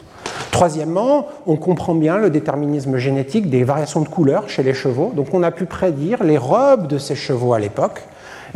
Troisièmement, 0.58 1.28
on 1.46 1.56
comprend 1.56 1.94
bien 1.94 2.18
le 2.18 2.32
déterminisme 2.32 2.98
génétique 2.98 3.48
des 3.48 3.64
variations 3.64 4.02
de 4.02 4.08
couleur 4.08 4.50
chez 4.50 4.64
les 4.64 4.74
chevaux. 4.74 5.12
Donc 5.16 5.28
on 5.36 5.44
a 5.44 5.52
pu 5.52 5.66
prédire 5.66 6.24
les 6.24 6.40
robes 6.40 6.88
de 6.88 6.98
ces 6.98 7.14
chevaux 7.14 7.54
à 7.54 7.60
l'époque. 7.60 8.02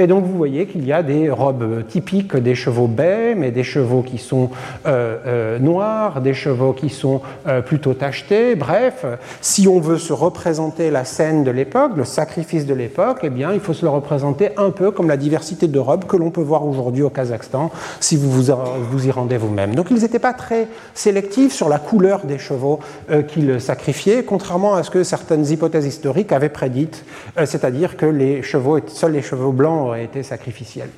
Et 0.01 0.07
donc 0.07 0.25
vous 0.25 0.35
voyez 0.35 0.65
qu'il 0.65 0.83
y 0.83 0.91
a 0.91 1.03
des 1.03 1.29
robes 1.29 1.85
typiques 1.87 2.35
des 2.35 2.55
chevaux 2.55 2.87
baies, 2.87 3.35
mais 3.35 3.51
des 3.51 3.63
chevaux 3.63 4.01
qui 4.01 4.17
sont 4.17 4.49
euh, 4.87 5.17
euh, 5.27 5.59
noirs, 5.59 6.21
des 6.21 6.33
chevaux 6.33 6.73
qui 6.73 6.89
sont 6.89 7.21
euh, 7.47 7.61
plutôt 7.61 7.93
tachetés. 7.93 8.55
Bref, 8.55 9.05
si 9.41 9.67
on 9.67 9.79
veut 9.79 9.99
se 9.99 10.11
représenter 10.11 10.89
la 10.89 11.05
scène 11.05 11.43
de 11.43 11.51
l'époque, 11.51 11.91
le 11.95 12.03
sacrifice 12.03 12.65
de 12.65 12.73
l'époque, 12.73 13.19
eh 13.21 13.29
bien 13.29 13.53
il 13.53 13.59
faut 13.59 13.73
se 13.73 13.85
le 13.85 13.91
représenter 13.91 14.49
un 14.57 14.71
peu 14.71 14.89
comme 14.89 15.07
la 15.07 15.17
diversité 15.17 15.67
de 15.67 15.77
robes 15.77 16.05
que 16.05 16.17
l'on 16.17 16.31
peut 16.31 16.41
voir 16.41 16.65
aujourd'hui 16.65 17.03
au 17.03 17.11
Kazakhstan, 17.11 17.69
si 17.99 18.17
vous 18.17 18.31
vous, 18.31 19.07
y 19.07 19.11
rendez 19.11 19.37
vous-même. 19.37 19.75
Donc 19.75 19.91
ils 19.91 20.01
n'étaient 20.01 20.17
pas 20.17 20.33
très 20.33 20.67
sélectifs 20.95 21.53
sur 21.53 21.69
la 21.69 21.77
couleur 21.77 22.25
des 22.25 22.39
chevaux 22.39 22.79
qu'ils 23.27 23.61
sacrifiaient, 23.61 24.23
contrairement 24.23 24.73
à 24.73 24.81
ce 24.81 24.89
que 24.89 25.03
certaines 25.03 25.45
hypothèses 25.45 25.85
historiques 25.85 26.31
avaient 26.31 26.49
prédites, 26.49 27.05
c'est-à-dire 27.37 27.97
que 27.97 28.07
les 28.07 28.41
chevaux, 28.41 28.79
seuls 28.87 29.11
les 29.11 29.21
chevaux 29.21 29.51
blancs 29.51 29.90
été 29.99 30.23
sacrificiel. 30.23 30.89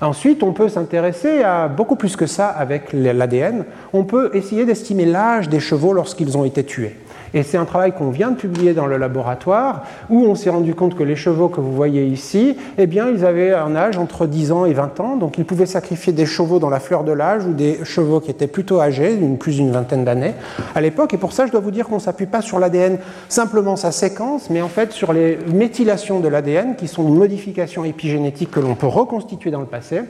Ensuite, 0.00 0.42
on 0.42 0.52
peut 0.52 0.68
s'intéresser 0.68 1.42
à 1.42 1.68
beaucoup 1.68 1.96
plus 1.96 2.16
que 2.16 2.26
ça 2.26 2.48
avec 2.48 2.92
l'ADN. 2.92 3.64
On 3.92 4.04
peut 4.04 4.30
essayer 4.34 4.64
d'estimer 4.64 5.04
l'âge 5.04 5.48
des 5.48 5.60
chevaux 5.60 5.92
lorsqu'ils 5.92 6.36
ont 6.36 6.44
été 6.44 6.64
tués. 6.64 6.96
Et 7.34 7.42
c'est 7.42 7.56
un 7.56 7.64
travail 7.64 7.92
qu'on 7.92 8.10
vient 8.10 8.30
de 8.30 8.36
publier 8.36 8.74
dans 8.74 8.86
le 8.86 8.96
laboratoire 8.96 9.82
où 10.10 10.24
on 10.24 10.34
s'est 10.34 10.50
rendu 10.50 10.74
compte 10.74 10.94
que 10.94 11.02
les 11.02 11.16
chevaux 11.16 11.48
que 11.48 11.60
vous 11.60 11.72
voyez 11.72 12.04
ici, 12.04 12.56
eh 12.78 12.86
bien, 12.86 13.08
ils 13.08 13.24
avaient 13.24 13.52
un 13.52 13.74
âge 13.74 13.96
entre 13.98 14.26
10 14.26 14.52
ans 14.52 14.66
et 14.66 14.72
20 14.72 15.00
ans. 15.00 15.16
Donc, 15.16 15.38
ils 15.38 15.44
pouvaient 15.44 15.66
sacrifier 15.66 16.12
des 16.12 16.26
chevaux 16.26 16.58
dans 16.58 16.70
la 16.70 16.80
fleur 16.80 17.04
de 17.04 17.12
l'âge 17.12 17.44
ou 17.46 17.52
des 17.52 17.84
chevaux 17.84 18.20
qui 18.20 18.30
étaient 18.30 18.46
plutôt 18.46 18.80
âgés, 18.80 19.18
plus 19.38 19.56
d'une 19.56 19.70
vingtaine 19.70 20.04
d'années 20.04 20.34
à 20.74 20.80
l'époque. 20.80 21.14
Et 21.14 21.18
pour 21.18 21.32
ça, 21.32 21.46
je 21.46 21.52
dois 21.52 21.60
vous 21.60 21.70
dire 21.70 21.88
qu'on 21.88 21.96
ne 21.96 22.00
s'appuie 22.00 22.26
pas 22.26 22.42
sur 22.42 22.58
l'ADN, 22.58 22.98
simplement 23.28 23.76
sa 23.76 23.92
séquence, 23.92 24.50
mais 24.50 24.62
en 24.62 24.68
fait 24.68 24.92
sur 24.92 25.12
les 25.12 25.38
méthylations 25.52 26.20
de 26.20 26.28
l'ADN 26.28 26.76
qui 26.76 26.88
sont 26.88 27.06
une 27.06 27.16
modification 27.16 27.84
épigénétique 27.84 28.50
que 28.50 28.60
l'on 28.60 28.74
peut 28.74 28.86
reconstituer 28.86 29.50
dans 29.50 29.60
le 29.60 29.66
passé. 29.66 30.02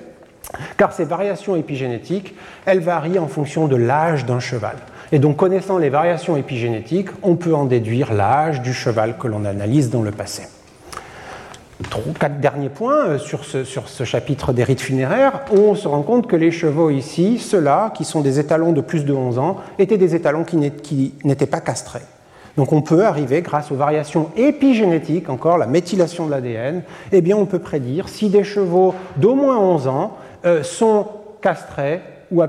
Car 0.77 0.93
ces 0.93 1.05
variations 1.05 1.57
épigénétiques, 1.57 2.35
elles 2.67 2.81
varient 2.81 3.19
en 3.19 3.29
fonction 3.29 3.69
de 3.69 3.77
l'âge 3.77 4.27
d'un 4.27 4.41
cheval. 4.41 4.77
Et 5.13 5.19
donc, 5.19 5.37
connaissant 5.37 5.77
les 5.77 5.91
variations 5.91 6.39
épigénétiques, 6.39 7.11
on 7.23 7.37
peut 7.37 7.55
en 7.55 7.67
déduire 7.67 8.15
l'âge 8.15 8.63
du 8.63 8.73
cheval 8.73 9.19
que 9.19 9.29
l'on 9.29 9.45
analyse 9.45 9.91
dans 9.91 10.03
le 10.03 10.11
passé. 10.11 10.45
Quatre 12.19 12.41
derniers 12.41 12.71
points 12.71 13.07
euh, 13.07 13.19
sur 13.19 13.45
ce, 13.45 14.05
chapitre 14.05 14.55
des 14.55 14.65
rites 14.65 14.81
funéraires. 14.81 15.43
On 15.51 15.75
se 15.75 15.87
rend 15.87 16.03
compte 16.03 16.27
que 16.27 16.37
les 16.37 16.51
chevaux 16.51 16.91
ici, 16.91 17.39
ceux-là, 17.39 17.93
qui 17.95 18.05
sont 18.05 18.23
des 18.23 18.39
étalons 18.39 18.73
de 18.73 18.81
plus 18.81 19.05
de 19.05 19.13
11 19.13 19.39
ans, 19.39 19.57
étaient 19.79 19.99
des 19.99 20.15
étalons 20.15 20.45
qui 20.45 20.57
n'étaient 20.57 21.47
pas 21.47 21.61
castrés. 21.61 22.03
Donc 22.57 22.73
on 22.73 22.83
peut 22.83 23.05
arriver, 23.05 23.43
grâce 23.43 23.71
aux 23.73 23.77
variations 23.77 24.31
épigénétiques, 24.37 25.29
encore 25.29 25.59
la 25.59 25.67
méthylation 25.67 26.27
de 26.27 26.31
l'ADN, 26.31 26.83
eh 27.11 27.21
bien 27.21 27.37
on 27.37 27.47
peut 27.47 27.59
prédire 27.59 28.09
si 28.09 28.29
des 28.29 28.45
chevaux 28.45 28.95
d'au 29.17 29.35
moins 29.35 29.59
11 29.59 29.89
ans 29.89 30.17
euh, 30.45 30.63
sont 30.63 31.07
castrés 31.41 32.01
ou 32.33 32.43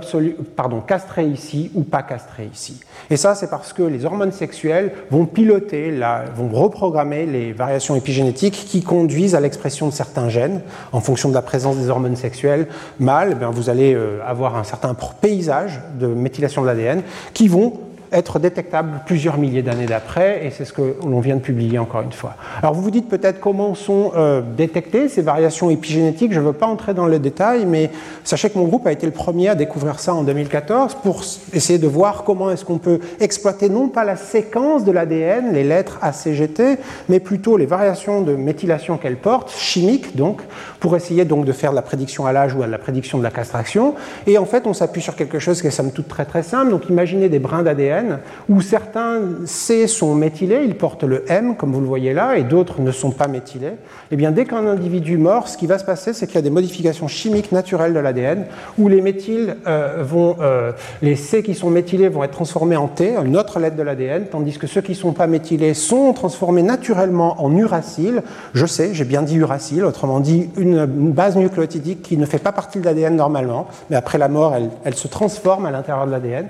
pardon, 0.55 0.81
castré 0.81 1.25
ici 1.25 1.71
ou 1.73 1.83
pas 1.83 2.03
castré 2.03 2.49
ici. 2.51 2.79
Et 3.09 3.17
ça, 3.17 3.35
c'est 3.35 3.49
parce 3.49 3.73
que 3.73 3.83
les 3.83 4.05
hormones 4.05 4.31
sexuelles 4.31 4.93
vont 5.11 5.25
piloter, 5.25 5.93
vont 6.35 6.49
reprogrammer 6.49 7.25
les 7.25 7.51
variations 7.51 7.95
épigénétiques 7.95 8.65
qui 8.67 8.81
conduisent 8.81 9.35
à 9.35 9.39
l'expression 9.39 9.87
de 9.87 9.93
certains 9.93 10.29
gènes. 10.29 10.61
En 10.91 11.01
fonction 11.01 11.29
de 11.29 11.33
la 11.33 11.41
présence 11.41 11.77
des 11.77 11.89
hormones 11.89 12.15
sexuelles 12.15 12.67
mâles, 12.99 13.37
eh 13.41 13.45
vous 13.53 13.69
allez 13.69 13.93
euh, 13.93 14.19
avoir 14.25 14.55
un 14.55 14.63
certain 14.63 14.95
paysage 15.21 15.81
de 15.99 16.07
méthylation 16.07 16.61
de 16.61 16.67
l'ADN 16.67 17.01
qui 17.33 17.47
vont 17.47 17.73
être 18.13 18.39
détectable 18.39 19.01
plusieurs 19.05 19.37
milliers 19.37 19.61
d'années 19.61 19.85
d'après, 19.85 20.45
et 20.45 20.51
c'est 20.51 20.65
ce 20.65 20.73
que 20.73 20.95
l'on 21.05 21.19
vient 21.19 21.35
de 21.35 21.41
publier 21.41 21.79
encore 21.79 22.01
une 22.01 22.11
fois. 22.11 22.35
Alors 22.61 22.73
vous 22.73 22.81
vous 22.81 22.91
dites 22.91 23.09
peut-être 23.09 23.39
comment 23.39 23.75
sont 23.75 24.11
euh, 24.15 24.41
détectées 24.41 25.09
ces 25.09 25.21
variations 25.21 25.69
épigénétiques, 25.69 26.33
je 26.33 26.39
ne 26.39 26.45
veux 26.45 26.53
pas 26.53 26.67
entrer 26.67 26.93
dans 26.93 27.07
les 27.07 27.19
détails, 27.19 27.65
mais 27.65 27.89
sachez 28.23 28.49
que 28.49 28.57
mon 28.57 28.65
groupe 28.65 28.87
a 28.87 28.91
été 28.91 29.05
le 29.05 29.11
premier 29.11 29.49
à 29.49 29.55
découvrir 29.55 29.99
ça 29.99 30.13
en 30.13 30.23
2014 30.23 30.95
pour 31.03 31.23
essayer 31.53 31.79
de 31.79 31.87
voir 31.87 32.23
comment 32.23 32.51
est-ce 32.51 32.63
qu'on 32.65 32.77
peut 32.77 32.99
exploiter 33.19 33.69
non 33.69 33.89
pas 33.89 34.03
la 34.03 34.15
séquence 34.15 34.83
de 34.83 34.91
l'ADN, 34.91 35.53
les 35.53 35.63
lettres 35.63 35.97
ACGT, 36.01 36.77
mais 37.09 37.19
plutôt 37.19 37.57
les 37.57 37.65
variations 37.65 38.21
de 38.21 38.35
méthylation 38.35 38.97
qu'elles 38.97 39.17
portent, 39.17 39.51
chimiques 39.51 40.15
donc, 40.15 40.41
pour 40.79 40.95
essayer 40.95 41.25
donc 41.25 41.45
de 41.45 41.51
faire 41.51 41.71
de 41.71 41.75
la 41.75 41.81
prédiction 41.81 42.25
à 42.25 42.33
l'âge 42.33 42.53
ou 42.53 42.63
à 42.63 42.67
la 42.67 42.77
prédiction 42.77 43.17
de 43.17 43.23
la 43.23 43.31
castration. 43.31 43.95
Et 44.27 44.37
en 44.37 44.45
fait, 44.45 44.67
on 44.67 44.73
s'appuie 44.73 45.01
sur 45.01 45.15
quelque 45.15 45.39
chose 45.39 45.61
qui 45.61 45.67
est 45.67 45.71
somme 45.71 45.91
toute 45.91 46.07
très 46.07 46.25
très 46.25 46.43
simple. 46.43 46.71
Donc 46.71 46.89
imaginez 46.89 47.29
des 47.29 47.39
brins 47.39 47.63
d'ADN 47.63 48.02
où 48.49 48.61
certains 48.61 49.21
C 49.45 49.87
sont 49.87 50.15
méthylés, 50.15 50.61
ils 50.65 50.75
portent 50.75 51.03
le 51.03 51.23
M, 51.29 51.55
comme 51.55 51.71
vous 51.71 51.81
le 51.81 51.87
voyez 51.87 52.13
là, 52.13 52.37
et 52.37 52.43
d'autres 52.43 52.81
ne 52.81 52.91
sont 52.91 53.11
pas 53.11 53.27
méthylés. 53.27 53.67
Et 53.67 54.13
eh 54.13 54.15
bien, 54.15 54.31
dès 54.31 54.45
qu'un 54.45 54.67
individu 54.67 55.17
mort, 55.17 55.47
ce 55.47 55.57
qui 55.57 55.67
va 55.67 55.77
se 55.77 55.85
passer, 55.85 56.13
c'est 56.13 56.27
qu'il 56.27 56.35
y 56.35 56.39
a 56.39 56.43
des 56.43 56.49
modifications 56.49 57.07
chimiques 57.07 57.51
naturelles 57.51 57.93
de 57.93 57.99
l'ADN, 57.99 58.45
où 58.77 58.87
les 58.87 59.01
méthyles 59.01 59.57
euh, 59.67 60.03
vont, 60.03 60.37
euh, 60.41 60.71
les 61.01 61.15
C 61.15 61.43
qui 61.43 61.55
sont 61.55 61.69
méthylés 61.69 62.09
vont 62.09 62.23
être 62.23 62.31
transformés 62.31 62.75
en 62.75 62.87
T, 62.87 63.15
une 63.15 63.37
autre 63.37 63.59
lettre 63.59 63.75
de 63.75 63.83
l'ADN, 63.83 64.25
tandis 64.25 64.57
que 64.57 64.67
ceux 64.67 64.81
qui 64.81 64.91
ne 64.91 64.97
sont 64.97 65.13
pas 65.13 65.27
méthylés 65.27 65.73
sont 65.73 66.13
transformés 66.13 66.63
naturellement 66.63 67.43
en 67.43 67.55
uracile. 67.55 68.23
Je 68.53 68.65
sais, 68.65 68.93
j'ai 68.93 69.05
bien 69.05 69.21
dit 69.21 69.37
uracile, 69.37 69.85
autrement 69.85 70.19
dit 70.19 70.49
une, 70.57 70.85
base 70.85 71.35
nucléotidique 71.35 72.01
qui 72.01 72.17
ne 72.17 72.25
fait 72.25 72.39
pas 72.39 72.51
partie 72.51 72.79
de 72.79 72.85
l'ADN 72.85 73.15
normalement, 73.15 73.67
mais 73.89 73.95
après 73.95 74.17
la 74.17 74.27
mort, 74.27 74.55
elle, 74.55 74.69
elle 74.83 74.95
se 74.95 75.07
transforme 75.07 75.65
à 75.65 75.71
l'intérieur 75.71 76.05
de 76.05 76.11
l'ADN. 76.11 76.47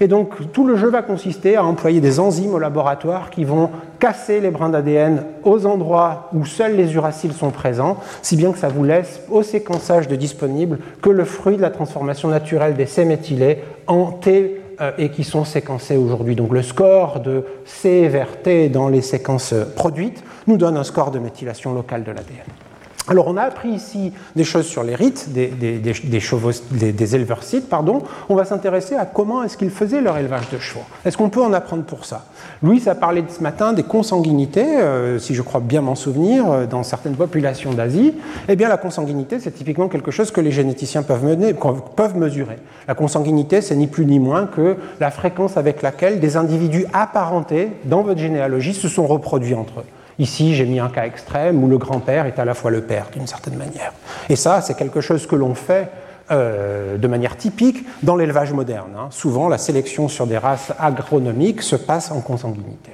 Et 0.00 0.08
donc 0.08 0.52
tout 0.52 0.66
le 0.66 0.76
jeu 0.76 0.88
va 0.88 1.02
consister 1.02 1.56
à 1.56 1.64
employer 1.64 2.00
des 2.00 2.20
enzymes 2.20 2.54
au 2.54 2.58
laboratoire 2.58 3.30
qui 3.30 3.44
vont 3.44 3.70
casser 3.98 4.40
les 4.40 4.50
brins 4.50 4.68
d'ADN 4.68 5.24
aux 5.44 5.66
endroits 5.66 6.28
où 6.32 6.44
seuls 6.44 6.76
les 6.76 6.94
uraciles 6.94 7.32
sont 7.32 7.50
présents, 7.50 7.98
si 8.22 8.36
bien 8.36 8.52
que 8.52 8.58
ça 8.58 8.68
vous 8.68 8.84
laisse 8.84 9.20
au 9.30 9.42
séquençage 9.42 10.08
de 10.08 10.16
disponibles 10.16 10.78
que 11.00 11.10
le 11.10 11.24
fruit 11.24 11.56
de 11.56 11.62
la 11.62 11.70
transformation 11.70 12.28
naturelle 12.28 12.74
des 12.74 12.86
C-méthylés 12.86 13.58
en 13.86 14.06
T 14.06 14.60
euh, 14.80 14.90
et 14.98 15.10
qui 15.10 15.24
sont 15.24 15.44
séquencés 15.44 15.96
aujourd'hui. 15.96 16.34
Donc 16.34 16.52
le 16.52 16.62
score 16.62 17.20
de 17.20 17.44
C 17.64 18.08
vers 18.08 18.42
T 18.42 18.68
dans 18.68 18.88
les 18.88 19.02
séquences 19.02 19.54
produites 19.76 20.24
nous 20.46 20.56
donne 20.56 20.76
un 20.76 20.84
score 20.84 21.10
de 21.10 21.18
méthylation 21.18 21.72
locale 21.72 22.02
de 22.02 22.10
l'ADN. 22.10 22.63
Alors 23.06 23.26
on 23.28 23.36
a 23.36 23.42
appris 23.42 23.68
ici 23.68 24.12
des 24.34 24.44
choses 24.44 24.64
sur 24.64 24.82
les 24.82 24.94
rites 24.94 25.28
des, 25.30 26.20
chevaux, 26.20 26.52
éleveurs 26.80 27.42
sites, 27.42 27.68
pardon. 27.68 28.02
On 28.30 28.34
va 28.34 28.46
s'intéresser 28.46 28.94
à 28.94 29.04
comment 29.04 29.42
est-ce 29.42 29.58
qu'ils 29.58 29.70
faisaient 29.70 30.00
leur 30.00 30.16
élevage 30.16 30.48
de 30.50 30.58
chevaux. 30.58 30.84
Est-ce 31.04 31.18
qu'on 31.18 31.28
peut 31.28 31.42
en 31.42 31.52
apprendre 31.52 31.82
pour 31.82 32.06
ça? 32.06 32.24
Louis 32.62 32.82
a 32.88 32.94
parlé 32.94 33.22
ce 33.28 33.42
matin 33.42 33.74
des 33.74 33.82
consanguinités, 33.82 34.80
euh, 34.80 35.18
si 35.18 35.34
je 35.34 35.42
crois 35.42 35.60
bien 35.60 35.82
m'en 35.82 35.96
souvenir, 35.96 36.50
euh, 36.50 36.66
dans 36.66 36.82
certaines 36.82 37.14
populations 37.14 37.74
d'Asie. 37.74 38.14
Eh 38.48 38.56
bien 38.56 38.70
la 38.70 38.78
consanguinité, 38.78 39.38
c'est 39.38 39.50
typiquement 39.50 39.88
quelque 39.88 40.10
chose 40.10 40.30
que 40.30 40.40
les 40.40 40.52
généticiens 40.52 41.02
peuvent, 41.02 41.24
mener, 41.24 41.54
peuvent 41.96 42.16
mesurer. 42.16 42.56
La 42.88 42.94
consanguinité, 42.94 43.60
c'est 43.60 43.76
ni 43.76 43.86
plus 43.86 44.06
ni 44.06 44.18
moins 44.18 44.46
que 44.46 44.76
la 44.98 45.10
fréquence 45.10 45.58
avec 45.58 45.82
laquelle 45.82 46.20
des 46.20 46.38
individus 46.38 46.86
apparentés 46.94 47.68
dans 47.84 48.00
votre 48.00 48.20
généalogie 48.20 48.72
se 48.72 48.88
sont 48.88 49.06
reproduits 49.06 49.54
entre 49.54 49.80
eux. 49.80 50.03
Ici, 50.18 50.54
j'ai 50.54 50.64
mis 50.64 50.78
un 50.78 50.88
cas 50.88 51.04
extrême 51.04 51.62
où 51.62 51.68
le 51.68 51.78
grand-père 51.78 52.26
est 52.26 52.38
à 52.38 52.44
la 52.44 52.54
fois 52.54 52.70
le 52.70 52.82
père, 52.82 53.06
d'une 53.12 53.26
certaine 53.26 53.56
manière. 53.56 53.92
Et 54.28 54.36
ça, 54.36 54.60
c'est 54.60 54.74
quelque 54.74 55.00
chose 55.00 55.26
que 55.26 55.36
l'on 55.36 55.54
fait 55.54 55.88
euh, 56.30 56.96
de 56.96 57.06
manière 57.06 57.36
typique 57.36 57.84
dans 58.02 58.16
l'élevage 58.16 58.52
moderne. 58.52 58.92
Hein. 58.96 59.08
Souvent, 59.10 59.48
la 59.48 59.58
sélection 59.58 60.08
sur 60.08 60.26
des 60.26 60.38
races 60.38 60.72
agronomiques 60.78 61.62
se 61.62 61.76
passe 61.76 62.10
en 62.10 62.20
consanguinité. 62.20 62.92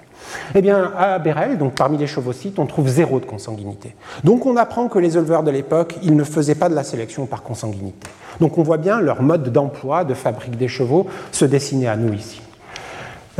Eh 0.54 0.62
bien, 0.62 0.92
à 0.96 1.18
Bérel, 1.18 1.58
parmi 1.76 1.98
les 1.98 2.06
chevaucites, 2.06 2.58
on 2.58 2.66
trouve 2.66 2.88
zéro 2.88 3.20
de 3.20 3.26
consanguinité. 3.26 3.94
Donc 4.24 4.46
on 4.46 4.56
apprend 4.56 4.88
que 4.88 4.98
les 4.98 5.16
éleveurs 5.16 5.42
de 5.42 5.50
l'époque, 5.50 5.96
ils 6.02 6.16
ne 6.16 6.24
faisaient 6.24 6.54
pas 6.54 6.68
de 6.68 6.74
la 6.74 6.84
sélection 6.84 7.26
par 7.26 7.42
consanguinité. 7.42 8.08
Donc 8.40 8.58
on 8.58 8.62
voit 8.62 8.78
bien 8.78 9.00
leur 9.00 9.22
mode 9.22 9.52
d'emploi, 9.52 10.04
de 10.04 10.14
fabrique 10.14 10.56
des 10.56 10.68
chevaux, 10.68 11.06
se 11.32 11.44
dessiner 11.44 11.88
à 11.88 11.96
nous 11.96 12.12
ici. 12.12 12.40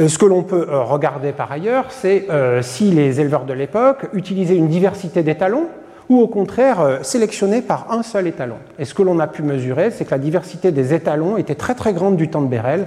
Euh, 0.00 0.08
ce 0.08 0.18
que 0.18 0.24
l'on 0.24 0.42
peut 0.42 0.66
euh, 0.68 0.82
regarder 0.82 1.32
par 1.32 1.52
ailleurs, 1.52 1.86
c'est 1.90 2.26
euh, 2.30 2.62
si 2.62 2.90
les 2.90 3.20
éleveurs 3.20 3.44
de 3.44 3.52
l'époque 3.52 4.06
utilisaient 4.14 4.56
une 4.56 4.68
diversité 4.68 5.22
d'étalons 5.22 5.66
ou 6.08 6.18
au 6.20 6.26
contraire 6.26 6.98
sélectionnaient 7.02 7.62
par 7.62 7.92
un 7.92 8.02
seul 8.02 8.26
étalon. 8.26 8.56
Et 8.80 8.84
ce 8.84 8.94
que 8.94 9.02
l'on 9.02 9.20
a 9.20 9.28
pu 9.28 9.44
mesurer, 9.44 9.92
c'est 9.92 10.04
que 10.04 10.10
la 10.10 10.18
diversité 10.18 10.72
des 10.72 10.92
étalons 10.92 11.36
était 11.36 11.54
très 11.54 11.76
très 11.76 11.92
grande 11.92 12.16
du 12.16 12.28
temps 12.28 12.42
de 12.42 12.48
Bérel, 12.48 12.86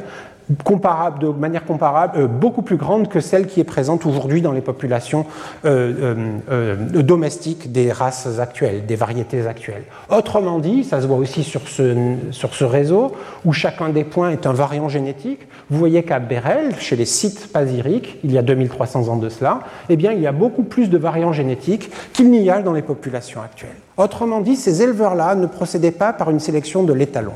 comparable, 0.64 1.20
de 1.20 1.28
manière 1.30 1.66
comparable, 1.66 2.20
euh, 2.20 2.28
beaucoup 2.28 2.62
plus 2.62 2.78
grande 2.78 3.08
que 3.08 3.20
celle 3.20 3.48
qui 3.48 3.60
est 3.60 3.66
présente 3.66 4.06
aujourd'hui 4.06 4.42
dans 4.42 4.52
les 4.52 4.62
populations 4.62 5.26
euh, 5.66 6.38
euh, 6.50 6.76
domestiques 7.02 7.72
des 7.72 7.92
races 7.92 8.40
actuelles, 8.40 8.86
des 8.86 8.96
variétés 8.96 9.46
actuelles. 9.48 9.84
Autrement 10.10 10.60
dit, 10.60 10.84
ça 10.84 11.02
se 11.02 11.08
voit 11.08 11.18
aussi 11.18 11.44
sur 11.44 11.62
ce, 11.68 12.64
réseau, 12.64 13.14
où 13.46 13.54
chacun 13.54 13.90
des 13.90 14.04
points 14.04 14.32
est 14.32 14.46
un 14.46 14.54
variant 14.54 14.90
génétique. 14.90 15.40
Vous 15.70 15.80
voyez 15.80 16.04
qu'à 16.04 16.20
Bérel, 16.20 16.76
chez 16.80 16.96
les 16.96 17.06
sites 17.06 17.52
pasiriques, 17.52 18.20
il 18.24 18.32
y 18.32 18.38
a 18.38 18.42
2300 18.42 19.08
ans 19.08 19.18
de 19.18 19.30
cela, 19.30 19.62
eh 19.90 19.96
bien, 19.96 20.12
il 20.12 20.20
y 20.20 20.28
a 20.28 20.32
beaucoup 20.32 20.64
plus 20.64 20.90
de 20.90 20.98
variants 20.98 21.34
génétiques 21.34 21.90
qu'il 22.14 22.30
n'y 22.32 22.50
a 22.50 22.62
dans 22.62 22.74
les 22.74 22.82
populations 22.82 23.42
actuelles. 23.42 23.72
Autrement 23.98 24.42
dit, 24.42 24.56
ces 24.56 24.82
éleveurs-là 24.82 25.36
ne 25.36 25.46
procédaient 25.46 25.92
pas 25.92 26.14
par 26.14 26.32
une 26.32 26.40
sélection 26.40 26.84
de 26.84 26.94
l'étalon. 26.94 27.34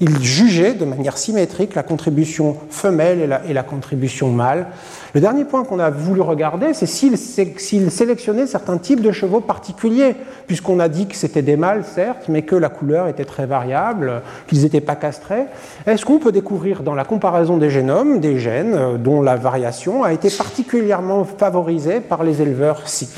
Il 0.00 0.22
jugeait 0.22 0.74
de 0.74 0.84
manière 0.84 1.18
symétrique 1.18 1.74
la 1.74 1.82
contribution 1.82 2.56
femelle 2.70 3.40
et 3.46 3.52
la, 3.52 3.62
contribution 3.62 4.30
mâle. 4.30 4.66
Le 5.12 5.20
dernier 5.20 5.44
point 5.44 5.64
qu'on 5.64 5.80
a 5.80 5.90
voulu 5.90 6.20
regarder, 6.20 6.72
c'est 6.72 6.86
s'il 6.86 7.18
sélectionnait 7.18 8.46
certains 8.46 8.78
types 8.78 9.00
de 9.00 9.10
chevaux 9.10 9.40
particuliers, 9.40 10.14
puisqu'on 10.46 10.78
a 10.78 10.88
dit 10.88 11.08
que 11.08 11.16
c'était 11.16 11.42
des 11.42 11.56
mâles, 11.56 11.84
certes, 11.84 12.26
mais 12.28 12.42
que 12.42 12.54
la 12.54 12.68
couleur 12.68 13.08
était 13.08 13.24
très 13.24 13.46
variable, 13.46 14.22
qu'ils 14.46 14.62
n'étaient 14.62 14.80
pas 14.80 14.94
castrés. 14.94 15.46
Est-ce 15.86 16.04
qu'on 16.04 16.18
peut 16.18 16.30
découvrir 16.30 16.84
dans 16.84 16.94
la 16.94 17.04
comparaison 17.04 17.56
des 17.56 17.70
génomes 17.70 18.20
des 18.20 18.38
gènes 18.38 18.74
euh, 18.74 18.98
dont 18.98 19.20
la 19.20 19.36
variation 19.36 20.04
a 20.04 20.12
été 20.12 20.30
particulièrement 20.30 21.24
favorisée 21.24 22.00
par 22.00 22.22
les 22.22 22.40
éleveurs 22.40 22.88
ci 22.88 23.08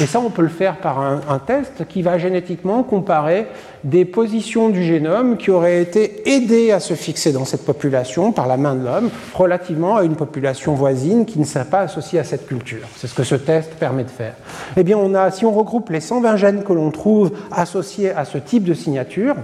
Et 0.00 0.06
ça, 0.06 0.18
on 0.18 0.30
peut 0.30 0.42
le 0.42 0.48
faire 0.48 0.78
par 0.78 0.98
un, 0.98 1.20
un 1.28 1.38
test 1.38 1.86
qui 1.88 2.02
va 2.02 2.18
génétiquement 2.18 2.82
comparer 2.82 3.46
des 3.86 4.04
positions 4.04 4.68
du 4.68 4.82
génome 4.82 5.36
qui 5.36 5.52
auraient 5.52 5.80
été 5.80 6.28
aidées 6.28 6.72
à 6.72 6.80
se 6.80 6.94
fixer 6.94 7.32
dans 7.32 7.44
cette 7.44 7.64
population 7.64 8.32
par 8.32 8.48
la 8.48 8.56
main 8.56 8.74
de 8.74 8.84
l'homme 8.84 9.10
relativement 9.32 9.96
à 9.96 10.02
une 10.02 10.16
population 10.16 10.74
voisine 10.74 11.24
qui 11.24 11.38
ne 11.38 11.44
serait 11.44 11.64
pas 11.64 11.80
associée 11.80 12.18
à 12.18 12.24
cette 12.24 12.46
culture. 12.46 12.86
C'est 12.96 13.06
ce 13.06 13.14
que 13.14 13.22
ce 13.22 13.36
test 13.36 13.74
permet 13.74 14.02
de 14.02 14.10
faire. 14.10 14.34
Eh 14.76 14.82
bien, 14.82 14.98
on 14.98 15.14
a, 15.14 15.30
si 15.30 15.44
on 15.44 15.52
regroupe 15.52 15.90
les 15.90 16.00
120 16.00 16.36
gènes 16.36 16.64
que 16.64 16.72
l'on 16.72 16.90
trouve 16.90 17.30
associés 17.52 18.10
à 18.10 18.24
ce 18.24 18.38
type 18.38 18.64
de 18.64 18.74
signature, 18.74 19.36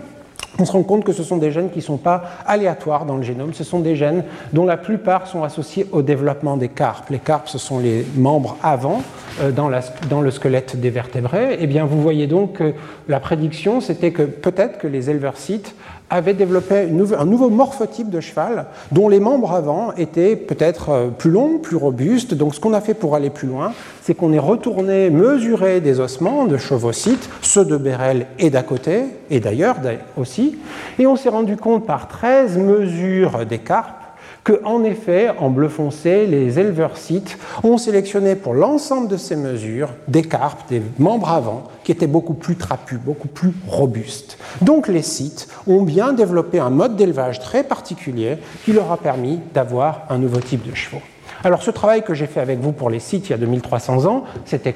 on 0.59 0.65
se 0.65 0.73
rend 0.73 0.83
compte 0.83 1.05
que 1.05 1.13
ce 1.13 1.23
sont 1.23 1.39
des 1.39 1.51
gènes 1.51 1.71
qui 1.71 1.79
ne 1.79 1.85
sont 1.85 1.97
pas 1.97 2.25
aléatoires 2.47 3.07
dans 3.07 3.17
le 3.17 3.23
génome, 3.23 3.55
ce 3.55 3.65
sont 3.65 3.81
des 3.81 3.97
gènes 3.97 4.25
dont 4.53 4.67
la 4.67 4.77
plupart 4.77 5.27
sont 5.27 5.43
associés 5.45 5.87
au 5.93 6.03
développement 6.03 6.57
des 6.57 6.69
carpes. 6.69 7.09
Les 7.11 7.19
carpes, 7.19 7.49
ce 7.49 7.59
sont 7.59 7.79
les 7.79 8.05
membres 8.17 8.57
avant 8.63 9.03
euh, 9.41 9.51
dans, 9.51 9.69
le 10.21 10.31
squelette 10.31 10.79
des 10.79 10.91
vertébrés. 10.91 11.57
Eh 11.59 11.67
bien, 11.67 11.85
vous 11.85 12.03
voyez 12.03 12.27
donc 12.27 12.55
que 12.55 12.75
la 13.09 13.19
prédiction, 13.19 13.81
c'était 13.81 14.13
que 14.13 14.23
peut-être 14.23 14.79
que 14.79 14.87
les 14.87 15.09
éleveurs 15.09 15.39
cites 15.39 15.75
avait 16.13 16.35
développé 16.35 16.89
un 17.19 17.25
nouveau 17.25 17.49
morphotype 17.49 18.11
de 18.11 18.21
cheval 18.21 18.67
dont 18.93 19.09
les 19.09 19.19
membres 19.19 19.53
avant 19.53 19.95
étaient 19.95 20.37
peut-être 20.37 20.91
euh, 20.91 21.09
plus 21.09 21.31
longs, 21.31 21.59
plus 21.59 21.77
robustes. 21.77 22.35
Donc 22.35 22.55
ce 22.55 22.61
qu'on 22.61 22.75
a 22.75 22.83
fait 22.83 22.95
pour 22.95 23.15
aller 23.15 23.31
plus 23.31 23.49
loin, 23.49 23.73
c'est 24.03 24.15
qu'on 24.15 24.33
est 24.33 24.39
retourné 24.39 25.09
mesurer 25.09 25.81
des 25.81 26.01
ossements 26.01 26.45
de 26.45 26.59
chevaucites, 26.59 27.31
ceux 27.41 27.65
de 27.65 27.79
Bérel 27.79 28.27
et 28.39 28.51
d'à 28.51 28.63
côté, 28.63 29.05
et 29.31 29.41
d'ailleurs 29.41 29.77
aussi, 30.17 30.59
et 30.99 31.07
on 31.07 31.17
s'est 31.17 31.31
rendu 31.31 31.57
compte 31.57 31.87
par 31.87 32.09
13 32.09 32.59
mesures 32.59 33.47
des 33.47 33.59
carpes 33.59 34.02
que, 34.45 34.61
en 34.65 34.83
effet, 34.83 35.31
en 35.39 35.51
bleu 35.51 35.69
foncé, 35.69 36.27
les 36.27 36.59
éleveurs 36.59 36.97
sites 36.97 37.39
ont 37.63 37.79
sélectionné 37.79 38.35
pour 38.35 38.55
l'ensemble 38.55 39.09
de 39.09 39.17
ces 39.17 39.37
mesures 39.37 39.91
des 40.09 40.23
carpes, 40.23 40.69
des 40.69 40.83
membres 40.99 41.31
avant, 41.31 41.65
qui 41.85 41.93
étaient 41.93 42.07
beaucoup 42.07 42.35
plus 42.35 42.57
trapus, 42.57 42.99
beaucoup 42.99 43.29
plus 43.29 43.53
robustes. 43.69 44.39
Donc 44.61 44.89
les 44.89 45.03
sites 45.03 45.49
ont 45.67 45.83
bien 45.83 46.13
développé 46.13 46.59
un 46.59 46.71
mode 46.71 46.97
d'élevage 46.97 47.41
très 47.41 47.65
particulier 47.65 48.39
qui 48.65 48.73
leur 48.73 48.91
a 48.91 48.97
permis 48.97 49.41
d'avoir 49.55 50.07
un 50.11 50.19
nouveau 50.19 50.41
type 50.41 50.69
de 50.69 50.75
chevaux. 50.75 51.03
Alors 51.45 51.63
ce 51.63 51.73
travail 51.73 52.03
que 52.03 52.15
j'ai 52.15 52.27
fait 52.27 52.39
avec 52.39 52.61
vous 52.61 52.71
pour 52.71 52.89
les 52.89 53.01
sites 53.01 53.29
il 53.29 53.31
y 53.31 53.35
a 53.35 53.39
2300 53.39 54.07
ans, 54.07 54.25
c'était 54.45 54.75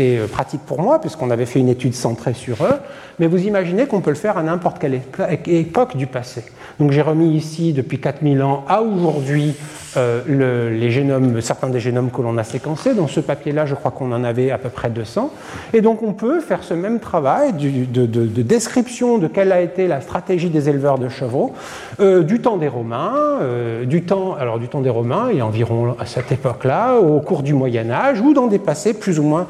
euh, 0.00 0.26
pratique 0.26 0.62
pour 0.64 0.80
moi 0.80 1.00
puisqu'on 1.00 1.30
avait 1.30 1.44
fait 1.44 1.58
une 1.58 1.68
étude 1.68 1.94
centrée 1.94 2.32
sur 2.32 2.64
eux, 2.64 2.76
mais 3.18 3.26
vous 3.26 3.44
imaginez 3.46 3.86
qu'on 3.86 4.00
peut 4.00 4.10
le 4.10 4.16
faire 4.16 4.38
à 4.38 4.42
n'importe 4.42 4.78
quelle 4.78 5.00
époque 5.46 5.96
du 5.96 6.06
passé. 6.06 6.44
Donc 6.80 6.92
j'ai 6.92 7.02
remis 7.02 7.36
ici 7.36 7.74
depuis 7.74 8.00
4000 8.00 8.42
ans 8.42 8.64
à 8.68 8.80
aujourd'hui 8.80 9.54
euh, 9.96 10.70
les 10.70 10.90
génomes, 10.90 11.40
certains 11.40 11.68
des 11.68 11.80
génomes 11.80 12.10
que 12.10 12.22
l'on 12.22 12.38
a 12.38 12.44
séquencés. 12.44 12.94
Dans 12.94 13.08
ce 13.08 13.20
papier-là, 13.20 13.66
je 13.66 13.74
crois 13.74 13.90
qu'on 13.90 14.12
en 14.12 14.24
avait 14.24 14.50
à 14.50 14.58
peu 14.58 14.68
près 14.68 14.88
200. 14.90 15.30
Et 15.74 15.80
donc 15.82 16.02
on 16.02 16.12
peut 16.12 16.40
faire 16.40 16.62
ce 16.62 16.72
même 16.72 17.00
travail 17.00 17.52
de, 17.52 18.42
description 18.42 19.18
de 19.18 19.28
quelle 19.28 19.52
a 19.52 19.60
été 19.60 19.88
la 19.88 20.00
stratégie 20.00 20.48
des 20.48 20.70
éleveurs 20.70 20.98
de 20.98 21.08
chevaux 21.08 21.52
euh, 22.00 22.22
du 22.22 22.40
temps 22.40 22.56
des 22.56 22.68
Romains, 22.68 23.40
du 23.84 24.02
temps, 24.02 24.34
alors 24.38 24.58
du 24.58 24.68
temps 24.68 24.80
des 24.80 24.90
Romains 24.90 25.28
et 25.28 25.42
environ 25.42 25.96
à 25.98 26.06
cette 26.06 26.32
époque-là, 26.32 26.96
au 26.96 27.20
cours 27.20 27.42
du 27.42 27.54
Moyen 27.54 27.90
Âge 27.90 28.20
ou 28.20 28.34
dans 28.34 28.46
des 28.46 28.58
passés 28.58 28.94
plus 28.94 29.18
ou 29.18 29.22
moins 29.22 29.46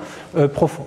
profonds. 0.54 0.86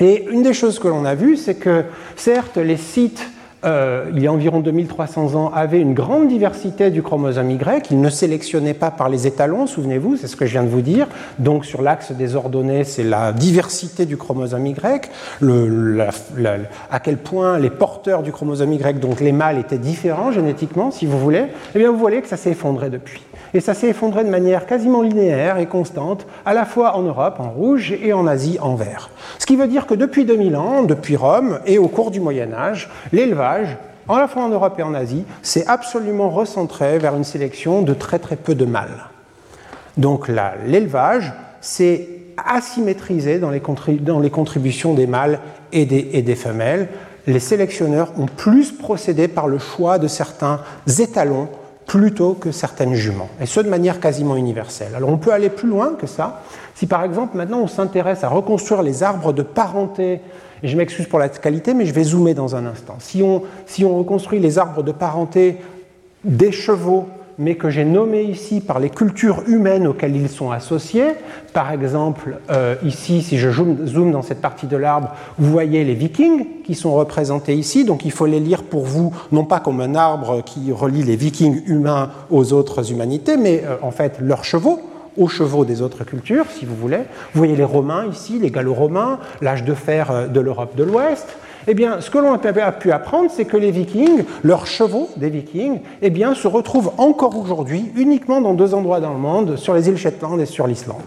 Et 0.00 0.26
une 0.30 0.42
des 0.42 0.54
choses 0.54 0.78
que 0.78 0.88
l'on 0.88 1.04
a 1.04 1.14
vues, 1.14 1.36
c'est 1.36 1.56
que 1.56 1.84
certes 2.16 2.56
les 2.56 2.78
sites 2.78 3.28
euh, 3.64 4.10
il 4.14 4.22
y 4.22 4.26
a 4.26 4.32
environ 4.32 4.60
2300 4.60 5.34
ans, 5.34 5.52
avait 5.54 5.80
une 5.80 5.92
grande 5.92 6.28
diversité 6.28 6.90
du 6.90 7.02
chromosome 7.02 7.50
Y. 7.50 7.90
Il 7.90 8.00
ne 8.00 8.08
sélectionnait 8.08 8.74
pas 8.74 8.90
par 8.90 9.08
les 9.08 9.26
étalons, 9.26 9.66
souvenez-vous, 9.66 10.16
c'est 10.16 10.28
ce 10.28 10.36
que 10.36 10.46
je 10.46 10.52
viens 10.52 10.62
de 10.62 10.68
vous 10.68 10.80
dire. 10.80 11.06
Donc 11.38 11.66
sur 11.66 11.82
l'axe 11.82 12.12
des 12.12 12.36
ordonnées, 12.36 12.84
c'est 12.84 13.04
la 13.04 13.32
diversité 13.32 14.06
du 14.06 14.16
chromosome 14.16 14.66
Y, 14.66 15.10
à 16.90 17.00
quel 17.00 17.18
point 17.18 17.58
les 17.58 17.70
porteurs 17.70 18.22
du 18.22 18.32
chromosome 18.32 18.72
Y, 18.72 18.98
donc 18.98 19.20
les 19.20 19.32
mâles, 19.32 19.58
étaient 19.58 19.78
différents 19.78 20.32
génétiquement, 20.32 20.90
si 20.90 21.04
vous 21.06 21.18
voulez. 21.18 21.44
Eh 21.74 21.78
bien, 21.78 21.90
vous 21.90 21.98
voyez 21.98 22.22
que 22.22 22.28
ça 22.28 22.36
s'est 22.36 22.50
effondré 22.50 22.88
depuis. 22.88 23.20
Et 23.54 23.60
ça 23.60 23.74
s'est 23.74 23.88
effondré 23.88 24.24
de 24.24 24.30
manière 24.30 24.66
quasiment 24.66 25.02
linéaire 25.02 25.58
et 25.58 25.66
constante, 25.66 26.26
à 26.44 26.54
la 26.54 26.64
fois 26.64 26.96
en 26.96 27.02
Europe 27.02 27.36
en 27.40 27.50
rouge 27.50 27.92
et 27.92 28.12
en 28.12 28.26
Asie 28.26 28.58
en 28.60 28.74
vert. 28.74 29.10
Ce 29.38 29.46
qui 29.46 29.56
veut 29.56 29.66
dire 29.66 29.86
que 29.86 29.94
depuis 29.94 30.24
2000 30.24 30.56
ans, 30.56 30.82
depuis 30.82 31.16
Rome 31.16 31.60
et 31.66 31.78
au 31.78 31.88
cours 31.88 32.10
du 32.10 32.20
Moyen 32.20 32.52
Âge, 32.52 32.88
l'élevage, 33.12 33.76
à 34.08 34.18
la 34.18 34.28
fois 34.28 34.44
en 34.44 34.48
Europe 34.48 34.78
et 34.78 34.82
en 34.82 34.94
Asie, 34.94 35.24
s'est 35.42 35.66
absolument 35.66 36.30
recentré 36.30 36.98
vers 36.98 37.16
une 37.16 37.24
sélection 37.24 37.82
de 37.82 37.94
très 37.94 38.18
très 38.18 38.36
peu 38.36 38.54
de 38.54 38.64
mâles. 38.64 39.08
Donc 39.96 40.28
l'élevage 40.28 41.32
s'est 41.60 42.08
asymétrisé 42.36 43.38
dans 43.38 43.50
les, 43.50 43.60
contributions 44.30 44.94
des 44.94 45.06
mâles 45.06 45.40
et 45.72 45.84
des 45.84 46.34
femelles. 46.34 46.88
Les 47.26 47.40
sélectionneurs 47.40 48.12
ont 48.18 48.26
plus 48.26 48.72
procédé 48.72 49.28
par 49.28 49.46
le 49.46 49.58
choix 49.58 49.98
de 49.98 50.08
certains 50.08 50.60
étalons 50.98 51.48
plutôt 51.90 52.34
que 52.34 52.52
certaines 52.52 52.94
juments, 52.94 53.28
et 53.40 53.46
ce 53.46 53.58
de 53.58 53.68
manière 53.68 53.98
quasiment 53.98 54.36
universelle. 54.36 54.94
Alors 54.94 55.10
on 55.10 55.16
peut 55.16 55.32
aller 55.32 55.50
plus 55.50 55.68
loin 55.68 55.94
que 55.98 56.06
ça. 56.06 56.42
Si 56.76 56.86
par 56.86 57.02
exemple 57.02 57.36
maintenant 57.36 57.58
on 57.58 57.66
s'intéresse 57.66 58.22
à 58.22 58.28
reconstruire 58.28 58.84
les 58.84 59.02
arbres 59.02 59.32
de 59.32 59.42
parenté, 59.42 60.20
et 60.62 60.68
je 60.68 60.76
m'excuse 60.76 61.08
pour 61.08 61.18
la 61.18 61.28
qualité, 61.28 61.74
mais 61.74 61.86
je 61.86 61.92
vais 61.92 62.04
zoomer 62.04 62.32
dans 62.32 62.54
un 62.54 62.64
instant. 62.64 62.94
Si 63.00 63.24
on, 63.24 63.42
si 63.66 63.84
on 63.84 63.98
reconstruit 63.98 64.38
les 64.38 64.56
arbres 64.56 64.84
de 64.84 64.92
parenté 64.92 65.56
des 66.22 66.52
chevaux 66.52 67.08
mais 67.40 67.54
que 67.54 67.70
j'ai 67.70 67.86
nommés 67.86 68.22
ici 68.22 68.60
par 68.60 68.78
les 68.78 68.90
cultures 68.90 69.42
humaines 69.48 69.86
auxquelles 69.86 70.14
ils 70.14 70.28
sont 70.28 70.50
associés. 70.50 71.06
Par 71.54 71.72
exemple, 71.72 72.38
euh, 72.50 72.76
ici, 72.84 73.22
si 73.22 73.38
je 73.38 73.50
zoome 73.50 74.12
dans 74.12 74.20
cette 74.20 74.42
partie 74.42 74.66
de 74.66 74.76
l'arbre, 74.76 75.14
vous 75.38 75.50
voyez 75.50 75.82
les 75.82 75.94
vikings 75.94 76.62
qui 76.62 76.74
sont 76.74 76.92
représentés 76.92 77.54
ici, 77.54 77.86
donc 77.86 78.04
il 78.04 78.12
faut 78.12 78.26
les 78.26 78.40
lire 78.40 78.62
pour 78.62 78.84
vous, 78.84 79.12
non 79.32 79.44
pas 79.44 79.58
comme 79.58 79.80
un 79.80 79.94
arbre 79.94 80.44
qui 80.44 80.70
relie 80.70 81.02
les 81.02 81.16
vikings 81.16 81.62
humains 81.66 82.10
aux 82.30 82.52
autres 82.52 82.92
humanités, 82.92 83.38
mais 83.38 83.64
euh, 83.64 83.76
en 83.80 83.90
fait 83.90 84.18
leurs 84.20 84.44
chevaux 84.44 84.78
aux 85.16 85.28
chevaux 85.28 85.64
des 85.64 85.82
autres 85.82 86.04
cultures, 86.04 86.44
si 86.50 86.66
vous 86.66 86.76
voulez. 86.76 86.98
Vous 87.32 87.38
voyez 87.38 87.56
les 87.56 87.64
Romains 87.64 88.06
ici, 88.06 88.38
les 88.38 88.50
Gallo-Romains, 88.50 89.18
l'âge 89.40 89.64
de 89.64 89.74
fer 89.74 90.10
euh, 90.10 90.26
de 90.28 90.40
l'Europe 90.40 90.76
de 90.76 90.84
l'Ouest. 90.84 91.26
Eh 91.66 91.74
bien, 91.74 92.00
ce 92.00 92.10
que 92.10 92.18
l'on 92.18 92.32
a 92.32 92.72
pu 92.72 92.92
apprendre, 92.92 93.30
c'est 93.30 93.44
que 93.44 93.56
les 93.56 93.70
Vikings, 93.70 94.24
leurs 94.42 94.66
chevaux 94.66 95.08
des 95.16 95.28
Vikings, 95.28 95.80
eh 96.00 96.10
bien, 96.10 96.34
se 96.34 96.48
retrouvent 96.48 96.92
encore 96.98 97.36
aujourd'hui 97.36 97.92
uniquement 97.96 98.40
dans 98.40 98.54
deux 98.54 98.74
endroits 98.74 99.00
dans 99.00 99.12
le 99.12 99.18
monde, 99.18 99.56
sur 99.56 99.74
les 99.74 99.88
îles 99.88 99.98
Shetland 99.98 100.40
et 100.40 100.46
sur 100.46 100.66
l'Islande. 100.66 101.02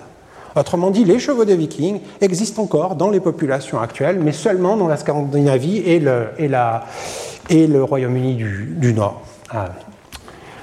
Autrement 0.56 0.92
dit, 0.92 1.04
les 1.04 1.18
chevaux 1.18 1.46
des 1.46 1.56
Vikings 1.56 2.00
existent 2.22 2.62
encore 2.62 2.96
dans 2.96 3.10
les 3.10 3.20
populations 3.20 3.80
actuelles, 3.80 4.20
mais 4.22 4.32
seulement 4.32 4.78
dans 4.78 4.88
la 4.88 4.98
Scandinavie 4.98 5.78
et 5.80 6.00
le, 6.00 7.84
Royaume-Uni 7.84 8.36
du, 8.36 8.76
du, 8.78 8.94
Nord. 8.94 9.22
Ah. 9.50 9.70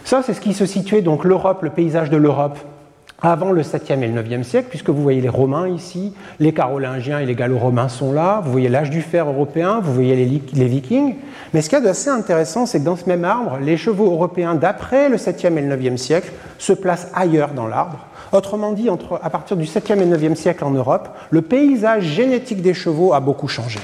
Ça, 0.05 0.23
c'est 0.25 0.35
ce 0.35 0.41
qui 0.41 0.55
se 0.55 0.67
situait 0.67 1.03
donc 1.03 1.25
l'Europe, 1.25 1.63
le 1.63 1.71
paysage 1.71 2.11
de 2.11 2.17
l'Europe 2.17 2.59
avant 3.23 3.53
le 3.53 3.63
7e 3.63 4.03
et 4.03 4.09
le 4.09 4.23
9e 4.23 4.43
siècle, 4.43 4.69
puisque 4.71 4.91
vous 4.91 5.03
voyez 5.03 5.21
les 5.21 5.29
Romains 5.29 5.69
ici, 5.69 6.13
les 6.39 6.53
Carolingiens 6.53 7.21
et 7.21 7.27
les 7.27 7.35
Gallo-Romains 7.35 7.89
sont 7.89 8.13
là, 8.13 8.41
vous 8.45 8.51
voyez 8.51 8.69
l'âge 8.69 8.91
du 8.91 9.03
fer 9.03 9.29
européen, 9.29 9.81
vous 9.83 9.93
voyez 9.93 10.17
les, 10.17 10.67
Vikings. 10.69 11.17
Mais 11.53 11.63
ce 11.63 11.69
qu'il 11.69 11.79
y 11.79 11.83
a 11.83 11.85
d'assez 11.85 12.11
intéressant, 12.11 12.67
c'est 12.67 12.81
que 12.81 12.85
dans 12.85 12.97
ce 12.97 13.09
même 13.09 13.25
arbre, 13.25 13.59
les 13.61 13.77
chevaux 13.77 14.11
européens 14.11 14.55
d'après 14.55 15.09
le 15.09 15.17
7e 15.17 15.57
et 15.57 15.63
le 15.63 15.77
9e 15.77 15.97
siècle 15.97 16.33
se 16.59 16.73
placent 16.73 17.11
ailleurs 17.15 17.51
dans 17.53 17.67
l'arbre. 17.67 18.07
Autrement 18.33 18.73
dit, 18.73 18.89
à 19.23 19.31
partir 19.31 19.57
du 19.57 19.65
7e 19.65 20.01
et 20.01 20.07
9e 20.07 20.35
siècle 20.35 20.65
en 20.65 20.71
Europe, 20.71 21.09
le 21.31 21.43
paysage 21.43 22.05
génétique 22.05 22.63
des 22.63 22.75
chevaux 22.75 23.13
a 23.13 23.21
beaucoup 23.21 23.49
changé. 23.49 23.81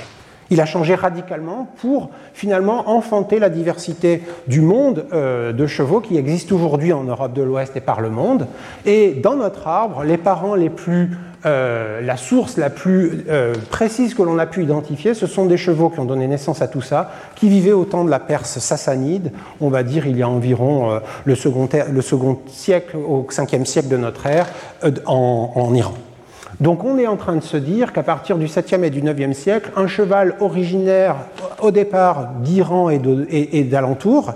Il 0.50 0.60
a 0.60 0.66
changé 0.66 0.94
radicalement 0.94 1.68
pour 1.80 2.10
finalement 2.32 2.90
enfanter 2.90 3.38
la 3.38 3.48
diversité 3.48 4.22
du 4.46 4.60
monde 4.60 5.06
euh, 5.12 5.52
de 5.52 5.66
chevaux 5.66 6.00
qui 6.00 6.16
existe 6.16 6.52
aujourd'hui 6.52 6.92
en 6.92 7.02
Europe 7.02 7.32
de 7.32 7.42
l'Ouest 7.42 7.76
et 7.76 7.80
par 7.80 8.00
le 8.00 8.10
monde. 8.10 8.46
Et 8.84 9.12
dans 9.14 9.34
notre 9.34 9.66
arbre, 9.66 10.04
les 10.04 10.18
parents 10.18 10.54
les 10.54 10.70
plus, 10.70 11.10
euh, 11.46 12.00
la 12.00 12.16
source 12.16 12.58
la 12.58 12.70
plus 12.70 13.24
euh, 13.28 13.54
précise 13.70 14.14
que 14.14 14.22
l'on 14.22 14.38
a 14.38 14.46
pu 14.46 14.62
identifier, 14.62 15.14
ce 15.14 15.26
sont 15.26 15.46
des 15.46 15.56
chevaux 15.56 15.90
qui 15.90 15.98
ont 15.98 16.04
donné 16.04 16.28
naissance 16.28 16.62
à 16.62 16.68
tout 16.68 16.82
ça, 16.82 17.10
qui 17.34 17.48
vivaient 17.48 17.72
au 17.72 17.84
temps 17.84 18.04
de 18.04 18.10
la 18.10 18.20
Perse 18.20 18.60
sassanide, 18.60 19.32
on 19.60 19.68
va 19.68 19.82
dire 19.82 20.06
il 20.06 20.16
y 20.16 20.22
a 20.22 20.28
environ 20.28 21.00
le 21.24 21.34
second, 21.34 21.68
le, 21.90 22.02
siècle 22.48 22.96
au 22.96 23.26
5e 23.28 23.64
siècle 23.64 23.88
de 23.88 23.96
notre 23.96 24.26
ère, 24.26 24.46
en 25.06 25.74
Iran. 25.74 25.94
Donc 26.60 26.84
on 26.84 26.98
est 26.98 27.06
en 27.06 27.16
train 27.16 27.36
de 27.36 27.42
se 27.42 27.56
dire 27.56 27.92
qu'à 27.92 28.02
partir 28.02 28.38
du 28.38 28.46
7e 28.46 28.82
et 28.82 28.90
du 28.90 29.02
9e 29.02 29.34
siècle, 29.34 29.70
un 29.76 29.86
cheval 29.86 30.36
originaire 30.40 31.16
au 31.60 31.70
départ 31.70 32.28
d'Iran 32.40 32.88
et 32.88 33.64
d'alentour 33.64 34.34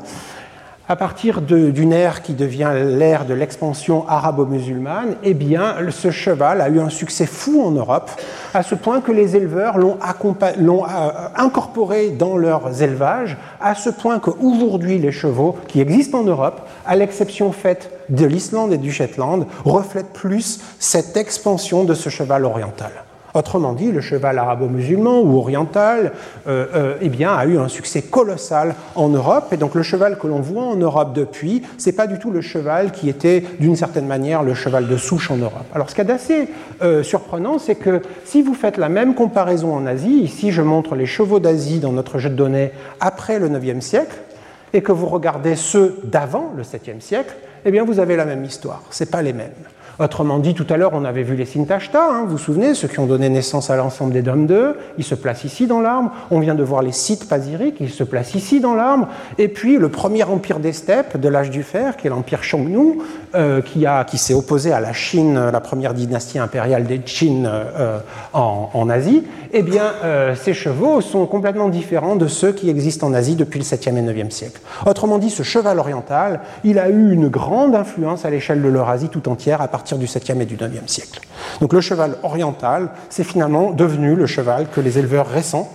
à 0.90 0.96
partir 0.96 1.40
d'une 1.40 1.92
ère 1.92 2.20
qui 2.20 2.32
devient 2.32 2.72
l'ère 2.74 3.24
de 3.24 3.32
l'expansion 3.32 4.08
arabo-musulmane, 4.08 5.14
eh 5.22 5.34
bien, 5.34 5.76
ce 5.90 6.10
cheval 6.10 6.60
a 6.60 6.68
eu 6.68 6.80
un 6.80 6.88
succès 6.88 7.26
fou 7.26 7.62
en 7.64 7.70
Europe, 7.70 8.10
à 8.54 8.64
ce 8.64 8.74
point 8.74 9.00
que 9.00 9.12
les 9.12 9.36
éleveurs 9.36 9.78
l'ont 9.78 9.98
euh, 10.02 11.28
incorporé 11.36 12.10
dans 12.10 12.36
leurs 12.36 12.82
élevages, 12.82 13.36
à 13.60 13.76
ce 13.76 13.88
point 13.88 14.18
qu'aujourd'hui, 14.18 14.98
les 14.98 15.12
chevaux 15.12 15.56
qui 15.68 15.80
existent 15.80 16.18
en 16.18 16.24
Europe, 16.24 16.62
à 16.84 16.96
l'exception 16.96 17.52
faite 17.52 17.92
de 18.08 18.26
l'Islande 18.26 18.72
et 18.72 18.78
du 18.78 18.90
Shetland, 18.90 19.46
reflètent 19.64 20.12
plus 20.12 20.60
cette 20.80 21.16
expansion 21.16 21.84
de 21.84 21.94
ce 21.94 22.08
cheval 22.08 22.44
oriental. 22.44 22.90
Autrement 23.34 23.72
dit, 23.72 23.92
le 23.92 24.00
cheval 24.00 24.38
arabo-musulman 24.38 25.20
ou 25.20 25.38
oriental 25.38 26.12
euh, 26.48 26.66
euh, 26.74 26.94
eh 27.00 27.08
bien, 27.08 27.32
a 27.32 27.46
eu 27.46 27.58
un 27.58 27.68
succès 27.68 28.02
colossal 28.02 28.74
en 28.94 29.08
Europe. 29.08 29.52
Et 29.52 29.56
donc 29.56 29.74
le 29.74 29.82
cheval 29.82 30.18
que 30.18 30.26
l'on 30.26 30.40
voit 30.40 30.64
en 30.64 30.76
Europe 30.76 31.12
depuis, 31.14 31.62
ce 31.78 31.86
n'est 31.86 31.96
pas 31.96 32.06
du 32.06 32.18
tout 32.18 32.30
le 32.30 32.40
cheval 32.40 32.92
qui 32.92 33.08
était 33.08 33.44
d'une 33.60 33.76
certaine 33.76 34.06
manière 34.06 34.42
le 34.42 34.54
cheval 34.54 34.88
de 34.88 34.96
souche 34.96 35.30
en 35.30 35.36
Europe. 35.36 35.64
Alors 35.74 35.90
ce 35.90 35.94
qui 35.94 36.00
est 36.00 36.04
d'assez 36.04 36.48
euh, 36.82 37.02
surprenant, 37.02 37.58
c'est 37.58 37.76
que 37.76 38.02
si 38.24 38.42
vous 38.42 38.54
faites 38.54 38.76
la 38.76 38.88
même 38.88 39.14
comparaison 39.14 39.74
en 39.74 39.86
Asie, 39.86 40.20
ici 40.22 40.50
je 40.50 40.62
montre 40.62 40.94
les 40.94 41.06
chevaux 41.06 41.40
d'Asie 41.40 41.78
dans 41.78 41.92
notre 41.92 42.18
jeu 42.18 42.30
de 42.30 42.34
données 42.34 42.72
après 43.00 43.38
le 43.38 43.48
9e 43.48 43.80
siècle, 43.80 44.16
et 44.72 44.82
que 44.82 44.92
vous 44.92 45.06
regardez 45.06 45.56
ceux 45.56 45.98
d'avant 46.04 46.52
le 46.56 46.62
7e 46.62 47.00
siècle, 47.00 47.34
eh 47.64 47.70
bien 47.70 47.84
vous 47.84 47.98
avez 47.98 48.16
la 48.16 48.24
même 48.24 48.44
histoire. 48.44 48.82
Ce 48.90 49.04
pas 49.04 49.22
les 49.22 49.32
mêmes. 49.32 49.50
Autrement 50.00 50.38
dit, 50.38 50.54
tout 50.54 50.66
à 50.70 50.78
l'heure, 50.78 50.92
on 50.94 51.04
avait 51.04 51.22
vu 51.22 51.36
les 51.36 51.44
Sintashta, 51.44 52.02
hein, 52.02 52.22
vous 52.24 52.30
vous 52.30 52.38
souvenez, 52.38 52.72
ceux 52.72 52.88
qui 52.88 52.98
ont 53.00 53.06
donné 53.06 53.28
naissance 53.28 53.68
à 53.68 53.76
l'ensemble 53.76 54.14
des 54.14 54.22
Dom 54.22 54.46
2, 54.46 54.74
ils 54.96 55.04
se 55.04 55.14
placent 55.14 55.44
ici 55.44 55.66
dans 55.66 55.82
l'arbre. 55.82 56.10
On 56.30 56.40
vient 56.40 56.54
de 56.54 56.62
voir 56.62 56.80
les 56.80 56.92
sites 56.92 57.28
pasiriques, 57.28 57.76
ils 57.80 57.90
se 57.90 58.02
placent 58.02 58.34
ici 58.34 58.60
dans 58.60 58.74
l'arbre. 58.74 59.08
Et 59.36 59.48
puis, 59.48 59.76
le 59.76 59.90
premier 59.90 60.22
empire 60.22 60.58
des 60.58 60.72
steppes 60.72 61.18
de 61.18 61.28
l'âge 61.28 61.50
du 61.50 61.62
fer, 61.62 61.98
qui 61.98 62.06
est 62.06 62.10
l'empire 62.10 62.40
Xiongnu, 62.40 62.96
euh, 63.34 63.62
qui, 63.62 63.86
qui 64.08 64.18
s'est 64.18 64.34
opposé 64.34 64.72
à 64.72 64.80
la 64.80 64.92
Chine, 64.92 65.50
la 65.50 65.60
première 65.60 65.94
dynastie 65.94 66.38
impériale 66.38 66.84
des 66.84 66.98
Qin 66.98 67.44
euh, 67.44 67.98
en, 68.32 68.70
en, 68.74 68.90
Asie, 68.90 69.24
eh 69.52 69.62
bien, 69.62 69.92
euh, 70.02 70.34
ces 70.34 70.52
chevaux 70.52 71.00
sont 71.00 71.26
complètement 71.26 71.68
différents 71.68 72.16
de 72.16 72.26
ceux 72.26 72.52
qui 72.52 72.68
existent 72.68 73.06
en 73.06 73.14
Asie 73.14 73.36
depuis 73.36 73.60
le 73.60 73.64
7e 73.64 73.96
et 73.96 74.02
9e 74.02 74.30
siècle. 74.30 74.60
Autrement 74.84 75.18
dit, 75.18 75.30
ce 75.30 75.42
cheval 75.42 75.78
oriental, 75.78 76.40
il 76.64 76.78
a 76.78 76.88
eu 76.88 77.12
une 77.12 77.28
grande 77.28 77.74
influence 77.74 78.24
à 78.24 78.30
l'échelle 78.30 78.62
de 78.62 78.68
l'Eurasie 78.68 79.08
tout 79.08 79.28
entière 79.28 79.60
à 79.60 79.68
partir 79.68 79.96
du 79.96 80.06
7e 80.06 80.40
et 80.40 80.46
du 80.46 80.56
9e 80.56 80.86
siècle. 80.86 81.20
Donc 81.60 81.72
le 81.72 81.80
cheval 81.80 82.16
oriental, 82.22 82.90
c'est 83.10 83.24
finalement 83.24 83.70
devenu 83.70 84.16
le 84.16 84.26
cheval 84.26 84.66
que 84.74 84.80
les 84.80 84.98
éleveurs 84.98 85.28
récents, 85.28 85.70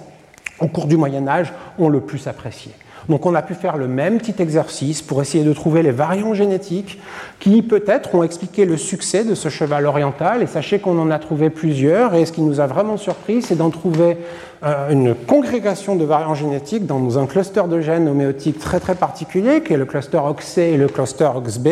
au 0.59 0.67
cours 0.67 0.87
du 0.87 0.97
Moyen 0.97 1.27
Âge, 1.27 1.53
ont 1.79 1.89
le 1.89 2.01
plus 2.01 2.27
apprécié. 2.27 2.71
Donc 3.09 3.25
on 3.25 3.35
a 3.35 3.41
pu 3.41 3.53
faire 3.53 3.77
le 3.77 3.87
même 3.87 4.17
petit 4.17 4.41
exercice 4.41 5.01
pour 5.01 5.21
essayer 5.21 5.43
de 5.43 5.53
trouver 5.53 5.83
les 5.83 5.91
variants 5.91 6.33
génétiques 6.33 6.99
qui 7.39 7.61
peut-être 7.61 8.15
ont 8.15 8.23
expliqué 8.23 8.65
le 8.65 8.77
succès 8.77 9.23
de 9.23 9.35
ce 9.35 9.49
cheval 9.49 9.85
oriental. 9.85 10.41
Et 10.41 10.47
sachez 10.47 10.79
qu'on 10.79 10.97
en 10.99 11.11
a 11.11 11.19
trouvé 11.19 11.49
plusieurs. 11.49 12.15
Et 12.15 12.25
ce 12.25 12.31
qui 12.31 12.41
nous 12.41 12.59
a 12.59 12.67
vraiment 12.67 12.97
surpris, 12.97 13.41
c'est 13.41 13.55
d'en 13.55 13.69
trouver 13.69 14.17
une 14.63 15.13
congrégation 15.13 15.95
de 15.95 16.05
variants 16.05 16.35
génétiques 16.35 16.85
dans 16.85 17.19
un 17.19 17.25
cluster 17.25 17.63
de 17.69 17.81
gènes 17.81 18.07
homéotiques 18.07 18.59
très 18.59 18.79
très 18.79 18.95
particulier, 18.95 19.61
qui 19.61 19.73
est 19.73 19.77
le 19.77 19.85
cluster 19.85 20.17
OXC 20.17 20.57
et 20.57 20.77
le 20.77 20.87
cluster 20.87 21.29
OXB, 21.35 21.67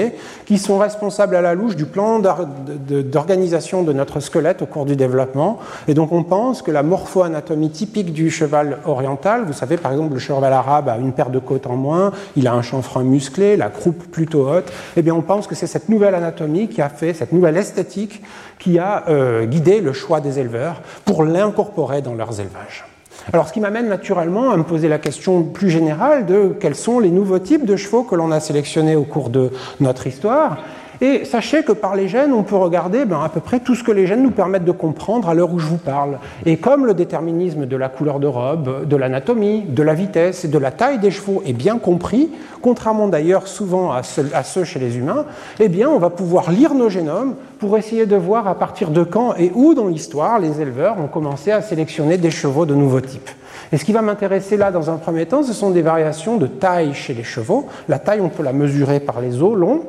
qui 0.45 0.57
sont 0.57 0.77
responsables 0.77 1.35
à 1.35 1.41
la 1.41 1.55
louche 1.55 1.75
du 1.75 1.85
plan 1.85 2.19
d'organisation 2.19 3.83
de 3.83 3.93
notre 3.93 4.19
squelette 4.19 4.61
au 4.61 4.65
cours 4.65 4.85
du 4.85 4.95
développement. 4.95 5.59
Et 5.87 5.93
donc 5.93 6.11
on 6.11 6.23
pense 6.23 6.61
que 6.61 6.71
la 6.71 6.83
morpho-anatomie 6.83 7.71
typique 7.71 8.13
du 8.13 8.29
cheval 8.29 8.77
oriental, 8.85 9.43
vous 9.45 9.53
savez 9.53 9.77
par 9.77 9.91
exemple 9.91 10.13
le 10.13 10.19
cheval 10.19 10.53
arabe 10.53 10.89
a 10.89 10.97
une 10.97 11.13
paire 11.13 11.29
de 11.29 11.39
côtes 11.39 11.67
en 11.67 11.75
moins, 11.75 12.11
il 12.35 12.47
a 12.47 12.53
un 12.53 12.61
chanfrein 12.61 13.03
musclé, 13.03 13.57
la 13.57 13.69
croupe 13.69 14.03
plutôt 14.11 14.47
haute, 14.49 14.71
eh 14.97 15.01
bien 15.01 15.15
on 15.15 15.21
pense 15.21 15.47
que 15.47 15.55
c'est 15.55 15.67
cette 15.67 15.89
nouvelle 15.89 16.15
anatomie 16.15 16.67
qui 16.67 16.81
a 16.81 16.89
fait, 16.89 17.13
cette 17.13 17.31
nouvelle 17.31 17.57
esthétique 17.57 18.21
qui 18.63 18.79
a 18.79 19.03
euh, 19.09 19.45
guidé 19.45 19.81
le 19.81 19.91
choix 19.91 20.21
des 20.21 20.39
éleveurs 20.39 20.81
pour 21.03 21.25
l'incorporer 21.25 22.01
dans 22.01 22.13
leurs 22.13 22.39
élevages. 22.39 22.85
Alors, 23.33 23.47
ce 23.47 23.53
qui 23.53 23.59
m'amène 23.59 23.89
naturellement 23.89 24.51
à 24.51 24.57
me 24.57 24.63
poser 24.63 24.87
la 24.87 24.99
question 24.99 25.43
plus 25.43 25.69
générale 25.69 26.25
de 26.25 26.55
quels 26.59 26.75
sont 26.75 26.99
les 26.99 27.09
nouveaux 27.09 27.39
types 27.39 27.65
de 27.65 27.75
chevaux 27.75 28.03
que 28.03 28.15
l'on 28.15 28.31
a 28.31 28.39
sélectionnés 28.39 28.95
au 28.95 29.03
cours 29.03 29.29
de 29.29 29.51
notre 29.81 30.07
histoire 30.07 30.57
et 31.03 31.25
sachez 31.25 31.63
que 31.63 31.73
par 31.73 31.97
les 31.97 32.07
gènes, 32.07 32.31
on 32.31 32.43
peut 32.43 32.55
regarder 32.55 33.03
ben, 33.03 33.19
à 33.21 33.27
peu 33.27 33.41
près 33.41 33.59
tout 33.59 33.75
ce 33.75 33.83
que 33.83 33.91
les 33.91 34.07
gènes 34.07 34.23
nous 34.23 34.31
permettent 34.31 34.63
de 34.63 34.71
comprendre 34.71 35.27
à 35.27 35.33
l'heure 35.33 35.53
où 35.53 35.59
je 35.59 35.67
vous 35.67 35.77
parle. 35.77 36.17
Et 36.45 36.55
comme 36.55 36.85
le 36.85 36.93
déterminisme 36.93 37.65
de 37.65 37.75
la 37.75 37.89
couleur 37.89 38.21
de 38.21 38.27
robe, 38.27 38.87
de 38.87 38.95
l'anatomie, 38.95 39.63
de 39.67 39.83
la 39.83 39.95
vitesse 39.95 40.45
et 40.45 40.47
de 40.47 40.57
la 40.57 40.71
taille 40.71 40.99
des 40.99 41.11
chevaux 41.11 41.43
est 41.45 41.51
bien 41.51 41.77
compris, 41.77 42.29
contrairement 42.61 43.09
d'ailleurs 43.09 43.49
souvent 43.49 43.91
à 43.91 44.01
ceux, 44.03 44.63
chez 44.63 44.79
les 44.79 44.97
humains, 44.97 45.25
eh 45.59 45.67
bien 45.67 45.89
on 45.89 45.99
va 45.99 46.09
pouvoir 46.09 46.49
lire 46.49 46.73
nos 46.73 46.87
génomes 46.87 47.35
pour 47.59 47.77
essayer 47.77 48.05
de 48.05 48.15
voir 48.15 48.47
à 48.47 48.55
partir 48.55 48.89
de 48.89 49.03
quand 49.03 49.35
et 49.35 49.51
où 49.53 49.73
dans 49.73 49.87
l'histoire 49.87 50.39
les 50.39 50.61
éleveurs 50.61 51.01
ont 51.01 51.07
commencé 51.07 51.51
à 51.51 51.61
sélectionner 51.61 52.17
des 52.17 52.31
chevaux 52.31 52.65
de 52.65 52.75
nouveaux 52.75 53.01
types. 53.01 53.29
Et 53.73 53.77
ce 53.77 53.85
qui 53.85 53.91
va 53.91 54.03
m'intéresser 54.03 54.55
là 54.55 54.69
dans 54.71 54.91
un 54.91 54.97
premier 54.97 55.25
temps, 55.25 55.41
ce 55.41 55.51
sont 55.51 55.71
des 55.71 55.81
variations 55.81 56.37
de 56.37 56.45
taille 56.45 56.93
chez 56.93 57.15
les 57.15 57.23
chevaux. 57.23 57.65
La 57.89 57.97
taille, 57.97 58.21
on 58.21 58.29
peut 58.29 58.43
la 58.43 58.53
mesurer 58.53 58.99
par 58.99 59.19
les 59.19 59.41
os 59.41 59.57
longs, 59.57 59.81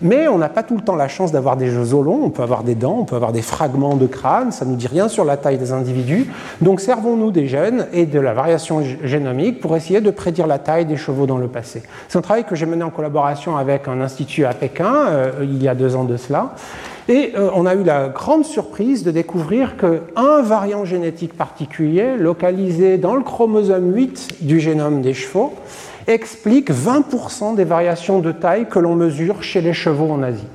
mais 0.00 0.26
on 0.26 0.38
n'a 0.38 0.48
pas 0.48 0.64
tout 0.64 0.74
le 0.74 0.82
temps 0.82 0.96
la 0.96 1.06
chance 1.06 1.30
d'avoir 1.30 1.56
des 1.56 1.76
os 1.76 2.04
longs, 2.04 2.20
on 2.24 2.30
peut 2.30 2.42
avoir 2.42 2.64
des 2.64 2.74
dents, 2.74 2.96
on 2.98 3.04
peut 3.04 3.14
avoir 3.14 3.30
des 3.30 3.42
fragments 3.42 3.94
de 3.94 4.08
crâne, 4.08 4.50
ça 4.50 4.64
ne 4.64 4.70
nous 4.70 4.76
dit 4.76 4.88
rien 4.88 5.06
sur 5.06 5.24
la 5.24 5.36
taille 5.36 5.56
des 5.56 5.70
individus. 5.70 6.26
Donc 6.60 6.80
servons-nous 6.80 7.30
des 7.30 7.46
gènes 7.46 7.86
et 7.92 8.06
de 8.06 8.18
la 8.18 8.34
variation 8.34 8.82
génomique 9.04 9.60
pour 9.60 9.76
essayer 9.76 10.00
de 10.00 10.10
prédire 10.10 10.48
la 10.48 10.58
taille 10.58 10.84
des 10.84 10.96
chevaux 10.96 11.26
dans 11.26 11.38
le 11.38 11.46
passé. 11.46 11.84
C'est 12.08 12.18
un 12.18 12.22
travail 12.22 12.42
que 12.42 12.56
j'ai 12.56 12.66
mené 12.66 12.82
en 12.82 12.90
collaboration 12.90 13.56
avec 13.56 13.86
un 13.86 14.00
institut 14.00 14.46
à 14.46 14.52
Pékin 14.52 15.06
euh, 15.10 15.30
il 15.42 15.62
y 15.62 15.68
a 15.68 15.76
deux 15.76 15.94
ans 15.94 16.04
de 16.04 16.16
cela. 16.16 16.54
Et 17.08 17.32
euh, 17.34 17.50
on 17.54 17.64
a 17.64 17.74
eu 17.74 17.82
la 17.82 18.08
grande 18.08 18.44
surprise 18.44 19.02
de 19.02 19.10
découvrir 19.10 19.76
qu'un 19.78 20.42
variant 20.42 20.84
génétique 20.84 21.34
particulier, 21.34 22.16
localisé 22.18 22.98
dans 22.98 23.16
le 23.16 23.22
chromosome 23.22 23.94
8 23.94 24.44
du 24.44 24.60
génome 24.60 25.00
des 25.00 25.14
chevaux, 25.14 25.54
explique 26.06 26.70
20% 26.70 27.54
des 27.54 27.64
variations 27.64 28.18
de 28.18 28.30
taille 28.30 28.68
que 28.68 28.78
l'on 28.78 28.94
mesure 28.94 29.42
chez 29.42 29.62
les 29.62 29.72
chevaux 29.72 30.10
en 30.10 30.22
Asie. 30.22 30.46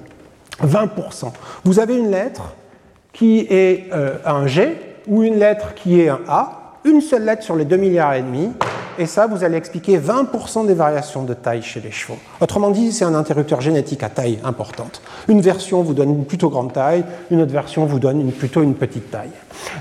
20%. 0.64 1.32
Vous 1.64 1.80
avez 1.80 1.98
une 1.98 2.12
lettre 2.12 2.54
qui 3.14 3.48
est 3.50 3.92
euh, 3.92 4.18
un 4.24 4.46
G 4.46 4.78
ou 5.08 5.24
une 5.24 5.40
lettre 5.40 5.74
qui 5.74 6.02
est 6.02 6.10
un 6.10 6.22
A, 6.28 6.76
une 6.86 7.02
seule 7.02 7.26
lettre 7.26 7.44
sur 7.44 7.56
les 7.56 7.66
2 7.66 7.78
milliards 7.78 8.14
et 8.14 8.22
demi, 8.22 8.52
et 8.98 9.06
ça, 9.06 9.28
vous 9.28 9.44
allez 9.44 9.58
expliquer 9.58 9.98
20% 9.98 10.66
des 10.66 10.74
variations 10.74 11.24
de 11.24 11.34
taille 11.34 11.62
chez 11.62 11.82
les 11.82 11.92
chevaux. 11.92 12.18
Autrement 12.42 12.72
dit, 12.72 12.92
c'est 12.92 13.06
un 13.06 13.16
interrupteur 13.16 13.62
génétique 13.62 14.04
à 14.04 14.10
taille 14.10 14.40
importante. 14.44 15.02
Une 15.28 15.42
version 15.42 15.82
vous 15.82 15.94
donne 15.94 16.10
une 16.10 16.26
plutôt 16.26 16.50
grande 16.50 16.74
taille, 16.74 17.04
une 17.32 17.42
autre 17.42 17.52
version 17.52 17.86
vous 17.86 18.00
donne 18.00 18.32
plutôt 18.32 18.62
une 18.62 18.76
petite 18.76 19.12
taille. 19.12 19.32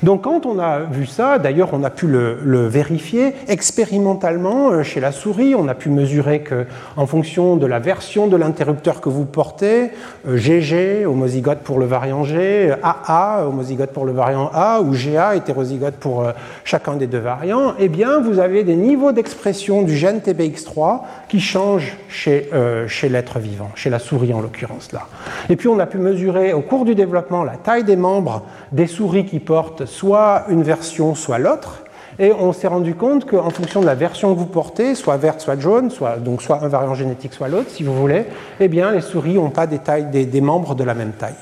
Donc 0.02 0.22
quand 0.22 0.46
on 0.46 0.58
a 0.58 0.80
vu 0.80 1.06
ça, 1.06 1.38
d'ailleurs 1.38 1.70
on 1.72 1.82
a 1.84 1.90
pu 1.90 2.06
le, 2.06 2.66
vérifier 2.66 3.34
expérimentalement 3.48 4.70
euh, 4.70 4.82
chez 4.82 5.00
la 5.00 5.12
souris, 5.12 5.54
on 5.54 5.68
a 5.68 5.74
pu 5.74 5.90
mesurer 5.90 6.40
que 6.40 6.66
en 6.96 7.06
fonction 7.06 7.56
de 7.56 7.66
la 7.66 7.78
version 7.78 8.26
de 8.26 8.36
l'interrupteur 8.36 9.00
que 9.00 9.08
vous 9.08 9.24
portez, 9.24 9.90
GG 10.26 11.02
euh, 11.02 11.06
homozygote 11.06 11.60
pour 11.60 11.78
le 11.78 11.86
variant 11.86 12.24
G, 12.24 12.72
AA 12.82 13.46
homozygote 13.46 13.90
pour 13.90 14.04
le 14.04 14.12
variant 14.12 14.50
A 14.54 14.80
ou 14.80 14.92
GA 14.92 15.34
hétérozygote 15.36 15.94
pour 15.94 16.22
euh, 16.22 16.32
chacun 16.64 16.94
des 16.94 17.06
deux 17.06 17.18
variants, 17.18 17.74
eh 17.78 17.88
bien 17.88 18.20
vous 18.20 18.38
avez 18.38 18.64
des 18.64 18.76
niveaux 18.76 19.01
d'expression 19.10 19.82
du 19.82 19.96
gène 19.96 20.20
TBX3 20.20 21.00
qui 21.28 21.40
changent 21.40 21.96
chez, 22.08 22.48
chez 22.86 23.08
l'être 23.08 23.40
vivant, 23.40 23.70
chez 23.74 23.90
la 23.90 23.98
souris 23.98 24.32
en 24.32 24.40
l'occurrence 24.40 24.92
là. 24.92 25.08
Et 25.48 25.56
puis 25.56 25.66
on 25.66 25.80
a 25.80 25.86
pu 25.86 25.98
mesurer 25.98 26.52
au 26.52 26.60
cours 26.60 26.84
du 26.84 26.94
développement 26.94 27.42
la 27.42 27.56
taille 27.56 27.82
des 27.82 27.96
membres 27.96 28.44
des 28.70 28.86
souris 28.86 29.24
qui 29.24 29.40
portent 29.40 29.86
soit 29.86 30.44
une 30.48 30.62
version, 30.62 31.14
soit 31.14 31.38
l'autre. 31.38 31.82
Et 32.18 32.32
on 32.32 32.52
s'est 32.52 32.68
rendu 32.68 32.94
compte 32.94 33.28
qu'en 33.28 33.50
fonction 33.50 33.80
de 33.80 33.86
la 33.86 33.94
version 33.94 34.34
que 34.34 34.38
vous 34.38 34.46
portez, 34.46 34.94
soit 34.94 35.16
verte, 35.16 35.40
soit 35.40 35.58
jaune, 35.58 35.90
soit, 35.90 36.16
donc 36.16 36.42
soit 36.42 36.62
un 36.62 36.68
variant 36.68 36.94
génétique, 36.94 37.32
soit 37.32 37.48
l'autre, 37.48 37.70
si 37.70 37.82
vous 37.82 37.94
voulez, 37.94 38.26
eh 38.60 38.68
bien, 38.68 38.90
les 38.90 39.00
souris 39.00 39.34
n'ont 39.34 39.50
pas 39.50 39.66
des, 39.66 39.78
tailles, 39.78 40.06
des, 40.06 40.40
membres 40.40 40.74
de 40.74 40.84
la 40.84 40.94
même 40.94 41.12
taille. 41.12 41.34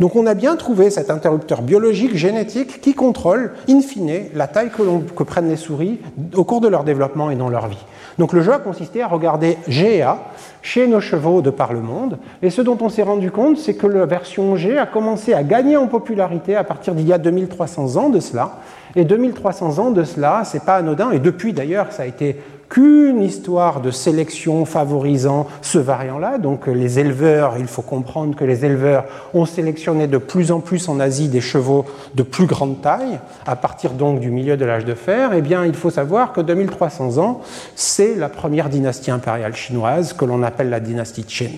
Donc 0.00 0.16
on 0.16 0.26
a 0.26 0.34
bien 0.34 0.56
trouvé 0.56 0.90
cet 0.90 1.10
interrupteur 1.10 1.62
biologique 1.62 2.16
génétique 2.16 2.80
qui 2.80 2.94
contrôle, 2.94 3.52
in 3.68 3.80
fine, 3.80 4.24
la 4.34 4.46
taille 4.46 4.70
que, 4.70 5.22
prennent 5.22 5.48
les 5.48 5.56
souris 5.56 6.00
au 6.34 6.44
cours 6.44 6.60
de 6.60 6.68
leur 6.68 6.84
développement 6.84 7.30
et 7.30 7.36
dans 7.36 7.48
leur 7.48 7.68
vie. 7.68 7.84
Donc 8.18 8.32
le 8.32 8.42
jeu 8.42 8.52
a 8.52 8.58
consisté 8.58 9.02
à 9.02 9.08
regarder 9.08 9.58
G 9.66 9.96
et 9.96 10.02
A 10.02 10.18
chez 10.62 10.86
nos 10.86 11.00
chevaux 11.00 11.42
de 11.42 11.50
par 11.50 11.72
le 11.72 11.80
monde. 11.80 12.18
Et 12.42 12.50
ce 12.50 12.62
dont 12.62 12.78
on 12.80 12.88
s'est 12.88 13.02
rendu 13.02 13.30
compte, 13.30 13.58
c'est 13.58 13.74
que 13.74 13.86
la 13.86 14.06
version 14.06 14.56
G 14.56 14.78
a 14.78 14.86
commencé 14.86 15.34
à 15.34 15.42
gagner 15.42 15.76
en 15.76 15.86
popularité 15.88 16.56
à 16.56 16.64
partir 16.64 16.94
d'il 16.94 17.06
y 17.06 17.12
a 17.12 17.18
2300 17.18 17.96
ans 17.96 18.08
de 18.08 18.20
cela. 18.20 18.58
Et 18.96 19.04
2300 19.04 19.78
ans 19.80 19.90
de 19.90 20.04
cela, 20.04 20.42
c'est 20.44 20.64
pas 20.64 20.76
anodin. 20.76 21.10
Et 21.10 21.18
depuis 21.18 21.52
d'ailleurs, 21.52 21.92
ça 21.92 22.04
a 22.04 22.06
été 22.06 22.40
qu'une 22.68 23.22
histoire 23.22 23.80
de 23.80 23.90
sélection 23.90 24.64
favorisant 24.64 25.46
ce 25.62 25.78
variant-là. 25.78 26.38
Donc 26.38 26.66
les 26.66 26.98
éleveurs, 26.98 27.54
il 27.58 27.66
faut 27.66 27.82
comprendre 27.82 28.36
que 28.36 28.44
les 28.44 28.64
éleveurs 28.64 29.04
ont 29.32 29.46
sélectionné 29.46 30.06
de 30.06 30.18
plus 30.18 30.50
en 30.50 30.60
plus 30.60 30.88
en 30.88 31.00
Asie 31.00 31.28
des 31.28 31.40
chevaux 31.40 31.84
de 32.14 32.22
plus 32.22 32.46
grande 32.46 32.80
taille, 32.80 33.18
à 33.46 33.56
partir 33.56 33.92
donc 33.92 34.20
du 34.20 34.30
milieu 34.30 34.56
de 34.56 34.64
l'âge 34.64 34.84
de 34.84 34.94
fer. 34.94 35.32
Eh 35.34 35.42
bien, 35.42 35.64
il 35.64 35.74
faut 35.74 35.90
savoir 35.90 36.32
que 36.32 36.40
2300 36.40 37.18
ans, 37.18 37.40
c'est 37.74 38.14
la 38.14 38.28
première 38.28 38.68
dynastie 38.68 39.10
impériale 39.10 39.54
chinoise 39.54 40.12
que 40.12 40.24
l'on 40.24 40.42
appelle 40.42 40.70
la 40.70 40.80
dynastie 40.80 41.24
Qin. 41.24 41.50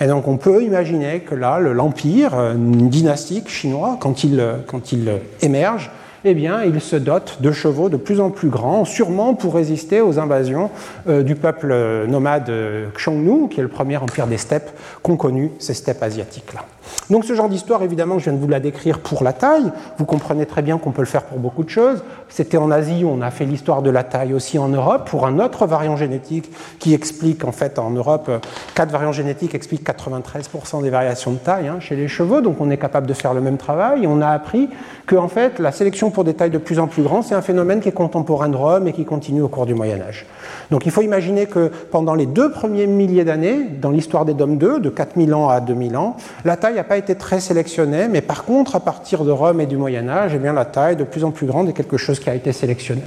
Et 0.00 0.06
donc 0.06 0.28
on 0.28 0.36
peut 0.36 0.62
imaginer 0.62 1.20
que 1.20 1.34
là, 1.34 1.58
l'empire 1.58 2.54
dynastique 2.54 3.48
chinois, 3.48 3.96
quand 4.00 4.22
il, 4.22 4.42
quand 4.66 4.92
il 4.92 5.10
émerge, 5.42 5.90
eh 6.24 6.34
bien, 6.34 6.62
il 6.64 6.80
se 6.80 6.96
dote 6.96 7.38
de 7.40 7.52
chevaux 7.52 7.88
de 7.88 7.96
plus 7.96 8.20
en 8.20 8.30
plus 8.30 8.48
grands, 8.48 8.84
sûrement 8.84 9.34
pour 9.34 9.54
résister 9.54 10.00
aux 10.00 10.18
invasions 10.18 10.70
euh, 11.08 11.22
du 11.22 11.34
peuple 11.34 11.74
nomade 12.06 12.50
Xiongnu, 12.94 13.48
qui 13.48 13.60
est 13.60 13.62
le 13.62 13.68
premier 13.68 13.96
empire 13.96 14.26
des 14.26 14.38
steppes 14.38 14.70
qu'ont 15.02 15.16
connu 15.16 15.52
ces 15.58 15.74
steppes 15.74 16.02
asiatiques-là. 16.02 16.64
Donc 17.10 17.24
ce 17.24 17.34
genre 17.34 17.48
d'histoire, 17.48 17.82
évidemment, 17.82 18.18
je 18.18 18.24
viens 18.24 18.32
de 18.32 18.38
vous 18.38 18.48
la 18.48 18.60
décrire 18.60 18.98
pour 18.98 19.22
la 19.22 19.32
taille. 19.32 19.72
Vous 19.98 20.04
comprenez 20.04 20.46
très 20.46 20.62
bien 20.62 20.78
qu'on 20.78 20.90
peut 20.90 21.02
le 21.02 21.06
faire 21.06 21.22
pour 21.22 21.38
beaucoup 21.38 21.64
de 21.64 21.70
choses. 21.70 22.02
C'était 22.28 22.58
en 22.58 22.70
Asie, 22.70 23.04
on 23.06 23.22
a 23.22 23.30
fait 23.30 23.44
l'histoire 23.44 23.82
de 23.82 23.90
la 23.90 24.04
taille 24.04 24.34
aussi 24.34 24.58
en 24.58 24.68
Europe 24.68 25.08
pour 25.08 25.26
un 25.26 25.38
autre 25.38 25.66
variant 25.66 25.96
génétique 25.96 26.50
qui 26.78 26.94
explique, 26.94 27.44
en 27.44 27.52
fait, 27.52 27.78
en 27.78 27.90
Europe, 27.90 28.30
quatre 28.74 28.90
variants 28.90 29.12
génétiques 29.12 29.54
expliquent 29.54 29.86
93% 29.88 30.82
des 30.82 30.90
variations 30.90 31.32
de 31.32 31.38
taille 31.38 31.68
hein, 31.68 31.80
chez 31.80 31.96
les 31.96 32.08
chevaux. 32.08 32.40
Donc 32.40 32.60
on 32.60 32.70
est 32.70 32.76
capable 32.76 33.06
de 33.06 33.14
faire 33.14 33.34
le 33.34 33.40
même 33.40 33.56
travail. 33.56 34.06
On 34.06 34.20
a 34.20 34.28
appris 34.28 34.68
que, 35.06 35.16
en 35.16 35.28
fait, 35.28 35.58
la 35.58 35.72
sélection 35.72 36.10
pour 36.10 36.24
des 36.24 36.34
tailles 36.34 36.50
de 36.50 36.58
plus 36.58 36.78
en 36.78 36.86
plus 36.86 37.02
grandes, 37.02 37.24
c'est 37.24 37.34
un 37.34 37.42
phénomène 37.42 37.80
qui 37.80 37.88
est 37.88 37.92
contemporain 37.92 38.48
de 38.48 38.56
Rome 38.56 38.88
et 38.88 38.92
qui 38.92 39.04
continue 39.04 39.42
au 39.42 39.48
cours 39.48 39.66
du 39.66 39.74
Moyen 39.74 40.00
Âge. 40.00 40.26
Donc 40.70 40.86
il 40.86 40.92
faut 40.92 41.02
imaginer 41.02 41.46
que 41.46 41.70
pendant 41.90 42.14
les 42.14 42.26
deux 42.26 42.50
premiers 42.50 42.86
milliers 42.86 43.24
d'années, 43.24 43.64
dans 43.64 43.90
l'histoire 43.90 44.24
des 44.24 44.34
DOM 44.34 44.58
2, 44.58 44.80
de 44.80 44.90
4000 44.90 45.34
ans 45.34 45.48
à 45.48 45.60
2000 45.60 45.96
ans, 45.96 46.16
la 46.44 46.56
taille 46.56 46.77
n'a 46.78 46.84
pas 46.84 46.96
été 46.96 47.14
très 47.14 47.40
sélectionnée, 47.40 48.08
mais 48.08 48.20
par 48.20 48.44
contre, 48.44 48.76
à 48.76 48.80
partir 48.80 49.24
de 49.24 49.30
Rome 49.30 49.60
et 49.60 49.66
du 49.66 49.76
Moyen 49.76 50.08
Âge, 50.08 50.32
eh 50.34 50.38
la 50.38 50.64
taille 50.64 50.96
de 50.96 51.04
plus 51.04 51.24
en 51.24 51.30
plus 51.30 51.46
grande 51.46 51.68
est 51.68 51.72
quelque 51.72 51.96
chose 51.96 52.18
qui 52.20 52.30
a 52.30 52.34
été 52.34 52.52
sélectionné. 52.52 53.02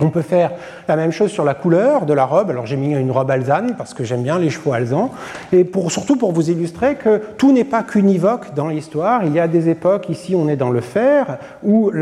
On 0.00 0.08
peut 0.08 0.22
faire 0.22 0.52
la 0.88 0.96
même 0.96 1.12
chose 1.12 1.30
sur 1.30 1.44
la 1.44 1.54
couleur 1.54 2.06
de 2.06 2.14
la 2.14 2.24
robe. 2.24 2.50
Alors 2.50 2.66
j'ai 2.66 2.76
mis 2.76 2.94
une 2.94 3.10
robe 3.10 3.30
alzane 3.30 3.74
parce 3.76 3.94
que 3.94 4.02
j'aime 4.02 4.22
bien 4.22 4.38
les 4.38 4.50
chevaux 4.50 4.72
alzans. 4.72 5.10
Et 5.52 5.70
surtout 5.88 6.16
pour 6.16 6.32
vous 6.32 6.50
illustrer 6.50 6.96
que 6.96 7.20
tout 7.36 7.52
n'est 7.52 7.64
pas 7.64 7.82
qu'univoque 7.82 8.54
dans 8.54 8.68
l'histoire. 8.68 9.24
Il 9.24 9.32
y 9.32 9.40
a 9.40 9.46
des 9.46 9.68
époques, 9.68 10.08
ici 10.08 10.34
on 10.34 10.48
est 10.48 10.56
dans 10.56 10.70
le 10.70 10.80
fer, 10.80 11.38
où 11.62 11.92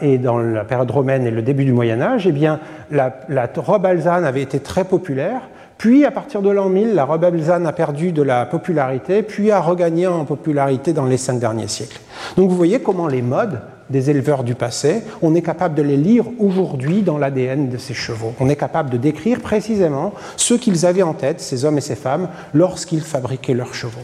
et 0.00 0.18
dans 0.18 0.38
la 0.38 0.64
période 0.64 0.90
romaine 0.90 1.26
et 1.26 1.30
le 1.30 1.42
début 1.42 1.64
du 1.64 1.72
Moyen 1.72 2.00
Âge, 2.00 2.26
eh 2.26 2.32
bien, 2.32 2.60
la, 2.90 3.20
la 3.28 3.48
robe 3.56 3.86
alzane 3.86 4.24
avait 4.24 4.42
été 4.42 4.60
très 4.60 4.84
populaire. 4.84 5.42
Puis, 5.78 6.04
à 6.04 6.10
partir 6.10 6.42
de 6.42 6.50
l'an 6.50 6.68
1000, 6.68 6.94
la 6.94 7.04
robe 7.04 7.24
alzane 7.24 7.66
a 7.66 7.72
perdu 7.72 8.12
de 8.12 8.22
la 8.22 8.44
popularité, 8.44 9.22
puis 9.22 9.50
a 9.50 9.60
regagné 9.60 10.06
en 10.06 10.26
popularité 10.26 10.92
dans 10.92 11.06
les 11.06 11.16
cinq 11.16 11.38
derniers 11.38 11.68
siècles. 11.68 12.00
Donc 12.36 12.50
vous 12.50 12.56
voyez 12.56 12.80
comment 12.80 13.08
les 13.08 13.22
modes 13.22 13.60
des 13.90 14.10
éleveurs 14.10 14.44
du 14.44 14.54
passé, 14.54 15.02
on 15.20 15.34
est 15.34 15.42
capable 15.42 15.74
de 15.74 15.82
les 15.82 15.96
lire 15.96 16.24
aujourd'hui 16.38 17.02
dans 17.02 17.18
l'ADN 17.18 17.68
de 17.68 17.76
ces 17.76 17.94
chevaux. 17.94 18.32
On 18.40 18.48
est 18.48 18.56
capable 18.56 18.90
de 18.90 18.96
décrire 18.96 19.40
précisément 19.40 20.12
ce 20.36 20.54
qu'ils 20.54 20.86
avaient 20.86 21.02
en 21.02 21.14
tête, 21.14 21.40
ces 21.40 21.64
hommes 21.64 21.78
et 21.78 21.82
ces 21.82 21.96
femmes, 21.96 22.28
lorsqu'ils 22.54 23.02
fabriquaient 23.02 23.54
leurs 23.54 23.74
chevaux. 23.74 24.00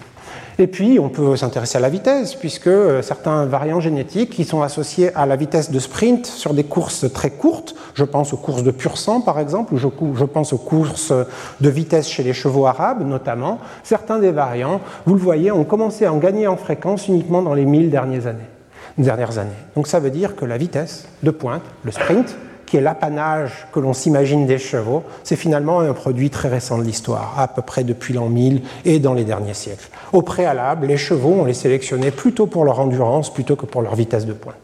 Et 0.59 0.67
puis, 0.67 0.99
on 0.99 1.11
peut 1.11 1.37
s'intéresser 1.37 1.77
à 1.77 1.83
la 1.83 1.91
vitesse, 1.91 2.35
puisque 2.35 2.67
euh, 2.67 3.03
certains 3.03 3.45
variants 3.45 3.81
génétiques 3.81 4.31
qui 4.31 4.45
sont 4.45 4.63
associés 4.63 5.15
à 5.15 5.27
la 5.27 5.37
vitesse 5.37 5.71
de 5.71 5.79
sprint 5.79 6.25
sur 6.25 6.55
des 6.55 6.65
courses 6.65 7.13
très 7.13 7.29
courtes, 7.29 7.75
je 7.93 8.05
pense 8.05 8.33
aux 8.33 8.39
courses 8.39 8.63
de 8.63 8.71
pur 8.71 8.97
sang 8.97 9.21
par 9.21 9.39
exemple, 9.39 9.75
ou 9.75 9.79
je 9.79 10.25
pense 10.25 10.55
aux 10.55 10.59
courses 10.59 11.13
de 11.61 11.69
vitesse 11.69 12.09
chez 12.09 12.23
les 12.23 12.33
chevaux 12.33 12.67
arabes 12.67 13.07
notamment, 13.07 13.59
certains 13.83 14.19
des 14.19 14.33
variants, 14.33 14.81
vous 15.05 15.15
le 15.15 15.21
voyez, 15.21 15.53
ont 15.53 15.65
commencé 15.65 16.07
à 16.07 16.13
en 16.13 16.17
gagner 16.17 16.47
en 16.47 16.57
fréquence 16.57 17.07
uniquement 17.07 17.43
dans 17.43 17.55
les 17.55 17.67
mille 17.67 17.91
dernières 17.91 18.27
années 18.27 18.56
dernières 18.99 19.39
années. 19.39 19.51
Donc 19.75 19.87
ça 19.87 20.01
veut 20.01 20.11
dire 20.11 20.37
que 20.37 20.45
la 20.45 20.57
vitesse 20.57 21.07
de 21.23 21.31
pointe, 21.31 21.63
le 21.85 21.93
sprint, 21.93 22.37
qui 22.67 22.77
est 22.77 22.81
l'apanage 22.81 23.67
que 23.73 23.79
l'on 23.79 23.93
s'imagine 23.93 24.47
des 24.47 24.59
chevaux, 24.59 25.05
c'est 25.23 25.37
finalement 25.37 25.81
un 25.81 25.93
produit 25.93 26.31
très 26.31 26.49
récent 26.49 26.79
de 26.79 26.83
l'histoire, 26.83 27.35
à 27.39 27.49
peu 27.49 27.63
près 27.63 27.85
depuis 27.85 28.13
l'an 28.13 28.29
1000 28.29 28.63
et 28.85 28.99
dans 28.99 29.15
les 29.15 29.25
derniers 29.25 29.55
siècles. 29.55 29.89
Au 30.13 30.23
préalable, 30.23 30.87
les 30.87 30.97
chevaux, 30.97 31.37
on 31.39 31.45
les 31.45 31.55
sélectionnait 31.55 32.11
plutôt 32.11 32.47
pour 32.47 32.65
leur 32.65 32.81
endurance 32.81 33.33
plutôt 33.33 33.55
que 33.57 33.67
pour 33.67 33.83
leur 33.83 33.95
vitesse 33.95 34.27
de 34.27 34.33
pointe. 34.33 34.57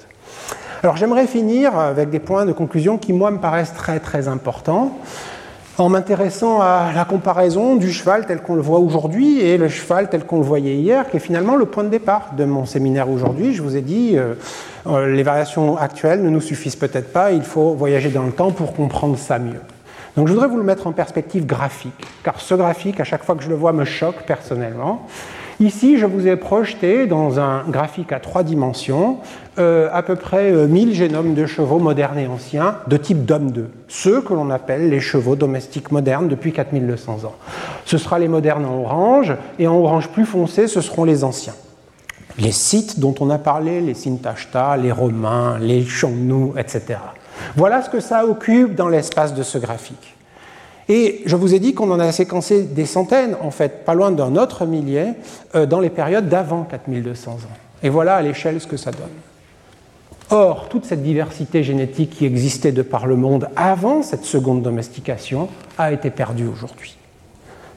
Alors 0.82 0.96
j'aimerais 0.96 1.28
finir 1.28 1.78
avec 1.78 2.10
des 2.10 2.18
points 2.18 2.44
de 2.44 2.52
conclusion 2.52 2.98
qui, 2.98 3.12
moi, 3.12 3.30
me 3.30 3.38
paraissent 3.38 3.74
très 3.74 4.00
très 4.00 4.26
importants 4.26 4.98
en 5.78 5.88
m'intéressant 5.88 6.60
à 6.60 6.92
la 6.94 7.04
comparaison 7.04 7.76
du 7.76 7.92
cheval 7.92 8.26
tel 8.26 8.40
qu'on 8.42 8.54
le 8.54 8.60
voit 8.60 8.78
aujourd'hui 8.78 9.40
et 9.40 9.56
le 9.56 9.68
cheval 9.68 10.10
tel 10.10 10.24
qu'on 10.24 10.36
le 10.36 10.44
voyait 10.44 10.74
hier, 10.74 11.08
qui 11.08 11.16
est 11.16 11.20
finalement 11.20 11.56
le 11.56 11.64
point 11.64 11.84
de 11.84 11.88
départ 11.88 12.32
de 12.36 12.44
mon 12.44 12.66
séminaire 12.66 13.08
aujourd'hui. 13.08 13.54
Je 13.54 13.62
vous 13.62 13.76
ai 13.76 13.80
dit, 13.80 14.12
euh, 14.14 14.34
euh, 14.86 15.14
les 15.14 15.22
variations 15.22 15.78
actuelles 15.78 16.22
ne 16.22 16.28
nous 16.28 16.40
suffisent 16.40 16.76
peut-être 16.76 17.12
pas, 17.12 17.32
il 17.32 17.42
faut 17.42 17.74
voyager 17.74 18.10
dans 18.10 18.24
le 18.24 18.32
temps 18.32 18.50
pour 18.50 18.74
comprendre 18.74 19.16
ça 19.16 19.38
mieux. 19.38 19.60
Donc 20.16 20.28
je 20.28 20.34
voudrais 20.34 20.48
vous 20.48 20.58
le 20.58 20.62
mettre 20.62 20.86
en 20.86 20.92
perspective 20.92 21.46
graphique, 21.46 22.06
car 22.22 22.38
ce 22.38 22.54
graphique, 22.54 23.00
à 23.00 23.04
chaque 23.04 23.24
fois 23.24 23.34
que 23.34 23.42
je 23.42 23.48
le 23.48 23.54
vois, 23.54 23.72
me 23.72 23.86
choque 23.86 24.24
personnellement. 24.26 25.06
Ici, 25.62 25.96
je 25.96 26.06
vous 26.06 26.26
ai 26.26 26.34
projeté 26.34 27.06
dans 27.06 27.38
un 27.38 27.62
graphique 27.68 28.10
à 28.10 28.18
trois 28.18 28.42
dimensions 28.42 29.18
euh, 29.60 29.88
à 29.92 30.02
peu 30.02 30.16
près 30.16 30.50
1000 30.50 30.88
euh, 30.88 30.92
génomes 30.92 31.34
de 31.34 31.46
chevaux 31.46 31.78
modernes 31.78 32.18
et 32.18 32.26
anciens 32.26 32.78
de 32.88 32.96
type 32.96 33.24
DOM2, 33.24 33.66
ceux 33.86 34.22
que 34.22 34.34
l'on 34.34 34.50
appelle 34.50 34.90
les 34.90 34.98
chevaux 34.98 35.36
domestiques 35.36 35.92
modernes 35.92 36.26
depuis 36.26 36.52
4200 36.52 37.26
ans. 37.26 37.36
Ce 37.84 37.96
sera 37.96 38.18
les 38.18 38.26
modernes 38.26 38.64
en 38.64 38.80
orange, 38.80 39.36
et 39.60 39.68
en 39.68 39.76
orange 39.76 40.08
plus 40.08 40.24
foncé, 40.24 40.66
ce 40.66 40.80
seront 40.80 41.04
les 41.04 41.22
anciens. 41.22 41.54
Les 42.40 42.50
sites 42.50 42.98
dont 42.98 43.14
on 43.20 43.30
a 43.30 43.38
parlé, 43.38 43.80
les 43.80 43.94
Sintashta, 43.94 44.76
les 44.76 44.90
Romains, 44.90 45.60
les 45.60 45.82
Xiongnu, 45.82 46.58
etc. 46.58 46.98
Voilà 47.54 47.82
ce 47.82 47.88
que 47.88 48.00
ça 48.00 48.26
occupe 48.26 48.74
dans 48.74 48.88
l'espace 48.88 49.32
de 49.32 49.44
ce 49.44 49.58
graphique. 49.58 50.16
Et 50.88 51.22
je 51.26 51.36
vous 51.36 51.54
ai 51.54 51.58
dit 51.58 51.74
qu'on 51.74 51.90
en 51.90 52.00
a 52.00 52.12
séquencé 52.12 52.62
des 52.62 52.86
centaines, 52.86 53.36
en 53.40 53.50
fait, 53.50 53.84
pas 53.84 53.94
loin 53.94 54.10
d'un 54.10 54.36
autre 54.36 54.66
millier, 54.66 55.12
euh, 55.54 55.66
dans 55.66 55.80
les 55.80 55.90
périodes 55.90 56.28
d'avant 56.28 56.64
4200 56.64 57.32
ans. 57.32 57.36
Et 57.82 57.88
voilà 57.88 58.16
à 58.16 58.22
l'échelle 58.22 58.60
ce 58.60 58.66
que 58.66 58.76
ça 58.76 58.90
donne. 58.90 59.08
Or, 60.30 60.68
toute 60.68 60.86
cette 60.86 61.02
diversité 61.02 61.62
génétique 61.62 62.10
qui 62.10 62.24
existait 62.24 62.72
de 62.72 62.82
par 62.82 63.06
le 63.06 63.16
monde 63.16 63.48
avant 63.54 64.02
cette 64.02 64.24
seconde 64.24 64.62
domestication 64.62 65.48
a 65.76 65.92
été 65.92 66.10
perdue 66.10 66.46
aujourd'hui. 66.46 66.96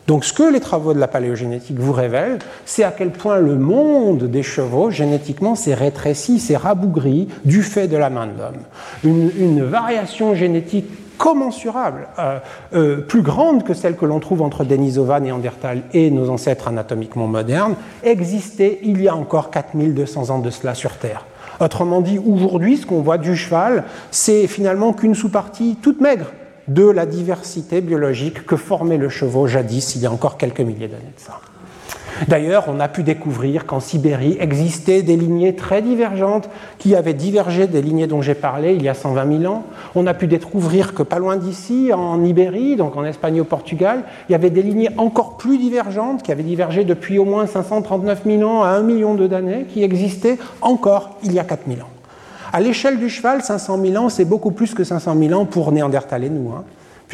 Donc 0.08 0.24
ce 0.24 0.34
que 0.34 0.44
les 0.44 0.60
travaux 0.60 0.94
de 0.94 1.00
la 1.00 1.08
paléogénétique 1.08 1.80
vous 1.80 1.92
révèlent, 1.92 2.38
c'est 2.66 2.84
à 2.84 2.92
quel 2.92 3.12
point 3.12 3.40
le 3.40 3.56
monde 3.56 4.26
des 4.26 4.44
chevaux, 4.44 4.92
génétiquement, 4.92 5.56
s'est 5.56 5.74
rétréci, 5.74 6.40
s'est 6.40 6.56
rabougri 6.56 7.28
du 7.44 7.64
fait 7.64 7.88
de 7.88 7.98
la 7.98 8.12
main 8.12 8.28
de 8.28 8.38
l'homme. 8.38 8.62
Une, 9.04 9.32
une, 9.38 9.64
variation 9.64 10.36
génétique 10.36 10.86
commensurable, 11.18 12.08
euh, 12.20 12.40
euh, 12.74 12.98
plus 12.98 13.22
grande 13.22 13.64
que 13.64 13.74
celle 13.74 13.96
que 13.96 14.06
l'on 14.06 14.20
trouve 14.20 14.42
entre 14.42 14.64
Denisova, 14.64 15.20
Néandertal 15.20 15.84
et 15.94 16.12
nos 16.12 16.30
ancêtres 16.30 16.68
anatomiquement 16.68 17.28
modernes, 17.28 17.76
existait 18.04 18.80
il 18.84 19.02
y 19.02 19.08
a 19.08 19.16
encore 19.16 19.52
4200 19.52 20.30
ans 20.30 20.40
de 20.40 20.50
cela 20.50 20.76
sur 20.76 20.98
Terre. 20.98 21.26
Autrement 21.60 22.02
dit, 22.02 22.20
aujourd'hui, 22.20 22.78
ce 22.78 22.86
qu'on 22.86 23.02
voit 23.02 23.18
du 23.18 23.36
cheval, 23.36 23.86
c'est 24.12 24.48
finalement 24.48 24.94
qu'une 24.94 25.16
sous-partie 25.16 25.78
toute 25.82 26.02
maigre 26.02 26.28
de 26.68 26.84
la 26.84 27.06
diversité 27.06 27.82
biologique 27.82 28.46
que 28.46 28.56
formait 28.56 28.98
le 28.98 29.10
chevaux 29.10 29.48
jadis, 29.48 29.96
il 29.96 30.02
y 30.02 30.06
a 30.06 30.12
encore 30.12 30.38
quelques 30.38 30.62
milliers 30.62 30.88
d'années 30.88 31.14
de 31.16 31.22
ça. 31.22 31.40
D'ailleurs, 32.28 32.66
on 32.68 32.80
a 32.80 32.88
pu 32.88 33.04
découvrir 33.04 33.66
qu'en 33.66 33.80
Sibérie 33.80 34.38
existaient 34.40 35.02
des 35.02 35.18
lignées 35.18 35.56
très 35.56 35.82
divergentes 35.82 36.50
qui 36.78 36.96
avaient 36.96 37.14
divergé 37.14 37.68
des 37.68 37.82
lignées 37.82 38.08
dont 38.08 38.22
j'ai 38.22 38.36
parlé 38.36 38.74
il 38.74 38.84
y 38.84 38.90
a 38.90 38.94
120 38.94 39.42
000 39.42 39.54
ans. 39.54 39.64
On 39.96 40.08
a 40.08 40.14
pu 40.14 40.28
découvrir 40.28 40.94
que 40.94 41.04
pas 41.04 41.20
loin 41.20 41.36
d'ici, 41.36 41.92
en 41.94 42.24
Ibérie, 42.24 42.78
donc 42.78 42.96
en 42.96 43.04
Espagne 43.04 43.38
et 43.38 43.42
au 43.42 43.46
Portugal, 43.46 44.04
il 44.30 44.32
y 44.32 44.36
avait 44.36 44.50
des 44.50 44.62
lignées 44.62 44.90
encore 44.98 45.38
plus 45.38 45.58
divergentes 45.58 46.24
qui 46.24 46.32
avaient 46.32 46.44
divergé 46.44 46.86
depuis 46.86 47.20
au 47.20 47.26
moins 47.26 47.46
539 47.48 48.22
000 48.26 48.44
ans 48.44 48.64
à 48.64 48.70
1 48.70 48.82
million 48.82 49.16
d'années, 49.16 49.66
qui 49.68 49.84
existaient 49.84 50.38
encore 50.62 51.18
il 51.24 51.34
y 51.34 51.40
a 51.40 51.44
4 51.44 51.64
000 51.68 51.82
ans. 51.82 51.90
À 52.54 52.62
l'échelle 52.62 52.98
du 52.98 53.10
cheval, 53.10 53.42
500 53.42 53.80
000 53.86 54.04
ans, 54.04 54.10
c'est 54.10 54.24
beaucoup 54.24 54.52
plus 54.52 54.74
que 54.74 54.86
500 54.86 55.16
000 55.20 55.40
ans 55.40 55.46
pour 55.46 55.72
Néandertal 55.74 56.24
et 56.24 56.30
nous. 56.30 56.52
Hein 56.52 56.64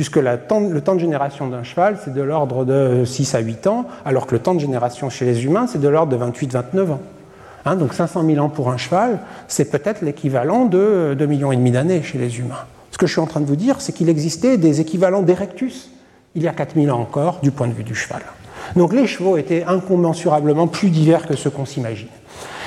puisque 0.01 0.15
le 0.15 0.39
temps 0.81 0.95
de 0.95 0.99
génération 0.99 1.47
d'un 1.47 1.61
cheval, 1.61 1.99
c'est 2.03 2.11
de 2.11 2.23
l'ordre 2.23 2.65
de 2.65 3.05
6 3.05 3.35
à 3.35 3.39
8 3.39 3.67
ans, 3.67 3.85
alors 4.03 4.25
que 4.25 4.33
le 4.33 4.41
temps 4.41 4.55
de 4.55 4.59
génération 4.59 5.11
chez 5.11 5.25
les 5.25 5.45
humains, 5.45 5.67
c'est 5.67 5.79
de 5.79 5.87
l'ordre 5.87 6.17
de 6.17 6.25
28-29 6.25 6.89
ans. 6.89 6.99
Hein, 7.65 7.75
donc 7.75 7.93
500 7.93 8.25
000 8.25 8.43
ans 8.43 8.49
pour 8.49 8.71
un 8.71 8.77
cheval, 8.77 9.19
c'est 9.47 9.65
peut-être 9.65 10.01
l'équivalent 10.01 10.65
de 10.65 11.15
2,5 11.15 11.27
millions 11.27 11.51
et 11.51 11.55
demi 11.55 11.69
d'années 11.69 12.01
chez 12.01 12.17
les 12.17 12.39
humains. 12.39 12.65
Ce 12.89 12.97
que 12.97 13.05
je 13.05 13.11
suis 13.11 13.21
en 13.21 13.27
train 13.27 13.41
de 13.41 13.45
vous 13.45 13.55
dire, 13.55 13.75
c'est 13.77 13.91
qu'il 13.91 14.09
existait 14.09 14.57
des 14.57 14.81
équivalents 14.81 15.21
d'Erectus 15.21 15.91
il 16.33 16.41
y 16.41 16.47
a 16.47 16.51
4000 16.51 16.89
ans 16.89 16.99
encore 16.99 17.37
du 17.43 17.51
point 17.51 17.67
de 17.67 17.73
vue 17.73 17.83
du 17.83 17.93
cheval. 17.93 18.23
Donc 18.75 18.93
les 18.93 19.05
chevaux 19.05 19.37
étaient 19.37 19.65
incommensurablement 19.67 20.65
plus 20.65 20.89
divers 20.89 21.27
que 21.27 21.35
ce 21.35 21.47
qu'on 21.47 21.67
s'imagine. 21.67 22.07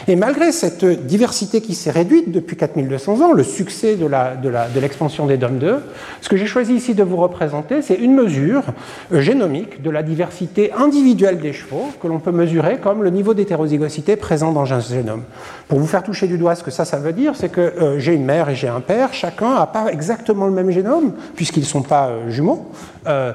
Et 0.06 0.16
malgré 0.16 0.52
cette 0.52 0.85
diversité 0.85 1.62
qui 1.62 1.74
s'est 1.74 1.90
réduite 1.90 2.31
depuis 2.31 2.56
4200 2.56 3.20
ans, 3.22 3.32
le 3.32 3.43
succès 3.43 3.97
de 3.97 4.81
l'expansion 4.81 5.26
des 5.26 5.39
DOM2, 5.39 5.76
ce 6.20 6.28
que 6.28 6.36
j'ai 6.36 6.47
choisi 6.47 6.74
ici 6.74 6.94
de 6.94 7.02
vous 7.02 7.16
représenter, 7.16 7.81
c'est 7.81 7.94
une 7.94 8.14
mesure 8.14 8.64
génomique 9.10 9.82
de 9.82 9.90
la 9.90 10.02
diversité 10.02 10.72
individuelle 10.72 11.39
des 11.39 11.55
chevaux 11.55 11.90
que 12.02 12.06
l'on 12.06 12.18
peut 12.18 12.32
mesurer 12.32 12.78
comme 12.78 13.02
le 13.02 13.10
niveau 13.10 13.32
d'hétérozygosité 13.32 14.16
présent 14.16 14.52
dans 14.52 14.72
un 14.72 14.81
génome. 14.81 15.22
Pour 15.68 15.78
vous 15.78 15.86
faire 15.86 16.02
toucher 16.02 16.26
du 16.26 16.36
doigt 16.36 16.55
ce 16.55 16.62
que 16.62 16.70
ça, 16.70 16.85
ça 16.85 16.98
veut 16.98 17.12
dire, 17.12 17.32
c'est 17.35 17.48
que 17.48 17.60
euh, 17.60 17.98
j'ai 17.98 18.12
une 18.12 18.24
mère 18.24 18.51
et 18.51 18.55
j'ai 18.55 18.68
un 18.68 18.81
père, 18.81 19.14
chacun 19.14 19.55
n'a 19.55 19.66
pas 19.66 19.90
exactement 19.90 20.47
le 20.47 20.52
même 20.52 20.70
génome, 20.70 21.12
puisqu'ils 21.35 21.60
ne 21.60 21.66
sont 21.66 21.82
pas 21.82 22.09
euh, 22.09 22.31
jumeaux. 22.31 22.70
Euh, 23.06 23.32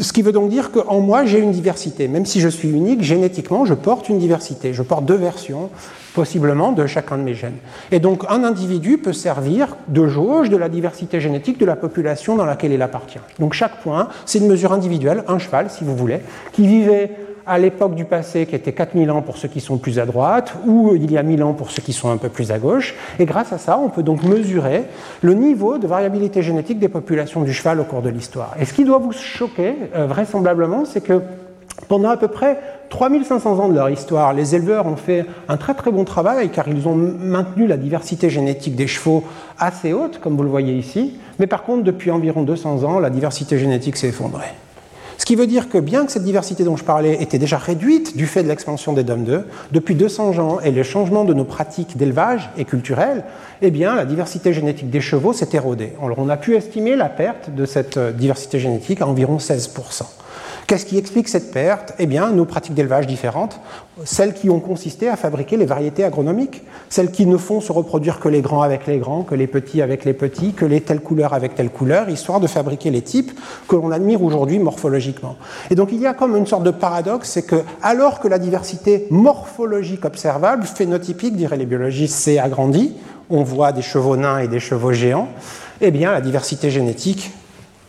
ce 0.00 0.12
qui 0.12 0.20
veut 0.20 0.32
donc 0.32 0.50
dire 0.50 0.70
qu'en 0.70 1.00
moi, 1.00 1.24
j'ai 1.24 1.38
une 1.38 1.52
diversité. 1.52 2.08
Même 2.08 2.26
si 2.26 2.40
je 2.40 2.48
suis 2.48 2.68
unique, 2.68 3.02
génétiquement, 3.02 3.64
je 3.64 3.74
porte 3.74 4.08
une 4.08 4.18
diversité. 4.18 4.74
Je 4.74 4.82
porte 4.82 5.06
deux 5.06 5.16
versions 5.16 5.70
possiblement 6.14 6.72
de 6.72 6.86
chacun 6.86 7.18
de 7.18 7.22
mes 7.22 7.34
gènes. 7.34 7.56
Et 7.90 8.00
donc 8.00 8.24
un 8.28 8.44
individu 8.44 8.98
peut 8.98 9.12
servir 9.12 9.76
de 9.88 10.06
jauge 10.06 10.50
de 10.50 10.56
la 10.56 10.68
diversité 10.68 11.20
génétique 11.20 11.58
de 11.58 11.66
la 11.66 11.76
population 11.76 12.36
dans 12.36 12.44
laquelle 12.44 12.72
il 12.72 12.82
appartient. 12.82 13.20
Donc 13.38 13.54
chaque 13.54 13.80
point, 13.82 14.08
c'est 14.26 14.38
une 14.38 14.48
mesure 14.48 14.72
individuelle, 14.72 15.24
un 15.28 15.38
cheval 15.38 15.70
si 15.70 15.84
vous 15.84 15.96
voulez, 15.96 16.20
qui 16.52 16.66
vivait 16.66 17.10
à 17.46 17.58
l'époque 17.58 17.94
du 17.94 18.04
passé 18.04 18.46
qui 18.46 18.54
était 18.54 18.72
4000 18.72 19.10
ans 19.10 19.22
pour 19.22 19.36
ceux 19.36 19.48
qui 19.48 19.60
sont 19.60 19.78
plus 19.78 19.98
à 19.98 20.06
droite, 20.06 20.54
ou 20.66 20.94
il 20.94 21.10
y 21.10 21.18
a 21.18 21.22
1000 21.22 21.42
ans 21.42 21.54
pour 21.54 21.70
ceux 21.70 21.82
qui 21.82 21.92
sont 21.92 22.10
un 22.10 22.16
peu 22.16 22.28
plus 22.28 22.52
à 22.52 22.58
gauche. 22.58 22.94
Et 23.18 23.24
grâce 23.24 23.52
à 23.52 23.58
ça, 23.58 23.78
on 23.78 23.88
peut 23.88 24.02
donc 24.02 24.22
mesurer 24.22 24.84
le 25.22 25.34
niveau 25.34 25.78
de 25.78 25.86
variabilité 25.86 26.42
génétique 26.42 26.78
des 26.78 26.88
populations 26.88 27.42
du 27.42 27.52
cheval 27.52 27.80
au 27.80 27.84
cours 27.84 28.02
de 28.02 28.10
l'histoire. 28.10 28.54
Et 28.60 28.64
ce 28.64 28.72
qui 28.72 28.84
doit 28.84 28.98
vous 28.98 29.12
choquer, 29.12 29.74
euh, 29.94 30.06
vraisemblablement, 30.06 30.84
c'est 30.84 31.02
que 31.02 31.20
pendant 31.88 32.10
à 32.10 32.16
peu 32.16 32.28
près 32.28 32.58
3500 32.90 33.58
ans 33.58 33.68
de 33.68 33.74
leur 33.74 33.90
histoire, 33.90 34.32
les 34.32 34.54
éleveurs 34.54 34.86
ont 34.86 34.96
fait 34.96 35.26
un 35.48 35.56
très 35.56 35.74
très 35.74 35.90
bon 35.90 36.04
travail 36.04 36.50
car 36.50 36.68
ils 36.68 36.86
ont 36.86 36.94
maintenu 36.94 37.66
la 37.66 37.76
diversité 37.76 38.30
génétique 38.30 38.76
des 38.76 38.86
chevaux 38.86 39.24
assez 39.58 39.92
haute, 39.92 40.18
comme 40.18 40.36
vous 40.36 40.42
le 40.42 40.50
voyez 40.50 40.74
ici. 40.74 41.18
Mais 41.38 41.46
par 41.46 41.62
contre, 41.62 41.84
depuis 41.84 42.10
environ 42.10 42.42
200 42.42 42.84
ans, 42.84 42.98
la 42.98 43.10
diversité 43.10 43.58
génétique 43.58 43.96
s'est 43.96 44.08
effondrée. 44.08 44.52
Ce 45.18 45.24
qui 45.24 45.36
veut 45.36 45.46
dire 45.46 45.68
que 45.68 45.78
bien 45.78 46.04
que 46.04 46.10
cette 46.10 46.24
diversité 46.24 46.64
dont 46.64 46.76
je 46.76 46.82
parlais 46.82 47.22
était 47.22 47.38
déjà 47.38 47.56
réduite 47.56 48.16
du 48.16 48.26
fait 48.26 48.42
de 48.42 48.48
l'expansion 48.48 48.92
des 48.92 49.04
DOM2, 49.04 49.42
depuis 49.70 49.94
200 49.94 50.38
ans 50.38 50.58
et 50.60 50.72
le 50.72 50.82
changement 50.82 51.24
de 51.24 51.32
nos 51.32 51.44
pratiques 51.44 51.96
d'élevage 51.96 52.50
et 52.58 52.64
culturelles, 52.64 53.24
eh 53.60 53.70
bien, 53.70 53.94
la 53.94 54.04
diversité 54.04 54.52
génétique 54.52 54.90
des 54.90 55.00
chevaux 55.00 55.32
s'est 55.32 55.50
érodée. 55.52 55.92
On 56.00 56.28
a 56.28 56.36
pu 56.36 56.56
estimer 56.56 56.96
la 56.96 57.08
perte 57.08 57.54
de 57.54 57.66
cette 57.66 57.98
diversité 58.16 58.58
génétique 58.58 59.00
à 59.00 59.06
environ 59.06 59.36
16%. 59.36 60.02
Qu'est-ce 60.66 60.86
qui 60.86 60.96
explique 60.96 61.28
cette 61.28 61.52
perte? 61.52 61.92
Eh 61.98 62.06
bien, 62.06 62.30
nos 62.30 62.44
pratiques 62.44 62.74
d'élevage 62.74 63.06
différentes, 63.06 63.60
celles 64.04 64.32
qui 64.32 64.48
ont 64.48 64.60
consisté 64.60 65.08
à 65.08 65.16
fabriquer 65.16 65.56
les 65.56 65.66
variétés 65.66 66.04
agronomiques, 66.04 66.62
celles 66.88 67.10
qui 67.10 67.26
ne 67.26 67.36
font 67.36 67.60
se 67.60 67.72
reproduire 67.72 68.20
que 68.20 68.28
les 68.28 68.40
grands 68.40 68.62
avec 68.62 68.86
les 68.86 68.98
grands, 68.98 69.22
que 69.22 69.34
les 69.34 69.46
petits 69.46 69.82
avec 69.82 70.04
les 70.04 70.14
petits, 70.14 70.52
que 70.52 70.64
les 70.64 70.80
telles 70.80 71.00
couleurs 71.00 71.34
avec 71.34 71.54
telle 71.54 71.70
couleur, 71.70 72.08
histoire 72.08 72.40
de 72.40 72.46
fabriquer 72.46 72.90
les 72.90 73.02
types 73.02 73.32
que 73.68 73.76
l'on 73.76 73.90
admire 73.90 74.22
aujourd'hui 74.22 74.58
morphologiquement. 74.58 75.36
Et 75.70 75.74
donc, 75.74 75.90
il 75.92 76.00
y 76.00 76.06
a 76.06 76.14
comme 76.14 76.36
une 76.36 76.46
sorte 76.46 76.64
de 76.64 76.70
paradoxe, 76.70 77.30
c'est 77.30 77.42
que 77.42 77.62
alors 77.82 78.20
que 78.20 78.28
la 78.28 78.38
diversité 78.38 79.06
morphologique 79.10 80.04
observable, 80.04 80.64
phénotypique, 80.64 81.36
diraient 81.36 81.56
les 81.56 81.66
biologistes, 81.66 82.14
s'est 82.14 82.38
agrandie, 82.38 82.94
on 83.30 83.42
voit 83.42 83.72
des 83.72 83.82
chevaux 83.82 84.16
nains 84.16 84.38
et 84.38 84.48
des 84.48 84.60
chevaux 84.60 84.92
géants, 84.92 85.28
eh 85.80 85.90
bien, 85.90 86.12
la 86.12 86.20
diversité 86.20 86.70
génétique 86.70 87.32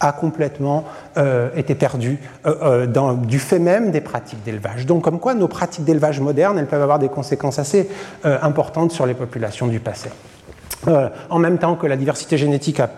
a 0.04 0.12
complètement 0.12 0.84
euh, 1.18 1.50
été 1.56 1.76
perdu 1.76 2.20
euh, 2.46 2.86
euh, 2.86 3.14
du 3.16 3.40
fait 3.40 3.60
même 3.60 3.92
des 3.92 4.02
pratiques 4.02 4.44
d'élevage. 4.44 4.86
Donc 4.86 5.04
comme 5.04 5.20
quoi 5.20 5.34
nos 5.34 5.48
pratiques 5.48 5.86
d'élevage 5.86 6.20
modernes, 6.20 6.60
elles 6.60 6.68
peuvent 6.68 6.82
avoir 6.82 7.00
des 7.00 7.10
conséquences 7.10 7.58
assez 7.58 7.90
importantes 8.24 8.92
sur 8.92 9.06
les 9.06 9.14
populations 9.14 9.68
du 9.68 9.80
passé. 9.80 10.10
Euh, 10.88 11.10
en 11.30 11.40
même 11.40 11.58
temps 11.58 11.76
que 11.76 11.88
la 11.88 11.96
diversité 11.96 12.38
génétique 12.38 12.80
a, 12.80 12.90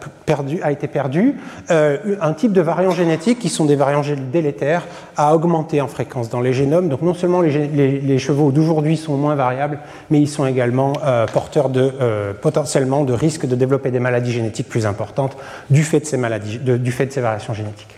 été 0.71 0.87
perdue, 0.87 1.35
euh, 1.71 1.97
un 2.21 2.33
type 2.33 2.51
de 2.51 2.61
variants 2.61 2.91
génétiques, 2.91 3.39
qui 3.39 3.49
sont 3.49 3.65
des 3.65 3.75
variants 3.75 4.01
délétères, 4.31 4.87
a 5.17 5.35
augmenté 5.35 5.81
en 5.81 5.87
fréquence 5.87 6.29
dans 6.29 6.41
les 6.41 6.53
génomes. 6.53 6.89
Donc 6.89 7.01
non 7.01 7.13
seulement 7.13 7.41
les, 7.41 8.19
chevaux 8.19 8.51
d'aujourd'hui 8.51 8.97
sont 8.97 9.17
moins 9.17 9.35
variables, 9.35 9.79
mais 10.09 10.19
ils 10.19 10.27
sont 10.27 10.45
également 10.45 10.93
euh, 11.03 11.25
porteurs 11.27 11.69
de, 11.69 11.91
potentiellement 12.41 13.03
de 13.03 13.13
risques 13.13 13.45
de 13.45 13.55
développer 13.55 13.91
des 13.91 13.99
maladies 13.99 14.31
génétiques 14.31 14.69
plus 14.69 14.85
importantes 14.85 15.37
du 15.69 15.83
fait 15.83 15.99
de 15.99 16.05
ces 16.05 17.21
variations 17.21 17.53
génétiques. 17.53 17.95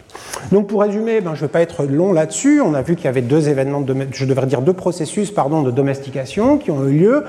Donc 0.51 0.67
pour 0.67 0.81
résumer, 0.81 1.21
ben, 1.21 1.35
je 1.35 1.41
ne 1.41 1.47
vais 1.47 1.51
pas 1.51 1.61
être 1.61 1.85
long 1.85 2.13
là-dessus. 2.13 2.61
On 2.61 2.73
a 2.73 2.81
vu 2.81 2.95
qu'il 2.95 3.05
y 3.05 3.09
avait 3.09 3.21
deux 3.21 3.49
événements, 3.49 3.85
je 4.11 4.25
devrais 4.25 4.45
dire 4.45 4.61
deux 4.61 4.73
processus 4.73 5.31
pardon, 5.31 5.61
de 5.61 5.71
domestication 5.71 6.57
qui 6.57 6.71
ont 6.71 6.87
eu 6.87 6.97
lieu. 6.97 7.23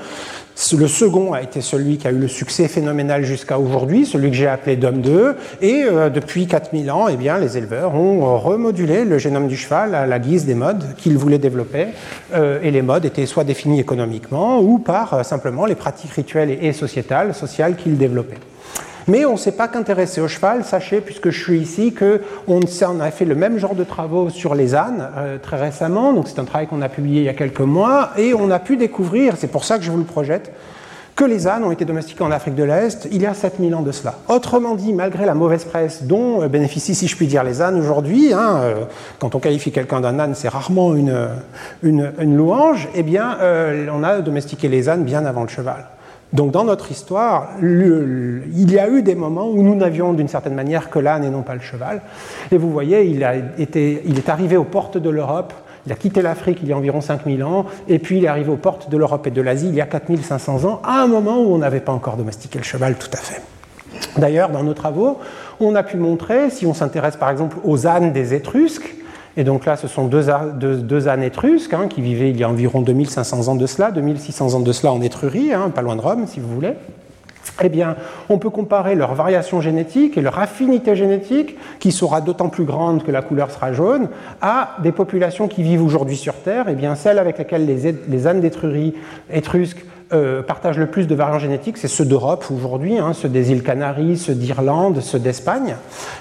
Le 0.77 0.87
second 0.87 1.31
a 1.33 1.41
été 1.41 1.61
celui 1.61 1.97
qui 1.97 2.07
a 2.07 2.11
eu 2.11 2.17
le 2.17 2.27
succès 2.27 2.67
phénoménal 2.67 3.23
jusqu'à 3.23 3.57
aujourd'hui, 3.57 4.05
celui 4.05 4.29
que 4.29 4.35
j'ai 4.35 4.47
appelé 4.47 4.75
DOM2. 4.75 5.35
Et 5.61 5.83
euh, 5.85 6.09
depuis 6.09 6.47
4000 6.47 6.91
ans, 6.91 7.07
eh 7.07 7.15
bien, 7.15 7.37
les 7.37 7.57
éleveurs 7.57 7.95
ont 7.95 8.37
remodulé 8.37 9.05
le 9.05 9.17
génome 9.17 9.47
du 9.47 9.55
cheval 9.55 9.95
à 9.95 10.05
la 10.05 10.19
guise 10.19 10.45
des 10.45 10.55
modes 10.55 10.83
qu'ils 10.97 11.17
voulaient 11.17 11.37
développer. 11.37 11.87
Euh, 12.33 12.59
et 12.61 12.71
les 12.71 12.81
modes 12.81 13.05
étaient 13.05 13.25
soit 13.25 13.45
définis 13.45 13.79
économiquement 13.79 14.59
ou 14.59 14.79
par 14.79 15.13
euh, 15.13 15.23
simplement 15.23 15.65
les 15.65 15.75
pratiques 15.75 16.11
rituelles 16.11 16.57
et 16.61 16.73
sociétales, 16.73 17.33
sociales 17.33 17.75
qu'ils 17.77 17.97
développaient. 17.97 18.48
Mais 19.09 19.25
on 19.25 19.31
ne 19.31 19.37
s'est 19.37 19.53
pas 19.53 19.67
qu'intéressé 19.67 20.21
au 20.21 20.27
cheval. 20.27 20.63
Sachez, 20.63 21.01
puisque 21.01 21.31
je 21.31 21.43
suis 21.43 21.59
ici, 21.59 21.95
qu'on 21.95 22.59
a 22.99 23.09
fait 23.09 23.25
le 23.25 23.33
même 23.33 23.57
genre 23.57 23.73
de 23.73 23.83
travaux 23.83 24.29
sur 24.29 24.53
les 24.53 24.75
ânes 24.75 25.09
euh, 25.17 25.39
très 25.39 25.57
récemment. 25.59 26.13
C'est 26.27 26.37
un 26.37 26.45
travail 26.45 26.67
qu'on 26.67 26.83
a 26.83 26.89
publié 26.89 27.21
il 27.21 27.25
y 27.25 27.29
a 27.29 27.33
quelques 27.33 27.59
mois. 27.59 28.11
Et 28.17 28.35
on 28.35 28.51
a 28.51 28.59
pu 28.59 28.77
découvrir, 28.77 29.33
c'est 29.35 29.47
pour 29.47 29.65
ça 29.65 29.79
que 29.79 29.83
je 29.83 29.89
vous 29.89 29.97
le 29.97 30.03
projette, 30.03 30.53
que 31.15 31.25
les 31.25 31.47
ânes 31.47 31.63
ont 31.63 31.71
été 31.71 31.85
domestiqués 31.85 32.23
en 32.23 32.29
Afrique 32.29 32.53
de 32.53 32.61
l'Est 32.61 33.07
il 33.11 33.23
y 33.23 33.25
a 33.25 33.33
7000 33.33 33.73
ans 33.73 33.81
de 33.81 33.91
cela. 33.91 34.13
Autrement 34.27 34.75
dit, 34.75 34.93
malgré 34.93 35.25
la 35.25 35.33
mauvaise 35.33 35.65
presse 35.65 36.03
dont 36.03 36.43
euh, 36.43 36.47
bénéficient, 36.47 36.93
si 36.93 37.07
je 37.07 37.15
puis 37.15 37.25
dire, 37.25 37.43
les 37.43 37.63
ânes 37.63 37.79
aujourd'hui, 37.79 38.31
hein, 38.31 38.59
euh, 38.61 38.75
quand 39.17 39.33
on 39.33 39.39
qualifie 39.39 39.71
quelqu'un 39.71 40.01
d'un 40.01 40.19
âne, 40.19 40.35
c'est 40.35 40.49
rarement 40.49 40.93
une, 40.93 41.29
une, 41.81 42.37
louange, 42.37 42.87
eh 42.93 43.01
bien, 43.01 43.39
on 43.91 44.03
a 44.03 44.21
domestiqué 44.21 44.67
les 44.67 44.87
ânes 44.87 45.03
bien 45.03 45.25
avant 45.25 45.41
le 45.41 45.49
cheval. 45.49 45.87
Donc 46.31 46.51
dans 46.51 46.63
notre 46.63 46.91
histoire, 46.91 47.49
il 47.61 48.71
y 48.71 48.77
a 48.77 48.87
eu 48.87 49.01
des 49.01 49.15
moments 49.15 49.47
où 49.47 49.63
nous 49.63 49.75
n'avions 49.75 50.13
d'une 50.13 50.27
certaine 50.27 50.53
manière 50.53 50.89
que 50.89 50.99
l'âne 50.99 51.23
et 51.23 51.29
non 51.29 51.41
pas 51.41 51.55
le 51.55 51.61
cheval. 51.61 52.01
Et 52.51 52.57
vous 52.57 52.71
voyez, 52.71 53.05
il, 53.05 53.27
il 53.57 54.17
est 54.17 54.29
arrivé 54.29 54.55
aux 54.55 54.63
portes 54.63 54.97
de 54.97 55.09
l'Europe 55.09 55.53
Il 55.87 55.91
a 55.91 55.95
quitté 55.95 56.21
l'Afrique 56.21 56.59
il 56.61 56.69
y 56.69 56.73
a 56.73 56.77
environ 56.77 57.01
5000 57.01 57.43
ans, 57.43 57.65
et 57.87 57.97
puis 57.97 58.19
il 58.19 58.25
est 58.25 58.27
arrivé 58.27 58.51
aux 58.51 58.57
portes 58.57 58.91
de 58.91 58.97
l'Europe 58.97 59.25
et 59.25 59.31
de 59.31 59.41
l'Asie 59.41 59.69
il 59.69 59.75
y 59.75 59.81
a 59.81 59.87
4500 59.87 60.65
ans, 60.65 60.81
à 60.83 61.01
un 61.01 61.07
moment 61.07 61.39
où 61.39 61.53
on 61.53 61.57
n'avait 61.57 61.79
pas 61.79 61.93
encore 61.93 62.15
domestiqué 62.15 62.59
le 62.59 62.63
cheval 62.63 62.95
tout 62.95 63.09
à 63.11 63.17
fait. 63.17 63.41
D'ailleurs, 64.17 64.49
dans 64.49 64.63
nos 64.63 64.73
travaux, 64.73 65.17
on 65.59 65.75
a 65.75 65.81
pu 65.81 65.97
montrer, 65.97 66.51
si 66.51 66.67
on 66.67 66.75
s'intéresse 66.75 67.17
par 67.17 67.31
exemple 67.31 67.57
aux 67.63 67.87
ânes 67.87 68.13
des 68.13 68.35
Étrusques, 68.35 68.95
et 69.39 69.45
donc 69.45 69.65
là, 69.65 69.77
ce 69.77 69.87
sont 69.87 70.07
deux, 70.07 71.07
ânes 71.07 71.23
étrusques 71.23 71.73
hein, 71.73 71.87
qui 71.89 72.01
vivaient 72.01 72.29
il 72.29 72.37
y 72.37 72.43
a 72.43 72.49
environ 72.49 72.81
2500 72.81 73.47
ans 73.47 73.55
de 73.55 73.65
cela, 73.67 73.89
2600 73.89 74.53
ans 74.55 74.59
de 74.59 74.71
cela 74.73 74.91
en 74.91 75.01
Étrurie, 75.01 75.53
hein, 75.53 75.71
pas 75.73 75.81
loin 75.81 75.95
de 75.95 76.01
Rome 76.01 76.27
si 76.27 76.41
vous 76.41 76.53
voulez. 76.53 76.73
Eh 77.63 77.69
bien, 77.69 77.95
on 78.27 78.37
peut 78.37 78.49
comparer 78.49 78.95
leur 78.95 79.15
variation 79.15 79.61
génétique 79.61 80.17
et 80.17 80.21
leur 80.21 80.37
affinité 80.39 80.93
génétique, 80.97 81.57
qui 81.79 81.93
sera 81.93 82.19
d'autant 82.19 82.49
plus 82.49 82.65
grande 82.65 83.01
que 83.01 83.11
la 83.11 83.21
couleur 83.21 83.49
sera 83.49 83.71
jaune, 83.71 84.09
à 84.41 84.75
des 84.83 84.91
populations 84.91 85.47
qui 85.47 85.63
vivent 85.63 85.85
aujourd'hui 85.85 86.17
sur 86.17 86.33
Terre, 86.33 86.65
eh 86.67 86.75
bien, 86.75 86.95
celles 86.95 87.17
avec 87.17 87.37
lesquelles 87.37 87.65
les, 87.65 87.95
les 88.09 88.27
ânes 88.27 88.41
d'étrurie 88.41 88.93
étrusques 89.31 89.85
euh, 90.11 90.41
partagent 90.41 90.79
le 90.79 90.87
plus 90.87 91.05
de 91.05 91.13
variants 91.13 91.37
génétiques, 91.37 91.77
c'est 91.77 91.87
ceux 91.87 92.03
d'Europe 92.03 92.45
aujourd'hui, 92.51 92.97
hein, 92.97 93.13
ceux 93.13 93.29
des 93.29 93.51
îles 93.51 93.61
Canaries, 93.61 94.17
ceux 94.17 94.33
d'Irlande, 94.33 95.01
ceux 95.01 95.19
d'Espagne. 95.19 95.75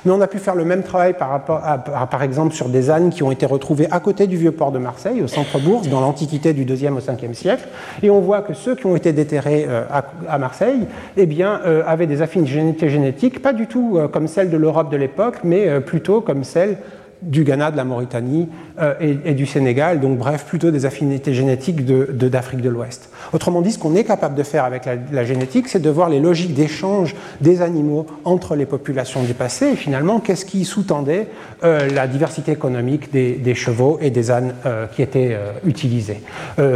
Mais 0.05 0.12
on 0.12 0.20
a 0.20 0.27
pu 0.27 0.39
faire 0.39 0.55
le 0.55 0.66
même 0.66 0.82
travail 0.82 1.15
par, 1.15 1.32
à, 1.32 2.06
par 2.06 2.23
exemple 2.23 2.55
sur 2.55 2.69
des 2.69 2.90
ânes 2.90 3.09
qui 3.09 3.23
ont 3.23 3.31
été 3.31 3.47
retrouvés 3.47 3.89
à 3.90 3.98
côté 4.01 4.27
du 4.27 4.36
vieux 4.36 4.52
port 4.52 4.73
de 4.73 4.78
Marseille, 4.78 5.23
au 5.23 5.27
centre-bourse, 5.27 5.89
dans 5.89 6.01
l'Antiquité 6.01 6.52
du 6.52 6.66
2e 6.66 6.98
au 6.98 7.01
5e 7.01 7.32
siècle. 7.32 7.66
Et 8.02 8.10
on 8.10 8.20
voit 8.20 8.43
que 8.43 8.52
ceux 8.52 8.74
qui 8.74 8.85
ont 8.85 8.94
été 8.94 9.15
déterrés 9.15 9.65
euh, 9.66 9.85
à, 10.28 10.39
Marseille 10.39 10.86
eh 11.16 11.24
bien, 11.24 11.60
euh, 11.65 11.82
avaient 11.86 12.06
des 12.06 12.20
affinités 12.20 12.90
génétiques, 12.90 13.40
pas 13.40 13.55
du 13.55 13.69
tout 13.69 13.98
comme 14.12 14.28
celles 14.28 14.51
de 14.51 14.59
l'Europe 14.59 14.90
de 14.90 14.98
l'époque, 14.98 15.39
mais 15.44 15.81
plutôt 15.81 16.20
comme 16.20 16.44
celles 16.44 16.77
du 17.23 17.45
Ghana, 17.45 17.70
de 17.70 17.77
la 17.77 17.85
Mauritanie 17.85 18.49
euh, 18.81 18.95
et, 19.01 19.35
du 19.35 19.47
Sénégal, 19.47 20.01
donc 20.01 20.19
bref, 20.19 20.45
plutôt 20.45 20.70
des 20.70 20.86
affinités 20.86 21.35
génétiques 21.35 21.85
d'Afrique 21.85 22.61
de, 22.61 22.69
l'Ouest. 22.69 23.11
Autrement 23.32 23.61
dit, 23.61 23.73
ce 23.73 23.78
qu'on 23.78 23.95
est 23.95 24.05
capable 24.05 24.35
de 24.35 24.43
faire 24.43 24.65
avec 24.65 24.89
la, 25.12 25.24
génétique, 25.24 25.69
c'est 25.69 25.81
de 25.81 25.90
voir 25.90 26.09
les 26.09 26.20
logiques 26.20 26.55
d'échange 26.55 27.15
des 27.40 27.62
animaux 27.62 28.07
entre 28.24 28.55
les 28.57 28.66
populations 28.66 29.23
du 29.23 29.35
passé 29.35 29.66
et 29.73 29.77
finalement, 29.77 30.20
qu'est-ce 30.20 30.45
qui 30.45 30.65
sous-tendait 30.65 31.28
euh, 31.65 31.89
la 31.90 32.07
diversité 32.07 32.53
économique 32.53 33.11
des, 33.12 33.55
chevaux 33.55 33.99
et 34.01 34.11
des 34.11 34.31
ânes 34.31 34.55
euh, 34.66 34.86
qui 34.86 35.03
étaient 35.03 35.36
utilisés? 35.65 36.23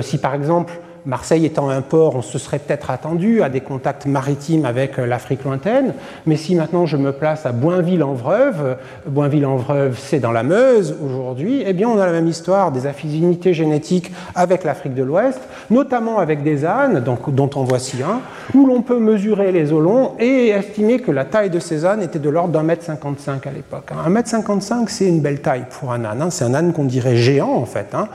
si 0.00 0.18
par 0.18 0.34
exemple, 0.34 0.72
Marseille 1.04 1.44
étant 1.44 1.68
un 1.68 1.82
port, 1.82 2.14
on 2.14 2.22
se 2.22 2.38
serait 2.38 2.60
peut-être 2.60 2.90
attendu 2.90 3.42
à 3.42 3.48
des 3.48 3.60
contacts 3.60 4.06
maritimes 4.06 4.64
avec 4.64 4.98
euh, 4.98 5.06
l'Afrique 5.06 5.42
lointaine, 5.44 5.94
mais 6.26 6.36
si 6.36 6.54
maintenant 6.54 6.86
je 6.86 6.96
me 6.96 7.10
place 7.10 7.44
à 7.44 7.50
Boinville-en-Vreuve, 7.50 8.76
Boinville-en-Vreuve 9.06 9.98
c'est 9.98 10.20
dans 10.20 10.30
la 10.30 10.44
Meuse 10.44 10.94
aujourd'hui, 11.04 11.64
eh 11.66 11.72
bien 11.72 11.88
on 11.88 11.98
a 11.98 12.06
la 12.06 12.12
même 12.12 12.28
histoire 12.28 12.70
des 12.70 12.86
affinités 12.86 13.52
génétiques 13.52 14.12
avec 14.36 14.62
l'Afrique 14.62 14.94
de 14.94 15.02
l'Ouest, 15.02 15.40
notamment 15.70 16.18
avec 16.18 16.44
des 16.44 16.64
ânes, 16.64 17.02
dont 17.02 17.50
on 17.56 17.64
voici 17.64 18.02
un, 18.02 18.20
où 18.54 18.66
l'on 18.66 18.82
peut 18.82 19.00
mesurer 19.00 19.50
les 19.50 19.72
os 19.72 19.82
longs 19.82 20.12
et 20.20 20.50
estimer 20.50 21.00
que 21.00 21.10
la 21.10 21.24
taille 21.24 21.50
de 21.50 21.58
ces 21.58 21.84
ânes 21.84 22.02
était 22.02 22.20
de 22.20 22.30
l'ordre 22.30 22.52
d'un 22.52 22.62
mètre 22.62 22.84
cinquante-cinq 22.84 23.46
à 23.48 23.50
l'époque. 23.50 23.90
Un 24.06 24.08
mètre 24.08 24.28
cinquante-cinq 24.28 24.88
c'est 24.88 25.08
une 25.08 25.20
belle 25.20 25.40
taille 25.40 25.64
pour 25.68 25.92
un 25.92 26.04
âne, 26.04 26.22
hein. 26.22 26.30
c'est 26.30 26.44
un 26.44 26.54
âne 26.54 26.72
qu'on 26.72 26.84
dirait 26.84 27.16
géant 27.16 27.54
en 27.54 27.66
fait. 27.66 27.88
Hein. 27.92 28.08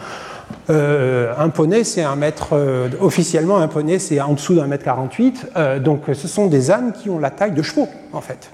Euh, 0.69 1.33
un 1.37 1.49
poney, 1.49 1.83
c'est 1.83 2.03
un 2.03 2.15
mètre, 2.15 2.49
euh, 2.53 2.89
officiellement, 2.99 3.57
un 3.57 3.67
poney, 3.67 3.99
c'est 3.99 4.19
en 4.19 4.33
dessous 4.33 4.55
d'un 4.55 4.67
mètre 4.67 4.83
48. 4.83 5.47
Euh, 5.55 5.79
donc, 5.79 6.03
ce 6.13 6.27
sont 6.27 6.47
des 6.47 6.71
ânes 6.71 6.91
qui 6.91 7.09
ont 7.09 7.19
la 7.19 7.29
taille 7.29 7.51
de 7.51 7.61
chevaux, 7.61 7.87
en 8.13 8.21
fait. 8.21 8.51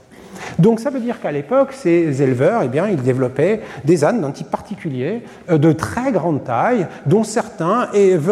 Donc 0.60 0.82
ça 0.82 0.90
veut 0.90 1.00
dire 1.00 1.22
qu'à 1.22 1.32
l'époque, 1.32 1.70
ces 1.72 2.22
éleveurs, 2.22 2.62
eh 2.64 2.68
bien, 2.68 2.88
ils 2.88 3.02
développaient 3.02 3.62
des 3.86 4.04
ânes 4.04 4.20
d'un 4.20 4.32
type 4.32 4.52
particulier, 4.52 5.24
de 5.50 5.72
très 5.72 6.12
grande 6.12 6.44
taille, 6.44 6.86
dont 7.06 7.24
certains 7.24 7.88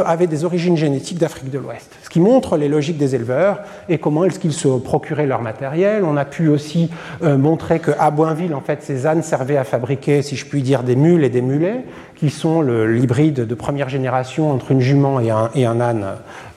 avaient 0.06 0.28
des 0.28 0.44
origines 0.44 0.76
génétiques 0.76 1.20
d'Afrique 1.20 1.50
de 1.50 1.58
l'Ouest. 1.58 1.90
Ce 2.04 2.10
qui 2.10 2.20
montre 2.20 2.58
les 2.58 2.68
logiques 2.68 2.98
des 2.98 3.16
éleveurs 3.16 3.62
et 3.88 3.98
comment 3.98 4.26
est-ce 4.26 4.40
qu'ils 4.40 4.52
se 4.52 4.68
procuraient 4.68 5.26
leur 5.26 5.42
matériel. 5.42 6.04
On 6.04 6.18
a 6.18 6.26
pu 6.26 6.50
aussi 6.50 6.90
montrer 7.22 7.80
qu'à 7.80 8.12
Boinville, 8.12 8.56
en 8.56 8.62
fait, 8.62 8.84
ces 8.84 9.08
ânes 9.08 9.24
servaient 9.24 9.58
à 9.58 9.64
fabriquer, 9.64 10.22
si 10.22 10.36
je 10.36 10.46
puis 10.46 10.62
dire, 10.62 10.84
des 10.84 10.98
mules 10.98 11.24
et 11.24 11.30
des 11.30 11.42
mulets, 11.42 11.86
qui 12.22 12.30
sont 12.30 12.62
l'hybride 12.62 13.48
de 13.48 13.56
première 13.56 13.90
génération 13.90 14.52
entre 14.52 14.70
une 14.70 14.80
jument 14.80 15.20
et 15.20 15.32
un, 15.66 15.82
âne 15.82 16.06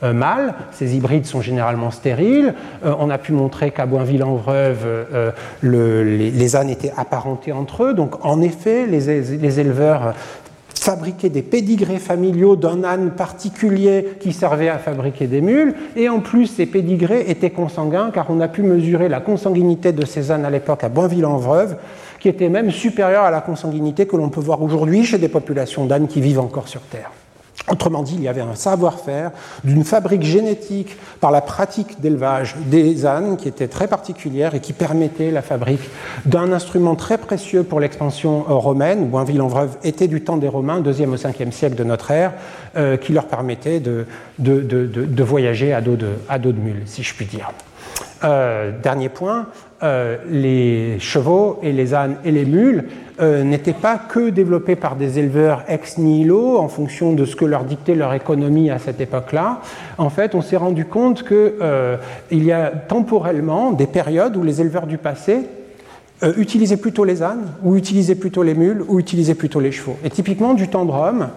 euh, 0.02 0.12
mâle. 0.12 0.52
Ces 0.72 0.94
hybrides 0.94 1.24
sont 1.24 1.40
généralement 1.40 1.90
stériles. 1.90 2.52
Euh, 2.84 2.92
on 2.98 3.08
a 3.08 3.16
pu 3.16 3.32
montrer 3.32 3.70
qu'à 3.70 3.86
Boinville-en-Vreuve, 3.86 4.84
euh, 4.84 5.30
les, 5.62 6.56
ânes 6.56 6.68
étaient 6.68 6.92
apparentés 6.98 7.52
entre 7.52 7.84
eux. 7.84 7.94
Donc, 7.94 8.26
en 8.26 8.42
effet, 8.42 8.84
les, 8.86 9.58
éleveurs 9.58 10.12
fabriquaient 10.78 11.30
des 11.30 11.40
pédigrés 11.40 11.96
familiaux 11.96 12.56
d'un 12.56 12.84
âne 12.84 13.12
particulier 13.12 14.18
qui 14.20 14.34
servait 14.34 14.68
à 14.68 14.76
fabriquer 14.76 15.26
des 15.26 15.40
mules. 15.40 15.74
Et 15.96 16.10
en 16.10 16.20
plus, 16.20 16.46
ces 16.46 16.66
pédigrés 16.66 17.24
étaient 17.30 17.48
consanguins 17.48 18.10
car 18.12 18.26
on 18.28 18.38
a 18.40 18.48
pu 18.48 18.60
mesurer 18.60 19.08
la 19.08 19.20
consanguinité 19.20 19.92
de 19.92 20.04
ces 20.04 20.30
ânes 20.30 20.44
à 20.44 20.50
l'époque 20.50 20.84
à 20.84 20.90
Boinville-en-Vreuve 20.90 21.76
qui 22.24 22.30
était 22.30 22.48
même 22.48 22.70
supérieure 22.70 23.24
à 23.24 23.30
la 23.30 23.42
consanguinité 23.42 24.06
que 24.06 24.16
l'on 24.16 24.30
peut 24.30 24.40
voir 24.40 24.62
aujourd'hui 24.62 25.04
chez 25.04 25.18
des 25.18 25.28
populations 25.28 25.84
d'ânes 25.84 26.08
qui 26.08 26.22
vivent 26.22 26.40
encore 26.40 26.68
sur 26.68 26.80
Terre. 26.80 27.10
Autrement 27.70 28.02
dit, 28.02 28.14
il 28.14 28.22
y 28.22 28.28
avait 28.28 28.40
un 28.40 28.54
savoir-faire 28.54 29.30
d'une 29.62 29.84
fabrique 29.84 30.22
génétique 30.22 30.96
par 31.20 31.30
la 31.30 31.42
pratique 31.42 32.00
d'élevage 32.00 32.56
des 32.64 33.04
ânes 33.04 33.36
qui 33.36 33.46
était 33.46 33.68
très 33.68 33.88
particulière 33.88 34.54
et 34.54 34.60
qui 34.60 34.72
permettait 34.72 35.30
la 35.30 35.42
fabrique 35.42 35.82
d'un 36.24 36.50
instrument 36.50 36.94
très 36.94 37.18
précieux 37.18 37.62
pour 37.62 37.78
l'expansion 37.78 38.42
romaine. 38.48 39.08
Boinville-en-Vreuve 39.10 39.76
était 39.84 40.08
du 40.08 40.22
temps 40.22 40.38
des 40.38 40.48
Romains, 40.48 40.80
2e 40.80 41.10
au 41.10 41.16
5e 41.16 41.50
siècle 41.50 41.76
de 41.76 41.84
notre 41.84 42.10
ère, 42.10 42.32
euh, 42.78 42.96
qui 42.96 43.12
leur 43.12 43.26
permettait 43.26 43.80
de, 43.80 44.06
de, 44.38 45.22
voyager 45.22 45.74
à 45.74 45.82
dos 45.82 45.96
de, 45.96 46.08
à 46.30 46.38
dos 46.38 46.52
de 46.52 46.58
mule, 46.58 46.84
si 46.86 47.02
je 47.02 47.14
puis 47.14 47.26
dire. 47.26 47.50
Euh, 48.24 48.70
dernier 48.82 49.10
point, 49.10 49.46
euh, 49.84 50.16
les 50.30 50.98
chevaux 50.98 51.58
et 51.62 51.70
les 51.70 51.92
ânes 51.92 52.16
et 52.24 52.30
les 52.30 52.46
mules 52.46 52.84
euh, 53.20 53.44
n'étaient 53.44 53.74
pas 53.74 53.98
que 53.98 54.30
développés 54.30 54.76
par 54.76 54.96
des 54.96 55.18
éleveurs 55.18 55.62
ex 55.68 55.98
nihilo 55.98 56.56
en 56.56 56.68
fonction 56.68 57.12
de 57.12 57.26
ce 57.26 57.36
que 57.36 57.44
leur 57.44 57.64
dictait 57.64 57.94
leur 57.94 58.14
économie 58.14 58.70
à 58.70 58.78
cette 58.78 59.02
époque-là. 59.02 59.60
En 59.98 60.08
fait, 60.08 60.34
on 60.34 60.40
s'est 60.40 60.56
rendu 60.56 60.86
compte 60.86 61.22
qu'il 61.28 62.44
y 62.44 62.50
a 62.52 62.70
temporellement 62.70 63.72
des 63.72 63.86
périodes 63.86 64.38
où 64.38 64.42
les 64.42 64.62
éleveurs 64.62 64.86
du 64.86 64.96
passé 64.96 65.40
utilisaient 66.38 66.78
plutôt 66.78 67.04
les 67.04 67.22
ânes, 67.22 67.52
ou 67.62 67.76
utilisaient 67.76 68.14
plutôt 68.14 68.42
les 68.42 68.54
mules, 68.54 68.82
ou 68.88 68.98
utilisaient 68.98 69.34
plutôt 69.34 69.60
les 69.60 69.72
chevaux. 69.72 69.98
Et 70.02 70.08
typiquement 70.08 70.54
du 70.54 70.68
temps 70.68 70.86
de 70.86 70.90
Rome, 70.90 71.28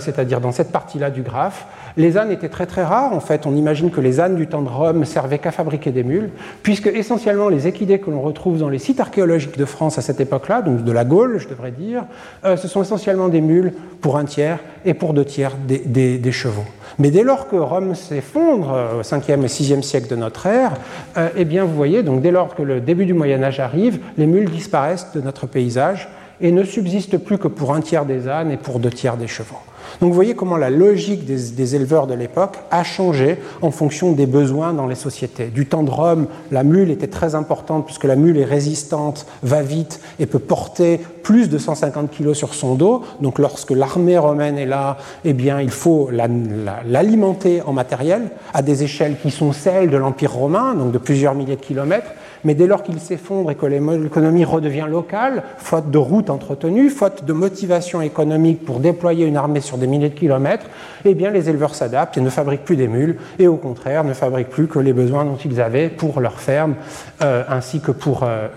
c'est-à-dire 0.00 0.40
dans 0.40 0.50
cette 0.50 0.72
partie-là 0.72 1.10
du 1.10 1.22
graphe, 1.22 1.66
les 1.96 2.16
ânes 2.16 2.30
étaient 2.30 2.48
très 2.48 2.66
très 2.66 2.84
rares. 2.84 3.12
En 3.12 3.20
fait, 3.20 3.46
on 3.46 3.54
imagine 3.54 3.90
que 3.90 4.00
les 4.00 4.20
ânes 4.20 4.36
du 4.36 4.46
temps 4.46 4.62
de 4.62 4.68
Rome 4.68 5.04
servaient 5.04 5.38
qu'à 5.38 5.52
fabriquer 5.52 5.90
des 5.90 6.02
mules, 6.02 6.30
puisque 6.62 6.86
essentiellement 6.86 7.48
les 7.48 7.66
équidés 7.66 7.98
que 7.98 8.10
l'on 8.10 8.20
retrouve 8.20 8.58
dans 8.58 8.68
les 8.68 8.78
sites 8.78 9.00
archéologiques 9.00 9.58
de 9.58 9.64
France 9.64 9.98
à 9.98 10.02
cette 10.02 10.20
époque-là, 10.20 10.62
donc 10.62 10.84
de 10.84 10.92
la 10.92 11.04
Gaule, 11.04 11.38
je 11.38 11.48
devrais 11.48 11.70
dire, 11.70 12.04
euh, 12.44 12.56
ce 12.56 12.68
sont 12.68 12.82
essentiellement 12.82 13.28
des 13.28 13.40
mules 13.40 13.72
pour 14.00 14.16
un 14.16 14.24
tiers 14.24 14.58
et 14.84 14.94
pour 14.94 15.14
deux 15.14 15.24
tiers 15.24 15.52
des, 15.66 16.32
chevaux. 16.32 16.64
Mais 16.98 17.10
dès 17.10 17.22
lors 17.22 17.48
que 17.48 17.56
Rome 17.56 17.94
s'effondre 17.94 18.72
euh, 18.72 19.00
au 19.00 19.02
5e 19.02 19.42
et 19.42 19.46
6e 19.46 19.82
siècle 19.82 20.08
de 20.08 20.16
notre 20.16 20.46
ère, 20.46 20.72
euh, 21.16 21.28
eh 21.36 21.44
bien 21.44 21.64
vous 21.64 21.74
voyez, 21.74 22.02
donc 22.02 22.22
dès 22.22 22.30
lors 22.30 22.54
que 22.54 22.62
le 22.62 22.80
début 22.80 23.06
du 23.06 23.14
Moyen 23.14 23.42
Âge 23.42 23.60
arrive, 23.60 23.98
les 24.18 24.26
mules 24.26 24.50
disparaissent 24.50 25.12
de 25.14 25.20
notre 25.20 25.46
paysage 25.46 26.08
et 26.40 26.50
ne 26.50 26.64
subsistent 26.64 27.18
plus 27.18 27.38
que 27.38 27.48
pour 27.48 27.74
un 27.74 27.80
tiers 27.80 28.04
des 28.04 28.28
ânes 28.28 28.50
et 28.50 28.56
pour 28.56 28.80
deux 28.80 28.90
tiers 28.90 29.16
des 29.16 29.28
chevaux. 29.28 29.58
Donc 30.00 30.10
vous 30.10 30.14
voyez 30.14 30.34
comment 30.34 30.56
la 30.56 30.70
logique 30.70 31.24
des, 31.24 31.76
éleveurs 31.76 32.06
de 32.06 32.14
l'époque 32.14 32.58
a 32.70 32.84
changé 32.84 33.38
en 33.62 33.70
fonction 33.70 34.12
des 34.12 34.26
besoins 34.26 34.72
dans 34.72 34.86
les 34.86 34.94
sociétés. 34.94 35.46
Du 35.46 35.66
temps 35.66 35.82
de 35.82 35.90
Rome, 35.90 36.26
la 36.50 36.62
mule 36.62 36.90
était 36.90 37.06
très 37.06 37.34
importante 37.34 37.86
puisque 37.86 38.04
la 38.04 38.16
mule 38.16 38.38
est 38.38 38.44
résistante, 38.44 39.26
va 39.42 39.62
vite 39.62 40.00
et 40.18 40.26
peut 40.26 40.38
porter 40.38 41.00
plus 41.22 41.48
de 41.48 41.58
150 41.58 42.10
kg 42.10 42.34
sur 42.34 42.54
son 42.54 42.74
dos. 42.74 43.02
Donc 43.20 43.38
lorsque 43.38 43.70
l'armée 43.70 44.18
romaine 44.18 44.58
est 44.58 44.66
là, 44.66 44.98
eh 45.24 45.32
bien 45.32 45.60
il 45.60 45.70
faut 45.70 46.10
l'alimenter 46.10 47.62
en 47.62 47.72
matériel 47.72 48.30
à 48.52 48.62
des 48.62 48.82
échelles 48.82 49.16
qui 49.22 49.30
sont 49.30 49.52
celles 49.52 49.90
de 49.90 49.96
l'Empire 49.96 50.32
romain, 50.32 50.74
donc 50.74 50.92
de 50.92 50.98
plusieurs 50.98 51.34
milliers 51.34 51.56
de 51.56 51.60
kilomètres 51.60 52.10
mais 52.44 52.54
dès 52.54 52.66
lors 52.66 52.82
qu'il 52.82 52.98
s'effondre 53.00 53.50
et 53.50 53.54
que 53.54 53.66
l'économie 53.66 54.44
redevient 54.44 54.86
locale, 54.88 55.42
faute 55.58 55.90
de 55.90 55.98
routes 55.98 56.30
entretenues, 56.30 56.90
faute 56.90 57.24
de 57.24 57.32
motivation 57.32 58.00
économique 58.00 58.64
pour 58.64 58.80
déployer 58.80 59.26
une 59.26 59.36
armée 59.36 59.60
sur 59.60 59.78
des 59.78 59.86
milliers 59.86 60.10
de 60.10 60.14
kilomètres, 60.14 60.66
eh 61.04 61.14
bien 61.14 61.30
les 61.30 61.48
éleveurs 61.48 61.74
s'adaptent 61.74 62.16
et 62.18 62.20
ne 62.20 62.30
fabriquent 62.30 62.64
plus 62.64 62.76
des 62.76 62.88
mules, 62.88 63.16
et 63.38 63.46
au 63.46 63.56
contraire 63.56 64.04
ne 64.04 64.14
fabriquent 64.14 64.50
plus 64.50 64.68
que 64.68 64.78
les 64.78 64.92
besoins 64.92 65.24
dont 65.24 65.36
ils 65.36 65.60
avaient 65.60 65.88
pour 65.88 66.20
leur 66.20 66.40
ferme, 66.40 66.74
euh, 67.22 67.44
ainsi 67.48 67.80
que 67.80 67.92
pour 67.92 68.22
euh, 68.24 68.48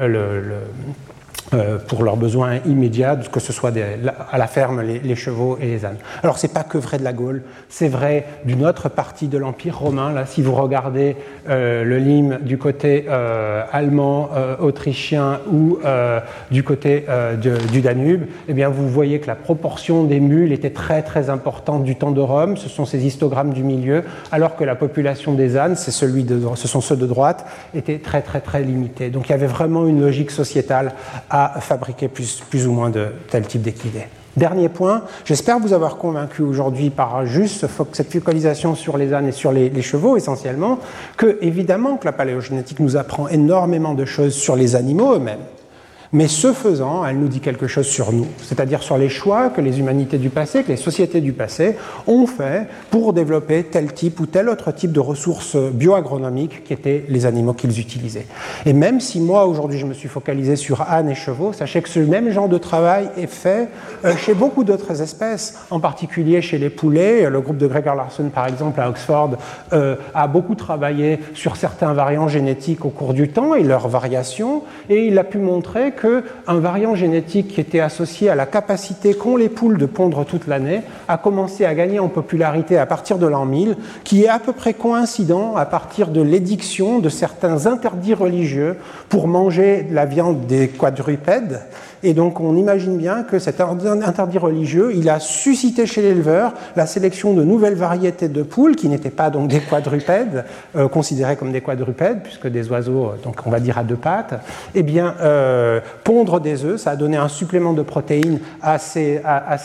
euh, 1.54 1.78
pour 1.78 2.04
leurs 2.04 2.18
besoins 2.18 2.58
immédiats, 2.66 3.16
que 3.32 3.40
ce 3.40 3.54
soit 3.54 3.72
à 4.32 4.38
la 4.38 4.48
ferme 4.48 4.82
les, 4.82 5.16
chevaux 5.16 5.58
et 5.62 5.68
les 5.68 5.86
ânes. 5.86 5.96
Alors 6.22 6.38
c'est 6.38 6.54
pas 6.54 6.64
que 6.64 6.78
vrai 6.78 6.98
de 6.98 7.06
la 7.06 7.14
Gaule, 7.14 7.44
c'est 7.70 7.88
vrai 7.88 8.26
d'une 8.44 8.66
autre 8.66 8.90
partie 8.90 9.30
de 9.30 9.38
l'Empire 9.38 9.80
romain. 9.80 10.12
Là, 10.12 10.26
si 10.26 10.42
vous 10.42 10.54
regardez 10.54 11.16
euh, 11.48 11.86
le 11.86 12.00
Lim 12.00 12.40
du 12.42 12.58
côté 12.58 13.06
euh, 13.08 13.64
allemand, 13.72 14.30
autrichien 14.60 15.40
ou 15.50 15.80
du 16.52 16.64
côté 16.64 17.06
du 17.72 17.82
Danube, 17.82 18.26
eh 18.50 18.54
bien 18.54 18.68
vous 18.68 18.90
voyez 18.90 19.20
que 19.20 19.28
la 19.28 19.36
proportion 19.36 20.04
des 20.04 20.20
mules 20.20 20.52
était 20.52 20.72
très 20.72 21.02
très 21.02 21.30
importante 21.30 21.84
du 21.84 21.96
temps 21.96 22.12
de 22.12 22.20
Rome. 22.20 22.58
Ce 22.58 22.68
sont 22.68 22.86
ces 22.86 23.06
histogrammes 23.06 23.54
du 23.54 23.64
milieu, 23.64 24.04
alors 24.34 24.58
que 24.58 24.66
la 24.66 24.76
population 24.76 25.34
des 25.34 25.56
ânes, 25.56 25.78
c'est 25.78 25.92
celui 25.92 26.24
de, 26.24 26.42
ce 26.56 26.68
sont 26.68 26.82
ceux 26.82 26.98
de 26.98 27.06
droite, 27.06 27.46
était 27.74 28.00
très 28.00 28.22
très 28.22 28.42
très 28.42 28.64
limitée. 28.64 29.10
Donc 29.10 29.30
il 29.30 29.32
y 29.32 29.36
avait 29.36 29.48
vraiment 29.48 29.88
une 29.88 30.02
logique 30.02 30.32
sociétale 30.32 30.94
à 31.30 31.37
à 31.38 31.62
fabriquer 31.62 32.08
plus, 32.08 32.42
plus 32.50 32.68
ou 32.68 32.72
moins 32.72 32.90
de 32.90 33.08
tel 33.30 33.46
type 33.46 33.62
d'équidés. 33.62 34.08
Dernier 34.36 34.70
point, 34.70 35.04
j'espère 35.26 35.60
vous 35.60 35.74
avoir 35.74 35.98
convaincu 35.98 36.44
aujourd'hui 36.44 36.92
par 36.92 37.26
juste 37.26 37.66
cette 37.94 38.14
focalisation 38.14 38.76
sur 38.76 38.98
les 38.98 39.12
ânes 39.14 39.28
et 39.28 39.32
sur 39.32 39.52
les, 39.52 39.70
les, 39.70 39.82
chevaux 39.82 40.16
essentiellement, 40.16 40.78
que 41.18 41.40
évidemment 41.42 41.98
que 41.98 42.06
la 42.06 42.12
paléogénétique 42.12 42.80
nous 42.80 42.98
apprend 42.98 43.28
énormément 43.28 43.96
de 43.96 44.06
choses 44.06 44.36
sur 44.36 44.56
les 44.56 44.76
animaux 44.76 45.16
eux-mêmes. 45.16 45.40
Mais 46.14 46.28
ce 46.28 46.54
faisant, 46.54 47.06
elle 47.06 47.20
nous 47.20 47.28
dit 47.28 47.42
quelque 47.42 47.68
chose 47.68 47.86
sur 47.86 48.14
nous, 48.14 48.28
c'est-à-dire 48.42 48.82
sur 48.82 48.98
les 48.98 49.10
choix 49.10 49.50
que 49.50 49.60
les 49.60 49.80
humanités 49.80 50.18
du 50.18 50.30
passé, 50.30 50.64
que 50.64 50.70
les 50.70 50.78
sociétés 50.78 51.20
du 51.20 51.34
passé 51.34 51.76
ont 52.08 52.28
fait 52.28 52.68
pour 52.90 53.12
développer 53.12 53.64
tel 53.64 53.94
type 53.94 54.20
ou 54.20 54.26
tel 54.26 54.48
autre 54.48 54.72
type 54.72 54.94
de 54.94 55.00
ressources 55.00 55.58
bioagronomiques 55.58 56.64
qui 56.64 56.74
étaient 56.74 57.04
les 57.10 57.26
animaux 57.26 57.54
qu'ils 57.54 57.80
utilisaient. 57.80 58.26
Et 58.66 58.74
même 58.74 59.02
si 59.02 59.20
moi, 59.20 59.46
aujourd'hui, 59.46 59.80
je 59.80 59.86
me 59.86 59.94
suis 59.94 60.08
focalisé 60.08 60.56
sur 60.56 60.82
ânes 60.82 61.10
et 61.10 61.16
chevaux, 61.16 61.52
sachez 61.52 61.82
que 61.82 61.90
ce 61.90 62.00
même 62.00 62.32
genre 62.32 62.50
de 62.50 62.58
travail 62.58 63.10
est 63.18 63.28
fait 63.28 63.70
euh, 64.06 64.16
chez 64.16 64.34
beaucoup 64.34 64.64
d'autres 64.64 65.02
espèces, 65.02 65.56
en 65.70 65.80
particulier 65.80 66.42
chez 66.42 66.58
les 66.58 66.70
poulets. 66.70 67.30
Le 67.30 67.42
groupe 67.42 67.58
de 67.58 67.68
Gregor 67.68 67.96
Larson, 67.96 68.30
par 68.34 68.48
exemple, 68.48 68.80
à 68.80 68.90
Oxford, 68.90 69.32
euh, 69.74 69.96
a 70.14 70.28
beaucoup 70.28 70.56
travaillé 70.56 71.20
sur 71.34 71.58
certains 71.58 71.94
variants 71.94 72.30
génétiques 72.30 72.86
au 72.86 72.90
cours 72.90 73.14
du 73.14 73.30
temps 73.30 73.56
et 73.56 73.64
leurs 73.64 73.88
variations, 73.88 74.64
et 74.90 75.08
il 75.08 75.18
a 75.18 75.24
pu 75.24 75.38
montrer 75.38 75.92
qu'un 75.98 76.60
variant 76.60 76.96
génétique 76.96 77.50
qui 77.50 77.62
était 77.62 77.80
associé 77.80 78.30
à 78.30 78.36
la 78.36 78.46
capacité 78.46 79.14
qu'ont 79.14 79.36
les 79.36 79.50
poules 79.50 79.78
de 79.78 79.86
pondre 79.86 80.26
toute 80.26 80.48
l'année 80.48 80.82
a 81.08 81.18
commencé 81.18 81.66
à 81.66 81.74
gagner 81.76 82.00
en 82.00 82.08
popularité 82.08 82.78
à 82.78 82.86
partir 82.86 83.18
de 83.18 83.28
l'an 83.28 83.46
1000, 83.46 83.76
qui 84.04 84.24
est 84.24 84.30
à 84.30 84.40
peu 84.40 84.54
près 84.54 84.74
coïncident 84.74 85.56
à 85.56 85.66
partir 85.66 86.08
de 86.08 86.22
l'édiction 86.22 87.00
de 87.00 87.10
certains 87.10 87.66
interdits 87.66 88.14
religieux 88.14 88.78
pour 89.10 89.28
manger 89.28 89.86
la 89.92 90.06
viande 90.06 90.46
des 90.48 90.70
quadrupèdes 90.70 91.62
et 92.04 92.14
donc 92.14 92.40
on 92.40 92.56
imagine 92.56 92.98
bien 92.98 93.24
que 93.24 93.40
cet 93.40 93.62
interdit 93.62 94.38
religieux, 94.38 94.92
il 94.96 95.10
a 95.10 95.20
suscité 95.20 95.86
chez 95.86 96.02
l'éleveur 96.02 96.54
la 96.76 96.86
sélection 96.86 97.34
de 97.34 97.44
nouvelles 97.44 97.76
variétés 97.76 98.30
de 98.30 98.44
poules 98.44 98.76
qui 98.76 98.90
n'étaient 98.90 99.10
pas 99.10 99.30
donc 99.30 99.48
des 99.48 99.60
quadrupèdes, 99.60 100.46
euh, 100.76 100.88
considérés 100.88 101.36
comme 101.36 101.52
des 101.52 101.62
quadrupèdes, 101.62 102.22
puisque 102.24 102.48
des 102.48 102.70
oiseaux, 102.70 103.12
donc 103.24 103.38
on 103.46 103.50
va 103.50 103.60
dire 103.60 103.78
à 103.78 103.84
deux 103.84 103.96
pattes. 103.96 104.40
Eh 104.76 104.84
bien, 104.84 105.16
euh, 105.22 105.80
pondre 106.04 106.40
des 106.40 106.66
œufs, 106.66 106.80
ça 106.80 106.92
a 106.92 106.96
donné 106.96 107.18
un 107.18 107.28
supplément 107.28 107.74
de 107.74 107.82
protéines 107.82 108.40
à, 108.62 108.78
ces 108.78 109.22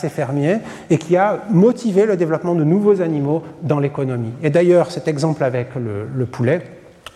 fermiers 0.09 0.57
et 0.89 0.97
qui 0.97 1.17
a 1.17 1.43
motivé 1.49 2.05
le 2.05 2.17
développement 2.17 2.55
de 2.55 2.63
nouveaux 2.63 3.01
animaux 3.01 3.43
dans 3.61 3.79
l'économie. 3.79 4.33
Et 4.41 4.49
d'ailleurs, 4.49 4.91
cet 4.91 5.07
exemple 5.07 5.43
avec 5.43 5.69
le 5.75 6.25
poulet, 6.25 6.61